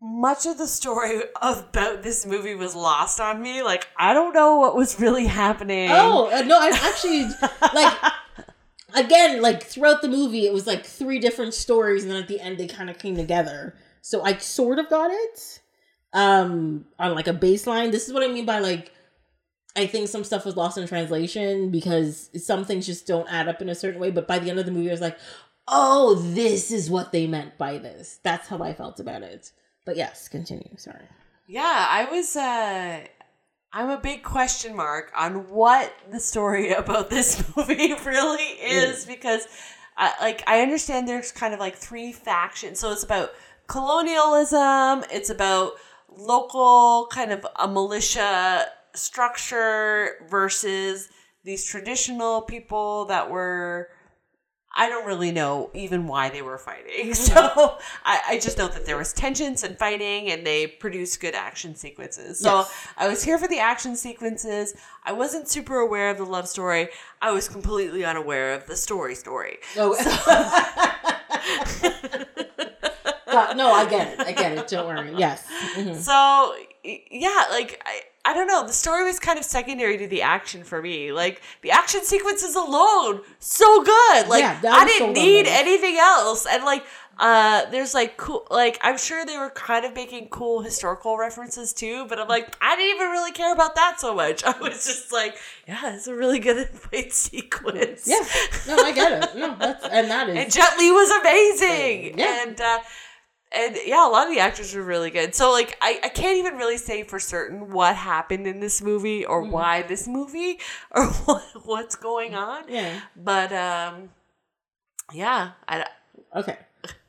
much 0.00 0.46
of 0.46 0.56
the 0.56 0.66
story 0.66 1.20
about 1.42 2.02
this 2.02 2.24
movie 2.24 2.54
was 2.54 2.74
lost 2.74 3.20
on 3.20 3.42
me. 3.42 3.62
Like 3.62 3.88
I 3.98 4.14
don't 4.14 4.32
know 4.32 4.56
what 4.56 4.76
was 4.76 5.00
really 5.00 5.26
happening. 5.26 5.90
Oh 5.92 6.30
uh, 6.32 6.42
no, 6.42 6.58
I 6.58 6.68
actually 6.68 7.28
like 7.74 8.12
again 9.06 9.42
like 9.42 9.62
throughout 9.62 10.02
the 10.02 10.08
movie 10.08 10.46
it 10.46 10.52
was 10.52 10.66
like 10.66 10.84
three 10.84 11.18
different 11.18 11.54
stories 11.54 12.02
and 12.02 12.10
then 12.10 12.22
at 12.22 12.28
the 12.28 12.40
end 12.40 12.58
they 12.58 12.66
kind 12.66 12.88
of 12.88 12.98
came 12.98 13.16
together. 13.16 13.74
So 14.00 14.22
I 14.22 14.38
sort 14.38 14.78
of 14.78 14.88
got 14.88 15.10
it 15.10 15.59
um 16.12 16.84
on 16.98 17.14
like 17.14 17.28
a 17.28 17.34
baseline. 17.34 17.90
This 17.92 18.08
is 18.08 18.14
what 18.14 18.22
I 18.22 18.28
mean 18.28 18.46
by 18.46 18.58
like 18.58 18.92
I 19.76 19.86
think 19.86 20.08
some 20.08 20.24
stuff 20.24 20.44
was 20.44 20.56
lost 20.56 20.78
in 20.78 20.86
translation 20.88 21.70
because 21.70 22.30
some 22.44 22.64
things 22.64 22.86
just 22.86 23.06
don't 23.06 23.32
add 23.32 23.48
up 23.48 23.62
in 23.62 23.68
a 23.68 23.74
certain 23.74 24.00
way, 24.00 24.10
but 24.10 24.26
by 24.26 24.38
the 24.38 24.50
end 24.50 24.58
of 24.58 24.66
the 24.66 24.72
movie 24.72 24.88
I 24.88 24.92
was 24.92 25.00
like, 25.00 25.18
"Oh, 25.68 26.14
this 26.14 26.70
is 26.70 26.90
what 26.90 27.12
they 27.12 27.26
meant 27.26 27.56
by 27.56 27.78
this." 27.78 28.18
That's 28.22 28.48
how 28.48 28.58
I 28.62 28.72
felt 28.74 28.98
about 28.98 29.22
it. 29.22 29.52
But 29.84 29.96
yes, 29.96 30.28
continue. 30.28 30.76
Sorry. 30.76 31.04
Yeah, 31.46 31.86
I 31.88 32.04
was. 32.10 32.36
uh 32.36 33.00
I'm 33.72 33.90
a 33.90 33.98
big 33.98 34.24
question 34.24 34.74
mark 34.74 35.12
on 35.16 35.48
what 35.48 35.94
the 36.10 36.18
story 36.18 36.72
about 36.82 37.10
this 37.10 37.44
movie 37.56 37.94
really 38.04 38.42
is 38.42 39.04
because, 39.06 39.46
I, 39.96 40.12
like, 40.20 40.42
I 40.48 40.60
understand 40.62 41.06
there's 41.06 41.30
kind 41.30 41.54
of 41.54 41.60
like 41.60 41.76
three 41.76 42.12
factions. 42.12 42.80
So 42.80 42.90
it's 42.90 43.04
about 43.04 43.30
colonialism. 43.68 45.04
It's 45.12 45.30
about 45.30 45.74
local 46.16 47.06
kind 47.10 47.32
of 47.32 47.46
a 47.56 47.68
militia 47.68 48.66
structure 48.94 50.16
versus 50.28 51.08
these 51.44 51.64
traditional 51.64 52.42
people 52.42 53.06
that 53.06 53.30
were 53.30 53.88
I 54.72 54.88
don't 54.88 55.04
really 55.04 55.32
know 55.32 55.70
even 55.74 56.06
why 56.06 56.28
they 56.28 56.42
were 56.42 56.58
fighting. 56.58 57.12
So 57.14 57.76
I, 58.04 58.20
I 58.28 58.38
just 58.38 58.56
know 58.56 58.68
that 58.68 58.86
there 58.86 58.96
was 58.96 59.12
tensions 59.12 59.64
and 59.64 59.76
fighting 59.76 60.30
and 60.30 60.46
they 60.46 60.68
produced 60.68 61.20
good 61.20 61.34
action 61.34 61.74
sequences. 61.74 62.38
So 62.38 62.58
Yes. 62.58 62.88
I 62.96 63.08
was 63.08 63.24
here 63.24 63.36
for 63.36 63.48
the 63.48 63.58
action 63.58 63.96
sequences. 63.96 64.74
I 65.04 65.12
wasn't 65.12 65.48
super 65.48 65.78
aware 65.78 66.10
of 66.10 66.18
the 66.18 66.24
love 66.24 66.48
story. 66.48 66.88
I 67.20 67.32
was 67.32 67.48
completely 67.48 68.04
unaware 68.04 68.54
of 68.54 68.66
the 68.66 68.76
story 68.76 69.16
story. 69.16 69.58
Oh, 69.76 69.96
Uh, 73.30 73.54
no, 73.54 73.70
I 73.72 73.88
get 73.88 74.12
it. 74.18 74.26
I 74.26 74.32
get 74.32 74.52
it. 74.58 74.68
Don't 74.68 74.86
worry. 74.86 75.14
Yes. 75.18 75.46
Mhm. 75.76 75.96
So 75.96 76.54
yeah, 76.84 77.44
like 77.50 77.80
I, 77.84 78.00
I 78.24 78.34
don't 78.34 78.46
know. 78.46 78.66
The 78.66 78.72
story 78.72 79.04
was 79.04 79.18
kind 79.18 79.38
of 79.38 79.44
secondary 79.44 79.96
to 79.98 80.06
the 80.06 80.22
action 80.22 80.64
for 80.64 80.80
me. 80.82 81.12
Like 81.12 81.42
the 81.62 81.70
action 81.70 82.02
sequences 82.04 82.54
alone, 82.56 83.20
so 83.38 83.82
good. 83.82 84.28
Like 84.28 84.42
Yeah, 84.42 84.60
I 84.64 84.84
didn't 84.86 85.14
well 85.14 85.24
need 85.24 85.46
anything 85.46 85.96
else. 85.98 86.46
And 86.46 86.64
like 86.64 86.84
uh 87.18 87.68
there's 87.70 87.92
like 87.92 88.16
cool 88.16 88.46
like 88.50 88.78
I'm 88.80 88.96
sure 88.96 89.26
they 89.26 89.36
were 89.36 89.50
kind 89.50 89.84
of 89.84 89.94
making 89.94 90.28
cool 90.28 90.62
historical 90.62 91.18
references 91.18 91.74
too, 91.74 92.06
but 92.08 92.18
I'm 92.18 92.28
like, 92.28 92.56
I 92.62 92.76
didn't 92.76 92.96
even 92.96 93.10
really 93.10 93.32
care 93.32 93.52
about 93.52 93.74
that 93.74 94.00
so 94.00 94.14
much. 94.14 94.42
I 94.50 94.58
was 94.58 94.86
just 94.86 95.12
like, 95.12 95.36
yeah, 95.68 95.94
it's 95.94 96.06
a 96.06 96.14
really 96.14 96.38
good 96.38 96.66
fight 96.70 97.12
sequence. 97.12 98.06
Yeah. 98.06 98.24
No, 98.66 98.82
I 98.82 98.92
get 98.92 99.22
it. 99.22 99.36
No, 99.36 99.54
that's 99.58 99.84
and 99.86 100.10
that 100.10 100.30
is 100.30 100.36
And 100.36 100.50
Jet 100.52 100.78
Li 100.78 100.90
was 100.90 101.10
amazing. 101.10 102.18
Yeah. 102.18 102.42
And 102.46 102.58
uh 102.60 102.78
and 103.52 103.76
yeah, 103.84 104.06
a 104.06 104.10
lot 104.10 104.28
of 104.28 104.32
the 104.34 104.40
actors 104.40 104.74
were 104.74 104.82
really 104.82 105.10
good. 105.10 105.34
So 105.34 105.50
like 105.52 105.76
I, 105.80 105.98
I 106.04 106.08
can't 106.08 106.36
even 106.38 106.54
really 106.56 106.76
say 106.78 107.02
for 107.02 107.18
certain 107.18 107.70
what 107.72 107.96
happened 107.96 108.46
in 108.46 108.60
this 108.60 108.80
movie 108.82 109.24
or 109.24 109.42
Mm-hmm. 109.42 109.52
why 109.52 109.82
this 109.82 110.06
movie 110.06 110.58
or 110.90 111.06
what, 111.06 111.42
what's 111.64 111.96
going 111.96 112.34
on. 112.34 112.64
yeah. 112.68 113.00
But 113.16 113.52
um 113.52 114.10
yeah, 115.12 115.52
I 115.68 115.86
Okay. 116.36 116.56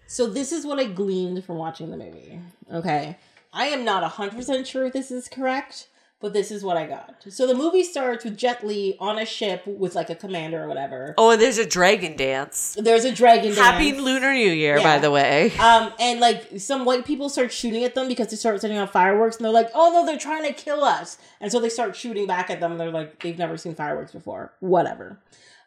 So 0.08 0.28
this 0.28 0.52
is 0.52 0.66
what 0.66 0.80
I 0.80 0.86
gleaned 0.86 1.46
from 1.46 1.58
watching 1.58 1.89
the 1.92 1.98
movie. 1.98 2.39
Okay. 2.74 3.18
I 3.54 3.68
am 3.68 3.86
not 3.86 4.10
100% 4.12 4.66
sure 4.66 4.86
if 4.86 4.94
this 4.94 5.12
is 5.12 5.28
correct, 5.28 5.88
but 6.22 6.34
this 6.34 6.51
is 6.51 6.63
what 6.63 6.78
I 6.78 6.86
got. 6.86 7.15
So 7.30 7.47
the 7.47 7.55
movie 7.55 7.84
starts 7.84 8.24
with 8.24 8.38
Jet 8.38 8.65
Li 8.65 8.95
on 8.99 9.17
a 9.19 9.26
ship 9.26 9.65
with 9.65 9.95
like 9.95 10.09
a 10.09 10.15
commander 10.15 10.63
or 10.63 10.67
whatever. 10.67 11.13
Oh, 11.17 11.32
and 11.32 11.41
there's 11.41 11.57
a 11.57 11.65
dragon 11.65 12.15
dance. 12.15 12.78
There's 12.80 13.03
a 13.05 13.11
dragon 13.11 13.53
Happy 13.53 13.55
dance. 13.55 13.95
Happy 13.95 14.01
Lunar 14.01 14.34
New 14.34 14.51
Year, 14.51 14.78
Yeah. 14.78 14.84
by 14.84 14.99
the 14.99 15.09
way. 15.11 15.51
Um, 15.59 15.91
and 15.99 16.19
like 16.19 16.59
some 16.59 16.86
white 16.86 17.05
people 17.05 17.28
start 17.30 17.51
shooting 17.51 17.84
at 17.84 17.95
them 17.95 18.07
because 18.07 18.28
they 18.30 18.36
start 18.38 18.61
setting 18.61 18.78
off 18.78 18.91
fireworks, 18.91 19.38
and 19.38 19.45
they're 19.45 19.51
like, 19.51 19.69
"Oh 19.74 19.91
no, 19.91 20.05
they're 20.05 20.17
trying 20.19 20.43
to 20.45 20.53
kill 20.53 20.84
us!" 20.84 21.17
And 21.39 21.51
so 21.51 21.59
they 21.59 21.69
start 21.69 21.95
shooting 21.95 22.28
back 22.28 22.49
at 22.49 22.59
them. 22.59 22.72
And 22.72 22.80
they're 22.80 22.91
like, 22.91 23.22
they've 23.24 23.38
never 23.38 23.57
seen 23.57 23.76
fireworks 23.76 24.11
before. 24.11 24.53
Whatever. 24.59 25.19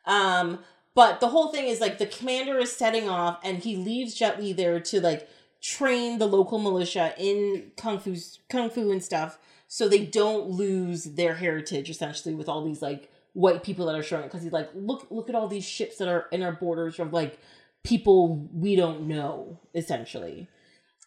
Um, 0.07 0.61
but 0.95 1.19
the 1.21 1.29
whole 1.29 1.49
thing 1.49 1.67
is 1.67 1.81
like 1.81 1.99
the 1.99 2.07
commander 2.07 2.59
is 2.59 2.71
setting 2.75 3.09
off, 3.09 3.41
and 3.43 3.59
he 3.59 3.77
leaves 3.77 4.15
Jet 4.15 4.41
Li 4.41 4.53
there 4.53 4.79
to 4.81 5.01
like 5.01 5.29
train 5.61 6.19
the 6.19 6.27
local 6.27 6.59
militia 6.59 7.15
in 7.19 7.73
kung 7.77 7.99
fu, 7.99 8.15
kung 8.51 8.69
fu 8.71 8.91
and 8.93 9.03
stuff, 9.03 9.39
so 9.75 9.89
they 9.89 10.05
don't 10.05 10.51
lose 10.51 11.03
their 11.03 11.35
heritage. 11.35 11.91
Essentially, 11.91 12.33
with 12.33 12.49
all 12.49 12.65
these 12.65 12.81
like 12.81 13.11
white 13.33 13.65
people 13.65 13.87
that 13.87 13.97
are 13.97 14.05
showing, 14.05 14.23
because 14.23 14.45
he's 14.45 14.53
like, 14.53 14.71
look, 14.73 15.09
look 15.11 15.29
at 15.29 15.35
all 15.35 15.49
these 15.49 15.65
ships 15.65 15.97
that 15.99 16.07
are 16.07 16.27
in 16.31 16.45
our 16.45 16.53
borders 16.53 17.01
of 17.01 17.13
like 17.13 17.41
people 17.83 18.49
we 18.53 18.77
don't 18.77 19.09
know 19.09 19.59
essentially. 19.75 20.47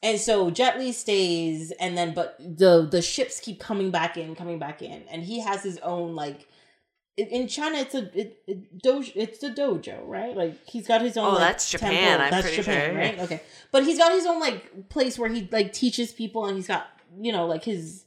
And 0.03 0.20
so 0.20 0.51
jet 0.51 0.78
li 0.78 0.91
stays 0.91 1.72
and 1.80 1.97
then 1.97 2.13
but 2.13 2.36
the 2.39 2.86
the 2.91 3.01
ships 3.01 3.39
keep 3.39 3.57
coming 3.61 3.89
back 3.89 4.18
in 4.18 4.36
coming 4.36 4.59
back 4.59 4.82
in. 4.82 5.03
And 5.09 5.24
he 5.24 5.39
has 5.39 5.63
his 5.63 5.78
own 5.80 6.13
like 6.13 6.45
in- 7.15 7.28
in 7.28 7.47
china 7.47 7.78
it's 7.78 7.95
a 7.95 8.03
it, 8.20 8.43
it 8.47 8.84
dojo 8.84 9.11
it's 9.15 9.41
a 9.43 9.49
dojo 9.49 10.05
right? 10.05 10.36
Like 10.36 10.59
he's 10.68 10.86
got 10.88 11.01
his 11.01 11.15
own 11.15 11.28
Oh, 11.28 11.30
like, 11.30 11.39
that's 11.39 11.72
Japan, 11.72 12.20
I'm 12.22 12.41
pretty 12.43 12.61
sure. 12.61 12.93
right? 12.93 13.18
Okay. 13.18 13.41
But 13.72 13.86
he's 13.86 13.97
got 13.97 14.11
his 14.11 14.26
own 14.26 14.41
like 14.41 14.89
place 14.89 15.18
where 15.18 15.30
he 15.30 15.47
like 15.53 15.72
teaches 15.72 16.11
people 16.11 16.45
and 16.45 16.57
he's 16.57 16.68
got 16.68 16.88
you 17.20 17.32
know 17.32 17.47
like 17.47 17.63
his 17.63 18.03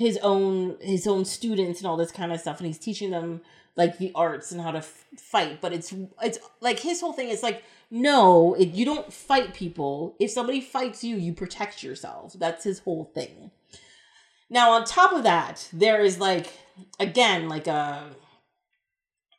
his 0.00 0.16
own 0.22 0.78
his 0.80 1.06
own 1.06 1.26
students 1.26 1.78
and 1.78 1.86
all 1.86 1.98
this 1.98 2.10
kind 2.10 2.32
of 2.32 2.40
stuff 2.40 2.56
and 2.56 2.66
he's 2.66 2.78
teaching 2.78 3.10
them 3.10 3.42
like 3.76 3.98
the 3.98 4.10
arts 4.14 4.50
and 4.50 4.58
how 4.58 4.70
to 4.70 4.78
f- 4.78 5.04
fight 5.18 5.60
but 5.60 5.74
it's 5.74 5.92
it's 6.22 6.38
like 6.62 6.80
his 6.80 7.02
whole 7.02 7.12
thing 7.12 7.28
is 7.28 7.42
like 7.42 7.62
no 7.90 8.56
you 8.56 8.86
don't 8.86 9.12
fight 9.12 9.52
people 9.52 10.16
if 10.18 10.30
somebody 10.30 10.58
fights 10.58 11.04
you 11.04 11.16
you 11.16 11.34
protect 11.34 11.82
yourself 11.82 12.32
that's 12.38 12.64
his 12.64 12.78
whole 12.78 13.04
thing. 13.14 13.50
Now 14.48 14.70
on 14.70 14.86
top 14.86 15.12
of 15.12 15.22
that 15.24 15.68
there 15.70 16.00
is 16.00 16.18
like 16.18 16.50
again 16.98 17.50
like 17.50 17.66
a 17.66 18.06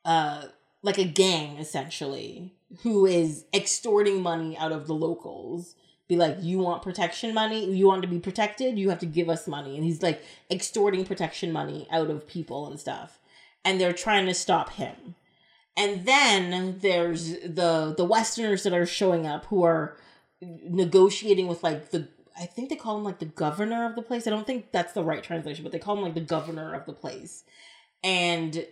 uh 0.06 0.44
like 0.84 1.00
a 1.00 1.06
gang 1.06 1.58
essentially 1.58 2.54
who 2.84 3.08
is 3.08 3.46
extorting 3.52 4.22
money 4.22 4.56
out 4.60 4.72
of 4.72 4.86
the 4.86 4.94
locals 4.94 5.74
be 6.12 6.18
like 6.18 6.38
you 6.42 6.60
want 6.60 6.84
protection 6.84 7.34
money? 7.34 7.74
You 7.74 7.88
want 7.88 8.02
to 8.02 8.08
be 8.08 8.20
protected? 8.20 8.78
You 8.78 8.90
have 8.90 9.00
to 9.00 9.06
give 9.06 9.30
us 9.30 9.48
money. 9.48 9.76
And 9.76 9.86
he's 9.86 10.04
like 10.04 10.22
extorting 10.52 11.06
protection 11.06 11.54
money 11.54 11.88
out 11.90 12.10
of 12.10 12.28
people 12.28 12.68
and 12.68 12.78
stuff. 12.78 13.20
And 13.64 13.80
they're 13.80 13.94
trying 13.94 14.26
to 14.26 14.34
stop 14.34 14.72
him. 14.72 15.16
And 15.78 16.06
then 16.06 16.80
there's 16.80 17.30
the 17.40 17.94
the 17.98 18.04
westerners 18.04 18.64
that 18.64 18.74
are 18.74 18.86
showing 18.86 19.26
up 19.26 19.46
who 19.46 19.64
are 19.64 19.96
negotiating 20.42 21.48
with 21.48 21.64
like 21.64 21.92
the 21.92 22.08
i 22.36 22.46
think 22.46 22.70
they 22.70 22.76
call 22.76 22.98
him 22.98 23.04
like 23.04 23.20
the 23.20 23.26
governor 23.26 23.86
of 23.86 23.96
the 23.96 24.02
place. 24.02 24.28
I 24.28 24.32
don't 24.32 24.46
think 24.46 24.72
that's 24.74 24.94
the 24.94 25.04
right 25.04 25.24
translation 25.24 25.64
but 25.64 25.72
they 25.72 25.80
call 25.80 25.96
him 25.96 26.04
like 26.04 26.14
the 26.14 26.22
governor 26.22 26.74
of 26.74 26.86
the 26.86 26.94
place. 26.94 27.46
And 28.04 28.66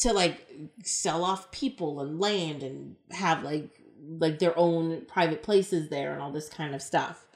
to 0.00 0.12
like 0.14 0.48
sell 0.82 1.22
off 1.22 1.50
people 1.50 2.00
and 2.00 2.18
land 2.18 2.62
and 2.62 2.96
have 3.10 3.42
like 3.42 3.68
like 4.18 4.38
their 4.38 4.56
own 4.58 5.02
private 5.06 5.42
places 5.42 5.88
there 5.88 6.12
and 6.12 6.22
all 6.22 6.32
this 6.32 6.48
kind 6.48 6.74
of 6.74 6.82
stuff 6.82 7.26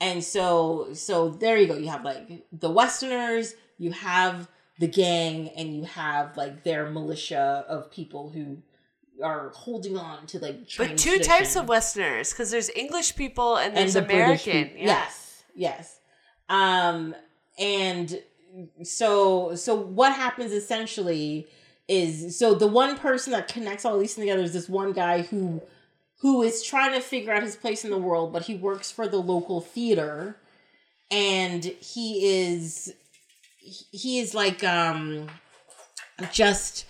and 0.00 0.22
so 0.22 0.88
so 0.92 1.28
there 1.28 1.58
you 1.58 1.66
go 1.66 1.76
you 1.76 1.88
have 1.88 2.04
like 2.04 2.44
the 2.52 2.70
westerners 2.70 3.54
you 3.78 3.92
have 3.92 4.48
the 4.78 4.86
gang 4.86 5.48
and 5.56 5.74
you 5.74 5.84
have 5.84 6.36
like 6.36 6.62
their 6.64 6.90
militia 6.90 7.64
of 7.68 7.90
people 7.90 8.30
who 8.30 8.58
are 9.22 9.50
holding 9.50 9.96
on 9.96 10.26
to 10.26 10.38
like 10.38 10.68
But 10.76 10.98
two 10.98 11.18
types 11.18 11.56
of 11.56 11.68
Westerners, 11.68 12.32
because 12.32 12.50
there's 12.50 12.70
English 12.70 13.16
people 13.16 13.56
and 13.56 13.76
there's 13.76 13.94
the 13.94 14.04
American. 14.04 14.70
Yeah. 14.76 14.84
Yes, 14.84 15.44
yes. 15.54 16.00
Um, 16.48 17.14
and 17.58 18.22
so 18.82 19.54
so 19.54 19.74
what 19.74 20.12
happens 20.12 20.52
essentially 20.52 21.46
is 21.88 22.38
so 22.38 22.54
the 22.54 22.66
one 22.66 22.96
person 22.96 23.32
that 23.32 23.48
connects 23.48 23.84
all 23.84 23.98
these 23.98 24.14
together 24.14 24.42
is 24.42 24.52
this 24.52 24.68
one 24.68 24.92
guy 24.92 25.22
who 25.22 25.62
who 26.20 26.42
is 26.42 26.62
trying 26.62 26.92
to 26.92 27.00
figure 27.00 27.32
out 27.32 27.42
his 27.42 27.56
place 27.56 27.84
in 27.84 27.90
the 27.90 27.98
world, 27.98 28.32
but 28.32 28.42
he 28.42 28.54
works 28.54 28.90
for 28.90 29.06
the 29.06 29.18
local 29.18 29.60
theater, 29.60 30.36
and 31.10 31.64
he 31.64 32.44
is 32.44 32.94
he 33.60 34.18
is 34.18 34.34
like 34.34 34.62
um 34.64 35.28
just 36.32 36.86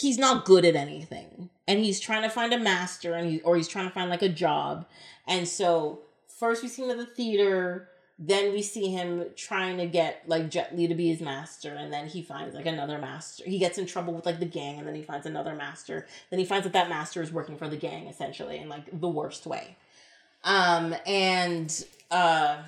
he's 0.00 0.18
not 0.18 0.44
good 0.44 0.64
at 0.64 0.76
anything. 0.76 1.50
And 1.68 1.78
he's 1.78 2.00
trying 2.00 2.22
to 2.22 2.30
find 2.30 2.52
a 2.52 2.58
master 2.58 3.14
and 3.14 3.30
he 3.30 3.40
or 3.42 3.56
he's 3.56 3.68
trying 3.68 3.86
to 3.86 3.94
find 3.94 4.10
like 4.10 4.22
a 4.22 4.28
job. 4.28 4.86
And 5.28 5.46
so 5.46 6.00
first 6.38 6.62
we 6.62 6.68
see 6.68 6.82
him 6.82 6.90
at 6.90 6.96
the 6.96 7.06
theater 7.06 7.89
then 8.22 8.52
we 8.52 8.60
see 8.60 8.88
him 8.88 9.24
trying 9.34 9.78
to 9.78 9.86
get 9.86 10.22
like 10.26 10.50
Jet 10.50 10.76
Li 10.76 10.86
to 10.86 10.94
be 10.94 11.08
his 11.08 11.20
master 11.20 11.74
and 11.74 11.92
then 11.92 12.06
he 12.06 12.22
finds 12.22 12.54
like 12.54 12.66
another 12.66 12.98
master 12.98 13.44
he 13.46 13.58
gets 13.58 13.78
in 13.78 13.86
trouble 13.86 14.12
with 14.12 14.26
like 14.26 14.40
the 14.40 14.46
gang 14.46 14.78
and 14.78 14.86
then 14.86 14.94
he 14.94 15.02
finds 15.02 15.26
another 15.26 15.54
master 15.54 16.06
then 16.28 16.38
he 16.38 16.44
finds 16.44 16.64
that 16.64 16.74
that 16.74 16.88
master 16.88 17.22
is 17.22 17.32
working 17.32 17.56
for 17.56 17.68
the 17.68 17.76
gang 17.76 18.06
essentially 18.06 18.58
in 18.58 18.68
like 18.68 19.00
the 19.00 19.08
worst 19.08 19.46
way 19.46 19.76
um 20.44 20.94
and 21.06 21.84
uh 22.10 22.58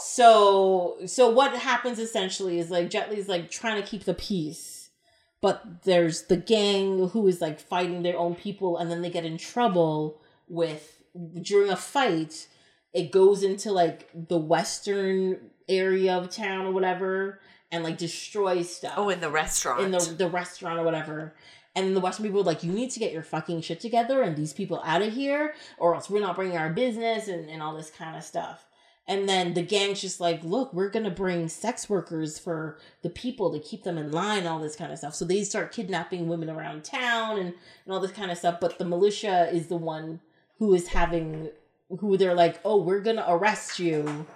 so 0.00 0.96
so 1.06 1.28
what 1.28 1.52
happens 1.54 1.98
essentially 1.98 2.58
is 2.58 2.70
like 2.70 2.90
Jet 2.90 3.10
Li's 3.10 3.28
like 3.28 3.50
trying 3.50 3.82
to 3.82 3.88
keep 3.88 4.04
the 4.04 4.14
peace, 4.14 4.90
but 5.40 5.82
there's 5.84 6.22
the 6.22 6.36
gang 6.36 7.08
who 7.08 7.26
is 7.26 7.40
like 7.40 7.60
fighting 7.60 8.02
their 8.02 8.18
own 8.18 8.34
people, 8.34 8.78
and 8.78 8.90
then 8.90 9.02
they 9.02 9.10
get 9.10 9.24
in 9.24 9.38
trouble 9.38 10.20
with 10.48 11.02
during 11.42 11.70
a 11.70 11.76
fight. 11.76 12.46
It 12.92 13.12
goes 13.12 13.42
into 13.42 13.70
like 13.72 14.08
the 14.14 14.38
western 14.38 15.50
area 15.68 16.16
of 16.16 16.30
town 16.30 16.66
or 16.66 16.72
whatever, 16.72 17.40
and 17.70 17.84
like 17.84 17.98
destroys 17.98 18.74
stuff 18.74 18.94
Oh, 18.96 19.08
in 19.10 19.20
the 19.20 19.30
restaurant. 19.30 19.80
in 19.82 19.90
the 19.90 19.98
the 20.16 20.28
restaurant 20.30 20.78
or 20.78 20.84
whatever. 20.84 21.34
And 21.76 21.94
the 21.94 22.00
Western 22.00 22.24
people 22.24 22.40
are 22.40 22.44
like, 22.44 22.64
you 22.64 22.72
need 22.72 22.90
to 22.92 22.98
get 22.98 23.12
your 23.12 23.22
fucking 23.22 23.60
shit 23.60 23.78
together 23.78 24.22
and 24.22 24.34
these 24.36 24.52
people 24.52 24.82
out 24.84 25.00
of 25.02 25.12
here, 25.12 25.54
or 25.76 25.94
else 25.94 26.10
we're 26.10 26.18
not 26.18 26.34
bringing 26.34 26.56
our 26.56 26.70
business 26.70 27.28
and, 27.28 27.48
and 27.48 27.62
all 27.62 27.76
this 27.76 27.90
kind 27.90 28.16
of 28.16 28.24
stuff. 28.24 28.64
And 29.06 29.28
then 29.28 29.54
the 29.54 29.62
gang's 29.62 30.00
just 30.00 30.18
like, 30.18 30.42
look, 30.42 30.74
we're 30.74 30.88
gonna 30.88 31.10
bring 31.10 31.46
sex 31.48 31.88
workers 31.88 32.36
for 32.38 32.78
the 33.02 33.10
people 33.10 33.52
to 33.52 33.60
keep 33.60 33.84
them 33.84 33.96
in 33.96 34.10
line, 34.10 34.44
all 34.46 34.58
this 34.58 34.74
kind 34.74 34.90
of 34.90 34.98
stuff. 34.98 35.14
So 35.14 35.24
they 35.24 35.44
start 35.44 35.70
kidnapping 35.70 36.26
women 36.26 36.50
around 36.50 36.82
town 36.84 37.38
and, 37.38 37.54
and 37.84 37.94
all 37.94 38.00
this 38.00 38.10
kind 38.12 38.30
of 38.32 38.38
stuff. 38.38 38.58
But 38.60 38.78
the 38.78 38.84
militia 38.84 39.48
is 39.52 39.68
the 39.68 39.76
one 39.76 40.20
who 40.58 40.74
is 40.74 40.88
having 40.88 41.50
who 42.00 42.16
they're 42.16 42.34
like, 42.34 42.60
oh, 42.64 42.82
we're 42.82 43.00
gonna 43.00 43.24
arrest 43.28 43.78
you 43.78 44.26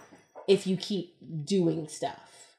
if 0.48 0.66
you 0.66 0.76
keep 0.76 1.16
doing 1.44 1.88
stuff. 1.88 2.56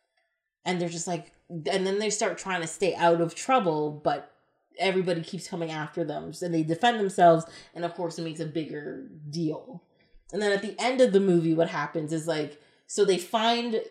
And 0.65 0.79
they're 0.79 0.89
just 0.89 1.07
like 1.07 1.33
and 1.49 1.85
then 1.85 1.99
they 1.99 2.09
start 2.09 2.37
trying 2.37 2.61
to 2.61 2.67
stay 2.67 2.95
out 2.95 3.21
of 3.21 3.35
trouble, 3.35 4.01
but 4.03 4.31
everybody 4.79 5.21
keeps 5.21 5.47
coming 5.47 5.71
after 5.71 6.03
them. 6.03 6.33
So 6.33 6.47
they 6.47 6.63
defend 6.63 6.99
themselves, 6.99 7.45
and 7.75 7.85
of 7.85 7.93
course, 7.93 8.17
it 8.17 8.23
makes 8.23 8.39
a 8.39 8.45
bigger 8.45 9.07
deal. 9.29 9.83
And 10.31 10.41
then 10.41 10.51
at 10.51 10.61
the 10.61 10.75
end 10.79 11.01
of 11.01 11.13
the 11.13 11.19
movie, 11.19 11.53
what 11.53 11.69
happens 11.69 12.11
is 12.11 12.27
like, 12.27 12.59
so 12.87 13.05
they 13.05 13.17
find, 13.17 13.81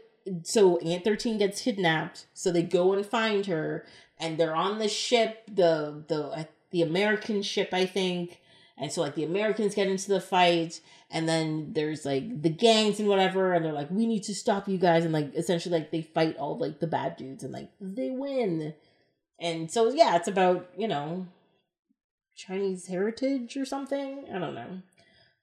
so 0.42 0.78
Aunt 0.78 1.04
13 1.04 1.38
gets 1.38 1.62
kidnapped, 1.62 2.26
so 2.34 2.50
they 2.50 2.62
go 2.62 2.92
and 2.92 3.06
find 3.06 3.46
her, 3.46 3.86
and 4.18 4.38
they're 4.38 4.56
on 4.56 4.78
the 4.78 4.88
ship, 4.88 5.44
the, 5.46 6.04
the, 6.08 6.24
uh, 6.24 6.44
the 6.70 6.82
American 6.82 7.42
ship, 7.42 7.68
I 7.72 7.86
think. 7.86 8.40
And 8.82 8.90
so, 8.90 9.00
like, 9.00 9.14
the 9.14 9.22
Americans 9.22 9.76
get 9.76 9.86
into 9.86 10.08
the 10.08 10.20
fight, 10.20 10.80
and 11.08 11.28
then 11.28 11.72
there's 11.72 12.04
like 12.04 12.42
the 12.42 12.50
gangs 12.50 12.98
and 12.98 13.08
whatever, 13.08 13.52
and 13.52 13.64
they're 13.64 13.72
like, 13.72 13.92
we 13.92 14.06
need 14.06 14.24
to 14.24 14.34
stop 14.34 14.68
you 14.68 14.76
guys. 14.76 15.04
And 15.04 15.12
like, 15.12 15.32
essentially, 15.36 15.78
like, 15.78 15.92
they 15.92 16.02
fight 16.02 16.36
all 16.36 16.58
like 16.58 16.80
the 16.80 16.88
bad 16.88 17.16
dudes, 17.16 17.44
and 17.44 17.52
like, 17.52 17.70
they 17.80 18.10
win. 18.10 18.74
And 19.38 19.70
so, 19.70 19.92
yeah, 19.92 20.16
it's 20.16 20.26
about, 20.26 20.68
you 20.76 20.88
know, 20.88 21.28
Chinese 22.34 22.88
heritage 22.88 23.56
or 23.56 23.64
something. 23.64 24.24
I 24.34 24.38
don't 24.40 24.56
know. 24.56 24.82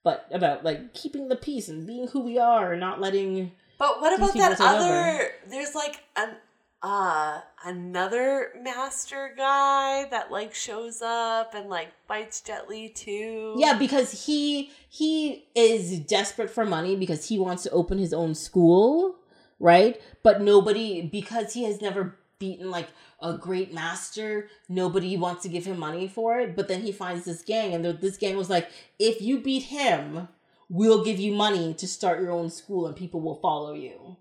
But 0.04 0.26
about 0.30 0.62
like 0.62 0.92
keeping 0.92 1.28
the 1.28 1.36
peace 1.36 1.68
and 1.68 1.86
being 1.86 2.08
who 2.08 2.20
we 2.20 2.38
are 2.38 2.72
and 2.72 2.80
not 2.80 3.00
letting. 3.00 3.52
But 3.78 4.02
what 4.02 4.16
about 4.16 4.34
that 4.34 4.60
other? 4.60 5.32
There's 5.48 5.74
like 5.74 6.02
an 6.16 6.36
uh 6.82 7.40
another 7.64 8.52
master 8.62 9.34
guy 9.36 10.06
that 10.10 10.30
like 10.30 10.54
shows 10.54 11.02
up 11.02 11.54
and 11.54 11.68
like 11.68 11.88
fights 12.08 12.40
Jet 12.40 12.68
Li 12.68 12.88
too. 12.88 13.54
Yeah, 13.58 13.76
because 13.78 14.26
he 14.26 14.70
he 14.88 15.46
is 15.54 16.00
desperate 16.00 16.50
for 16.50 16.64
money 16.64 16.96
because 16.96 17.28
he 17.28 17.38
wants 17.38 17.62
to 17.64 17.70
open 17.70 17.98
his 17.98 18.12
own 18.14 18.34
school, 18.34 19.16
right? 19.58 20.00
But 20.22 20.40
nobody 20.40 21.02
because 21.02 21.52
he 21.52 21.64
has 21.64 21.82
never 21.82 22.16
beaten 22.38 22.70
like 22.70 22.88
a 23.20 23.36
great 23.36 23.72
master, 23.72 24.48
nobody 24.68 25.16
wants 25.16 25.42
to 25.42 25.48
give 25.48 25.66
him 25.66 25.78
money 25.78 26.08
for 26.08 26.40
it. 26.40 26.56
But 26.56 26.68
then 26.68 26.82
he 26.82 26.90
finds 26.90 27.24
this 27.24 27.42
gang, 27.42 27.74
and 27.74 27.84
this 27.84 28.16
gang 28.16 28.36
was 28.36 28.50
like, 28.50 28.70
if 28.98 29.20
you 29.20 29.40
beat 29.40 29.64
him, 29.64 30.28
we'll 30.68 31.04
give 31.04 31.20
you 31.20 31.32
money 31.32 31.74
to 31.74 31.86
start 31.86 32.20
your 32.20 32.32
own 32.32 32.50
school, 32.50 32.86
and 32.86 32.96
people 32.96 33.20
will 33.20 33.36
follow 33.36 33.74
you, 33.74 34.16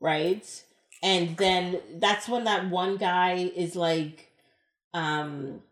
right? 0.00 0.62
And 1.02 1.36
then 1.36 1.80
that's 1.96 2.28
when 2.28 2.44
that 2.44 2.70
one 2.70 2.96
guy 2.96 3.50
is 3.56 3.74
like, 3.74 4.30
um, 4.94 5.62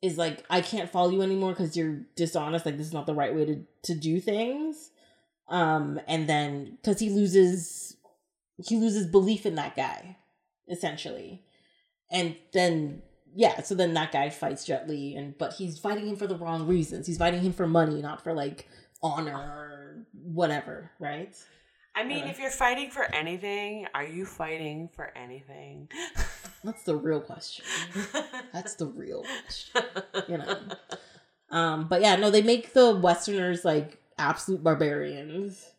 is 0.00 0.16
like, 0.16 0.44
I 0.48 0.60
can't 0.60 0.90
follow 0.90 1.10
you 1.10 1.22
anymore 1.22 1.50
because 1.50 1.76
you're 1.76 2.00
dishonest. 2.16 2.64
Like 2.64 2.78
this 2.78 2.86
is 2.86 2.92
not 2.92 3.06
the 3.06 3.14
right 3.14 3.34
way 3.34 3.44
to 3.44 3.64
to 3.84 3.94
do 3.94 4.20
things. 4.20 4.90
Um, 5.48 6.00
and 6.06 6.28
then 6.28 6.78
because 6.80 7.00
he 7.00 7.10
loses, 7.10 7.96
he 8.56 8.76
loses 8.76 9.06
belief 9.06 9.44
in 9.44 9.56
that 9.56 9.76
guy, 9.76 10.16
essentially 10.68 11.42
and 12.10 12.36
then 12.52 13.02
yeah 13.34 13.62
so 13.62 13.74
then 13.74 13.94
that 13.94 14.12
guy 14.12 14.30
fights 14.30 14.64
jet 14.64 14.88
li 14.88 15.14
and 15.14 15.36
but 15.38 15.52
he's 15.54 15.78
fighting 15.78 16.06
him 16.06 16.16
for 16.16 16.26
the 16.26 16.36
wrong 16.36 16.66
reasons 16.66 17.06
he's 17.06 17.18
fighting 17.18 17.40
him 17.40 17.52
for 17.52 17.66
money 17.66 18.00
not 18.00 18.22
for 18.22 18.32
like 18.32 18.68
honor 19.02 19.36
or 19.36 20.06
whatever 20.22 20.90
right 20.98 21.36
I 21.98 22.04
mean, 22.04 22.28
if 22.28 22.38
you're 22.38 22.50
fighting 22.50 22.90
for 22.90 23.12
anything, 23.12 23.86
are 23.92 24.04
you 24.04 24.24
fighting 24.24 24.88
for 24.94 25.12
anything? 25.16 25.88
that's 26.64 26.84
the 26.84 26.94
real 26.94 27.20
question. 27.20 27.64
That's 28.52 28.74
the 28.74 28.86
real 28.86 29.24
question 29.42 29.82
you 30.28 30.38
know? 30.38 30.58
Um 31.50 31.88
but 31.88 32.00
yeah 32.00 32.16
no 32.16 32.30
they 32.30 32.42
make 32.42 32.72
the 32.72 32.94
westerners 32.94 33.64
like 33.64 33.98
absolute 34.18 34.62
barbarians 34.62 35.70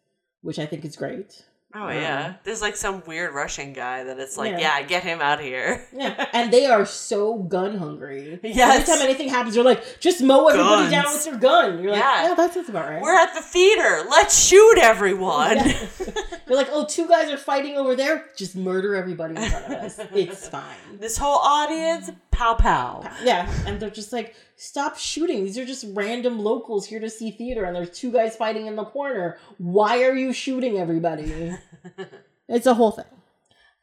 which 0.42 0.58
i 0.58 0.66
think 0.66 0.86
is 0.86 0.96
great 0.96 1.44
Oh 1.76 1.88
yeah, 1.90 2.34
there's 2.46 2.62
like 2.64 2.76
some 2.76 3.04
weird 3.06 3.32
Russian 3.36 3.74
guy 3.74 4.04
that 4.04 4.20
it's 4.20 4.38
like, 4.38 4.52
Yeah. 4.54 4.80
yeah, 4.80 4.82
get 4.82 5.04
him 5.04 5.22
out 5.22 5.40
here. 5.40 5.86
yeah 5.94 6.26
and 6.34 6.52
they 6.52 6.66
are 6.66 6.84
so 6.86 7.36
gun 7.38 7.78
hungry 7.78 8.40
Yeah, 8.42 8.72
every 8.74 8.86
time 8.92 9.04
anything 9.04 9.30
happens 9.30 9.56
you're 9.56 9.64
like 9.64 10.00
just 10.00 10.20
mow 10.24 10.48
everybody 10.48 10.90
Guns. 10.90 10.92
down 10.92 11.14
with 11.14 11.26
your 11.28 11.38
gun 11.38 11.84
you're 11.84 11.92
like 11.92 12.02
Yeah. 12.02 12.30
yeah, 12.30 12.34
that 12.34 12.54
sounds 12.56 12.70
about 12.70 12.90
right 12.90 13.02
We're 13.02 13.16
at 13.16 13.36
the 13.36 13.42
theater. 13.42 14.04
Let's 14.10 14.44
shoot 14.48 14.80
everyone. 14.80 15.58
Yeah. 15.58 15.78
You're 16.48 16.58
like, 16.58 16.70
oh, 16.72 16.84
two 16.86 17.08
guys 17.08 17.30
are 17.32 17.38
fighting 17.38 17.78
over 17.78 17.96
there. 17.96 18.26
Just 18.36 18.56
murder 18.56 18.96
everybody 18.96 19.36
in 19.36 19.48
front 19.52 19.66
of 19.66 19.72
us. 19.74 20.00
It's 20.16 20.48
fine. 20.50 20.64
this 21.00 21.16
whole 21.16 21.38
audience, 21.38 22.10
pow 22.40 22.54
pow. 22.54 23.12
Yeah, 23.24 23.52
and 23.66 23.80
they're 23.80 23.90
just 23.90 24.14
like, 24.14 24.34
stop 24.56 24.98
shooting. 24.98 25.44
These 25.44 25.58
are 25.58 25.66
just 25.66 25.86
random 25.90 26.40
locals 26.40 26.86
here 26.86 27.00
to 27.02 27.10
see 27.10 27.32
theater, 27.32 27.66
and 27.66 27.76
there's 27.76 27.90
two 27.90 28.12
guys 28.12 28.36
fighting 28.36 28.68
in 28.68 28.78
the 28.78 28.86
corner. 28.86 29.38
Why 29.58 30.04
are 30.04 30.16
you 30.16 30.32
shooting 30.32 30.78
everybody? 30.78 31.54
it's 32.48 32.66
a 32.66 32.74
whole 32.74 32.92
thing. 32.92 33.06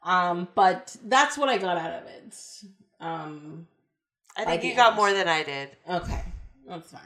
Um, 0.01 0.47
but 0.55 0.95
that's 1.03 1.37
what 1.37 1.49
I 1.49 1.57
got 1.59 1.77
out 1.77 2.01
of 2.01 2.07
it. 2.07 2.35
Um, 2.99 3.67
I 4.35 4.45
think 4.45 4.63
you 4.63 4.75
got 4.75 4.89
end. 4.89 4.97
more 4.97 5.13
than 5.13 5.27
I 5.27 5.43
did. 5.43 5.69
Okay, 5.87 6.23
that's 6.67 6.91
fine. 6.91 7.01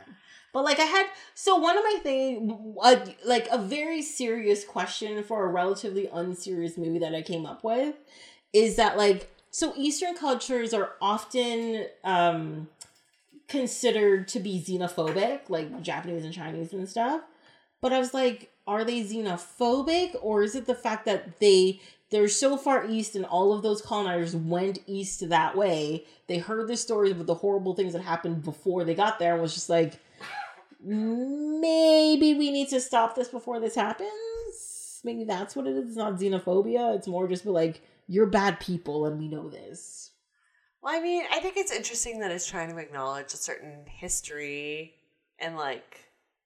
But 0.54 0.64
like 0.64 0.80
I 0.80 0.86
had, 0.86 1.06
so 1.34 1.58
one 1.58 1.78
of 1.78 1.84
my 1.84 2.00
thing, 2.02 2.76
uh, 2.82 2.96
like 3.26 3.48
a 3.52 3.58
very 3.58 4.02
serious 4.02 4.64
question 4.64 5.24
for 5.24 5.46
a 5.46 5.48
relatively 5.48 6.10
unserious 6.12 6.78
movie 6.78 7.00
that 7.00 7.16
I 7.16 7.22
came 7.22 7.46
up 7.46 7.64
with, 7.64 7.96
is 8.54 8.76
that 8.76 8.98
like 8.98 9.30
so 9.52 9.74
Eastern 9.76 10.16
cultures 10.16 10.74
are 10.74 10.94
often 11.02 11.86
um 12.04 12.70
considered 13.48 14.30
to 14.30 14.40
be 14.40 14.64
xenophobic, 14.66 15.42
like 15.50 15.82
Japanese 15.82 16.24
and 16.24 16.34
Chinese 16.34 16.72
and 16.74 16.88
stuff. 16.88 17.22
But 17.82 17.92
I 17.92 18.00
was 18.00 18.14
like, 18.14 18.50
are 18.66 18.86
they 18.86 19.02
xenophobic 19.02 20.16
or 20.22 20.44
is 20.44 20.56
it 20.56 20.66
the 20.66 20.76
fact 20.76 21.06
that 21.06 21.40
they 21.40 21.82
they're 22.12 22.28
so 22.28 22.58
far 22.58 22.86
east 22.90 23.16
and 23.16 23.26
all 23.26 23.54
of 23.54 23.64
those 23.64 23.82
colonizers 23.82 24.36
went 24.36 24.80
east 24.86 25.30
that 25.30 25.56
way. 25.56 26.04
They 26.28 26.40
heard 26.40 26.68
the 26.68 26.76
stories 26.76 27.12
of 27.12 27.26
the 27.26 27.36
horrible 27.36 27.74
things 27.74 27.94
that 27.94 28.02
happened 28.02 28.44
before 28.44 28.84
they 28.84 28.94
got 28.94 29.18
there 29.18 29.34
and 29.34 29.42
was 29.42 29.54
just 29.54 29.70
like 29.70 30.00
maybe 30.84 32.34
we 32.34 32.52
need 32.52 32.70
to 32.70 32.82
stop 32.82 33.16
this 33.16 33.30
before 33.30 33.60
this 33.60 33.76
happens. 33.76 35.02
maybe 35.04 35.24
that's 35.24 35.56
what 35.56 35.68
it 35.68 35.76
is. 35.76 35.88
It's 35.90 35.98
not 35.98 36.16
xenophobia. 36.16 36.96
It's 36.96 37.08
more 37.08 37.28
just 37.28 37.46
like 37.46 37.82
you're 38.08 38.26
bad 38.28 38.60
people, 38.60 39.06
and 39.06 39.18
we 39.20 39.28
know 39.28 39.50
this. 39.50 40.12
Well, 40.82 40.96
I 40.98 41.02
mean, 41.02 41.24
I 41.32 41.40
think 41.40 41.58
it's 41.58 41.72
interesting 41.72 42.20
that 42.20 42.32
it's 42.32 42.48
trying 42.48 42.70
to 42.70 42.78
acknowledge 42.78 43.34
a 43.34 43.38
certain 43.38 43.86
history 43.86 44.96
and 45.40 45.56
like 45.56 46.00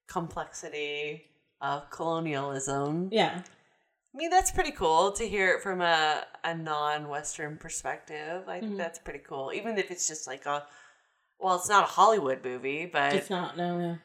complexity 0.08 1.24
of 1.60 1.88
colonialism. 1.90 3.08
Yeah. 3.12 3.42
I 3.42 4.16
mean, 4.18 4.30
that's 4.30 4.50
pretty 4.50 4.70
cool 4.72 5.12
to 5.12 5.28
hear 5.28 5.54
it 5.54 5.62
from 5.62 5.80
a, 5.80 6.24
a 6.44 6.54
non 6.54 7.08
Western 7.08 7.56
perspective. 7.56 8.48
I 8.48 8.60
think 8.60 8.72
Mhm. 8.72 8.78
that's 8.78 8.98
pretty 8.98 9.18
cool. 9.20 9.52
Even 9.54 9.78
if 9.78 9.90
it's 9.90 10.06
just 10.08 10.26
like 10.26 10.46
a, 10.46 10.66
well, 11.38 11.56
it's 11.56 11.68
not 11.68 11.84
a 11.84 11.92
Hollywood 11.92 12.42
movie, 12.44 12.86
but 12.86 13.14
It's 13.14 13.30
not 13.30 13.56
no. 13.56 13.78
Yeah. 13.78 13.96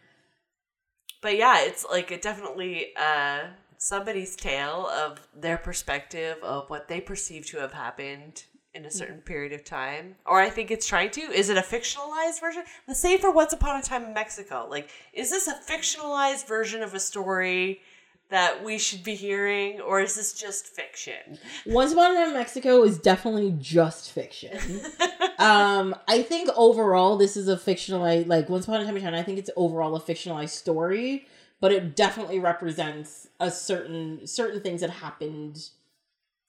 but 1.21 1.37
yeah, 1.37 1.61
it's 1.61 1.85
like 1.85 2.11
it 2.11 2.21
definitely 2.21 2.93
uh 2.97 3.47
somebody's 3.81 4.35
tale 4.35 4.87
of 4.87 5.19
their 5.35 5.57
perspective 5.57 6.37
of 6.43 6.69
what 6.69 6.87
they 6.87 7.01
perceive 7.01 7.47
to 7.47 7.57
have 7.57 7.73
happened 7.73 8.43
in 8.75 8.85
a 8.85 8.91
certain 8.91 9.17
period 9.21 9.51
of 9.53 9.63
time. 9.63 10.15
Or 10.23 10.39
I 10.39 10.51
think 10.51 10.69
it's 10.69 10.85
trying 10.85 11.09
to. 11.11 11.21
Is 11.21 11.49
it 11.49 11.57
a 11.57 11.61
fictionalized 11.61 12.39
version? 12.39 12.61
The 12.87 12.93
same 12.93 13.17
for 13.17 13.31
Once 13.31 13.53
Upon 13.53 13.79
a 13.79 13.81
Time 13.81 14.05
in 14.05 14.13
Mexico. 14.13 14.67
Like, 14.69 14.91
is 15.13 15.31
this 15.31 15.47
a 15.47 15.55
fictionalized 15.55 16.47
version 16.47 16.83
of 16.83 16.93
a 16.93 16.99
story 16.99 17.81
that 18.29 18.63
we 18.63 18.77
should 18.77 19.03
be 19.03 19.15
hearing, 19.15 19.81
or 19.81 19.99
is 19.99 20.13
this 20.13 20.33
just 20.33 20.67
fiction? 20.67 21.39
Once 21.65 21.91
Upon 21.91 22.11
a 22.11 22.13
Time 22.13 22.27
in 22.27 22.33
Mexico 22.35 22.83
is 22.83 22.99
definitely 22.99 23.55
just 23.59 24.11
fiction. 24.11 24.59
um, 25.39 25.95
I 26.07 26.21
think 26.21 26.51
overall 26.55 27.17
this 27.17 27.35
is 27.35 27.47
a 27.47 27.57
fictionalized 27.57 28.27
like 28.27 28.47
Once 28.47 28.65
Upon 28.65 28.81
a 28.81 28.85
Time 28.85 28.95
in 28.95 29.01
China. 29.01 29.17
I 29.17 29.23
think 29.23 29.39
it's 29.39 29.49
overall 29.55 29.95
a 29.95 29.99
fictionalized 29.99 30.49
story, 30.49 31.25
but 31.61 31.71
it 31.71 31.95
definitely 31.95 32.39
represents 32.39 33.27
a 33.39 33.49
certain 33.49 34.27
certain 34.27 34.59
things 34.61 34.81
that 34.81 34.89
happened 34.89 35.69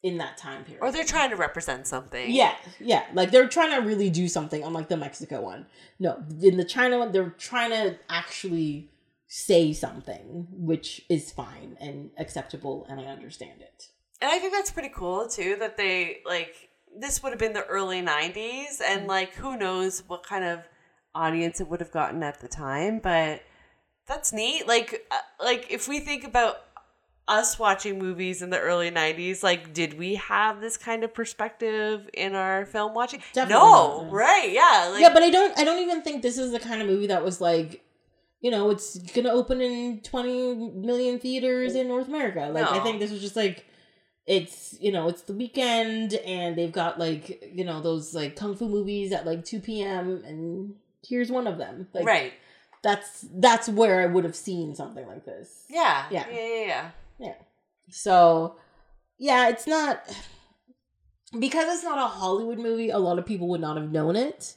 in 0.02 0.18
that 0.18 0.36
time 0.36 0.64
period. 0.64 0.82
or 0.82 0.90
they're 0.90 1.04
trying 1.04 1.30
to 1.30 1.36
represent 1.36 1.86
something. 1.86 2.28
Yeah, 2.28 2.56
yeah. 2.80 3.04
Like 3.14 3.30
they're 3.30 3.48
trying 3.48 3.70
to 3.80 3.86
really 3.86 4.10
do 4.10 4.26
something, 4.26 4.64
unlike 4.64 4.88
the 4.88 4.96
Mexico 4.96 5.40
one. 5.40 5.66
No, 6.00 6.20
in 6.42 6.56
the 6.56 6.64
China 6.64 6.98
one, 6.98 7.12
they're 7.12 7.30
trying 7.38 7.70
to 7.70 7.96
actually 8.10 8.90
say 9.28 9.72
something, 9.72 10.48
which 10.50 11.02
is 11.08 11.30
fine 11.30 11.76
and 11.80 12.10
acceptable, 12.18 12.84
and 12.90 13.00
I 13.00 13.04
understand 13.04 13.60
it. 13.60 13.88
And 14.20 14.30
I 14.30 14.38
think 14.38 14.52
that's 14.52 14.72
pretty 14.72 14.90
cool 14.94 15.28
too 15.28 15.56
that 15.60 15.76
they 15.76 16.18
like 16.26 16.70
this 16.98 17.22
would 17.22 17.30
have 17.30 17.38
been 17.38 17.52
the 17.52 17.64
early 17.64 18.02
90s 18.02 18.80
and 18.86 19.06
like 19.06 19.34
who 19.34 19.56
knows 19.56 20.02
what 20.08 20.24
kind 20.24 20.44
of 20.44 20.60
audience 21.14 21.60
it 21.60 21.68
would 21.68 21.80
have 21.80 21.92
gotten 21.92 22.22
at 22.22 22.40
the 22.40 22.48
time, 22.48 22.98
but 22.98 23.42
that's 24.12 24.32
neat. 24.32 24.66
Like 24.66 25.06
uh, 25.10 25.16
like 25.42 25.66
if 25.70 25.88
we 25.88 26.00
think 26.00 26.24
about 26.24 26.62
us 27.28 27.58
watching 27.58 27.98
movies 27.98 28.42
in 28.42 28.50
the 28.50 28.58
early 28.58 28.90
90s, 28.90 29.42
like 29.42 29.72
did 29.72 29.98
we 29.98 30.16
have 30.16 30.60
this 30.60 30.76
kind 30.76 31.04
of 31.04 31.14
perspective 31.14 32.08
in 32.12 32.34
our 32.34 32.66
film 32.66 32.94
watching? 32.94 33.20
Definitely 33.32 33.64
no, 33.64 34.02
not. 34.02 34.12
right. 34.12 34.50
Yeah, 34.50 34.90
like 34.92 35.00
yeah, 35.00 35.12
but 35.12 35.22
I 35.22 35.30
don't. 35.30 35.58
I 35.58 35.64
don't 35.64 35.80
even 35.80 36.02
think 36.02 36.22
this 36.22 36.38
is 36.38 36.52
the 36.52 36.60
kind 36.60 36.82
of 36.82 36.88
movie 36.88 37.06
that 37.08 37.24
was 37.24 37.40
like, 37.40 37.84
you 38.40 38.50
know, 38.50 38.70
it's 38.70 38.98
gonna 38.98 39.30
open 39.30 39.60
in 39.60 40.00
twenty 40.00 40.54
million 40.54 41.18
theaters 41.18 41.74
in 41.74 41.88
North 41.88 42.08
America. 42.08 42.50
Like 42.52 42.70
I 42.70 42.80
think 42.80 43.00
this 43.00 43.10
was 43.10 43.20
just 43.20 43.36
like, 43.36 43.64
it's 44.26 44.76
you 44.80 44.92
know, 44.92 45.08
it's 45.08 45.22
the 45.22 45.32
weekend, 45.32 46.14
and 46.14 46.56
they've 46.56 46.72
got 46.72 46.98
like 46.98 47.50
you 47.54 47.64
know 47.64 47.80
those 47.80 48.14
like 48.14 48.36
kung 48.36 48.56
fu 48.56 48.68
movies 48.68 49.12
at 49.12 49.24
like 49.24 49.44
two 49.44 49.60
p.m. 49.60 50.22
and 50.26 50.74
here's 51.06 51.30
one 51.30 51.46
of 51.46 51.58
them. 51.58 51.88
Like, 51.92 52.04
right. 52.04 52.32
That's 52.82 53.26
that's 53.34 53.68
where 53.68 54.00
I 54.00 54.06
would 54.06 54.24
have 54.24 54.34
seen 54.36 54.74
something 54.74 55.06
like 55.06 55.24
this. 55.24 55.64
Yeah. 55.68 56.06
Yeah. 56.10 56.26
Yeah, 56.30 56.40
yeah, 56.40 56.66
yeah. 56.66 56.90
Yeah. 57.18 57.34
So, 57.90 58.56
yeah, 59.18 59.48
it's 59.48 59.66
not 59.66 60.02
because 61.38 61.74
it's 61.74 61.84
not 61.84 61.98
a 61.98 62.06
Hollywood 62.08 62.58
movie. 62.58 62.90
A 62.90 62.98
lot 62.98 63.18
of 63.18 63.26
people 63.26 63.48
would 63.48 63.60
not 63.60 63.76
have 63.76 63.90
known 63.90 64.16
it. 64.16 64.56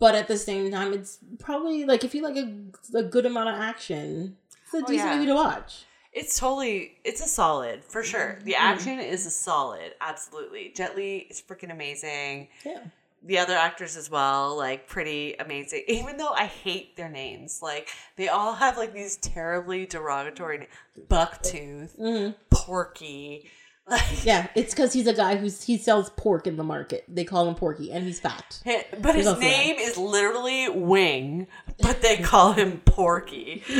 But 0.00 0.14
at 0.14 0.28
the 0.28 0.36
same 0.36 0.70
time, 0.70 0.92
it's 0.92 1.18
probably 1.38 1.84
like 1.84 2.04
if 2.04 2.14
you 2.14 2.22
like 2.22 2.36
a, 2.36 2.98
a 2.98 3.02
good 3.02 3.26
amount 3.26 3.48
of 3.48 3.54
action, 3.60 4.36
it's 4.64 4.74
a 4.74 4.76
Oh, 4.78 4.80
decent 4.86 4.96
yeah. 5.10 5.14
movie 5.14 5.26
to 5.26 5.34
watch. 5.34 5.84
It's 6.12 6.38
totally 6.38 6.98
it's 7.04 7.20
a 7.24 7.28
solid 7.28 7.84
for 7.84 8.02
sure. 8.04 8.38
The 8.44 8.52
Mhm. 8.52 8.58
action 8.60 9.00
is 9.00 9.26
a 9.26 9.30
solid, 9.30 9.94
absolutely. 10.00 10.72
Jet 10.76 10.96
Li 10.96 11.26
is 11.30 11.40
freaking 11.42 11.72
amazing. 11.72 12.48
Yeah. 12.64 12.80
The 13.26 13.38
other 13.38 13.54
actors 13.54 13.96
as 13.96 14.10
well, 14.10 14.54
like 14.56 14.86
pretty 14.86 15.34
amazing. 15.40 15.84
Even 15.88 16.18
though 16.18 16.32
I 16.32 16.44
hate 16.44 16.96
their 16.96 17.08
names, 17.08 17.60
like 17.62 17.88
they 18.16 18.28
all 18.28 18.52
have 18.54 18.76
like 18.76 18.92
these 18.92 19.16
terribly 19.16 19.86
derogatory 19.86 20.58
names. 20.58 20.70
Bucktooth, 21.08 21.96
hmm 21.96 22.30
Porky. 22.50 23.50
Like, 23.86 24.24
Yeah, 24.24 24.46
it's 24.54 24.72
because 24.72 24.94
he's 24.94 25.06
a 25.06 25.12
guy 25.12 25.36
who's 25.36 25.62
he 25.64 25.76
sells 25.76 26.08
pork 26.16 26.46
in 26.46 26.56
the 26.56 26.64
market. 26.64 27.04
They 27.06 27.24
call 27.24 27.46
him 27.46 27.54
Porky, 27.54 27.92
and 27.92 28.02
he's 28.06 28.18
fat. 28.18 28.62
but 28.98 29.14
his 29.14 29.26
also 29.26 29.40
that. 29.40 29.46
name 29.46 29.76
is 29.78 29.98
literally 29.98 30.70
Wing, 30.70 31.48
but 31.82 32.00
they 32.00 32.16
call 32.16 32.52
him 32.54 32.80
Porky. 32.86 33.62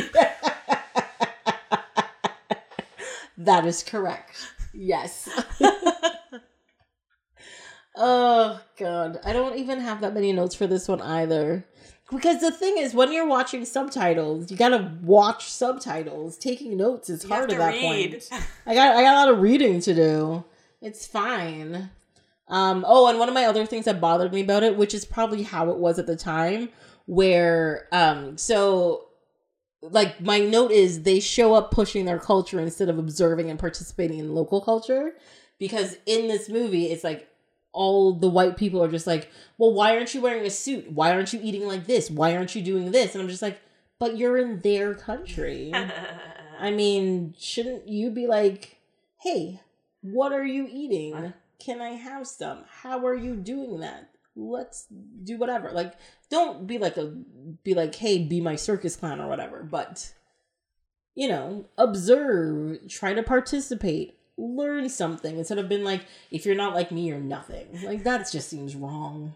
That 3.37 3.65
is 3.65 3.83
correct. 3.83 4.37
Yes. 4.73 5.27
Oh 7.97 8.59
god, 8.77 9.19
I 9.23 9.33
don't 9.33 9.57
even 9.57 9.79
have 9.79 10.01
that 10.01 10.13
many 10.13 10.31
notes 10.33 10.55
for 10.55 10.67
this 10.67 10.87
one 10.87 11.01
either. 11.01 11.65
Because 12.11 12.39
the 12.39 12.51
thing 12.51 12.77
is, 12.77 12.93
when 12.93 13.11
you're 13.11 13.25
watching 13.27 13.65
subtitles, 13.65 14.51
you 14.51 14.57
gotta 14.57 14.91
watch 15.01 15.49
subtitles. 15.49 16.37
Taking 16.37 16.77
notes 16.77 17.09
is 17.09 17.23
You 17.23 17.29
hard 17.29 17.51
at 17.51 17.57
that 17.57 17.67
read. 17.73 17.81
point. 18.11 18.29
I 18.65 18.75
got 18.75 18.95
I 18.95 19.01
got 19.01 19.13
a 19.13 19.19
lot 19.25 19.29
of 19.33 19.41
reading 19.41 19.79
to 19.81 19.93
do. 19.95 20.43
It's 20.81 21.07
fine. 21.07 21.89
Um, 22.47 22.85
oh, 22.87 23.07
and 23.07 23.17
one 23.17 23.27
of 23.27 23.33
my 23.33 23.45
other 23.45 23.65
things 23.65 23.85
that 23.85 23.99
bothered 23.99 24.31
me 24.31 24.41
about 24.41 24.61
it, 24.61 24.77
which 24.77 24.93
is 24.93 25.03
probably 25.03 25.41
how 25.41 25.71
it 25.71 25.77
was 25.77 25.97
at 25.97 26.05
the 26.05 26.15
time, 26.15 26.69
where 27.07 27.87
um, 27.91 28.37
so 28.37 29.07
like 29.81 30.21
my 30.21 30.39
note 30.39 30.71
is 30.71 31.01
they 31.03 31.19
show 31.19 31.55
up 31.55 31.71
pushing 31.71 32.05
their 32.05 32.19
culture 32.19 32.59
instead 32.59 32.87
of 32.89 32.99
observing 32.99 33.49
and 33.49 33.57
participating 33.59 34.19
in 34.19 34.35
local 34.35 34.61
culture, 34.61 35.13
because 35.57 35.97
in 36.05 36.27
this 36.27 36.49
movie 36.49 36.85
it's 36.91 37.03
like 37.03 37.27
all 37.75 38.13
the 38.13 38.29
white 38.29 38.57
people 38.57 38.81
are 38.81 38.89
just 38.89 39.05
like, 39.05 39.29
well, 39.57 39.73
why 39.73 39.95
aren't 39.95 40.15
you 40.15 40.21
wearing 40.21 40.45
a 40.45 40.49
suit? 40.49 40.91
Why 40.91 41.11
aren't 41.11 41.33
you 41.33 41.39
eating 41.43 41.67
like 41.67 41.85
this? 41.85 42.09
Why 42.09 42.35
aren't 42.35 42.55
you 42.55 42.61
doing 42.61 42.91
this? 42.91 43.13
And 43.13 43.21
I'm 43.21 43.29
just 43.29 43.41
like, 43.41 43.59
but 43.99 44.17
you're 44.17 44.37
in 44.37 44.61
their 44.61 44.95
country. 44.95 45.73
I 46.59 46.71
mean, 46.71 47.35
shouldn't 47.37 47.87
you 47.87 48.09
be 48.09 48.27
like, 48.27 48.77
hey, 49.21 49.59
what 50.01 50.31
are 50.31 50.45
you 50.45 50.67
eating? 50.71 51.33
Can 51.59 51.81
I 51.81 51.91
have 51.91 52.27
some? 52.27 52.63
How 52.81 53.05
are 53.05 53.15
you 53.15 53.35
doing 53.35 53.81
that? 53.81 54.09
Let's 54.35 54.87
do 55.23 55.37
whatever. 55.37 55.71
Like, 55.71 55.93
don't 56.29 56.65
be 56.65 56.77
like 56.77 56.97
a 56.97 57.13
be 57.63 57.73
like, 57.73 57.95
hey, 57.95 58.19
be 58.19 58.41
my 58.41 58.55
circus 58.55 58.95
clown 58.95 59.21
or 59.21 59.27
whatever. 59.27 59.63
But 59.63 60.13
you 61.13 61.27
know, 61.29 61.65
observe, 61.77 62.87
try 62.89 63.13
to 63.13 63.23
participate, 63.23 64.17
learn 64.37 64.89
something 64.89 65.37
instead 65.37 65.57
of 65.57 65.69
being 65.69 65.83
like, 65.83 66.05
if 66.31 66.45
you're 66.45 66.55
not 66.55 66.75
like 66.75 66.91
me, 66.91 67.07
you're 67.07 67.19
nothing. 67.19 67.67
Like 67.83 68.03
that 68.03 68.29
just 68.31 68.49
seems 68.49 68.75
wrong. 68.75 69.33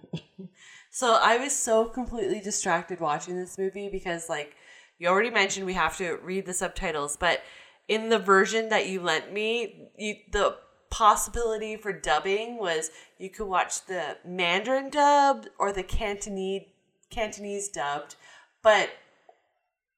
So 0.91 1.19
I 1.21 1.37
was 1.37 1.55
so 1.55 1.85
completely 1.85 2.41
distracted 2.41 2.99
watching 2.99 3.37
this 3.37 3.57
movie 3.57 3.89
because, 3.89 4.27
like, 4.27 4.55
you 4.97 5.07
already 5.07 5.29
mentioned 5.29 5.65
we 5.65 5.73
have 5.73 5.95
to 5.97 6.17
read 6.23 6.45
the 6.45 6.53
subtitles, 6.53 7.15
but 7.15 7.41
in 7.87 8.09
the 8.09 8.19
version 8.19 8.69
that 8.69 8.87
you 8.87 9.01
lent 9.01 9.31
me, 9.31 9.89
you, 9.97 10.15
the 10.31 10.57
possibility 10.89 11.77
for 11.77 11.93
dubbing 11.93 12.57
was 12.57 12.89
you 13.19 13.29
could 13.29 13.45
watch 13.47 13.85
the 13.85 14.17
Mandarin 14.25 14.89
dub 14.89 15.45
or 15.59 15.71
the 15.71 15.83
Cantonese 15.83 16.63
Cantonese 17.09 17.69
dubbed, 17.69 18.15
but 18.61 18.89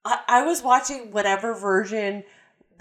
I, 0.05 0.19
I 0.27 0.43
was 0.43 0.61
watching 0.61 1.11
whatever 1.11 1.53
version 1.53 2.23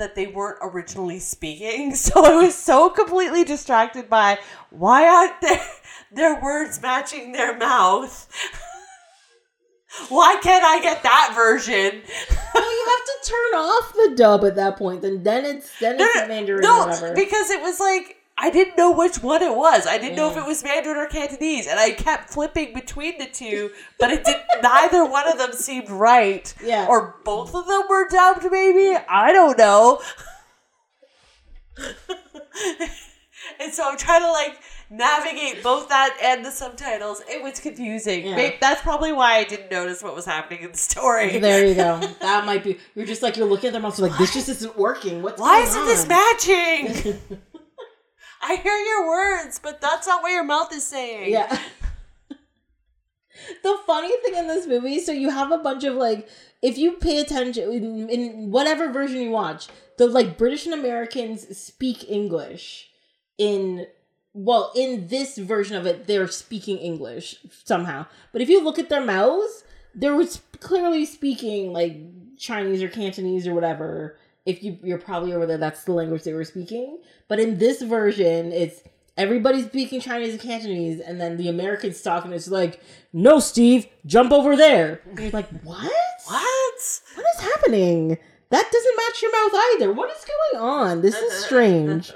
that 0.00 0.14
they 0.16 0.26
weren't 0.26 0.58
originally 0.62 1.20
speaking. 1.20 1.94
So 2.00 2.24
I 2.24 2.34
was 2.44 2.54
so 2.54 2.90
completely 2.90 3.44
distracted 3.44 4.08
by 4.10 4.38
why 4.70 5.06
aren't 5.06 5.40
their 5.40 5.60
their 6.12 6.42
words 6.42 6.80
matching 6.82 7.32
their 7.32 7.56
mouth? 7.56 8.28
why 10.08 10.38
can't 10.42 10.64
I 10.64 10.80
get 10.80 11.02
that 11.02 11.32
version? 11.34 12.02
well, 12.54 12.72
you 12.72 12.86
have 12.88 13.04
to 13.06 13.30
turn 13.30 13.60
off 13.60 13.92
the 13.92 14.14
dub 14.16 14.44
at 14.44 14.56
that 14.56 14.76
point. 14.76 15.02
Then 15.02 15.22
then 15.22 15.44
it's 15.44 15.78
then 15.78 15.96
it's 16.00 16.16
no, 16.16 16.26
Mandarin 16.26 16.62
no, 16.62 16.82
or 16.82 16.86
whatever. 16.88 17.14
because 17.14 17.50
it 17.50 17.60
was 17.60 17.78
like 17.78 18.16
I 18.42 18.48
didn't 18.48 18.78
know 18.78 18.90
which 18.90 19.22
one 19.22 19.42
it 19.42 19.54
was. 19.54 19.86
I 19.86 19.98
didn't 19.98 20.16
know 20.16 20.30
if 20.30 20.36
it 20.38 20.46
was 20.46 20.64
Mandarin 20.64 20.96
or 20.96 21.06
Cantonese, 21.06 21.66
and 21.66 21.78
I 21.78 21.90
kept 21.90 22.30
flipping 22.30 22.72
between 22.72 23.18
the 23.18 23.26
two, 23.26 23.70
but 23.98 24.10
it 24.10 24.24
did 24.24 24.36
neither 24.62 25.04
one 25.04 25.30
of 25.30 25.36
them 25.36 25.52
seemed 25.52 25.90
right. 25.90 26.52
Yeah. 26.64 26.86
Or 26.88 27.16
both 27.22 27.54
of 27.54 27.66
them 27.66 27.82
were 27.88 28.08
dubbed, 28.08 28.46
maybe? 28.50 28.96
I 29.08 29.32
don't 29.32 29.58
know. 29.58 30.00
and 33.60 33.72
so 33.74 33.90
I'm 33.90 33.98
trying 33.98 34.22
to 34.22 34.32
like 34.32 34.58
navigate 34.88 35.62
both 35.62 35.90
that 35.90 36.16
and 36.22 36.42
the 36.42 36.50
subtitles. 36.50 37.22
It 37.28 37.42
was 37.42 37.60
confusing. 37.60 38.26
Yeah. 38.26 38.36
Maybe 38.36 38.56
that's 38.58 38.80
probably 38.80 39.12
why 39.12 39.36
I 39.36 39.44
didn't 39.44 39.70
notice 39.70 40.02
what 40.02 40.14
was 40.14 40.24
happening 40.24 40.62
in 40.62 40.72
the 40.72 40.78
story. 40.78 41.38
There 41.40 41.66
you 41.66 41.74
go. 41.74 42.00
That 42.20 42.46
might 42.46 42.64
be. 42.64 42.78
You're 42.94 43.06
just 43.06 43.22
like 43.22 43.36
you're 43.36 43.46
looking 43.46 43.68
at 43.68 43.72
their 43.72 43.82
mouths. 43.82 43.98
You're 43.98 44.08
like, 44.08 44.18
this 44.18 44.32
just 44.32 44.48
isn't 44.48 44.78
working. 44.78 45.20
What's 45.22 45.40
Why 45.40 45.60
isn't 45.60 45.84
this 45.84 46.06
matching? 46.08 47.18
I 48.40 48.56
hear 48.56 48.76
your 48.76 49.06
words, 49.06 49.58
but 49.58 49.80
that's 49.80 50.06
not 50.06 50.22
what 50.22 50.32
your 50.32 50.44
mouth 50.44 50.72
is 50.72 50.86
saying. 50.86 51.30
Yeah. 51.30 51.58
the 53.62 53.78
funny 53.86 54.12
thing 54.22 54.36
in 54.36 54.46
this 54.46 54.66
movie, 54.66 55.00
so 55.00 55.12
you 55.12 55.30
have 55.30 55.52
a 55.52 55.58
bunch 55.58 55.84
of 55.84 55.94
like, 55.94 56.28
if 56.62 56.78
you 56.78 56.92
pay 56.92 57.20
attention 57.20 57.70
in, 57.70 58.08
in 58.08 58.50
whatever 58.50 58.90
version 58.90 59.20
you 59.20 59.30
watch, 59.30 59.68
the 59.98 60.06
like 60.06 60.38
British 60.38 60.64
and 60.66 60.74
Americans 60.74 61.56
speak 61.56 62.08
English 62.08 62.90
in 63.38 63.86
well, 64.32 64.70
in 64.76 65.08
this 65.08 65.36
version 65.38 65.76
of 65.76 65.86
it, 65.86 66.06
they're 66.06 66.28
speaking 66.28 66.78
English 66.78 67.36
somehow. 67.64 68.06
But 68.32 68.42
if 68.42 68.48
you 68.48 68.62
look 68.62 68.78
at 68.78 68.88
their 68.88 69.04
mouths, 69.04 69.64
they're 69.94 70.24
clearly 70.60 71.04
speaking 71.04 71.72
like 71.72 71.96
Chinese 72.36 72.82
or 72.82 72.88
Cantonese 72.88 73.46
or 73.46 73.54
whatever. 73.54 74.16
If 74.50 74.62
you 74.62 74.78
you're 74.82 74.98
probably 74.98 75.32
over 75.32 75.46
there, 75.46 75.58
that's 75.58 75.84
the 75.84 75.92
language 75.92 76.24
they 76.24 76.32
were 76.32 76.44
speaking. 76.44 76.98
But 77.28 77.38
in 77.40 77.58
this 77.58 77.82
version, 77.82 78.52
it's 78.52 78.82
everybody's 79.16 79.66
speaking 79.66 80.00
Chinese 80.00 80.32
and 80.32 80.40
Cantonese, 80.40 81.00
and 81.00 81.20
then 81.20 81.36
the 81.36 81.48
Americans 81.48 82.02
talking. 82.02 82.32
It's 82.32 82.48
like, 82.48 82.80
no, 83.12 83.38
Steve, 83.38 83.86
jump 84.06 84.32
over 84.32 84.56
there. 84.56 85.00
And 85.08 85.18
you're 85.18 85.30
like, 85.30 85.48
what? 85.62 85.92
What? 86.26 87.00
What 87.14 87.26
is 87.34 87.40
happening? 87.40 88.18
That 88.50 88.70
doesn't 88.72 88.96
match 88.96 89.22
your 89.22 89.32
mouth 89.32 89.60
either. 89.74 89.92
What 89.92 90.10
is 90.10 90.24
going 90.52 90.64
on? 90.64 91.02
This 91.02 91.14
is 91.14 91.32
strange. 91.44 92.12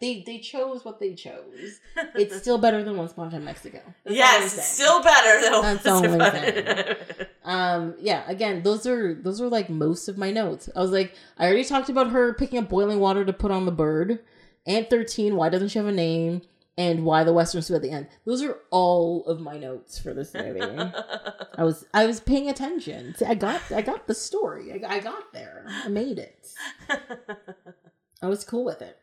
They 0.00 0.22
they 0.24 0.38
chose 0.38 0.84
what 0.84 1.00
they 1.00 1.14
chose. 1.14 1.80
It's 2.14 2.36
still 2.36 2.58
better 2.58 2.84
than 2.84 2.96
Once 2.96 3.12
Upon 3.12 3.28
a 3.28 3.30
Time 3.32 3.44
Mexico. 3.44 3.80
That's 4.04 4.16
yes, 4.16 4.74
still 4.74 5.02
better 5.02 5.40
though. 5.40 5.62
That's 5.62 5.86
all 5.86 6.04
I'm 6.04 6.20
saying. 6.32 6.96
Um, 7.44 7.94
yeah, 7.98 8.24
again, 8.28 8.62
those 8.62 8.86
are 8.86 9.14
those 9.14 9.40
are 9.40 9.48
like 9.48 9.68
most 9.68 10.08
of 10.08 10.18
my 10.18 10.30
notes. 10.30 10.68
I 10.76 10.80
was 10.80 10.92
like, 10.92 11.14
I 11.38 11.46
already 11.46 11.64
talked 11.64 11.88
about 11.88 12.10
her 12.10 12.34
picking 12.34 12.58
up 12.58 12.68
boiling 12.68 13.00
water 13.00 13.24
to 13.24 13.32
put 13.32 13.50
on 13.50 13.64
the 13.66 13.72
bird. 13.72 14.20
Aunt 14.66 14.90
thirteen, 14.90 15.34
why 15.34 15.48
doesn't 15.48 15.68
she 15.68 15.78
have 15.78 15.88
a 15.88 15.92
name? 15.92 16.42
And 16.76 17.04
why 17.04 17.24
the 17.24 17.32
Western 17.32 17.62
suit 17.62 17.74
at 17.74 17.82
the 17.82 17.90
end. 17.90 18.06
Those 18.24 18.42
are 18.42 18.58
all 18.70 19.24
of 19.26 19.40
my 19.40 19.58
notes 19.58 19.98
for 19.98 20.14
this 20.14 20.32
movie. 20.34 20.60
I 20.60 21.64
was 21.64 21.84
I 21.92 22.06
was 22.06 22.20
paying 22.20 22.48
attention. 22.48 23.16
See, 23.16 23.24
I 23.24 23.34
got 23.34 23.60
I 23.72 23.82
got 23.82 24.06
the 24.06 24.14
story. 24.14 24.72
I, 24.72 24.96
I 24.96 25.00
got 25.00 25.32
there. 25.32 25.64
I 25.68 25.88
made 25.88 26.20
it. 26.20 26.46
I 28.22 28.26
was 28.26 28.44
cool 28.44 28.64
with 28.64 28.82
it. 28.82 28.98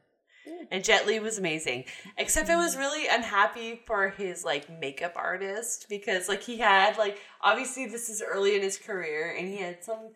Mm. 0.48 0.68
and 0.72 0.84
Jet 0.84 1.08
Li 1.08 1.20
was 1.20 1.38
amazing. 1.38 1.86
Except 2.18 2.50
I 2.50 2.56
was 2.56 2.76
mm. 2.76 2.80
really 2.80 3.08
unhappy 3.08 3.82
for 3.86 4.10
his 4.10 4.44
like 4.44 4.70
makeup 4.80 5.14
artist 5.16 5.88
because 5.90 6.28
like 6.30 6.44
he 6.44 6.58
had 6.58 6.98
like 6.98 7.20
obviously 7.42 7.88
this 7.88 8.10
is 8.10 8.22
early 8.22 8.56
in 8.56 8.62
his 8.62 8.78
career 8.78 9.36
and 9.38 9.48
he 9.48 9.58
had 9.58 9.84
some 9.84 10.12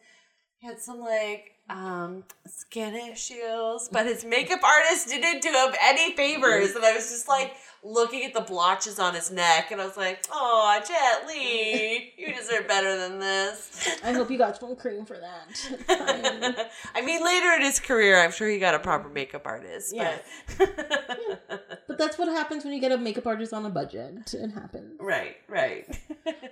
he 0.57 0.67
had 0.67 0.79
some 0.79 0.99
like 0.99 1.53
um 1.69 2.23
skin 2.47 2.95
issues, 2.95 3.89
but 3.91 4.05
his 4.05 4.25
makeup 4.25 4.63
artist 4.63 5.07
didn't 5.07 5.41
do 5.41 5.49
him 5.49 5.73
any 5.81 6.15
favors. 6.15 6.69
Mm-hmm. 6.69 6.77
And 6.77 6.85
I 6.85 6.93
was 6.93 7.09
just 7.09 7.27
like 7.27 7.55
looking 7.83 8.23
at 8.25 8.33
the 8.33 8.41
blotches 8.41 8.99
on 8.99 9.13
his 9.15 9.31
neck 9.31 9.71
and 9.71 9.79
I 9.81 9.85
was 9.85 9.97
like, 9.97 10.25
"Oh, 10.31 10.79
Jet 10.87 11.27
Li, 11.27 12.13
you 12.17 12.33
deserve 12.33 12.67
better 12.67 12.97
than 12.97 13.19
this." 13.19 13.87
I 14.03 14.11
hope 14.13 14.29
you 14.29 14.37
got 14.37 14.57
some 14.59 14.75
cream 14.75 15.05
for 15.05 15.17
that. 15.17 16.69
I 16.95 17.01
mean, 17.01 17.23
later 17.23 17.53
in 17.53 17.61
his 17.61 17.79
career, 17.79 18.19
I'm 18.19 18.31
sure 18.31 18.47
he 18.49 18.59
got 18.59 18.75
a 18.75 18.79
proper 18.79 19.09
makeup 19.09 19.43
artist. 19.45 19.95
Yeah. 19.95 20.17
But 20.57 20.75
But 21.87 21.97
that's 21.97 22.19
what 22.19 22.27
happens 22.27 22.63
when 22.63 22.73
you 22.73 22.79
get 22.79 22.91
a 22.91 22.97
makeup 22.99 23.25
artist 23.25 23.51
on 23.51 23.65
a 23.65 23.69
budget. 23.69 24.31
It 24.33 24.51
happens. 24.51 24.99
right, 24.99 25.37
right. 25.47 25.87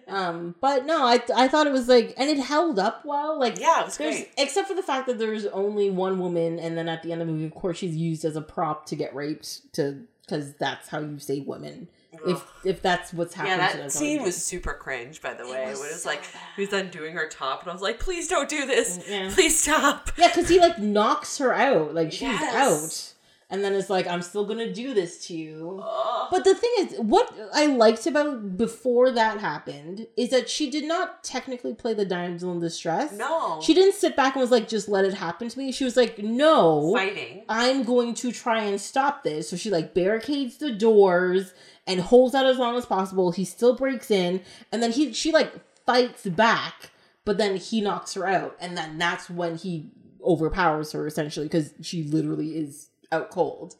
Um, 0.07 0.55
but 0.59 0.85
no, 0.87 1.05
I 1.05 1.21
I 1.35 1.47
thought 1.47 1.67
it 1.67 1.73
was 1.73 1.87
like, 1.87 2.13
and 2.17 2.27
it 2.29 2.39
held 2.39 2.79
up 2.79 3.05
well. 3.05 3.39
Like, 3.39 3.59
Yeah, 3.59 3.81
it 3.81 3.85
was 3.85 3.97
great. 3.97 4.31
except 4.37 4.67
for 4.67 4.73
the 4.73 4.81
fact 4.81 5.05
that 5.07 5.19
there's 5.19 5.45
only 5.47 5.89
one 5.91 6.19
woman, 6.19 6.57
and 6.59 6.75
then 6.77 6.89
at 6.89 7.03
the 7.03 7.11
end 7.11 7.21
of 7.21 7.27
the 7.27 7.33
movie, 7.33 7.45
of 7.45 7.53
course, 7.53 7.77
she's 7.77 7.95
used 7.95 8.25
as 8.25 8.35
a 8.35 8.41
prop 8.41 8.87
to 8.87 8.95
get 8.95 9.13
raped 9.13 9.71
to 9.73 10.05
because 10.27 10.53
that's 10.55 10.89
how 10.89 10.99
you 10.99 11.19
say 11.19 11.39
women. 11.39 11.87
If 12.25 12.43
if 12.63 12.81
that's 12.81 13.13
what's 13.13 13.35
happening. 13.35 13.69
to 13.69 13.77
that 13.77 13.85
us 13.87 13.93
scene 13.93 14.23
was 14.23 14.35
super 14.35 14.73
cringe. 14.73 15.21
By 15.21 15.33
the 15.35 15.43
way, 15.47 15.69
was 15.69 15.79
when 15.79 15.89
it 15.89 15.93
was 15.93 16.03
so 16.03 16.09
like 16.09 16.21
bad. 16.33 16.41
he 16.55 16.61
was 16.63 16.73
undoing 16.73 17.13
her 17.13 17.27
top, 17.27 17.61
and 17.61 17.69
I 17.69 17.73
was 17.73 17.81
like, 17.81 17.99
"Please 17.99 18.27
don't 18.27 18.49
do 18.49 18.65
this. 18.65 18.99
Yeah. 19.07 19.29
Please 19.33 19.61
stop." 19.61 20.11
Yeah, 20.17 20.29
because 20.29 20.49
he 20.49 20.59
like 20.59 20.79
knocks 20.79 21.37
her 21.37 21.53
out. 21.53 21.93
Like 21.93 22.11
she's 22.11 22.21
Yes. 22.21 22.55
out. 22.55 23.13
And 23.49 23.63
then 23.63 23.73
it's 23.73 23.89
like, 23.89 24.07
I'm 24.07 24.21
still 24.21 24.43
gonna 24.45 24.73
do 24.73 24.93
this 24.93 25.25
to 25.27 25.33
you. 25.33 25.81
But 26.29 26.43
the 26.43 26.53
thing 26.53 26.71
is, 26.79 26.99
what 26.99 27.33
I 27.53 27.67
liked 27.67 28.05
about 28.05 28.57
before 28.57 29.09
that 29.11 29.39
happened 29.39 30.07
is 30.17 30.31
that 30.31 30.49
she 30.49 30.69
did 30.69 30.83
not 30.83 31.23
technically 31.23 31.73
play 31.73 31.93
the 31.93 32.03
damsel 32.03 32.51
in 32.51 32.59
distress. 32.59 33.13
no, 33.13 33.61
She 33.61 33.73
didn't 33.73 33.95
sit 33.95 34.17
back 34.17 34.35
and 34.35 34.41
was 34.41 34.51
like, 34.51 34.67
just 34.67 34.89
let 34.89 35.05
it 35.05 35.13
happen 35.13 35.47
to 35.47 35.57
me. 35.57 35.71
She 35.71 35.85
was 35.85 35.95
like, 35.95 36.19
no, 36.19 36.93
fighting. 36.93 37.45
I'm 37.47 37.83
going 37.83 38.13
to 38.15 38.33
try 38.33 38.63
and 38.63 38.81
stop 38.81 39.23
this. 39.23 39.49
So 39.49 39.55
she 39.55 39.69
like 39.69 39.93
barricades 39.93 40.57
the 40.57 40.71
doors 40.71 41.53
and 41.85 42.01
holds 42.01 42.35
out 42.35 42.45
as 42.45 42.57
long 42.57 42.75
as 42.75 42.85
possible. 42.85 43.31
He 43.31 43.45
still 43.45 43.75
breaks 43.77 44.11
in, 44.11 44.41
and 44.73 44.83
then 44.83 44.91
he 44.91 45.13
she 45.13 45.31
like 45.31 45.53
fights 45.85 46.25
back, 46.25 46.91
but 47.23 47.37
then 47.37 47.55
he 47.55 47.79
knocks 47.79 48.13
her 48.15 48.27
out, 48.27 48.57
and 48.59 48.77
then 48.77 48.97
that's 48.97 49.29
when 49.29 49.55
he 49.55 49.89
overpowers 50.21 50.91
her 50.91 51.07
essentially 51.07 51.45
because 51.45 51.73
she 51.81 52.03
literally 52.03 52.57
is 52.57 52.89
out 53.11 53.29
cold. 53.31 53.75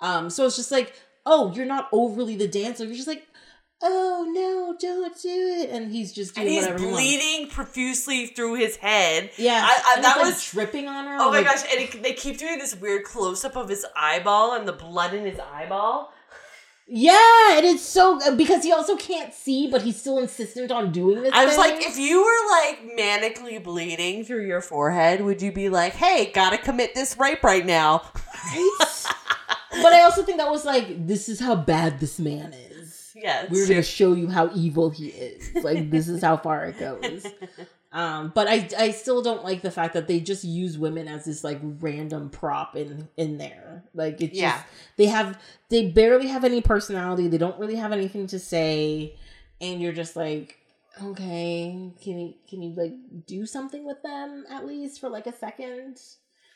Um, 0.00 0.30
so 0.30 0.46
it's 0.46 0.56
just 0.56 0.72
like, 0.72 0.94
oh, 1.26 1.52
you're 1.54 1.66
not 1.66 1.88
overly 1.92 2.36
the 2.36 2.48
dancer. 2.48 2.84
You're 2.84 2.94
just 2.96 3.08
like, 3.08 3.26
oh 3.84 4.28
no, 4.32 4.76
don't 4.78 5.20
do 5.20 5.28
it, 5.60 5.70
and 5.70 5.90
he's 5.92 6.12
just 6.12 6.34
doing 6.36 6.46
And 6.46 6.54
he's 6.54 6.62
whatever 6.64 6.78
he 6.80 6.86
wants. 6.86 7.00
bleeding 7.00 7.48
profusely 7.50 8.26
through 8.28 8.54
his 8.54 8.76
head. 8.76 9.30
Yeah, 9.36 9.60
I- 9.64 9.82
I- 9.92 9.94
and 9.96 10.04
that 10.04 10.16
it's, 10.16 10.24
like, 10.24 10.34
was- 10.34 10.50
dripping 10.50 10.88
on 10.88 11.06
her. 11.06 11.16
Oh 11.20 11.30
my 11.32 11.42
gosh! 11.42 11.62
And 11.70 11.80
it, 11.82 12.02
they 12.02 12.12
keep 12.12 12.38
doing 12.38 12.58
this 12.58 12.76
weird 12.76 13.04
close 13.04 13.44
up 13.44 13.56
of 13.56 13.68
his 13.68 13.84
eyeball 13.96 14.54
and 14.54 14.66
the 14.68 14.72
blood 14.72 15.14
in 15.14 15.24
his 15.24 15.38
eyeball. 15.40 16.12
Yeah, 16.94 17.56
and 17.56 17.64
it's 17.64 17.82
so 17.82 18.36
because 18.36 18.62
he 18.62 18.70
also 18.70 18.96
can't 18.98 19.32
see, 19.32 19.66
but 19.70 19.80
he's 19.80 19.98
still 19.98 20.18
insistent 20.18 20.70
on 20.70 20.92
doing 20.92 21.22
this. 21.22 21.32
I 21.32 21.46
was 21.46 21.54
thing. 21.54 21.76
like, 21.76 21.86
if 21.86 21.96
you 21.96 22.22
were 22.22 22.50
like 22.60 22.98
manically 22.98 23.64
bleeding 23.64 24.26
through 24.26 24.46
your 24.46 24.60
forehead, 24.60 25.22
would 25.22 25.40
you 25.40 25.52
be 25.52 25.70
like, 25.70 25.94
"Hey, 25.94 26.30
gotta 26.34 26.58
commit 26.58 26.94
this 26.94 27.16
rape 27.16 27.42
right 27.42 27.64
now"? 27.64 28.02
Right? 28.44 28.76
but 29.70 29.94
I 29.94 30.02
also 30.02 30.22
think 30.22 30.36
that 30.36 30.50
was 30.50 30.66
like, 30.66 31.06
this 31.06 31.30
is 31.30 31.40
how 31.40 31.54
bad 31.54 31.98
this 31.98 32.18
man 32.18 32.52
is. 32.52 33.10
Yeah, 33.16 33.46
We're 33.48 33.66
gonna 33.66 33.82
show 33.82 34.12
you 34.12 34.28
how 34.28 34.50
evil 34.54 34.90
he 34.90 35.08
is. 35.08 35.64
Like 35.64 35.90
this 35.90 36.08
is 36.08 36.22
how 36.22 36.36
far 36.36 36.66
it 36.66 36.78
goes. 36.78 37.26
Um, 37.92 38.32
but 38.34 38.48
I 38.48 38.68
I 38.78 38.90
still 38.90 39.20
don't 39.22 39.44
like 39.44 39.60
the 39.60 39.70
fact 39.70 39.92
that 39.94 40.08
they 40.08 40.18
just 40.20 40.44
use 40.44 40.78
women 40.78 41.08
as 41.08 41.26
this 41.26 41.44
like 41.44 41.60
random 41.62 42.30
prop 42.30 42.74
in 42.76 43.08
in 43.16 43.36
there. 43.38 43.84
Like 43.94 44.20
it's 44.22 44.36
Yeah. 44.38 44.52
just 44.52 44.64
they 44.96 45.06
have 45.06 45.38
they 45.68 45.90
barely 45.90 46.28
have 46.28 46.44
any 46.44 46.62
personality. 46.62 47.28
They 47.28 47.38
don't 47.38 47.58
really 47.58 47.76
have 47.76 47.92
anything 47.92 48.26
to 48.28 48.38
say, 48.38 49.16
and 49.60 49.80
you're 49.82 49.92
just 49.92 50.16
like, 50.16 50.58
okay, 51.02 51.92
can 52.02 52.18
you 52.18 52.34
can 52.48 52.62
you 52.62 52.74
like 52.74 52.94
do 53.26 53.44
something 53.44 53.84
with 53.86 54.02
them 54.02 54.44
at 54.50 54.66
least 54.66 54.98
for 55.00 55.10
like 55.10 55.26
a 55.26 55.36
second? 55.36 56.00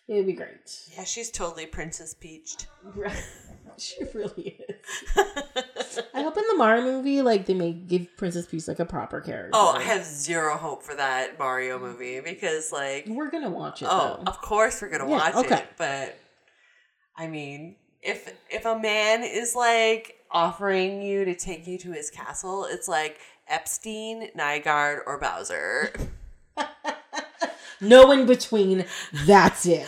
It 0.09 0.15
would 0.15 0.27
be 0.27 0.33
great. 0.35 0.71
Yeah, 0.97 1.05
she's 1.05 1.31
totally 1.31 1.67
Princess 1.67 2.15
Peached. 2.15 2.69
she 3.77 4.05
really 4.15 4.57
is. 4.69 5.17
I 6.15 6.23
hope 6.23 6.37
in 6.37 6.45
the 6.49 6.55
Mario 6.57 6.83
movie, 6.83 7.23
like 7.23 7.47
they 7.47 7.55
may 7.55 7.73
give 7.73 8.17
Princess 8.17 8.47
Peach 8.47 8.69
like 8.69 8.79
a 8.79 8.85
proper 8.85 9.21
character. 9.21 9.51
oh, 9.55 9.73
I 9.77 9.83
have 9.83 10.05
zero 10.05 10.57
hope 10.57 10.83
for 10.83 10.95
that 10.95 11.39
Mario 11.39 11.79
movie 11.79 12.21
because, 12.21 12.73
like, 12.73 13.07
We're 13.09 13.31
gonna 13.31 13.51
watch 13.51 13.83
it. 13.83 13.89
oh, 13.91 14.21
though. 14.25 14.31
of 14.31 14.41
course 14.41 14.81
we're 14.83 14.91
gonna 14.91 15.09
Yeah, 15.09 15.17
watch 15.17 15.35
okay. 15.47 15.57
it, 15.59 15.69
but 15.77 16.17
I 17.17 17.27
mean, 17.27 17.77
if 18.03 18.33
if 18.51 18.65
a 18.65 18.79
man 18.79 19.23
is 19.25 19.55
like 19.55 20.17
offering 20.31 21.03
you 21.03 21.25
to 21.25 21.35
take 21.35 21.67
you 21.67 21.79
to 21.79 21.93
his 21.93 22.11
castle, 22.11 22.67
it's 22.69 22.89
like 22.89 23.19
Epstein, 23.49 24.29
Nygard, 24.37 25.01
or 25.07 25.19
Bowser. 25.19 25.93
No 27.79 28.11
in 28.11 28.25
between. 28.25 28.87
That's 29.27 29.67
it. 29.67 29.87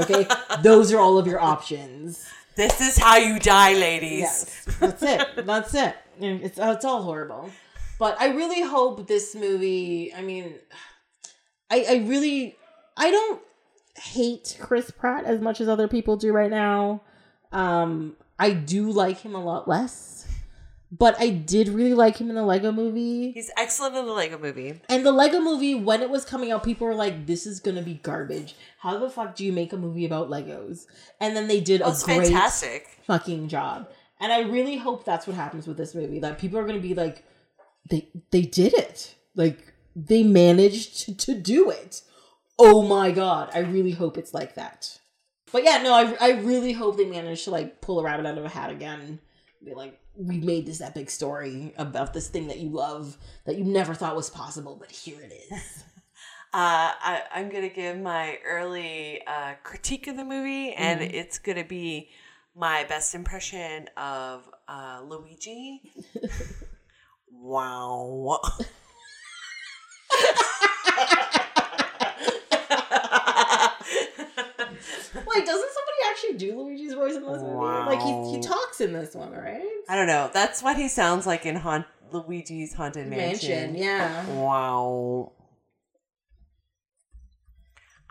Okay, 0.00 0.26
those 0.62 0.90
are 0.90 0.98
all 0.98 1.18
of 1.18 1.26
your 1.26 1.38
options. 1.38 2.26
This 2.56 2.80
is 2.80 2.96
how 2.96 3.18
you 3.18 3.38
die, 3.38 3.74
ladies. 3.74 4.20
Yes, 4.20 4.64
that's 4.80 5.02
it. 5.02 5.46
That's 5.46 5.74
it. 5.74 5.94
It's 6.18 6.58
it's 6.58 6.84
all 6.86 7.02
horrible. 7.02 7.50
But 7.98 8.18
I 8.18 8.28
really 8.28 8.62
hope 8.62 9.06
this 9.06 9.34
movie. 9.34 10.12
I 10.14 10.22
mean, 10.22 10.54
I 11.70 11.84
I 11.88 11.94
really 12.06 12.56
I 12.96 13.10
don't 13.10 13.42
hate 13.96 14.56
Chris 14.58 14.90
Pratt 14.90 15.24
as 15.26 15.42
much 15.42 15.60
as 15.60 15.68
other 15.68 15.86
people 15.86 16.16
do 16.16 16.32
right 16.32 16.50
now. 16.50 17.02
Um, 17.52 18.16
I 18.38 18.52
do 18.52 18.90
like 18.90 19.20
him 19.20 19.34
a 19.34 19.44
lot 19.44 19.68
less. 19.68 20.15
But 20.92 21.20
I 21.20 21.30
did 21.30 21.68
really 21.68 21.94
like 21.94 22.16
him 22.18 22.28
in 22.28 22.36
the 22.36 22.44
Lego 22.44 22.70
movie. 22.70 23.32
He's 23.32 23.50
excellent 23.56 23.96
in 23.96 24.06
the 24.06 24.12
Lego 24.12 24.38
movie. 24.38 24.80
And 24.88 25.04
the 25.04 25.10
Lego 25.10 25.40
movie, 25.40 25.74
when 25.74 26.00
it 26.00 26.08
was 26.10 26.24
coming 26.24 26.52
out, 26.52 26.62
people 26.62 26.86
were 26.86 26.94
like, 26.94 27.26
this 27.26 27.44
is 27.44 27.58
gonna 27.58 27.82
be 27.82 27.94
garbage. 27.94 28.54
How 28.78 28.96
the 28.98 29.10
fuck 29.10 29.34
do 29.34 29.44
you 29.44 29.52
make 29.52 29.72
a 29.72 29.76
movie 29.76 30.06
about 30.06 30.30
Legos? 30.30 30.86
And 31.20 31.36
then 31.36 31.48
they 31.48 31.60
did 31.60 31.82
Oh, 31.82 31.90
a 31.90 32.04
great 32.04 32.22
fantastic. 32.28 32.86
fucking 33.04 33.48
job. 33.48 33.88
And 34.20 34.32
I 34.32 34.42
really 34.42 34.76
hope 34.76 35.04
that's 35.04 35.26
what 35.26 35.34
happens 35.36 35.66
with 35.66 35.76
this 35.76 35.94
movie. 35.94 36.20
That 36.20 36.38
people 36.38 36.58
are 36.58 36.66
going 36.66 36.80
to 36.80 36.88
be 36.88 36.94
like, 36.94 37.24
they 37.90 38.08
they 38.30 38.42
did 38.42 38.72
it. 38.72 39.14
Like 39.34 39.74
they 39.96 40.22
managed 40.22 41.00
to, 41.00 41.16
to 41.16 41.34
do 41.34 41.68
it. 41.70 42.02
Oh 42.58 42.82
my 42.82 43.10
god! 43.10 43.50
I 43.52 43.58
really 43.58 43.90
hope 43.90 44.16
it's 44.16 44.32
like 44.32 44.54
that. 44.54 44.98
But 45.52 45.64
yeah, 45.64 45.82
no, 45.82 45.92
I 45.92 46.16
I 46.20 46.30
really 46.40 46.72
hope 46.72 46.96
they 46.96 47.04
manage 47.04 47.44
to 47.44 47.50
like 47.50 47.80
pull 47.82 48.00
a 48.00 48.04
rabbit 48.04 48.24
out 48.24 48.38
of 48.38 48.44
a 48.44 48.48
hat 48.48 48.70
again. 48.70 49.00
And 49.00 49.18
be 49.64 49.74
like, 49.74 49.98
we 50.18 50.38
made 50.38 50.66
this 50.66 50.80
epic 50.80 51.10
story 51.10 51.74
about 51.76 52.12
this 52.14 52.28
thing 52.28 52.46
that 52.48 52.58
you 52.58 52.68
love 52.70 53.16
that 53.44 53.56
you 53.58 53.64
never 53.64 53.94
thought 53.94 54.16
was 54.16 54.30
possible, 54.30 54.76
but 54.78 54.90
here 54.90 55.20
it 55.20 55.32
is. 55.50 55.84
Uh, 56.54 56.88
I, 56.98 57.22
I'm 57.34 57.50
gonna 57.50 57.68
give 57.68 57.98
my 57.98 58.38
early 58.46 59.20
uh, 59.26 59.54
critique 59.62 60.06
of 60.06 60.16
the 60.16 60.24
movie, 60.24 60.72
and 60.72 61.00
Mm-hmm. 61.02 61.14
it's 61.14 61.38
gonna 61.38 61.64
be 61.64 62.08
my 62.54 62.84
best 62.84 63.14
impression 63.14 63.90
of 63.98 64.48
uh, 64.66 65.02
Luigi. 65.04 65.82
wow. 67.30 68.40
Wait, 75.26 75.44
doesn't 75.44 75.72
somebody 75.72 75.95
actually 76.16 76.38
do 76.38 76.58
Luigi's 76.58 76.94
voice 76.94 77.14
in 77.14 77.22
this 77.22 77.42
movie? 77.42 77.54
Like 77.54 78.00
he 78.00 78.36
he 78.36 78.40
talks 78.40 78.80
in 78.80 78.92
this 78.92 79.14
one, 79.14 79.32
right? 79.32 79.62
I 79.88 79.96
don't 79.96 80.06
know. 80.06 80.30
That's 80.32 80.62
what 80.62 80.76
he 80.76 80.88
sounds 80.88 81.26
like 81.26 81.46
in 81.46 81.56
Haunt 81.56 81.86
Luigi's 82.12 82.74
Haunted 82.74 83.08
Mansion. 83.08 83.74
yeah. 83.74 84.26
Wow. 84.28 85.32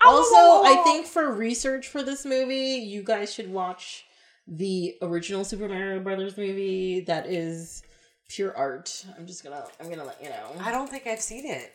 Also, 0.04 0.36
I 0.36 0.82
think 0.84 1.08
for 1.08 1.32
research 1.32 1.88
for 1.88 2.04
this 2.04 2.26
movie, 2.26 2.76
you 2.76 3.02
guys 3.02 3.34
should 3.34 3.52
watch 3.52 4.06
the 4.48 4.96
original 5.02 5.44
Super 5.44 5.68
Mario 5.68 6.00
Brothers 6.00 6.38
movie 6.38 7.00
that 7.08 7.26
is 7.26 7.82
pure 8.30 8.56
art. 8.56 9.06
I'm 9.18 9.26
just 9.26 9.44
gonna 9.44 9.66
I'm 9.80 9.90
gonna 9.90 10.04
let 10.04 10.22
you 10.22 10.30
know. 10.30 10.56
I 10.60 10.72
don't 10.72 10.90
think 10.90 11.08
I've 11.08 11.22
seen 11.22 11.46
it. 11.46 11.74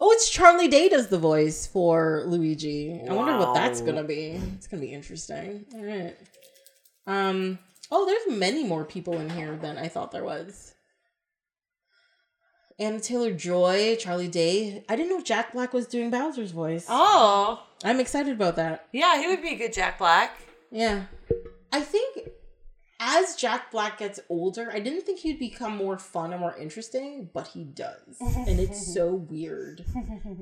Oh, 0.00 0.10
it's 0.12 0.28
Charlie 0.28 0.68
Day 0.68 0.88
does 0.88 1.08
the 1.08 1.18
voice 1.18 1.66
for 1.66 2.24
Luigi. 2.26 3.00
I 3.08 3.12
wonder 3.12 3.36
what 3.38 3.54
that's 3.54 3.80
gonna 3.80 4.04
be. 4.04 4.40
It's 4.56 4.66
gonna 4.66 4.82
be 4.82 4.92
interesting. 4.92 5.64
All 5.74 5.84
right. 5.84 6.16
Um. 7.06 7.58
Oh, 7.90 8.06
there's 8.06 8.38
many 8.38 8.64
more 8.64 8.84
people 8.84 9.18
in 9.20 9.30
here 9.30 9.56
than 9.56 9.78
I 9.78 9.88
thought 9.88 10.10
there 10.10 10.24
was. 10.24 10.74
Anya 12.80 12.98
Taylor-Joy, 12.98 13.96
Charlie 14.00 14.26
Day. 14.26 14.84
I 14.88 14.96
didn't 14.96 15.10
know 15.10 15.22
Jack 15.22 15.52
Black 15.52 15.72
was 15.72 15.86
doing 15.86 16.10
Bowser's 16.10 16.50
voice. 16.50 16.86
Oh, 16.88 17.62
I'm 17.84 18.00
excited 18.00 18.32
about 18.34 18.56
that. 18.56 18.88
yeah, 18.92 19.20
he 19.20 19.28
would 19.28 19.42
be 19.42 19.50
a 19.50 19.56
good 19.56 19.72
Jack 19.72 19.98
Black. 19.98 20.36
Yeah. 20.72 21.04
I 21.72 21.82
think 21.82 22.28
as 23.00 23.36
Jack 23.36 23.70
Black 23.70 23.98
gets 23.98 24.20
older, 24.28 24.70
I 24.72 24.78
didn't 24.80 25.02
think 25.02 25.18
he'd 25.18 25.38
become 25.38 25.76
more 25.76 25.98
fun 25.98 26.32
and 26.32 26.40
more 26.40 26.56
interesting, 26.56 27.28
but 27.32 27.48
he 27.48 27.64
does. 27.64 28.16
and 28.20 28.58
it's 28.60 28.86
so 28.94 29.14
weird. 29.14 29.84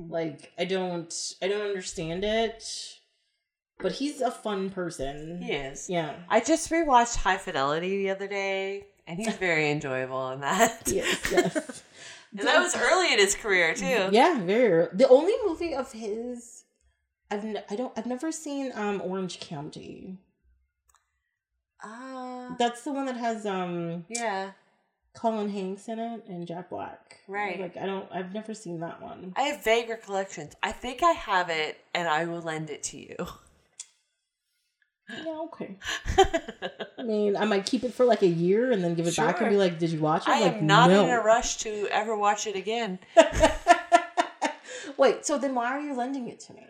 Like 0.09 0.51
I 0.57 0.65
don't 0.65 1.13
I 1.41 1.47
don't 1.47 1.61
understand 1.67 2.23
it. 2.23 2.63
But 3.79 3.93
he's 3.93 4.21
a 4.21 4.31
fun 4.31 4.69
person. 4.69 5.41
He 5.41 5.51
is. 5.51 5.89
Yeah. 5.89 6.15
I 6.29 6.39
just 6.39 6.69
rewatched 6.69 7.17
High 7.17 7.37
Fidelity 7.37 7.97
the 8.03 8.11
other 8.11 8.27
day, 8.27 8.85
and 9.07 9.19
he's 9.19 9.33
very 9.35 9.71
enjoyable 9.71 10.29
in 10.31 10.39
that. 10.41 10.83
Yes, 10.93 11.19
yes. 11.31 11.83
and 12.37 12.47
that 12.47 12.59
was 12.61 12.75
early 12.77 13.11
in 13.11 13.19
his 13.19 13.35
career 13.35 13.73
too. 13.73 14.09
yeah, 14.11 14.39
very 14.41 14.87
the 14.93 15.07
only 15.09 15.33
movie 15.45 15.73
of 15.73 15.91
his 15.91 16.63
I've 17.29 17.43
n- 17.43 17.63
I 17.69 17.75
don't 17.75 17.91
I've 17.97 18.05
never 18.05 18.31
seen 18.31 18.71
um 18.75 19.01
Orange 19.03 19.39
County. 19.39 20.17
Ah, 22.51 22.55
That's 22.57 22.83
the 22.83 22.91
one 22.91 23.05
that 23.05 23.17
has 23.17 23.45
um 23.45 24.05
yeah. 24.09 24.51
Colin 25.15 25.49
Hanks 25.49 25.87
in 25.87 25.99
it 25.99 26.25
and 26.27 26.47
Jack 26.47 26.69
Black. 26.69 27.19
Right. 27.27 27.59
Like 27.59 27.77
I 27.77 27.85
don't 27.85 28.07
I've 28.11 28.33
never 28.33 28.53
seen 28.53 28.79
that 28.79 29.01
one. 29.01 29.33
I 29.35 29.43
have 29.43 29.63
vague 29.63 29.89
recollections. 29.89 30.53
I 30.63 30.71
think 30.71 31.03
I 31.03 31.11
have 31.11 31.49
it, 31.49 31.79
and 31.93 32.07
I 32.07 32.25
will 32.25 32.41
lend 32.41 32.69
it 32.69 32.83
to 32.83 32.97
you. 32.97 33.15
Yeah, 35.09 35.41
okay. 35.45 35.77
I 36.97 37.03
mean, 37.03 37.35
I 37.35 37.45
might 37.45 37.65
keep 37.65 37.83
it 37.83 37.93
for 37.93 38.05
like 38.05 38.21
a 38.21 38.27
year 38.27 38.71
and 38.71 38.83
then 38.83 38.95
give 38.95 39.05
it 39.05 39.15
back 39.17 39.41
and 39.41 39.49
be 39.49 39.57
like, 39.57 39.77
"Did 39.77 39.91
you 39.91 39.99
watch 39.99 40.23
it?" 40.23 40.31
I 40.31 40.41
like, 40.41 40.53
am 40.53 40.67
not 40.67 40.89
no. 40.89 41.03
in 41.03 41.09
a 41.09 41.19
rush 41.19 41.57
to 41.57 41.87
ever 41.91 42.15
watch 42.15 42.47
it 42.47 42.55
again. 42.55 42.99
wait, 44.97 45.25
so 45.25 45.37
then 45.37 45.55
why 45.55 45.67
are 45.67 45.81
you 45.81 45.93
lending 45.93 46.29
it 46.29 46.39
to 46.41 46.53
me? 46.53 46.65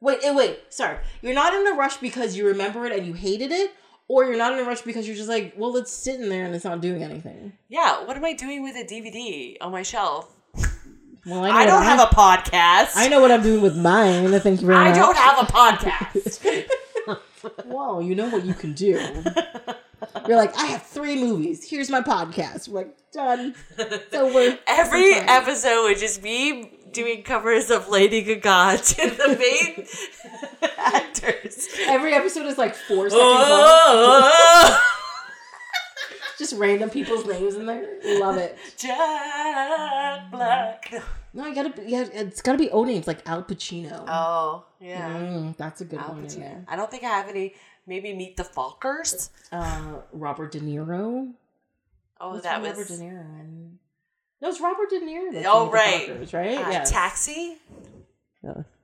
Wait, 0.00 0.18
eh, 0.24 0.34
wait, 0.34 0.58
sorry. 0.70 0.98
You're 1.22 1.34
not 1.34 1.54
in 1.54 1.64
a 1.66 1.76
rush 1.76 1.98
because 1.98 2.36
you 2.36 2.46
remember 2.48 2.84
it 2.86 2.92
and 2.92 3.06
you 3.06 3.12
hated 3.12 3.52
it, 3.52 3.72
or 4.08 4.24
you're 4.24 4.36
not 4.36 4.52
in 4.52 4.58
a 4.58 4.64
rush 4.64 4.82
because 4.82 5.06
you're 5.06 5.16
just 5.16 5.28
like, 5.28 5.54
well, 5.56 5.76
it's 5.76 5.92
sitting 5.92 6.28
there 6.28 6.44
and 6.44 6.54
it's 6.54 6.64
not 6.64 6.80
doing 6.80 7.02
anything. 7.02 7.52
Yeah, 7.68 8.04
what 8.04 8.16
am 8.16 8.24
I 8.24 8.32
doing 8.34 8.62
with 8.62 8.76
a 8.76 8.84
DVD 8.84 9.56
on 9.60 9.72
my 9.72 9.82
shelf? 9.82 10.28
Well, 11.24 11.44
I, 11.44 11.50
know 11.50 11.54
I 11.54 11.66
don't 11.66 11.82
have 11.84 12.00
a 12.00 12.14
podcast. 12.14 12.92
I 12.96 13.06
know 13.08 13.20
what 13.20 13.30
I'm 13.30 13.42
doing 13.42 13.62
with 13.62 13.76
mine. 13.76 14.28
Thank 14.40 14.60
you 14.60 14.66
very 14.66 14.78
I 14.78 14.88
much. 14.88 14.96
don't 14.96 15.16
have 15.16 15.48
a 15.48 15.52
podcast. 15.52 16.66
Well, 17.64 18.00
you 18.00 18.14
know 18.14 18.28
what 18.28 18.44
you 18.44 18.54
can 18.54 18.72
do. 18.72 19.00
You're 20.28 20.36
like, 20.36 20.56
I 20.56 20.66
have 20.66 20.82
three 20.84 21.16
movies. 21.16 21.68
Here's 21.68 21.90
my 21.90 22.00
podcast. 22.00 22.68
We're 22.68 22.82
like, 22.82 22.96
done. 23.12 23.54
It's 23.78 24.14
over. 24.14 24.58
Every 24.66 25.14
episode 25.14 25.82
would 25.88 25.98
just 25.98 26.22
be 26.22 26.78
doing 26.92 27.22
covers 27.22 27.70
of 27.70 27.88
Lady 27.88 28.22
Gaga 28.22 28.78
to 28.82 29.10
the 29.10 29.36
main 29.38 29.86
actors. 30.78 31.68
Every 31.86 32.14
episode 32.14 32.46
is 32.46 32.58
like 32.58 32.74
four 32.74 33.08
seconds 33.10 33.22
long. 33.22 33.48
Oh, 33.48 34.88
Just 36.38 36.54
random 36.54 36.90
people's 36.90 37.26
names 37.26 37.54
in 37.54 37.66
there. 37.66 37.86
Love 38.20 38.36
it. 38.38 38.56
Jack 38.76 40.30
Black. 40.30 40.92
No, 41.34 41.44
I 41.44 41.54
gotta 41.54 41.72
yeah, 41.86 42.04
it's 42.12 42.42
gotta 42.42 42.58
be 42.58 42.70
O 42.70 42.84
names 42.84 43.06
like 43.06 43.26
Al 43.28 43.42
Pacino. 43.42 44.04
Oh, 44.06 44.64
yeah. 44.80 45.08
Mm, 45.16 45.56
that's 45.56 45.80
a 45.80 45.84
good 45.84 45.98
Al 46.00 46.08
one 46.08 46.18
in 46.18 46.26
Pacino. 46.26 46.64
I 46.68 46.76
don't 46.76 46.90
think 46.90 47.04
I 47.04 47.08
have 47.08 47.28
any. 47.28 47.54
Maybe 47.86 48.14
Meet 48.14 48.36
the 48.36 48.44
Fockers. 48.44 49.30
Uh, 49.50 49.96
Robert 50.12 50.52
De 50.52 50.60
Niro. 50.60 51.32
Oh, 52.20 52.30
What's 52.30 52.44
that 52.44 52.60
was 52.62 52.70
Robert 52.70 52.86
De 52.88 52.94
Niro 52.94 53.40
in? 53.40 53.78
No, 54.42 54.48
it's 54.48 54.60
Robert 54.60 54.90
De 54.90 55.00
Niro. 55.00 55.32
that's 55.32 55.46
Oh, 55.48 55.66
The 55.66 55.70
right. 55.70 56.08
Right? 56.32 56.58
uh, 56.58 56.70
Yes. 56.70 56.90
Taxi. 56.90 57.56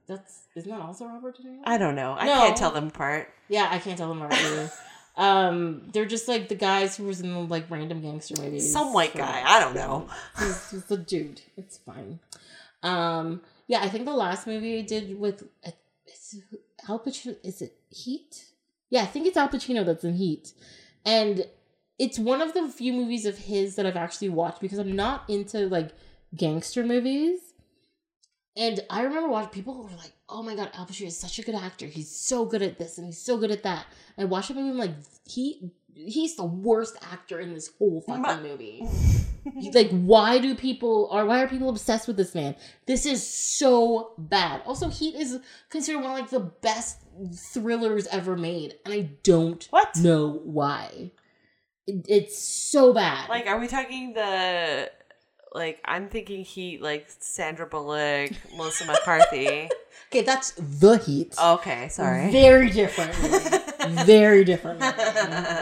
That's 0.06 0.44
isn't 0.54 0.70
that 0.70 0.80
also 0.80 1.04
Robert 1.06 1.36
De 1.36 1.42
Niro? 1.42 1.60
I 1.64 1.76
don't 1.76 1.94
know. 1.94 2.14
I 2.18 2.26
No. 2.26 2.34
can't 2.34 2.56
tell 2.56 2.70
them 2.70 2.86
apart. 2.88 3.28
yeah, 3.48 3.68
I 3.70 3.78
can't 3.78 3.98
tell 3.98 4.08
them 4.08 4.22
apart 4.22 4.40
either. 4.40 4.72
um, 5.16 5.82
they're 5.92 6.06
just 6.06 6.28
like 6.28 6.48
the 6.48 6.54
guys 6.54 6.96
who 6.96 7.04
was 7.04 7.20
in 7.20 7.32
the 7.32 7.40
like 7.40 7.70
random 7.70 8.00
gangster 8.00 8.40
movies. 8.40 8.72
Some 8.72 8.92
white 8.94 9.12
So- 9.12 9.18
guy. 9.18 9.42
I 9.44 9.60
don't 9.60 9.74
know. 9.74 10.08
He's, 10.38 10.70
he's 10.70 10.90
a 10.90 10.96
dude. 10.96 11.42
It's 11.56 11.76
fine. 11.78 12.20
Um, 12.82 13.42
yeah, 13.66 13.80
I 13.82 13.88
think 13.88 14.04
the 14.06 14.12
last 14.14 14.46
movie 14.46 14.78
I 14.78 14.82
did 14.82 15.18
with 15.18 15.42
uh, 15.66 15.70
Al 16.88 17.00
Pacino. 17.00 17.36
Is 17.42 17.60
it 17.60 17.74
Heat? 17.90 18.46
Yeah, 18.90 19.02
I 19.02 19.06
think 19.06 19.26
it's 19.26 19.36
Al 19.36 19.48
Pacino 19.48 19.84
that's 19.84 20.04
in 20.04 20.14
Heat, 20.14 20.52
and 21.04 21.44
it's 21.98 22.18
one 22.18 22.40
of 22.40 22.54
the 22.54 22.68
few 22.68 22.92
movies 22.92 23.26
of 23.26 23.38
his 23.38 23.74
that 23.76 23.86
I've 23.86 23.96
actually 23.96 24.28
watched 24.28 24.60
because 24.60 24.78
I'm 24.78 24.94
not 24.94 25.28
into 25.28 25.66
like 25.66 25.90
gangster 26.36 26.84
movies. 26.84 27.40
And 28.56 28.80
I 28.90 29.02
remember 29.02 29.28
watching 29.28 29.50
people 29.50 29.74
who 29.74 29.82
were 29.84 29.96
like, 29.96 30.12
"Oh 30.28 30.42
my 30.42 30.56
god, 30.56 30.70
Al 30.74 30.86
Pacino 30.86 31.06
is 31.06 31.16
such 31.18 31.38
a 31.38 31.42
good 31.42 31.54
actor. 31.54 31.86
He's 31.86 32.10
so 32.10 32.44
good 32.44 32.60
at 32.62 32.76
this 32.78 32.98
and 32.98 33.06
he's 33.06 33.20
so 33.20 33.36
good 33.38 33.50
at 33.52 33.62
that." 33.62 33.86
I 34.16 34.24
watched 34.24 34.48
the 34.48 34.54
movie. 34.54 34.70
I'm 34.70 34.78
like, 34.78 34.94
he 35.28 35.70
he's 35.94 36.36
the 36.36 36.44
worst 36.44 36.96
actor 37.12 37.40
in 37.40 37.54
this 37.54 37.70
whole 37.78 38.00
fucking 38.02 38.42
movie. 38.42 38.82
like, 39.74 39.90
why 39.90 40.38
do 40.38 40.54
people 40.56 41.08
or 41.12 41.24
why 41.24 41.40
are 41.42 41.48
people 41.48 41.68
obsessed 41.68 42.06
with 42.08 42.16
this 42.16 42.34
man? 42.34 42.56
This 42.86 43.06
is 43.06 43.24
so 43.26 44.12
bad. 44.18 44.62
Also, 44.66 44.88
Heat 44.88 45.14
is 45.14 45.38
considered 45.70 46.00
one 46.02 46.12
of 46.12 46.18
like 46.18 46.30
the 46.30 46.40
best 46.40 46.98
thrillers 47.52 48.06
ever 48.08 48.36
made, 48.36 48.74
and 48.84 48.92
I 48.92 49.10
don't 49.22 49.66
What? 49.70 49.96
know 49.98 50.40
why. 50.44 51.12
It, 51.88 52.04
it's 52.08 52.38
so 52.38 52.92
bad. 52.92 53.28
Like, 53.28 53.46
are 53.46 53.58
we 53.58 53.66
talking 53.66 54.12
the 54.12 54.90
like? 55.54 55.80
I'm 55.84 56.08
thinking 56.08 56.44
Heat, 56.44 56.82
like 56.82 57.06
Sandra 57.08 57.66
Bullock, 57.66 58.30
Melissa 58.56 58.84
McCarthy. 58.86 59.68
okay, 60.10 60.22
that's 60.22 60.52
the 60.58 60.98
Heat. 60.98 61.34
Okay, 61.42 61.88
sorry. 61.88 62.30
Very 62.30 62.70
different. 62.70 63.14
Very 64.04 64.44
different. 64.44 64.82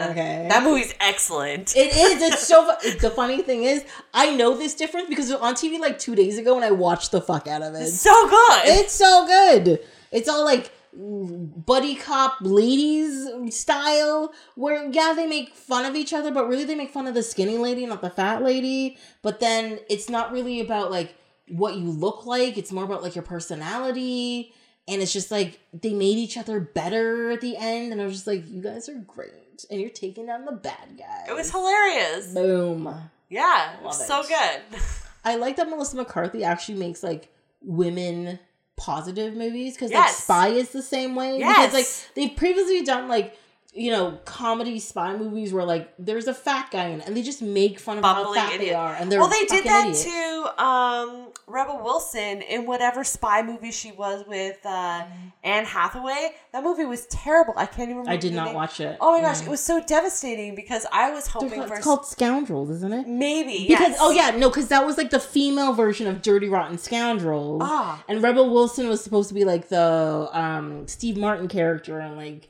Okay. 0.07 0.47
That 0.49 0.63
movie's 0.63 0.93
excellent. 0.99 1.75
It 1.75 1.95
is. 1.95 2.21
It's 2.21 2.47
so. 2.47 2.75
fu- 2.75 2.97
The 2.97 3.09
funny 3.11 3.41
thing 3.41 3.63
is, 3.63 3.83
I 4.13 4.35
know 4.35 4.57
this 4.57 4.73
difference 4.75 5.07
because 5.09 5.29
it 5.29 5.39
was 5.39 5.41
on 5.41 5.53
TV 5.55 5.79
like 5.79 5.99
two 5.99 6.15
days 6.15 6.37
ago, 6.37 6.55
and 6.55 6.65
I 6.65 6.71
watched 6.71 7.11
the 7.11 7.21
fuck 7.21 7.47
out 7.47 7.61
of 7.61 7.73
it. 7.75 7.81
It's 7.83 7.99
so 8.01 8.27
good. 8.29 8.61
It's 8.65 8.93
so 8.93 9.25
good. 9.27 9.79
It's 10.11 10.27
all 10.29 10.43
like 10.45 10.71
buddy 10.93 11.95
cop 11.95 12.37
ladies 12.41 13.27
style 13.49 14.33
where 14.55 14.89
yeah 14.91 15.13
they 15.15 15.27
make 15.27 15.53
fun 15.53 15.85
of 15.85 15.95
each 15.95 16.13
other 16.13 16.31
but 16.31 16.47
really 16.47 16.63
they 16.63 16.75
make 16.75 16.91
fun 16.91 17.07
of 17.07 17.13
the 17.13 17.23
skinny 17.23 17.57
lady 17.57 17.85
not 17.85 18.01
the 18.01 18.09
fat 18.09 18.41
lady 18.43 18.97
but 19.21 19.39
then 19.39 19.79
it's 19.89 20.09
not 20.09 20.31
really 20.31 20.59
about 20.59 20.89
like 20.89 21.15
what 21.49 21.75
you 21.75 21.89
look 21.89 22.25
like 22.25 22.57
it's 22.57 22.71
more 22.71 22.83
about 22.83 23.03
like 23.03 23.15
your 23.15 23.23
personality 23.23 24.53
and 24.87 25.01
it's 25.01 25.13
just 25.13 25.31
like 25.31 25.59
they 25.73 25.93
made 25.93 26.17
each 26.17 26.37
other 26.37 26.59
better 26.59 27.31
at 27.31 27.41
the 27.41 27.55
end 27.57 27.91
and 27.91 28.01
i 28.01 28.05
was 28.05 28.13
just 28.13 28.27
like 28.27 28.47
you 28.49 28.61
guys 28.61 28.89
are 28.89 28.95
great 28.95 29.47
and 29.69 29.81
you're 29.81 29.89
taking 29.89 30.25
down 30.25 30.45
the 30.45 30.51
bad 30.51 30.97
guys. 30.97 31.27
It 31.27 31.33
was 31.33 31.51
hilarious. 31.51 32.33
Boom. 32.33 32.93
Yeah, 33.29 33.75
Love 33.83 33.93
so 33.93 34.23
good. 34.23 34.61
I 35.25 35.35
like 35.35 35.57
that 35.57 35.69
Melissa 35.69 35.97
McCarthy 35.97 36.43
actually 36.43 36.77
makes 36.77 37.03
like 37.03 37.29
women 37.61 38.39
positive 38.77 39.35
movies 39.35 39.73
because 39.73 39.91
like 39.91 40.09
Spy 40.09 40.49
is 40.49 40.69
the 40.69 40.81
same 40.81 41.15
way. 41.15 41.39
Yes. 41.39 41.71
Because 41.71 41.73
like 41.73 42.15
they've 42.15 42.37
previously 42.37 42.83
done 42.83 43.07
like 43.07 43.37
you 43.73 43.91
know 43.91 44.17
comedy 44.25 44.79
spy 44.79 45.15
movies 45.15 45.53
where 45.53 45.65
like 45.65 45.93
there's 45.99 46.27
a 46.27 46.33
fat 46.33 46.71
guy 46.71 46.87
in 46.87 47.01
it 47.01 47.07
and 47.07 47.15
they 47.15 47.21
just 47.21 47.41
make 47.41 47.79
fun 47.79 47.97
of 47.97 48.03
how 48.03 48.23
Bumbling 48.23 48.41
fat 48.41 48.59
they 48.59 48.73
are 48.73 48.93
and 48.95 49.11
they're 49.11 49.19
well, 49.19 49.29
they 49.29 49.45
did 49.45 49.65
that 49.65 49.87
idiots. 49.89 50.03
to 50.05 50.63
um, 50.63 51.27
Rebel 51.49 51.81
Wilson 51.81 52.41
in 52.41 52.65
whatever 52.65 53.05
spy 53.05 53.41
movie 53.41 53.71
she 53.71 53.93
was 53.93 54.25
with 54.27 54.57
uh, 54.65 55.05
Anne 55.45 55.63
Hathaway. 55.63 56.31
That 56.51 56.61
movie 56.61 56.83
was 56.83 57.05
terrible. 57.05 57.53
I 57.55 57.65
can't 57.65 57.83
even. 57.89 57.97
remember 57.99 58.11
I 58.11 58.17
did 58.17 58.33
not 58.33 58.53
watch 58.53 58.81
it. 58.81 58.97
Oh 58.99 59.13
my 59.13 59.21
gosh, 59.21 59.41
it 59.41 59.47
was 59.47 59.61
so 59.61 59.81
devastating 59.81 60.55
because 60.55 60.85
I 60.91 61.11
was 61.11 61.27
hoping 61.27 61.51
called- 61.51 61.67
for 61.69 61.75
It's 61.75 61.83
called 61.85 62.05
Scoundrels, 62.05 62.69
isn't 62.71 62.91
it? 62.93 63.07
maybe 63.07 63.65
Because 63.67 63.91
yes. 63.91 63.97
oh 64.01 64.11
yeah, 64.11 64.31
no, 64.31 64.49
because 64.49 64.67
that 64.67 64.85
was 64.85 64.97
like 64.97 65.09
the 65.09 65.21
female 65.21 65.71
version 65.71 66.05
of 66.07 66.21
Dirty 66.21 66.49
Rotten 66.49 66.77
Scoundrels. 66.77 67.61
Ah. 67.63 68.03
And 68.09 68.21
Rebel 68.21 68.49
Wilson 68.53 68.89
was 68.89 69.01
supposed 69.01 69.29
to 69.29 69.33
be 69.33 69.45
like 69.45 69.69
the 69.69 70.29
um 70.33 70.85
Steve 70.87 71.15
Martin 71.15 71.47
character 71.47 71.97
and 71.99 72.17
like 72.17 72.49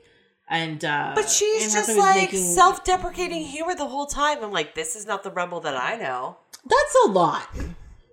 and 0.49 0.83
uh 0.83 1.11
But 1.13 1.29
she's 1.29 1.65
Anne 1.65 1.69
just 1.69 1.75
Hathaway 1.89 1.95
was 1.97 2.05
like 2.15 2.31
making- 2.31 2.53
self-deprecating 2.55 3.43
humor 3.43 3.75
the 3.75 3.87
whole 3.87 4.07
time. 4.07 4.43
I'm 4.43 4.51
like, 4.51 4.73
this 4.73 4.95
is 4.95 5.05
not 5.05 5.21
the 5.23 5.29
rebel 5.29 5.59
that 5.59 5.75
I 5.77 5.97
know. 5.97 6.37
That's 6.65 6.95
a 7.05 7.09
lot. 7.11 7.47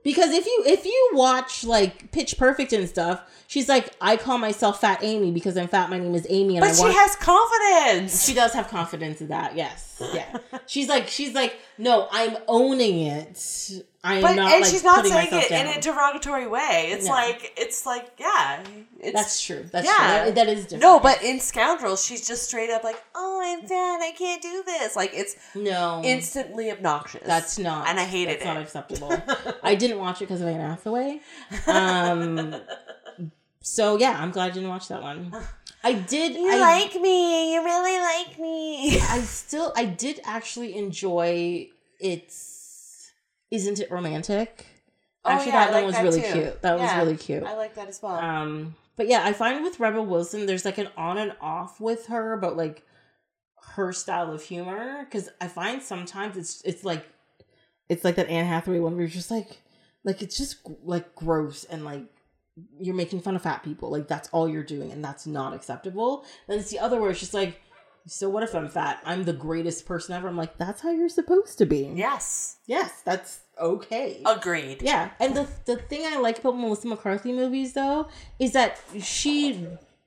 Because 0.04 0.32
if 0.32 0.44
you 0.46 0.62
if 0.66 0.84
you 0.84 1.10
watch 1.14 1.64
like 1.64 2.12
Pitch 2.12 2.36
Perfect 2.38 2.72
and 2.72 2.86
stuff, 2.88 3.22
she's 3.48 3.68
like, 3.68 3.90
I 4.00 4.16
call 4.16 4.38
myself 4.38 4.80
Fat 4.82 4.98
Amy 5.02 5.32
because 5.32 5.56
I'm 5.56 5.66
fat. 5.66 5.88
My 5.90 5.98
name 5.98 6.14
is 6.14 6.26
Amy, 6.28 6.56
and 6.56 6.60
But 6.62 6.70
I 6.72 6.74
she 6.74 6.82
want. 6.82 6.94
has 6.94 7.16
confidence. 7.16 8.24
she 8.24 8.34
does 8.34 8.52
have 8.52 8.68
confidence 8.68 9.20
in 9.22 9.28
that. 9.28 9.56
Yes, 9.56 10.00
yeah. 10.12 10.36
she's 10.66 10.88
like, 10.88 11.08
she's 11.08 11.34
like, 11.34 11.56
no, 11.78 12.06
I'm 12.12 12.36
owning 12.46 12.98
it. 13.00 13.72
I 14.06 14.16
am 14.16 14.22
But 14.22 14.34
not. 14.36 14.52
and 14.52 14.60
like, 14.62 14.70
she's 14.70 14.84
not 14.84 15.06
saying 15.06 15.28
it 15.32 15.50
in 15.50 15.66
a 15.66 15.80
derogatory 15.80 16.46
way. 16.46 16.90
It's 16.92 17.06
No. 17.06 17.12
like 17.12 17.54
it's 17.56 17.86
like 17.86 18.10
yeah, 18.18 18.62
it's 19.00 19.14
That's 19.14 19.40
true. 19.42 19.64
That's 19.72 19.86
Yeah. 19.86 20.24
true. 20.24 20.32
That 20.32 20.48
is 20.48 20.62
different. 20.64 20.82
no. 20.82 21.00
But 21.00 21.22
in 21.22 21.40
Scoundrels, 21.40 22.04
she's 22.04 22.26
just 22.28 22.44
straight 22.44 22.68
up 22.70 22.84
like, 22.84 23.02
oh, 23.14 23.40
I'm 23.42 23.62
fat. 23.66 24.02
I 24.02 24.12
can't 24.16 24.42
do 24.42 24.62
this. 24.66 24.94
Like 24.94 25.12
it's 25.14 25.36
no, 25.54 26.02
instantly 26.04 26.70
obnoxious. 26.70 27.22
that's 27.26 27.58
not. 27.58 27.88
and 27.88 27.98
I 27.98 28.04
hated 28.04 28.40
that's 28.40 28.42
it. 28.44 28.48
Not 28.48 28.62
acceptable. 28.62 29.12
I 29.62 29.74
didn't 29.74 29.98
watch 29.98 30.20
it 30.20 30.26
because 30.26 30.42
of 30.42 30.48
Anne 30.48 30.60
Hathaway. 30.60 31.20
Um. 31.66 32.54
so 33.62 33.96
yeah, 33.98 34.18
I'm 34.20 34.30
glad 34.30 34.50
I 34.50 34.54
didn't 34.54 34.68
watch 34.68 34.88
that 34.88 35.02
one. 35.02 35.34
I 35.82 35.92
did. 35.94 36.34
You 36.34 36.50
I, 36.50 36.58
like 36.60 36.94
me. 37.00 37.54
You 37.54 37.62
really 37.64 37.98
like 37.98 38.38
me. 38.38 39.00
I 39.00 39.20
still. 39.20 39.72
I 39.76 39.84
did 39.86 40.20
actually 40.24 40.76
enjoy 40.76 41.68
its. 42.00 42.50
Isn't 43.54 43.80
it 43.80 43.90
romantic? 43.90 44.66
Actually, 45.26 45.52
Oh, 45.52 45.54
yeah, 45.54 45.60
I 45.62 45.64
that 45.66 45.72
like 45.72 45.74
one 45.76 45.84
was 45.86 45.94
that 45.94 46.04
really 46.04 46.20
too. 46.22 46.32
cute. 46.32 46.62
That 46.62 46.78
Yeah, 46.78 46.98
was 46.98 47.06
really 47.06 47.16
cute. 47.16 47.42
I 47.44 47.56
like 47.56 47.74
that 47.76 47.88
as 47.88 48.02
well. 48.02 48.16
Um, 48.16 48.74
but 48.96 49.08
yeah, 49.08 49.22
I 49.24 49.32
find 49.32 49.62
with 49.64 49.80
Rebel 49.80 50.04
Wilson, 50.06 50.46
there's 50.46 50.64
like 50.64 50.78
an 50.78 50.88
on 50.96 51.18
and 51.18 51.32
off 51.40 51.80
with 51.80 52.06
her 52.06 52.32
about 52.32 52.56
like 52.56 52.82
her 53.76 53.92
style 53.92 54.30
of 54.32 54.42
humor 54.42 55.04
because 55.04 55.28
I 55.40 55.48
find 55.48 55.82
sometimes 55.82 56.36
it's 56.36 56.62
it's 56.62 56.84
like 56.84 57.06
it's 57.88 58.04
like 58.04 58.16
that 58.16 58.28
Anne 58.28 58.46
Hathaway 58.46 58.78
one 58.80 58.92
where 58.92 59.00
you're 59.02 59.08
just 59.08 59.30
like 59.30 59.62
like 60.04 60.20
it's 60.22 60.36
just 60.36 60.58
like 60.84 61.14
gross 61.14 61.64
and 61.64 61.84
like 61.84 62.04
you're 62.78 62.94
making 62.94 63.20
fun 63.20 63.34
of 63.34 63.42
fat 63.42 63.64
people 63.64 63.90
like 63.90 64.06
that's 64.06 64.28
all 64.28 64.48
you're 64.48 64.62
doing 64.62 64.92
and 64.92 65.02
that's 65.04 65.26
not 65.26 65.54
acceptable. 65.54 66.24
Then 66.46 66.58
it's 66.58 66.70
the 66.70 66.78
other 66.78 67.00
where 67.00 67.10
it's 67.10 67.20
just 67.20 67.34
like 67.34 67.60
so 68.06 68.28
what 68.28 68.42
if 68.42 68.54
I'm 68.54 68.68
fat? 68.68 69.00
I'm 69.06 69.24
the 69.24 69.32
greatest 69.32 69.86
person 69.86 70.14
ever. 70.14 70.28
I'm 70.28 70.36
like 70.36 70.58
that's 70.58 70.82
how 70.82 70.90
you're 70.90 71.08
supposed 71.08 71.56
to 71.58 71.64
be. 71.66 71.90
yes. 71.94 72.58
Yes, 72.66 73.00
that's 73.04 73.40
okay. 73.60 74.20
Agreed. 74.26 74.82
Yeah, 74.82 75.10
and 75.20 75.34
the 75.36 75.48
the 75.66 75.76
thing 75.76 76.02
I 76.06 76.18
like 76.18 76.38
about 76.38 76.56
Melissa 76.58 76.88
McCarthy 76.88 77.32
movies 77.32 77.72
though 77.72 78.08
is 78.38 78.52
that 78.52 78.78
she 79.02 79.66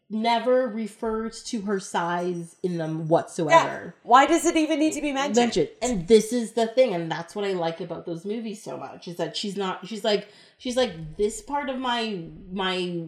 never 0.10 0.68
refers 0.70 1.44
to 1.44 1.62
her 1.64 1.82
size 1.82 2.56
in 2.64 2.78
them 2.78 3.00
Yeah. 3.00 3.04
whatsoever. 3.08 3.94
Why 4.04 4.26
does 4.26 4.46
it 4.46 4.56
even 4.56 4.80
need 4.80 4.94
to 4.94 5.02
be 5.02 5.12
mentioned? 5.12 5.36
Mentioned. 5.36 5.70
And 5.82 6.08
this 6.08 6.32
is 6.32 6.54
the 6.54 6.66
thing, 6.68 6.94
and 6.94 7.12
that's 7.12 7.36
what 7.36 7.44
I 7.44 7.52
like 7.54 7.82
about 7.82 8.06
those 8.06 8.24
movies 8.24 8.64
so 8.64 8.78
much 8.78 9.08
is 9.10 9.18
that 9.18 9.36
she's 9.36 9.58
not. 9.58 9.86
She's 9.88 10.04
like 10.06 10.30
she's 10.58 10.78
like 10.78 11.18
this 11.18 11.42
part 11.42 11.70
of 11.70 11.78
my 11.78 12.24
my 12.52 13.04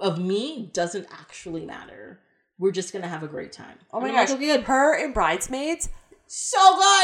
of 0.00 0.18
me 0.18 0.70
doesn't 0.74 1.06
actually 1.10 1.64
matter. 1.64 2.20
We're 2.58 2.70
just 2.72 2.92
gonna 2.92 3.08
have 3.08 3.22
a 3.22 3.28
great 3.28 3.52
time. 3.52 3.78
Oh 3.92 4.00
my 4.00 4.08
And 4.08 4.16
I'm 4.18 4.22
gosh. 4.26 4.30
like, 4.30 4.38
okay, 4.38 4.56
good. 4.58 4.64
Her 4.66 4.94
in 5.02 5.12
Bridesmaids, 5.12 5.88
so 6.26 6.58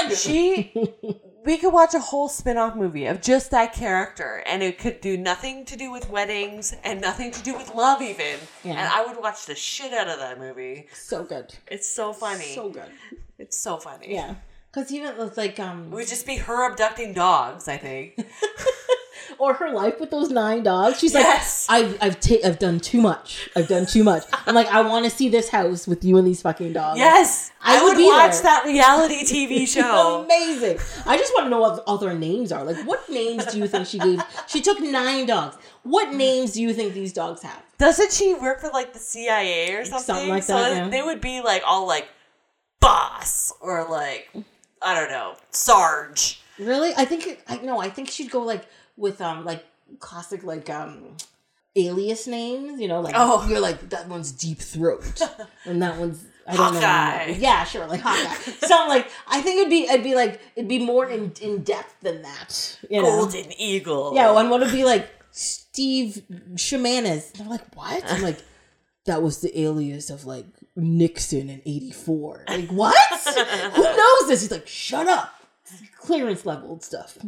good. 0.06 0.16
she 0.16 0.72
we 1.48 1.56
could 1.56 1.72
watch 1.72 1.94
a 1.94 1.98
whole 1.98 2.28
spin-off 2.28 2.76
movie 2.76 3.06
of 3.06 3.22
just 3.22 3.50
that 3.52 3.72
character 3.72 4.42
and 4.44 4.62
it 4.62 4.78
could 4.78 5.00
do 5.00 5.16
nothing 5.16 5.64
to 5.64 5.78
do 5.78 5.90
with 5.90 6.10
weddings 6.10 6.76
and 6.84 7.00
nothing 7.00 7.30
to 7.30 7.42
do 7.42 7.56
with 7.56 7.74
love 7.74 8.02
even. 8.02 8.38
Yeah. 8.62 8.72
And 8.72 8.80
I 8.80 9.06
would 9.06 9.16
watch 9.18 9.46
the 9.46 9.54
shit 9.54 9.94
out 9.94 10.08
of 10.08 10.18
that 10.18 10.38
movie. 10.38 10.88
so 10.92 11.24
good. 11.24 11.54
It's 11.66 11.88
so 11.88 12.12
funny. 12.12 12.54
So 12.54 12.68
good. 12.68 12.90
it's 13.38 13.56
so 13.56 13.78
funny. 13.78 14.12
Yeah. 14.12 14.34
Cause 14.72 14.92
even 14.92 15.16
with 15.16 15.38
like 15.38 15.58
um 15.58 15.86
It 15.90 15.94
would 15.94 16.08
just 16.08 16.26
be 16.26 16.36
her 16.36 16.70
abducting 16.70 17.14
dogs, 17.14 17.66
I 17.66 17.78
think. 17.78 18.18
or 19.38 19.54
her 19.54 19.70
life 19.70 20.00
with 20.00 20.10
those 20.10 20.30
nine 20.30 20.62
dogs. 20.62 20.98
She's 20.98 21.14
Yes. 21.14 21.66
like, 21.68 21.84
I've 21.84 21.98
I've 22.02 22.20
ta- 22.20 22.42
I've 22.44 22.58
done 22.58 22.80
too 22.80 23.00
much. 23.00 23.48
I've 23.56 23.68
done 23.68 23.86
too 23.86 24.02
much. 24.04 24.24
I'm 24.46 24.54
like, 24.54 24.68
I 24.68 24.80
want 24.82 25.04
to 25.04 25.10
see 25.10 25.28
this 25.28 25.48
house 25.48 25.86
with 25.86 26.04
you 26.04 26.16
and 26.18 26.26
these 26.26 26.42
fucking 26.42 26.72
dogs. 26.72 26.98
yes. 26.98 27.50
I 27.62 27.78
I, 27.78 27.82
would 27.84 27.96
would 27.96 28.06
watch 28.06 28.32
there. 28.34 28.42
that 28.42 28.64
reality 28.64 29.24
TV 29.24 29.66
show. 29.66 30.22
Amazing. 30.24 30.78
I 31.06 31.16
just 31.18 31.32
want 31.34 31.46
to 31.46 31.50
know 31.50 31.60
what 31.60 31.82
all 31.86 31.98
their 31.98 32.14
names 32.14 32.52
are. 32.52 32.64
Like, 32.64 32.78
what 32.86 33.08
names 33.08 33.44
do 33.46 33.58
you 33.58 33.66
think 33.66 33.86
she 33.86 33.98
gave? 33.98 34.22
She 34.46 34.60
took 34.60 34.80
nine 34.80 35.26
dogs. 35.26 35.56
What 35.82 36.12
names 36.14 36.52
do 36.52 36.62
you 36.62 36.72
think 36.72 36.94
these 36.94 37.12
dogs 37.12 37.42
have? 37.42 37.62
Doesn't 37.78 38.12
she 38.12 38.34
work 38.34 38.60
for 38.60 38.70
like 38.70 38.92
the 38.92 38.98
CIA 38.98 39.74
or 39.74 39.84
something? 39.84 40.04
Something 40.04 40.28
like 40.28 40.42
so 40.42 40.54
that, 40.56 40.72
yeah. 40.76 40.88
they 40.88 41.02
would 41.02 41.20
be 41.20 41.40
like 41.40 41.62
all 41.66 41.86
like 41.86 42.08
boss 42.80 43.52
or 43.60 43.86
like 43.88 44.30
I 44.82 44.94
don't 44.98 45.10
know, 45.10 45.34
Sarge. 45.50 46.40
Really? 46.58 46.92
I 46.96 47.04
think 47.04 47.26
it- 47.26 47.40
I 47.48 47.56
no. 47.58 47.80
I 47.80 47.88
think 47.88 48.08
she'd 48.10 48.30
go 48.30 48.42
like 48.42 48.66
with 48.98 49.20
um 49.22 49.44
like 49.46 49.64
classic 50.00 50.42
like 50.44 50.68
um 50.68 51.16
alias 51.76 52.26
names. 52.26 52.80
You 52.80 52.88
know, 52.88 53.00
like 53.00 53.14
Oh. 53.16 53.46
you're 53.48 53.60
like 53.60 53.88
that 53.90 54.08
one's 54.08 54.32
Deep 54.32 54.58
Throat, 54.58 55.20
and 55.64 55.80
that 55.82 55.96
one's 55.98 56.24
I 56.46 56.56
don't 56.56 56.74
Hawkeye. 56.74 57.26
know. 57.26 57.32
Yeah, 57.38 57.64
sure, 57.64 57.86
like 57.86 58.00
Hawkeye. 58.00 58.34
Something 58.66 58.88
like 58.88 59.10
I 59.28 59.40
think 59.42 59.60
it'd 59.60 59.70
be 59.70 59.84
it'd 59.88 60.02
be 60.04 60.14
like 60.14 60.40
it'd 60.56 60.68
be 60.68 60.78
more 60.84 61.08
in 61.08 61.32
in 61.40 61.62
depth 61.62 61.94
than 62.02 62.22
that. 62.22 62.78
You 62.90 63.02
know? 63.02 63.08
Golden 63.22 63.52
Eagle. 63.60 64.12
Yeah, 64.14 64.32
one 64.32 64.50
would 64.50 64.70
be 64.72 64.84
like 64.84 65.08
Steve 65.30 66.22
Shamanis. 66.54 67.32
They're 67.32 67.46
like, 67.46 67.74
what? 67.76 68.02
I'm 68.10 68.22
like, 68.22 68.38
that 69.04 69.22
was 69.22 69.40
the 69.40 69.60
alias 69.60 70.10
of 70.10 70.24
like 70.24 70.46
Nixon 70.74 71.48
in 71.50 71.60
'84. 71.66 72.44
Like, 72.48 72.68
what? 72.70 72.96
Who 73.74 73.82
knows 73.82 74.28
this? 74.28 74.40
He's 74.42 74.50
like, 74.50 74.66
shut 74.66 75.06
up. 75.06 75.32
Clearance 75.98 76.46
level 76.46 76.78
stuff. 76.80 77.18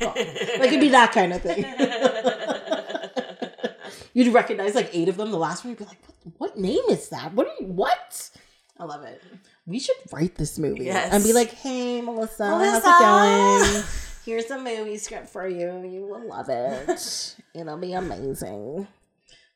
Like 0.00 0.68
it'd 0.68 0.80
be 0.80 0.88
that 0.90 1.12
kind 1.12 1.32
of 1.32 1.42
thing. 1.42 1.64
You'd 4.14 4.32
recognize 4.34 4.74
like 4.74 4.90
eight 4.92 5.08
of 5.08 5.16
them. 5.16 5.30
The 5.30 5.38
last 5.38 5.64
one, 5.64 5.70
you'd 5.70 5.78
be 5.78 5.84
like, 5.84 5.98
what, 6.24 6.34
what 6.38 6.58
name 6.58 6.82
is 6.88 7.08
that? 7.10 7.32
What 7.34 7.46
are 7.46 7.52
you? 7.60 7.66
What? 7.66 8.30
I 8.78 8.84
love 8.84 9.04
it. 9.04 9.22
We 9.66 9.78
should 9.78 9.96
write 10.12 10.34
this 10.34 10.58
movie 10.58 10.86
Yes. 10.86 11.12
and 11.12 11.22
be 11.22 11.32
like, 11.32 11.52
hey, 11.52 12.00
Melissa, 12.00 12.50
Melissa. 12.50 12.90
how's 12.90 13.62
it 13.62 13.72
going? 13.74 13.84
Here's 14.24 14.50
a 14.50 14.58
movie 14.58 14.98
script 14.98 15.28
for 15.28 15.46
you. 15.46 15.84
You 15.88 16.06
will 16.06 16.26
love 16.28 16.48
it. 16.48 17.36
It'll 17.54 17.76
be 17.78 17.92
amazing. 17.92 18.88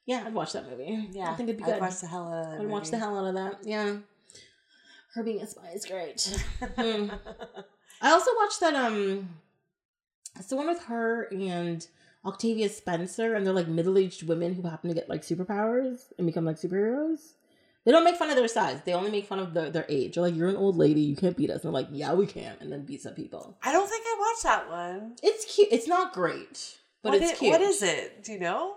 Yeah, 0.06 0.24
I'd 0.26 0.34
watch 0.34 0.52
that 0.52 0.68
movie. 0.70 1.08
Yeah. 1.12 1.30
I 1.30 1.34
think 1.34 1.48
it'd 1.48 1.58
be 1.58 1.64
good. 1.64 1.74
I'd 1.74 1.80
watch 1.80 2.00
the 2.00 2.06
hell 2.06 2.32
out 2.32 2.44
of 2.44 2.50
that 2.52 2.60
I'd 2.60 2.66
watch 2.68 2.90
the 2.90 2.98
hell 2.98 3.18
out 3.18 3.26
of 3.26 3.34
that. 3.34 3.58
Yeah. 3.64 3.96
Her 5.14 5.22
being 5.22 5.40
a 5.40 5.46
spy 5.46 5.70
is 5.74 5.84
great. 5.86 6.44
Hmm. 6.76 7.08
I 8.04 8.10
also 8.12 8.30
watched 8.36 8.60
that 8.60 8.74
um 8.74 9.28
it's 10.36 10.48
the 10.48 10.56
one 10.56 10.66
with 10.68 10.84
her 10.84 11.22
and 11.32 11.86
Octavia 12.24 12.68
Spencer 12.68 13.34
and 13.34 13.44
they're 13.46 13.52
like 13.52 13.68
middle-aged 13.68 14.26
women 14.28 14.54
who 14.54 14.62
happen 14.62 14.88
to 14.88 14.94
get 14.94 15.08
like 15.08 15.22
superpowers 15.22 16.12
and 16.18 16.26
become 16.26 16.44
like 16.44 16.56
superheroes. 16.56 17.32
They 17.84 17.92
don't 17.92 18.02
make 18.04 18.16
fun 18.16 18.30
of 18.30 18.36
their 18.36 18.48
size. 18.48 18.80
They 18.84 18.94
only 18.94 19.10
make 19.10 19.26
fun 19.26 19.38
of 19.38 19.52
their, 19.52 19.68
their 19.70 19.84
age. 19.90 20.14
They're 20.14 20.22
like, 20.24 20.34
you're 20.34 20.48
an 20.48 20.56
old 20.56 20.76
lady, 20.76 21.02
you 21.02 21.16
can't 21.16 21.36
beat 21.36 21.50
us. 21.50 21.56
And 21.56 21.64
they're 21.64 21.82
like, 21.82 21.88
yeah, 21.92 22.14
we 22.14 22.26
can. 22.26 22.56
And 22.60 22.72
then 22.72 22.84
beats 22.86 23.04
up 23.04 23.14
people. 23.14 23.58
I 23.62 23.72
don't 23.72 23.86
think 23.88 24.04
I 24.06 24.16
watched 24.18 24.42
that 24.44 24.70
one. 24.70 25.16
It's 25.22 25.44
cute. 25.54 25.68
It's 25.70 25.86
not 25.86 26.14
great, 26.14 26.78
but 27.02 27.12
What 27.12 27.20
it's 27.22 27.32
i- 27.32 27.34
cute. 27.36 27.52
What 27.52 27.60
is 27.60 27.82
it? 27.82 28.24
Do 28.24 28.32
you 28.32 28.40
know? 28.40 28.76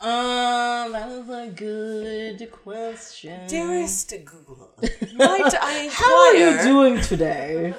Um, 0.00 0.92
that 0.92 1.08
is 1.10 1.28
a 1.30 1.50
good 1.54 2.50
question. 2.50 3.46
Dearest 3.46 4.10
Google, 4.24 4.74
might 5.14 5.54
I 5.62 5.84
inquire? 5.84 5.90
How 5.90 6.14
are 6.14 6.34
you 6.34 6.62
doing 6.62 7.00
today? 7.00 7.74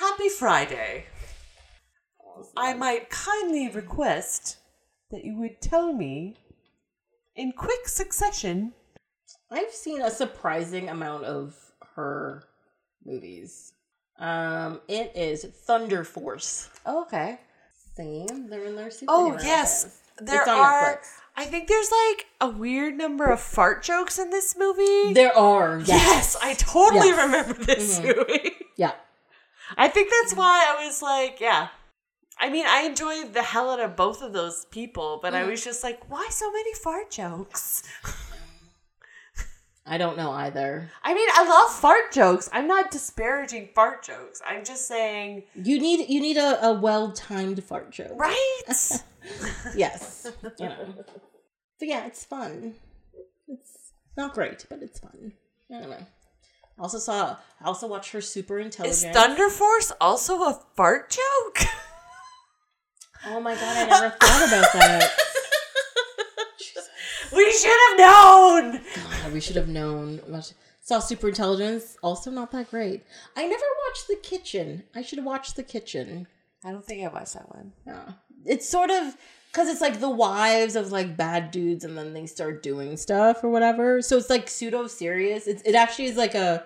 Happy 0.00 0.28
Friday. 0.30 1.04
I 2.56 2.72
might 2.74 3.10
kindly 3.10 3.68
request 3.68 4.56
that 5.10 5.24
you 5.24 5.36
would 5.38 5.60
tell 5.60 5.92
me 5.92 6.36
in 7.36 7.52
quick 7.52 7.86
succession. 7.86 8.72
I've 9.50 9.70
seen 9.72 10.00
a 10.00 10.10
surprising 10.10 10.88
amount 10.88 11.24
of 11.24 11.54
her 11.96 12.44
movies. 13.04 13.72
Um, 14.18 14.80
it 14.88 15.12
is 15.14 15.44
Thunder 15.66 16.04
Force. 16.04 16.70
Oh, 16.86 17.02
okay. 17.02 17.38
Same. 17.94 18.48
They're 18.48 18.64
in 18.64 18.76
their 18.76 18.88
superhero 18.88 19.06
Oh 19.08 19.38
yes, 19.42 19.98
there 20.18 20.40
It's 20.40 20.48
on 20.48 20.58
are. 20.58 20.94
Netflix. 20.96 21.06
I 21.36 21.44
think 21.44 21.68
there's 21.68 21.90
like 21.90 22.26
a 22.40 22.48
weird 22.50 22.94
number 22.96 23.26
of 23.26 23.40
fart 23.40 23.82
jokes 23.82 24.18
in 24.18 24.30
this 24.30 24.56
movie. 24.58 25.12
There 25.14 25.36
are. 25.36 25.78
Yes, 25.80 25.88
yes, 25.88 26.36
I 26.42 26.54
totally 26.54 27.08
Yes. 27.08 27.18
remember 27.26 27.64
this 27.64 27.98
Mhm. 28.00 28.16
movie. 28.16 28.56
Yeah. 28.76 28.92
I 29.76 29.88
think 29.88 30.10
that's 30.10 30.34
why 30.34 30.66
I 30.76 30.84
was 30.86 31.02
like, 31.02 31.40
yeah. 31.40 31.68
I 32.38 32.48
mean, 32.50 32.64
I 32.66 32.82
enjoyed 32.82 33.34
the 33.34 33.42
hell 33.42 33.70
out 33.70 33.80
of 33.80 33.96
both 33.96 34.22
of 34.22 34.32
those 34.32 34.64
people, 34.70 35.18
but 35.22 35.34
I 35.34 35.42
Mhm. 35.42 35.50
was 35.50 35.64
just 35.64 35.82
like, 35.82 36.08
why 36.10 36.26
so 36.30 36.50
many 36.50 36.72
fart 36.74 37.10
jokes? 37.10 37.82
I 39.86 39.98
don't 39.98 40.16
know 40.16 40.30
either. 40.30 40.90
I 41.02 41.14
mean, 41.14 41.28
I 41.32 41.48
love 41.48 41.72
fart 41.72 42.12
jokes. 42.12 42.48
I'm 42.52 42.68
not 42.68 42.90
disparaging 42.90 43.70
fart 43.74 44.04
jokes. 44.04 44.40
I'm 44.46 44.64
just 44.64 44.86
saying, 44.86 45.44
You 45.54 45.80
need 45.80 46.08
you 46.08 46.20
need 46.20 46.36
a, 46.36 46.64
a 46.66 46.72
well 46.74 47.10
timed 47.12 47.62
fart 47.64 47.90
joke. 47.90 48.12
right? 48.16 48.62
Yes. 49.76 50.26
You 50.58 50.66
know. 50.68 50.94
But 51.78 51.88
yeah, 51.88 52.06
it's 52.06 52.24
fun. 52.24 52.74
It's 53.48 53.92
not 54.16 54.32
great, 54.32 54.64
but 54.70 54.82
it's 54.82 54.98
fun. 54.98 55.32
I 55.74 55.80
don't 55.80 55.90
know. 55.90 56.06
I 56.80 56.82
also 56.84 56.98
saw 56.98 57.36
I 57.60 57.64
also 57.66 57.86
watched 57.86 58.12
her 58.12 58.22
super 58.22 58.58
intelligence. 58.58 59.04
Is. 59.04 59.10
Thunder 59.12 59.50
Force 59.50 59.92
also 60.00 60.42
a 60.44 60.58
fart 60.74 61.10
joke? 61.10 61.68
oh 63.26 63.40
my 63.40 63.54
god, 63.54 63.76
I 63.76 63.84
never 63.86 64.10
thought 64.10 64.48
about 64.48 64.72
that. 64.72 65.10
We 67.32 67.52
should 67.52 67.78
have 67.90 67.98
known. 67.98 68.80
God, 69.22 69.32
we 69.32 69.40
should 69.40 69.54
have 69.56 69.68
known. 69.68 70.20
Saw 70.80 70.98
Super 70.98 71.28
Intelligence, 71.28 71.96
also 72.02 72.28
not 72.30 72.50
that 72.50 72.70
great. 72.70 73.04
I 73.36 73.46
never 73.46 73.64
watched 73.86 74.08
The 74.08 74.16
Kitchen. 74.16 74.82
I 74.96 75.02
should 75.02 75.18
have 75.18 75.26
watched 75.26 75.54
The 75.54 75.62
Kitchen. 75.62 76.26
I 76.64 76.72
don't 76.72 76.84
think 76.84 77.04
I 77.04 77.08
watched 77.12 77.34
that 77.34 77.48
one. 77.54 77.72
No, 77.86 78.00
It's 78.44 78.68
sort 78.68 78.90
of 78.90 79.16
because 79.52 79.68
it's 79.68 79.80
like 79.80 80.00
the 80.00 80.08
wives 80.10 80.76
of 80.76 80.92
like 80.92 81.16
bad 81.16 81.50
dudes 81.50 81.84
and 81.84 81.96
then 81.96 82.12
they 82.12 82.26
start 82.26 82.62
doing 82.62 82.96
stuff 82.96 83.42
or 83.44 83.48
whatever. 83.50 84.00
So 84.02 84.16
it's 84.16 84.30
like 84.30 84.48
pseudo 84.48 84.86
serious. 84.86 85.46
It's 85.46 85.62
it 85.62 85.74
actually 85.74 86.06
is 86.06 86.16
like 86.16 86.34
a 86.34 86.64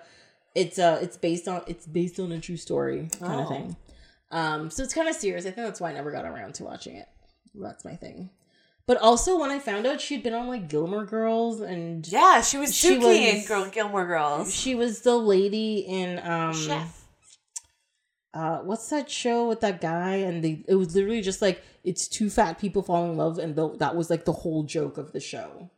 it's 0.54 0.78
uh 0.78 0.98
it's 1.02 1.16
based 1.16 1.48
on 1.48 1.62
it's 1.66 1.86
based 1.86 2.20
on 2.20 2.30
a 2.32 2.40
true 2.40 2.56
story 2.56 3.08
kind 3.20 3.40
of 3.40 3.46
Oh. 3.46 3.48
thing. 3.48 3.76
Um 4.30 4.70
so 4.70 4.82
it's 4.82 4.94
kind 4.94 5.08
of 5.08 5.14
serious. 5.16 5.44
I 5.46 5.50
think 5.50 5.66
that's 5.66 5.80
why 5.80 5.90
I 5.90 5.94
never 5.94 6.10
got 6.12 6.24
around 6.24 6.54
to 6.56 6.64
watching 6.64 6.96
it. 6.96 7.08
That's 7.54 7.84
my 7.84 7.96
thing. 7.96 8.30
But 8.86 8.98
also 8.98 9.38
when 9.40 9.50
I 9.50 9.58
found 9.60 9.86
out 9.86 10.00
she'd 10.00 10.22
been 10.22 10.34
on 10.34 10.46
like 10.46 10.68
Gilmore 10.68 11.06
Girls 11.06 11.60
and 11.60 12.06
Yeah, 12.06 12.42
she 12.42 12.58
was 12.58 12.74
She 12.74 12.96
Suki 12.96 12.98
was- 13.38 13.50
in 13.50 13.70
Gilmore 13.70 14.06
Girls. 14.06 14.54
she 14.54 14.74
was 14.74 15.00
the 15.00 15.16
lady 15.16 15.78
in 15.78 16.18
um 16.18 16.52
Chef. 16.52 17.03
Uh 18.34 18.58
what's 18.58 18.88
that 18.90 19.08
show 19.10 19.48
with 19.48 19.60
that 19.60 19.80
guy? 19.80 20.16
And 20.16 20.42
they 20.42 20.64
it 20.68 20.74
was 20.74 20.94
literally 20.94 21.22
just 21.22 21.40
like 21.40 21.62
it's 21.84 22.08
two 22.08 22.28
fat 22.28 22.58
people 22.58 22.82
falling 22.82 23.12
in 23.12 23.16
love 23.16 23.38
and 23.38 23.54
the, 23.54 23.76
that 23.76 23.94
was 23.94 24.10
like 24.10 24.24
the 24.24 24.32
whole 24.32 24.64
joke 24.64 24.98
of 24.98 25.12
the 25.12 25.20
show. 25.20 25.70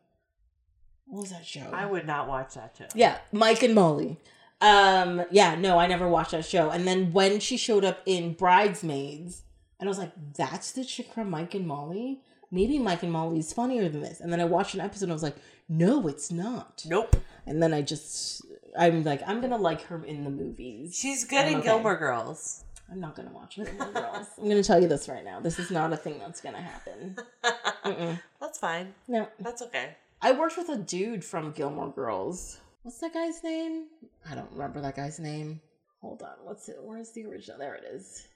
What 1.07 1.21
was 1.23 1.31
that 1.31 1.47
show? 1.47 1.69
I 1.73 1.87
would 1.87 2.07
not 2.07 2.27
watch 2.29 2.55
that 2.55 2.75
show. 2.77 2.87
yeah 2.95 3.19
mike 3.31 3.63
and 3.63 3.75
molly. 3.75 4.19
Um 4.61 5.23
yeah 5.31 5.55
no 5.55 5.79
i 5.79 5.87
never 5.87 6.09
watched 6.09 6.31
that 6.33 6.47
show. 6.47 6.71
And 6.71 6.87
then 6.87 7.13
when 7.13 7.41
she 7.41 7.57
showed 7.57 7.85
up 7.85 8.01
in 8.07 8.33
bridesmaids 8.33 9.43
and 9.79 9.87
i 9.87 9.91
was 9.91 9.99
like 9.99 10.13
that's 10.35 10.73
the 10.73 10.85
chick 10.85 11.13
from 11.13 11.29
mike 11.31 11.55
and 11.55 11.67
molly? 11.67 12.21
Maybe 12.51 12.79
mike 12.79 13.03
and 13.03 13.13
molly 13.13 13.41
is 13.41 13.53
funnier 13.53 13.89
than 13.89 14.01
this. 14.01 14.21
And 14.21 14.33
then 14.33 14.41
i 14.41 14.45
watched 14.45 14.75
an 14.75 14.81
episode 14.81 15.05
and 15.07 15.13
i 15.13 15.15
was 15.15 15.23
like 15.23 15.37
no 15.69 16.07
it's 16.09 16.33
not. 16.33 16.85
Nope. 16.89 17.17
and 17.45 17.63
then 17.63 17.75
i 17.75 17.83
just 17.83 18.43
i'm 18.79 19.03
like 19.05 19.23
i'm 19.27 19.41
gonna 19.41 19.57
like 19.57 19.83
her 19.83 20.05
in 20.05 20.25
the 20.25 20.31
movies 20.31 20.97
She's 20.97 21.25
good 21.25 21.41
I'm 21.41 21.49
in 21.49 21.55
okay. 21.57 21.69
Gilmore 21.69 21.97
Girls. 21.97 22.65
I'm 22.91 23.01
not 23.01 23.17
gonna 23.17 23.33
watch 23.33 23.57
Gilmore 23.57 23.93
Girls. 23.93 24.27
I'm 24.41 24.49
gonna 24.49 24.63
tell 24.63 24.81
you 24.81 24.87
this 24.89 25.09
right 25.09 25.25
now. 25.25 25.41
This 25.41 25.59
is 25.59 25.71
not 25.73 25.93
a 25.93 25.97
thing 25.97 26.19
that's 26.21 26.41
gonna 26.41 26.61
happen. 26.63 27.17
Mm-mm. 27.85 28.21
That's 28.41 28.59
fine. 28.59 28.95
No, 29.09 29.29
That's 29.41 29.61
okay. 29.63 29.97
I 30.23 30.33
worked 30.33 30.57
with 30.57 30.69
a 30.69 30.77
dude 30.77 31.25
from 31.25 31.51
Gilmore 31.53 31.91
Girls. 31.93 32.59
What's 32.83 32.99
that 32.99 33.13
guy's 33.13 33.43
name? 33.43 33.87
I 34.31 34.37
don't 34.37 34.51
remember 34.53 34.81
that 34.83 34.95
guy's 34.95 35.19
name. 35.19 35.61
Hold 36.01 36.23
on. 36.23 36.35
What's 36.45 36.69
it? 36.69 36.77
Where's 36.81 37.11
the 37.11 37.27
original? 37.27 37.59
There 37.59 37.75
it 37.75 37.85
is. 37.93 38.29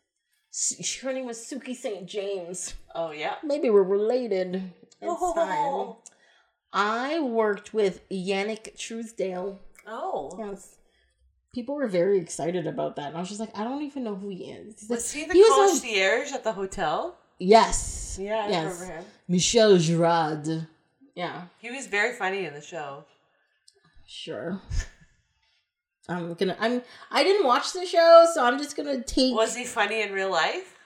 Her 1.00 1.12
name 1.12 1.26
was 1.26 1.38
Suki 1.38 1.76
St. 1.76 2.06
James. 2.08 2.74
Oh 2.94 3.12
yeah. 3.12 3.36
Maybe 3.44 3.70
we're 3.70 3.84
related. 3.84 4.56
It's 4.56 4.96
Oh. 5.02 5.32
fine. 5.34 6.12
I 6.72 7.20
worked 7.20 7.72
with 7.72 8.08
Yanic 8.10 8.76
Truesdale. 8.76 9.60
Oh. 9.86 10.31
Yes. 10.39 10.77
People 11.55 11.74
were 11.74 11.89
very 11.89 12.19
excited 12.19 12.66
about 12.66 12.97
that. 12.97 13.09
And 13.09 13.16
I 13.16 13.20
was 13.20 13.28
just 13.28 13.40
like, 13.40 13.57
I 13.59 13.65
don't 13.65 13.82
even 13.82 14.05
know 14.05 14.15
who 14.15 14.28
he 14.28 14.44
is. 14.44 14.81
He's 14.81 14.90
like, 14.90 14.98
Was 14.98 15.11
he 15.12 15.24
the 15.24 15.32
he 15.35 15.40
on- 15.43 15.69
concierge 15.70 16.32
at 16.32 16.44
the 16.44 16.52
hotel? 16.52 17.16
Yes. 17.39 18.19
Yeah, 18.20 18.44
I 18.44 18.48
yes. 18.51 18.81
remember 18.81 18.94
him. 19.01 19.05
Michel 19.28 19.78
Girard. 19.78 20.66
Yeah, 21.16 21.43
He 21.59 21.70
was 21.70 21.86
very 21.86 22.12
funny 22.15 22.44
in 22.47 22.55
the 22.55 22.61
show. 22.61 23.05
sure. 24.07 24.61
I'm 26.09 26.35
gonna. 26.35 26.57
I'm. 26.59 26.82
I 27.11 27.23
didn't 27.23 27.47
watch 27.47 27.73
the 27.73 27.86
show, 27.86 28.27
so 28.35 28.44
I'm 28.44 28.59
just 28.59 28.74
gonna 28.77 29.01
take. 29.02 29.32
Was 29.35 29.55
he 29.55 29.65
funny 29.65 30.02
in 30.02 30.12
real 30.12 30.31
life? 30.31 30.77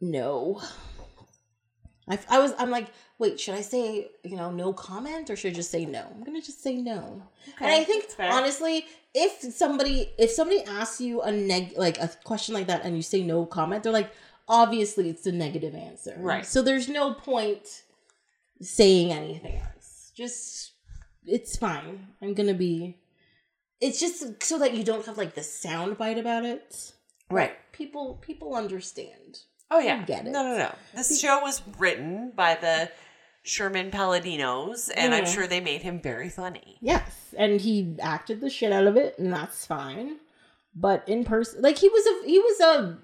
no. 0.00 0.60
I, 2.10 2.18
I 2.28 2.38
was. 2.38 2.52
I'm 2.58 2.70
like, 2.70 2.88
wait. 3.18 3.38
Should 3.40 3.54
I 3.54 3.60
say 3.60 4.10
you 4.24 4.36
know 4.36 4.50
no 4.50 4.72
comment 4.72 5.30
or 5.30 5.36
should 5.36 5.52
I 5.52 5.54
just 5.54 5.70
say 5.70 5.84
no? 5.84 6.06
I'm 6.14 6.24
gonna 6.24 6.40
just 6.40 6.62
say 6.62 6.76
no. 6.76 7.22
and 7.60 7.70
I 7.70 7.84
think 7.84 8.06
honestly, 8.18 8.86
if 9.14 9.52
somebody 9.54 10.10
if 10.18 10.30
somebody 10.30 10.62
asks 10.64 11.00
you 11.00 11.22
a 11.22 11.30
neg 11.32 11.74
like 11.76 11.98
a 11.98 12.10
question 12.24 12.54
like 12.54 12.66
that 12.66 12.84
and 12.84 12.96
you 12.96 13.02
say 13.02 13.22
no 13.22 13.46
comment, 13.46 13.82
they're 13.82 13.92
like, 13.92 14.10
obviously 14.48 15.08
it's 15.08 15.26
a 15.26 15.32
negative 15.32 15.74
answer, 15.74 16.14
Right. 16.18 16.46
So 16.46 16.62
there's 16.62 16.88
no 16.88 17.14
point 17.14 17.82
saying 18.60 19.12
anything 19.12 19.56
else. 19.56 20.12
Just 20.14 20.72
it's 21.26 21.56
fine. 21.56 22.08
I'm 22.22 22.34
gonna 22.34 22.54
be. 22.54 22.98
It's 23.80 24.00
just 24.00 24.42
so 24.42 24.58
that 24.58 24.74
you 24.74 24.82
don't 24.82 25.06
have 25.06 25.18
like 25.18 25.34
the 25.34 25.42
sound 25.42 25.98
bite 25.98 26.18
about 26.18 26.44
it. 26.44 26.92
Right. 27.30 27.52
People 27.72 28.14
people 28.22 28.54
understand. 28.54 29.40
Oh 29.70 29.78
yeah. 29.80 30.02
get 30.04 30.26
it. 30.26 30.30
No, 30.30 30.42
no, 30.42 30.56
no. 30.56 30.74
This 30.94 31.20
show 31.20 31.40
was 31.42 31.62
written 31.78 32.32
by 32.34 32.54
the 32.54 32.90
Sherman 33.42 33.90
Palladinos, 33.90 34.90
and 34.94 35.14
I'm 35.14 35.24
Mhm. 35.24 35.34
sure 35.34 35.46
they 35.46 35.60
made 35.60 35.82
him 35.82 36.00
very 36.00 36.28
funny. 36.28 36.78
Yes, 36.80 37.34
and 37.36 37.60
he 37.60 37.96
acted 38.00 38.40
the 38.40 38.50
shit 38.50 38.72
out 38.72 38.86
of 38.86 38.96
it, 38.96 39.18
and 39.18 39.32
that's 39.32 39.66
fine. 39.66 40.20
But 40.74 41.08
in 41.08 41.24
person, 41.24 41.60
like 41.62 41.78
he 41.78 41.88
was 41.88 42.06
a 42.06 42.26
he 42.26 42.38
was 42.38 42.60
a 42.60 42.98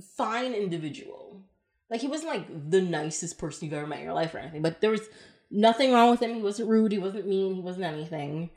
fine 0.00 0.52
individual. 0.54 1.42
Like 1.90 2.00
he 2.00 2.08
wasn't 2.08 2.30
like 2.30 2.70
the 2.70 2.80
nicest 2.82 3.38
person 3.38 3.64
you've 3.66 3.74
ever 3.74 3.86
met 3.86 3.98
in 4.00 4.04
your 4.04 4.14
life 4.14 4.34
or 4.34 4.38
anything. 4.38 4.62
But 4.62 4.80
there 4.80 4.90
was 4.90 5.08
nothing 5.50 5.92
wrong 5.92 6.10
with 6.10 6.20
him. 6.20 6.34
He 6.34 6.42
wasn't 6.42 6.68
rude. 6.68 6.92
He 6.92 6.98
wasn't 6.98 7.26
mean. 7.26 7.54
He 7.54 7.60
wasn't 7.60 7.84
anything. 7.84 8.50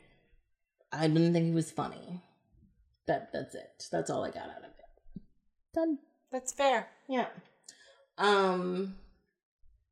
I 0.92 1.06
didn't 1.08 1.32
think 1.32 1.46
he 1.46 1.52
was 1.52 1.70
funny. 1.70 2.20
That 3.06 3.32
that's 3.32 3.54
it. 3.54 3.86
That's 3.90 4.10
all 4.10 4.24
I 4.24 4.30
got 4.30 4.50
out 4.50 4.58
of 4.58 4.64
it. 4.64 5.22
Done. 5.74 5.98
That's 6.32 6.52
fair. 6.52 6.88
Yeah. 7.08 7.26
Um 8.20 8.94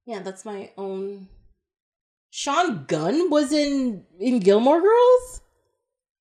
yeah, 0.06 0.20
that's 0.20 0.44
my 0.44 0.70
own 0.76 1.28
Sean 2.30 2.84
Gunn 2.86 3.30
was 3.30 3.52
in 3.52 4.05
in 4.20 4.38
Gilmore 4.38 4.80
Girls? 4.80 5.40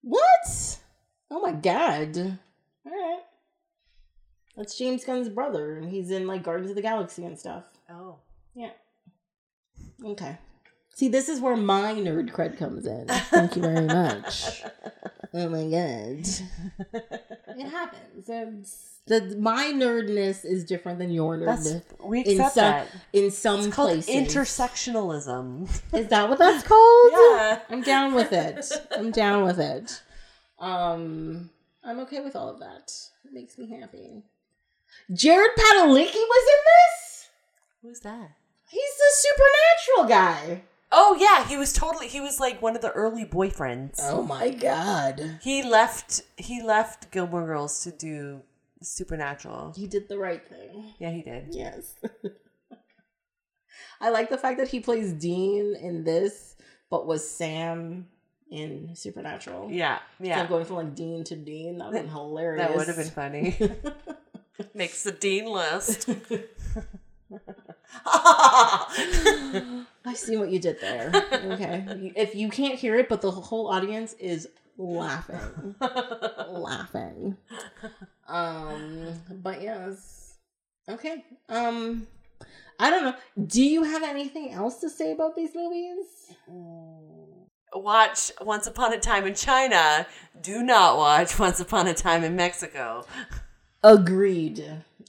What? 0.01 0.79
Oh 1.29 1.41
my 1.41 1.51
god. 1.51 2.17
Alright. 2.17 3.19
That's 4.55 4.77
James 4.77 5.05
Gunn's 5.05 5.29
brother, 5.29 5.77
and 5.77 5.89
he's 5.89 6.09
in 6.09 6.25
like 6.25 6.43
Guardians 6.43 6.71
of 6.71 6.75
the 6.75 6.81
Galaxy 6.81 7.23
and 7.25 7.37
stuff. 7.37 7.65
Oh. 7.89 8.15
Yeah. 8.55 8.71
Okay. 10.03 10.37
See, 10.95 11.09
this 11.09 11.29
is 11.29 11.39
where 11.39 11.55
my 11.55 11.93
nerd 11.93 12.31
cred 12.31 12.57
comes 12.57 12.87
in. 12.87 13.07
Thank 13.07 13.55
you 13.55 13.61
very 13.61 13.85
much. 13.85 14.63
Oh 15.33 15.49
my 15.49 15.63
god. 15.63 16.25
It 17.59 17.69
happens. 17.69 18.29
It's, 18.29 18.96
the 19.07 19.35
my 19.39 19.71
nerdness 19.73 20.45
is 20.45 20.63
different 20.65 20.99
than 20.99 21.09
your 21.11 21.39
That's 21.39 21.67
nerdness 21.71 22.05
we 22.05 22.19
in 22.21 22.39
accept 22.41 22.53
some 22.55 22.63
that. 22.63 22.87
in 23.13 23.31
some 23.31 23.59
It's 23.61 23.75
called 23.75 23.89
places. 24.03 24.35
intersectionalism. 24.35 25.69
is 25.93 26.07
that 26.07 26.29
what 26.29 26.37
that's 26.39 26.63
called? 26.63 27.11
Yeah. 27.13 27.59
I'm 27.69 27.81
down 27.81 28.13
with 28.13 28.31
it. 28.33 28.65
I'm 28.97 29.11
down 29.11 29.43
with 29.43 29.59
it. 29.59 30.01
Um, 30.59 31.49
I'm 31.83 31.99
okay 32.01 32.21
with 32.21 32.35
all 32.35 32.49
of 32.49 32.59
that. 32.59 32.91
It 33.25 33.33
makes 33.33 33.57
me 33.57 33.69
happy. 33.79 34.23
Jared 35.13 35.51
Padalecki 35.57 36.13
was 36.15 36.45
in 36.55 36.63
this. 36.65 37.27
Who's 37.81 37.99
that? 38.01 38.31
He's 38.69 38.97
the 38.97 39.11
supernatural 39.13 40.09
guy. 40.09 40.61
Oh 40.91 41.17
yeah, 41.19 41.45
he 41.47 41.57
was 41.57 41.73
totally. 41.73 42.07
He 42.07 42.19
was 42.21 42.39
like 42.39 42.61
one 42.61 42.75
of 42.75 42.81
the 42.81 42.91
early 42.91 43.25
boyfriends. 43.25 43.95
Oh 44.01 44.23
my 44.23 44.49
god. 44.49 45.39
He 45.41 45.61
left. 45.63 46.21
He 46.37 46.61
left 46.61 47.11
Gilmore 47.11 47.45
Girls 47.45 47.83
to 47.83 47.91
do 47.91 48.41
Supernatural. 48.81 49.73
He 49.75 49.87
did 49.87 50.07
the 50.07 50.17
right 50.17 50.47
thing. 50.47 50.93
Yeah, 50.99 51.11
he 51.11 51.21
did. 51.21 51.47
Yes. 51.51 51.95
I 54.01 54.09
like 54.09 54.29
the 54.29 54.37
fact 54.37 54.59
that 54.59 54.67
he 54.67 54.79
plays 54.79 55.13
Dean 55.13 55.75
in 55.75 56.03
this, 56.03 56.55
but 56.89 57.07
was 57.07 57.27
Sam 57.27 58.07
in 58.51 58.95
Supernatural. 58.95 59.69
Yeah, 59.71 59.99
yeah. 60.19 60.35
So 60.35 60.41
yeah. 60.43 60.47
going 60.47 60.65
from 60.65 60.75
like 60.77 60.95
Dean 60.95 61.23
to 61.25 61.35
Dean, 61.35 61.79
that 61.79 61.87
would 61.87 61.95
have 61.95 62.05
been 62.05 62.13
hilarious. 62.13 62.67
That 62.67 62.77
would 62.77 62.87
have 62.87 62.97
been 62.97 63.09
funny. 63.09 63.57
Makes 64.73 65.03
the 65.03 65.11
dean 65.11 65.45
list. 65.45 66.09
I 68.05 70.13
see 70.15 70.37
what 70.37 70.49
you 70.49 70.59
did 70.59 70.79
there. 70.81 71.11
Okay. 71.13 72.11
if 72.15 72.35
you 72.35 72.49
can't 72.49 72.75
hear 72.75 72.95
it, 72.95 73.09
but 73.09 73.21
the 73.21 73.31
whole 73.31 73.67
audience 73.67 74.13
is 74.13 74.47
laughing. 74.77 75.75
laughing. 76.49 77.37
Um, 78.27 79.13
but 79.41 79.61
yes. 79.61 80.35
Okay. 80.89 81.23
Um, 81.49 82.07
I 82.79 82.89
don't 82.89 83.03
know. 83.03 83.15
Do 83.47 83.63
you 83.63 83.83
have 83.83 84.03
anything 84.03 84.51
else 84.51 84.79
to 84.81 84.89
say 84.89 85.11
about 85.11 85.35
these 85.35 85.55
movies? 85.55 86.31
watch 87.73 88.31
Once 88.41 88.67
Upon 88.67 88.93
a 88.93 88.99
Time 88.99 89.25
in 89.25 89.35
China. 89.35 90.07
Do 90.41 90.63
not 90.63 90.97
watch 90.97 91.37
Once 91.39 91.59
Upon 91.59 91.87
a 91.87 91.93
Time 91.93 92.23
in 92.23 92.35
Mexico. 92.35 93.05
Agreed. 93.83 94.65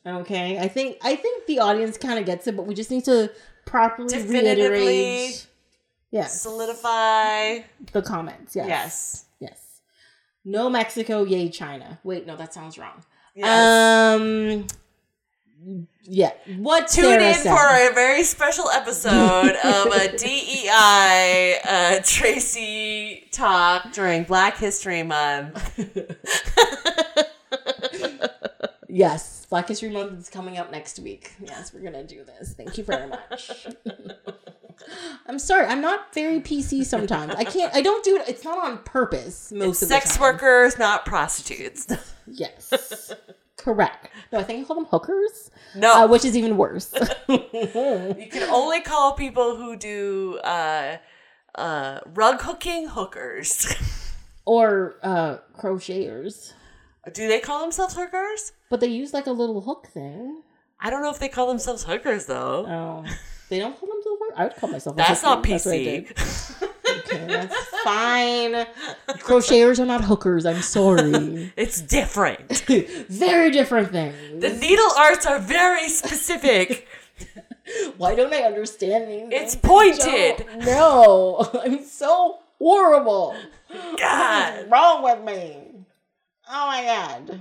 Okay. 0.07 0.59
I 0.59 0.69
think 0.69 0.99
I 1.03 1.17
think 1.17 1.47
the 1.47 1.61
audience 1.61 1.97
kind 1.97 2.19
of 2.19 2.27
gets 2.27 2.47
it, 2.47 2.57
but 2.57 2.67
we 2.67 2.75
just 2.75 2.91
need 2.91 3.05
to 3.05 3.31
properly 3.65 4.09
Definitively 4.09 4.79
reiterate. 4.79 5.47
Yes. 6.11 6.41
Solidify. 6.41 7.61
the 7.93 8.03
comments. 8.03 8.57
Yes. 8.57 8.67
Yes. 8.69 8.69
Yes. 8.69 9.25
No 10.45 10.71
Mexico, 10.71 11.25
yay 11.25 11.49
China. 11.49 11.99
Wait, 12.05 12.27
no, 12.27 12.37
that 12.37 12.55
sounds 12.55 12.79
wrong. 12.79 13.05
Yes. 13.35 14.19
Um. 14.21 14.67
Yeah. 16.03 16.33
What 16.57 16.89
Tune 16.89 17.05
Sarah 17.05 17.29
in 17.29 17.35
said. 17.35 17.57
for 17.57 17.91
a 17.91 17.95
very 17.95 18.23
special 18.23 18.71
episode 18.71 19.57
of 19.63 19.87
a 19.87 20.17
DEI 20.17 21.59
uh, 21.65 22.01
Tracy 22.05 23.29
talk 23.33 23.93
during 23.93 24.25
Black 24.25 24.57
History 24.57 25.03
Month. 25.03 25.79
Yes, 28.89 29.47
Black 29.51 29.69
History 29.69 29.91
Month 29.91 30.19
is 30.19 30.31
coming 30.31 30.57
up 30.57 30.73
next 30.73 30.99
week. 30.99 31.33
Yes, 31.41 31.73
we're 31.75 31.83
gonna 31.83 32.07
do 32.07 32.25
this. 32.25 32.55
Thank 32.55 32.79
you 32.79 32.85
very 32.85 33.07
much. 33.07 33.69
I'm 35.27 35.39
sorry, 35.39 35.67
I'm 35.67 35.81
not 35.81 36.15
very 36.15 36.41
PC 36.41 36.85
sometimes. 36.85 37.35
I 37.37 37.45
can't. 37.45 37.75
I 37.75 37.83
don't 37.83 38.05
do 38.05 38.17
it. 38.17 38.29
It's 38.29 38.45
not 38.45 38.59
on 38.65 38.79
purpose. 38.79 39.53
Most 39.53 39.83
of 39.83 39.89
the 39.89 39.95
Sex 39.95 40.19
workers, 40.21 40.79
not 40.79 41.05
prostitutes. 41.07 41.87
Yes. 42.31 43.15
Correct. 43.57 44.11
No, 44.33 44.39
I 44.39 44.43
think 44.43 44.63
I 44.63 44.67
call 44.67 44.77
them 44.77 44.85
hookers, 44.85 45.51
No, 45.75 46.05
uh, 46.05 46.07
which 46.07 46.25
is 46.27 46.37
even 46.37 46.59
worse. 46.59 46.93
you 47.29 48.27
can 48.31 48.43
only 48.51 48.83
call 48.83 49.15
people 49.15 49.57
who 49.57 49.77
do 49.77 50.39
uh, 50.45 50.99
uh, 51.55 52.01
rug 52.15 52.43
hooking 52.43 52.89
hookers. 52.89 53.75
or 54.45 54.97
uh, 55.03 55.39
crocheters, 55.59 56.53
do 57.15 57.29
they 57.29 57.41
call 57.41 57.61
themselves 57.63 57.95
hookers? 57.95 58.53
but 58.71 58.81
they 58.81 58.87
use 58.89 59.15
like 59.15 59.27
a 59.27 59.33
little 59.33 59.63
hook 59.63 59.87
thing. 59.93 60.43
I 60.81 60.91
don't 60.91 61.03
know 61.03 61.11
if 61.11 61.19
they 61.19 61.29
call 61.31 61.47
themselves 61.49 61.85
hookers 61.85 62.27
though. 62.27 62.67
Oh, 62.69 63.05
they 63.49 63.59
don't 63.59 63.79
call 63.81 63.89
hook- 63.91 63.98
I 64.39 64.45
would 64.45 64.57
call 64.57 64.71
myself. 64.71 64.95
a 64.95 64.99
That's 64.99 65.23
not 65.23 65.43
That's 65.43 65.65
what 65.67 65.75
I 65.75 65.79
did. 65.79 66.07
PC. 66.07 66.65
Okay, 66.89 67.27
that's 67.27 67.55
fine. 67.85 68.67
Crocheters 69.19 69.79
are 69.79 69.87
not 69.87 70.05
hookers. 70.05 70.45
I'm 70.47 70.61
sorry. 70.63 71.53
it's 71.57 71.81
different. 71.81 72.65
Very 73.09 73.51
different 73.51 73.91
things. 73.93 74.41
The 74.41 74.51
needle 74.51 74.89
arts 74.97 75.27
are 75.27 75.39
very 75.39 75.89
specific. 75.89 76.87
Why 77.99 78.15
don't 78.15 78.33
I 78.33 78.43
understand 78.43 79.11
these? 79.11 79.29
It's 79.31 79.57
pointed. 79.57 80.47
No, 80.65 81.51
I'm 81.63 81.85
so 81.85 82.39
horrible. 82.59 83.37
God. 83.99 84.71
Wrong 84.71 85.03
with 85.03 85.23
me? 85.25 85.57
Oh 86.51 86.67
my 86.67 86.85
god. 86.85 87.41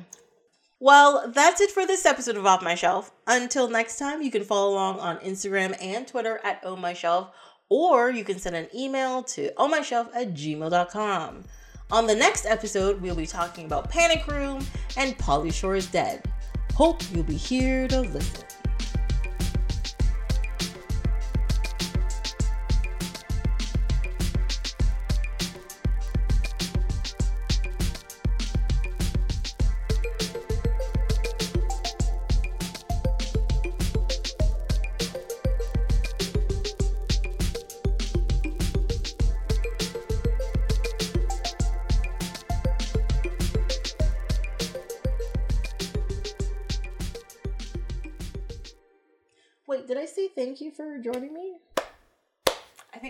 Well, 0.79 1.31
that's 1.33 1.59
it 1.59 1.71
for 1.71 1.87
this 1.87 2.05
episode 2.05 2.37
of 2.37 2.45
Off 2.45 2.61
My 2.61 2.75
Shelf. 2.75 3.11
Until 3.25 3.67
next 3.67 3.97
time, 3.97 4.21
you 4.21 4.29
can 4.29 4.43
follow 4.43 4.73
along 4.73 4.99
on 4.99 5.17
Instagram 5.17 5.75
and 5.81 6.07
Twitter 6.07 6.39
at 6.43 6.61
Oh 6.63 6.75
My 6.75 6.93
Shelf, 6.93 7.31
or 7.67 8.11
you 8.11 8.23
can 8.23 8.37
send 8.37 8.55
an 8.55 8.67
email 8.75 9.23
to 9.23 9.51
ohmyshelf 9.57 10.15
at 10.15 10.35
gmail.com. 10.35 11.43
On 11.89 12.05
the 12.05 12.15
next 12.15 12.45
episode, 12.45 13.01
we'll 13.01 13.15
be 13.15 13.25
talking 13.25 13.65
about 13.65 13.89
Panic 13.89 14.27
Room 14.27 14.63
and 14.97 15.17
Pauly 15.17 15.51
Shore 15.51 15.75
is 15.75 15.87
Dead. 15.87 16.23
Hope 16.75 17.01
you'll 17.11 17.23
be 17.23 17.35
here 17.35 17.87
to 17.87 18.01
listen. 18.01 18.47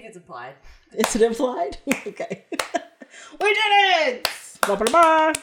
It's 0.07 0.17
implied. 0.17 0.53
Is 0.93 1.15
it 1.15 1.21
implied? 1.21 1.77
okay. 2.07 2.45
we 3.41 3.53
did 3.53 3.71
it! 4.07 4.27
Ba-ba-ba. 4.65 5.33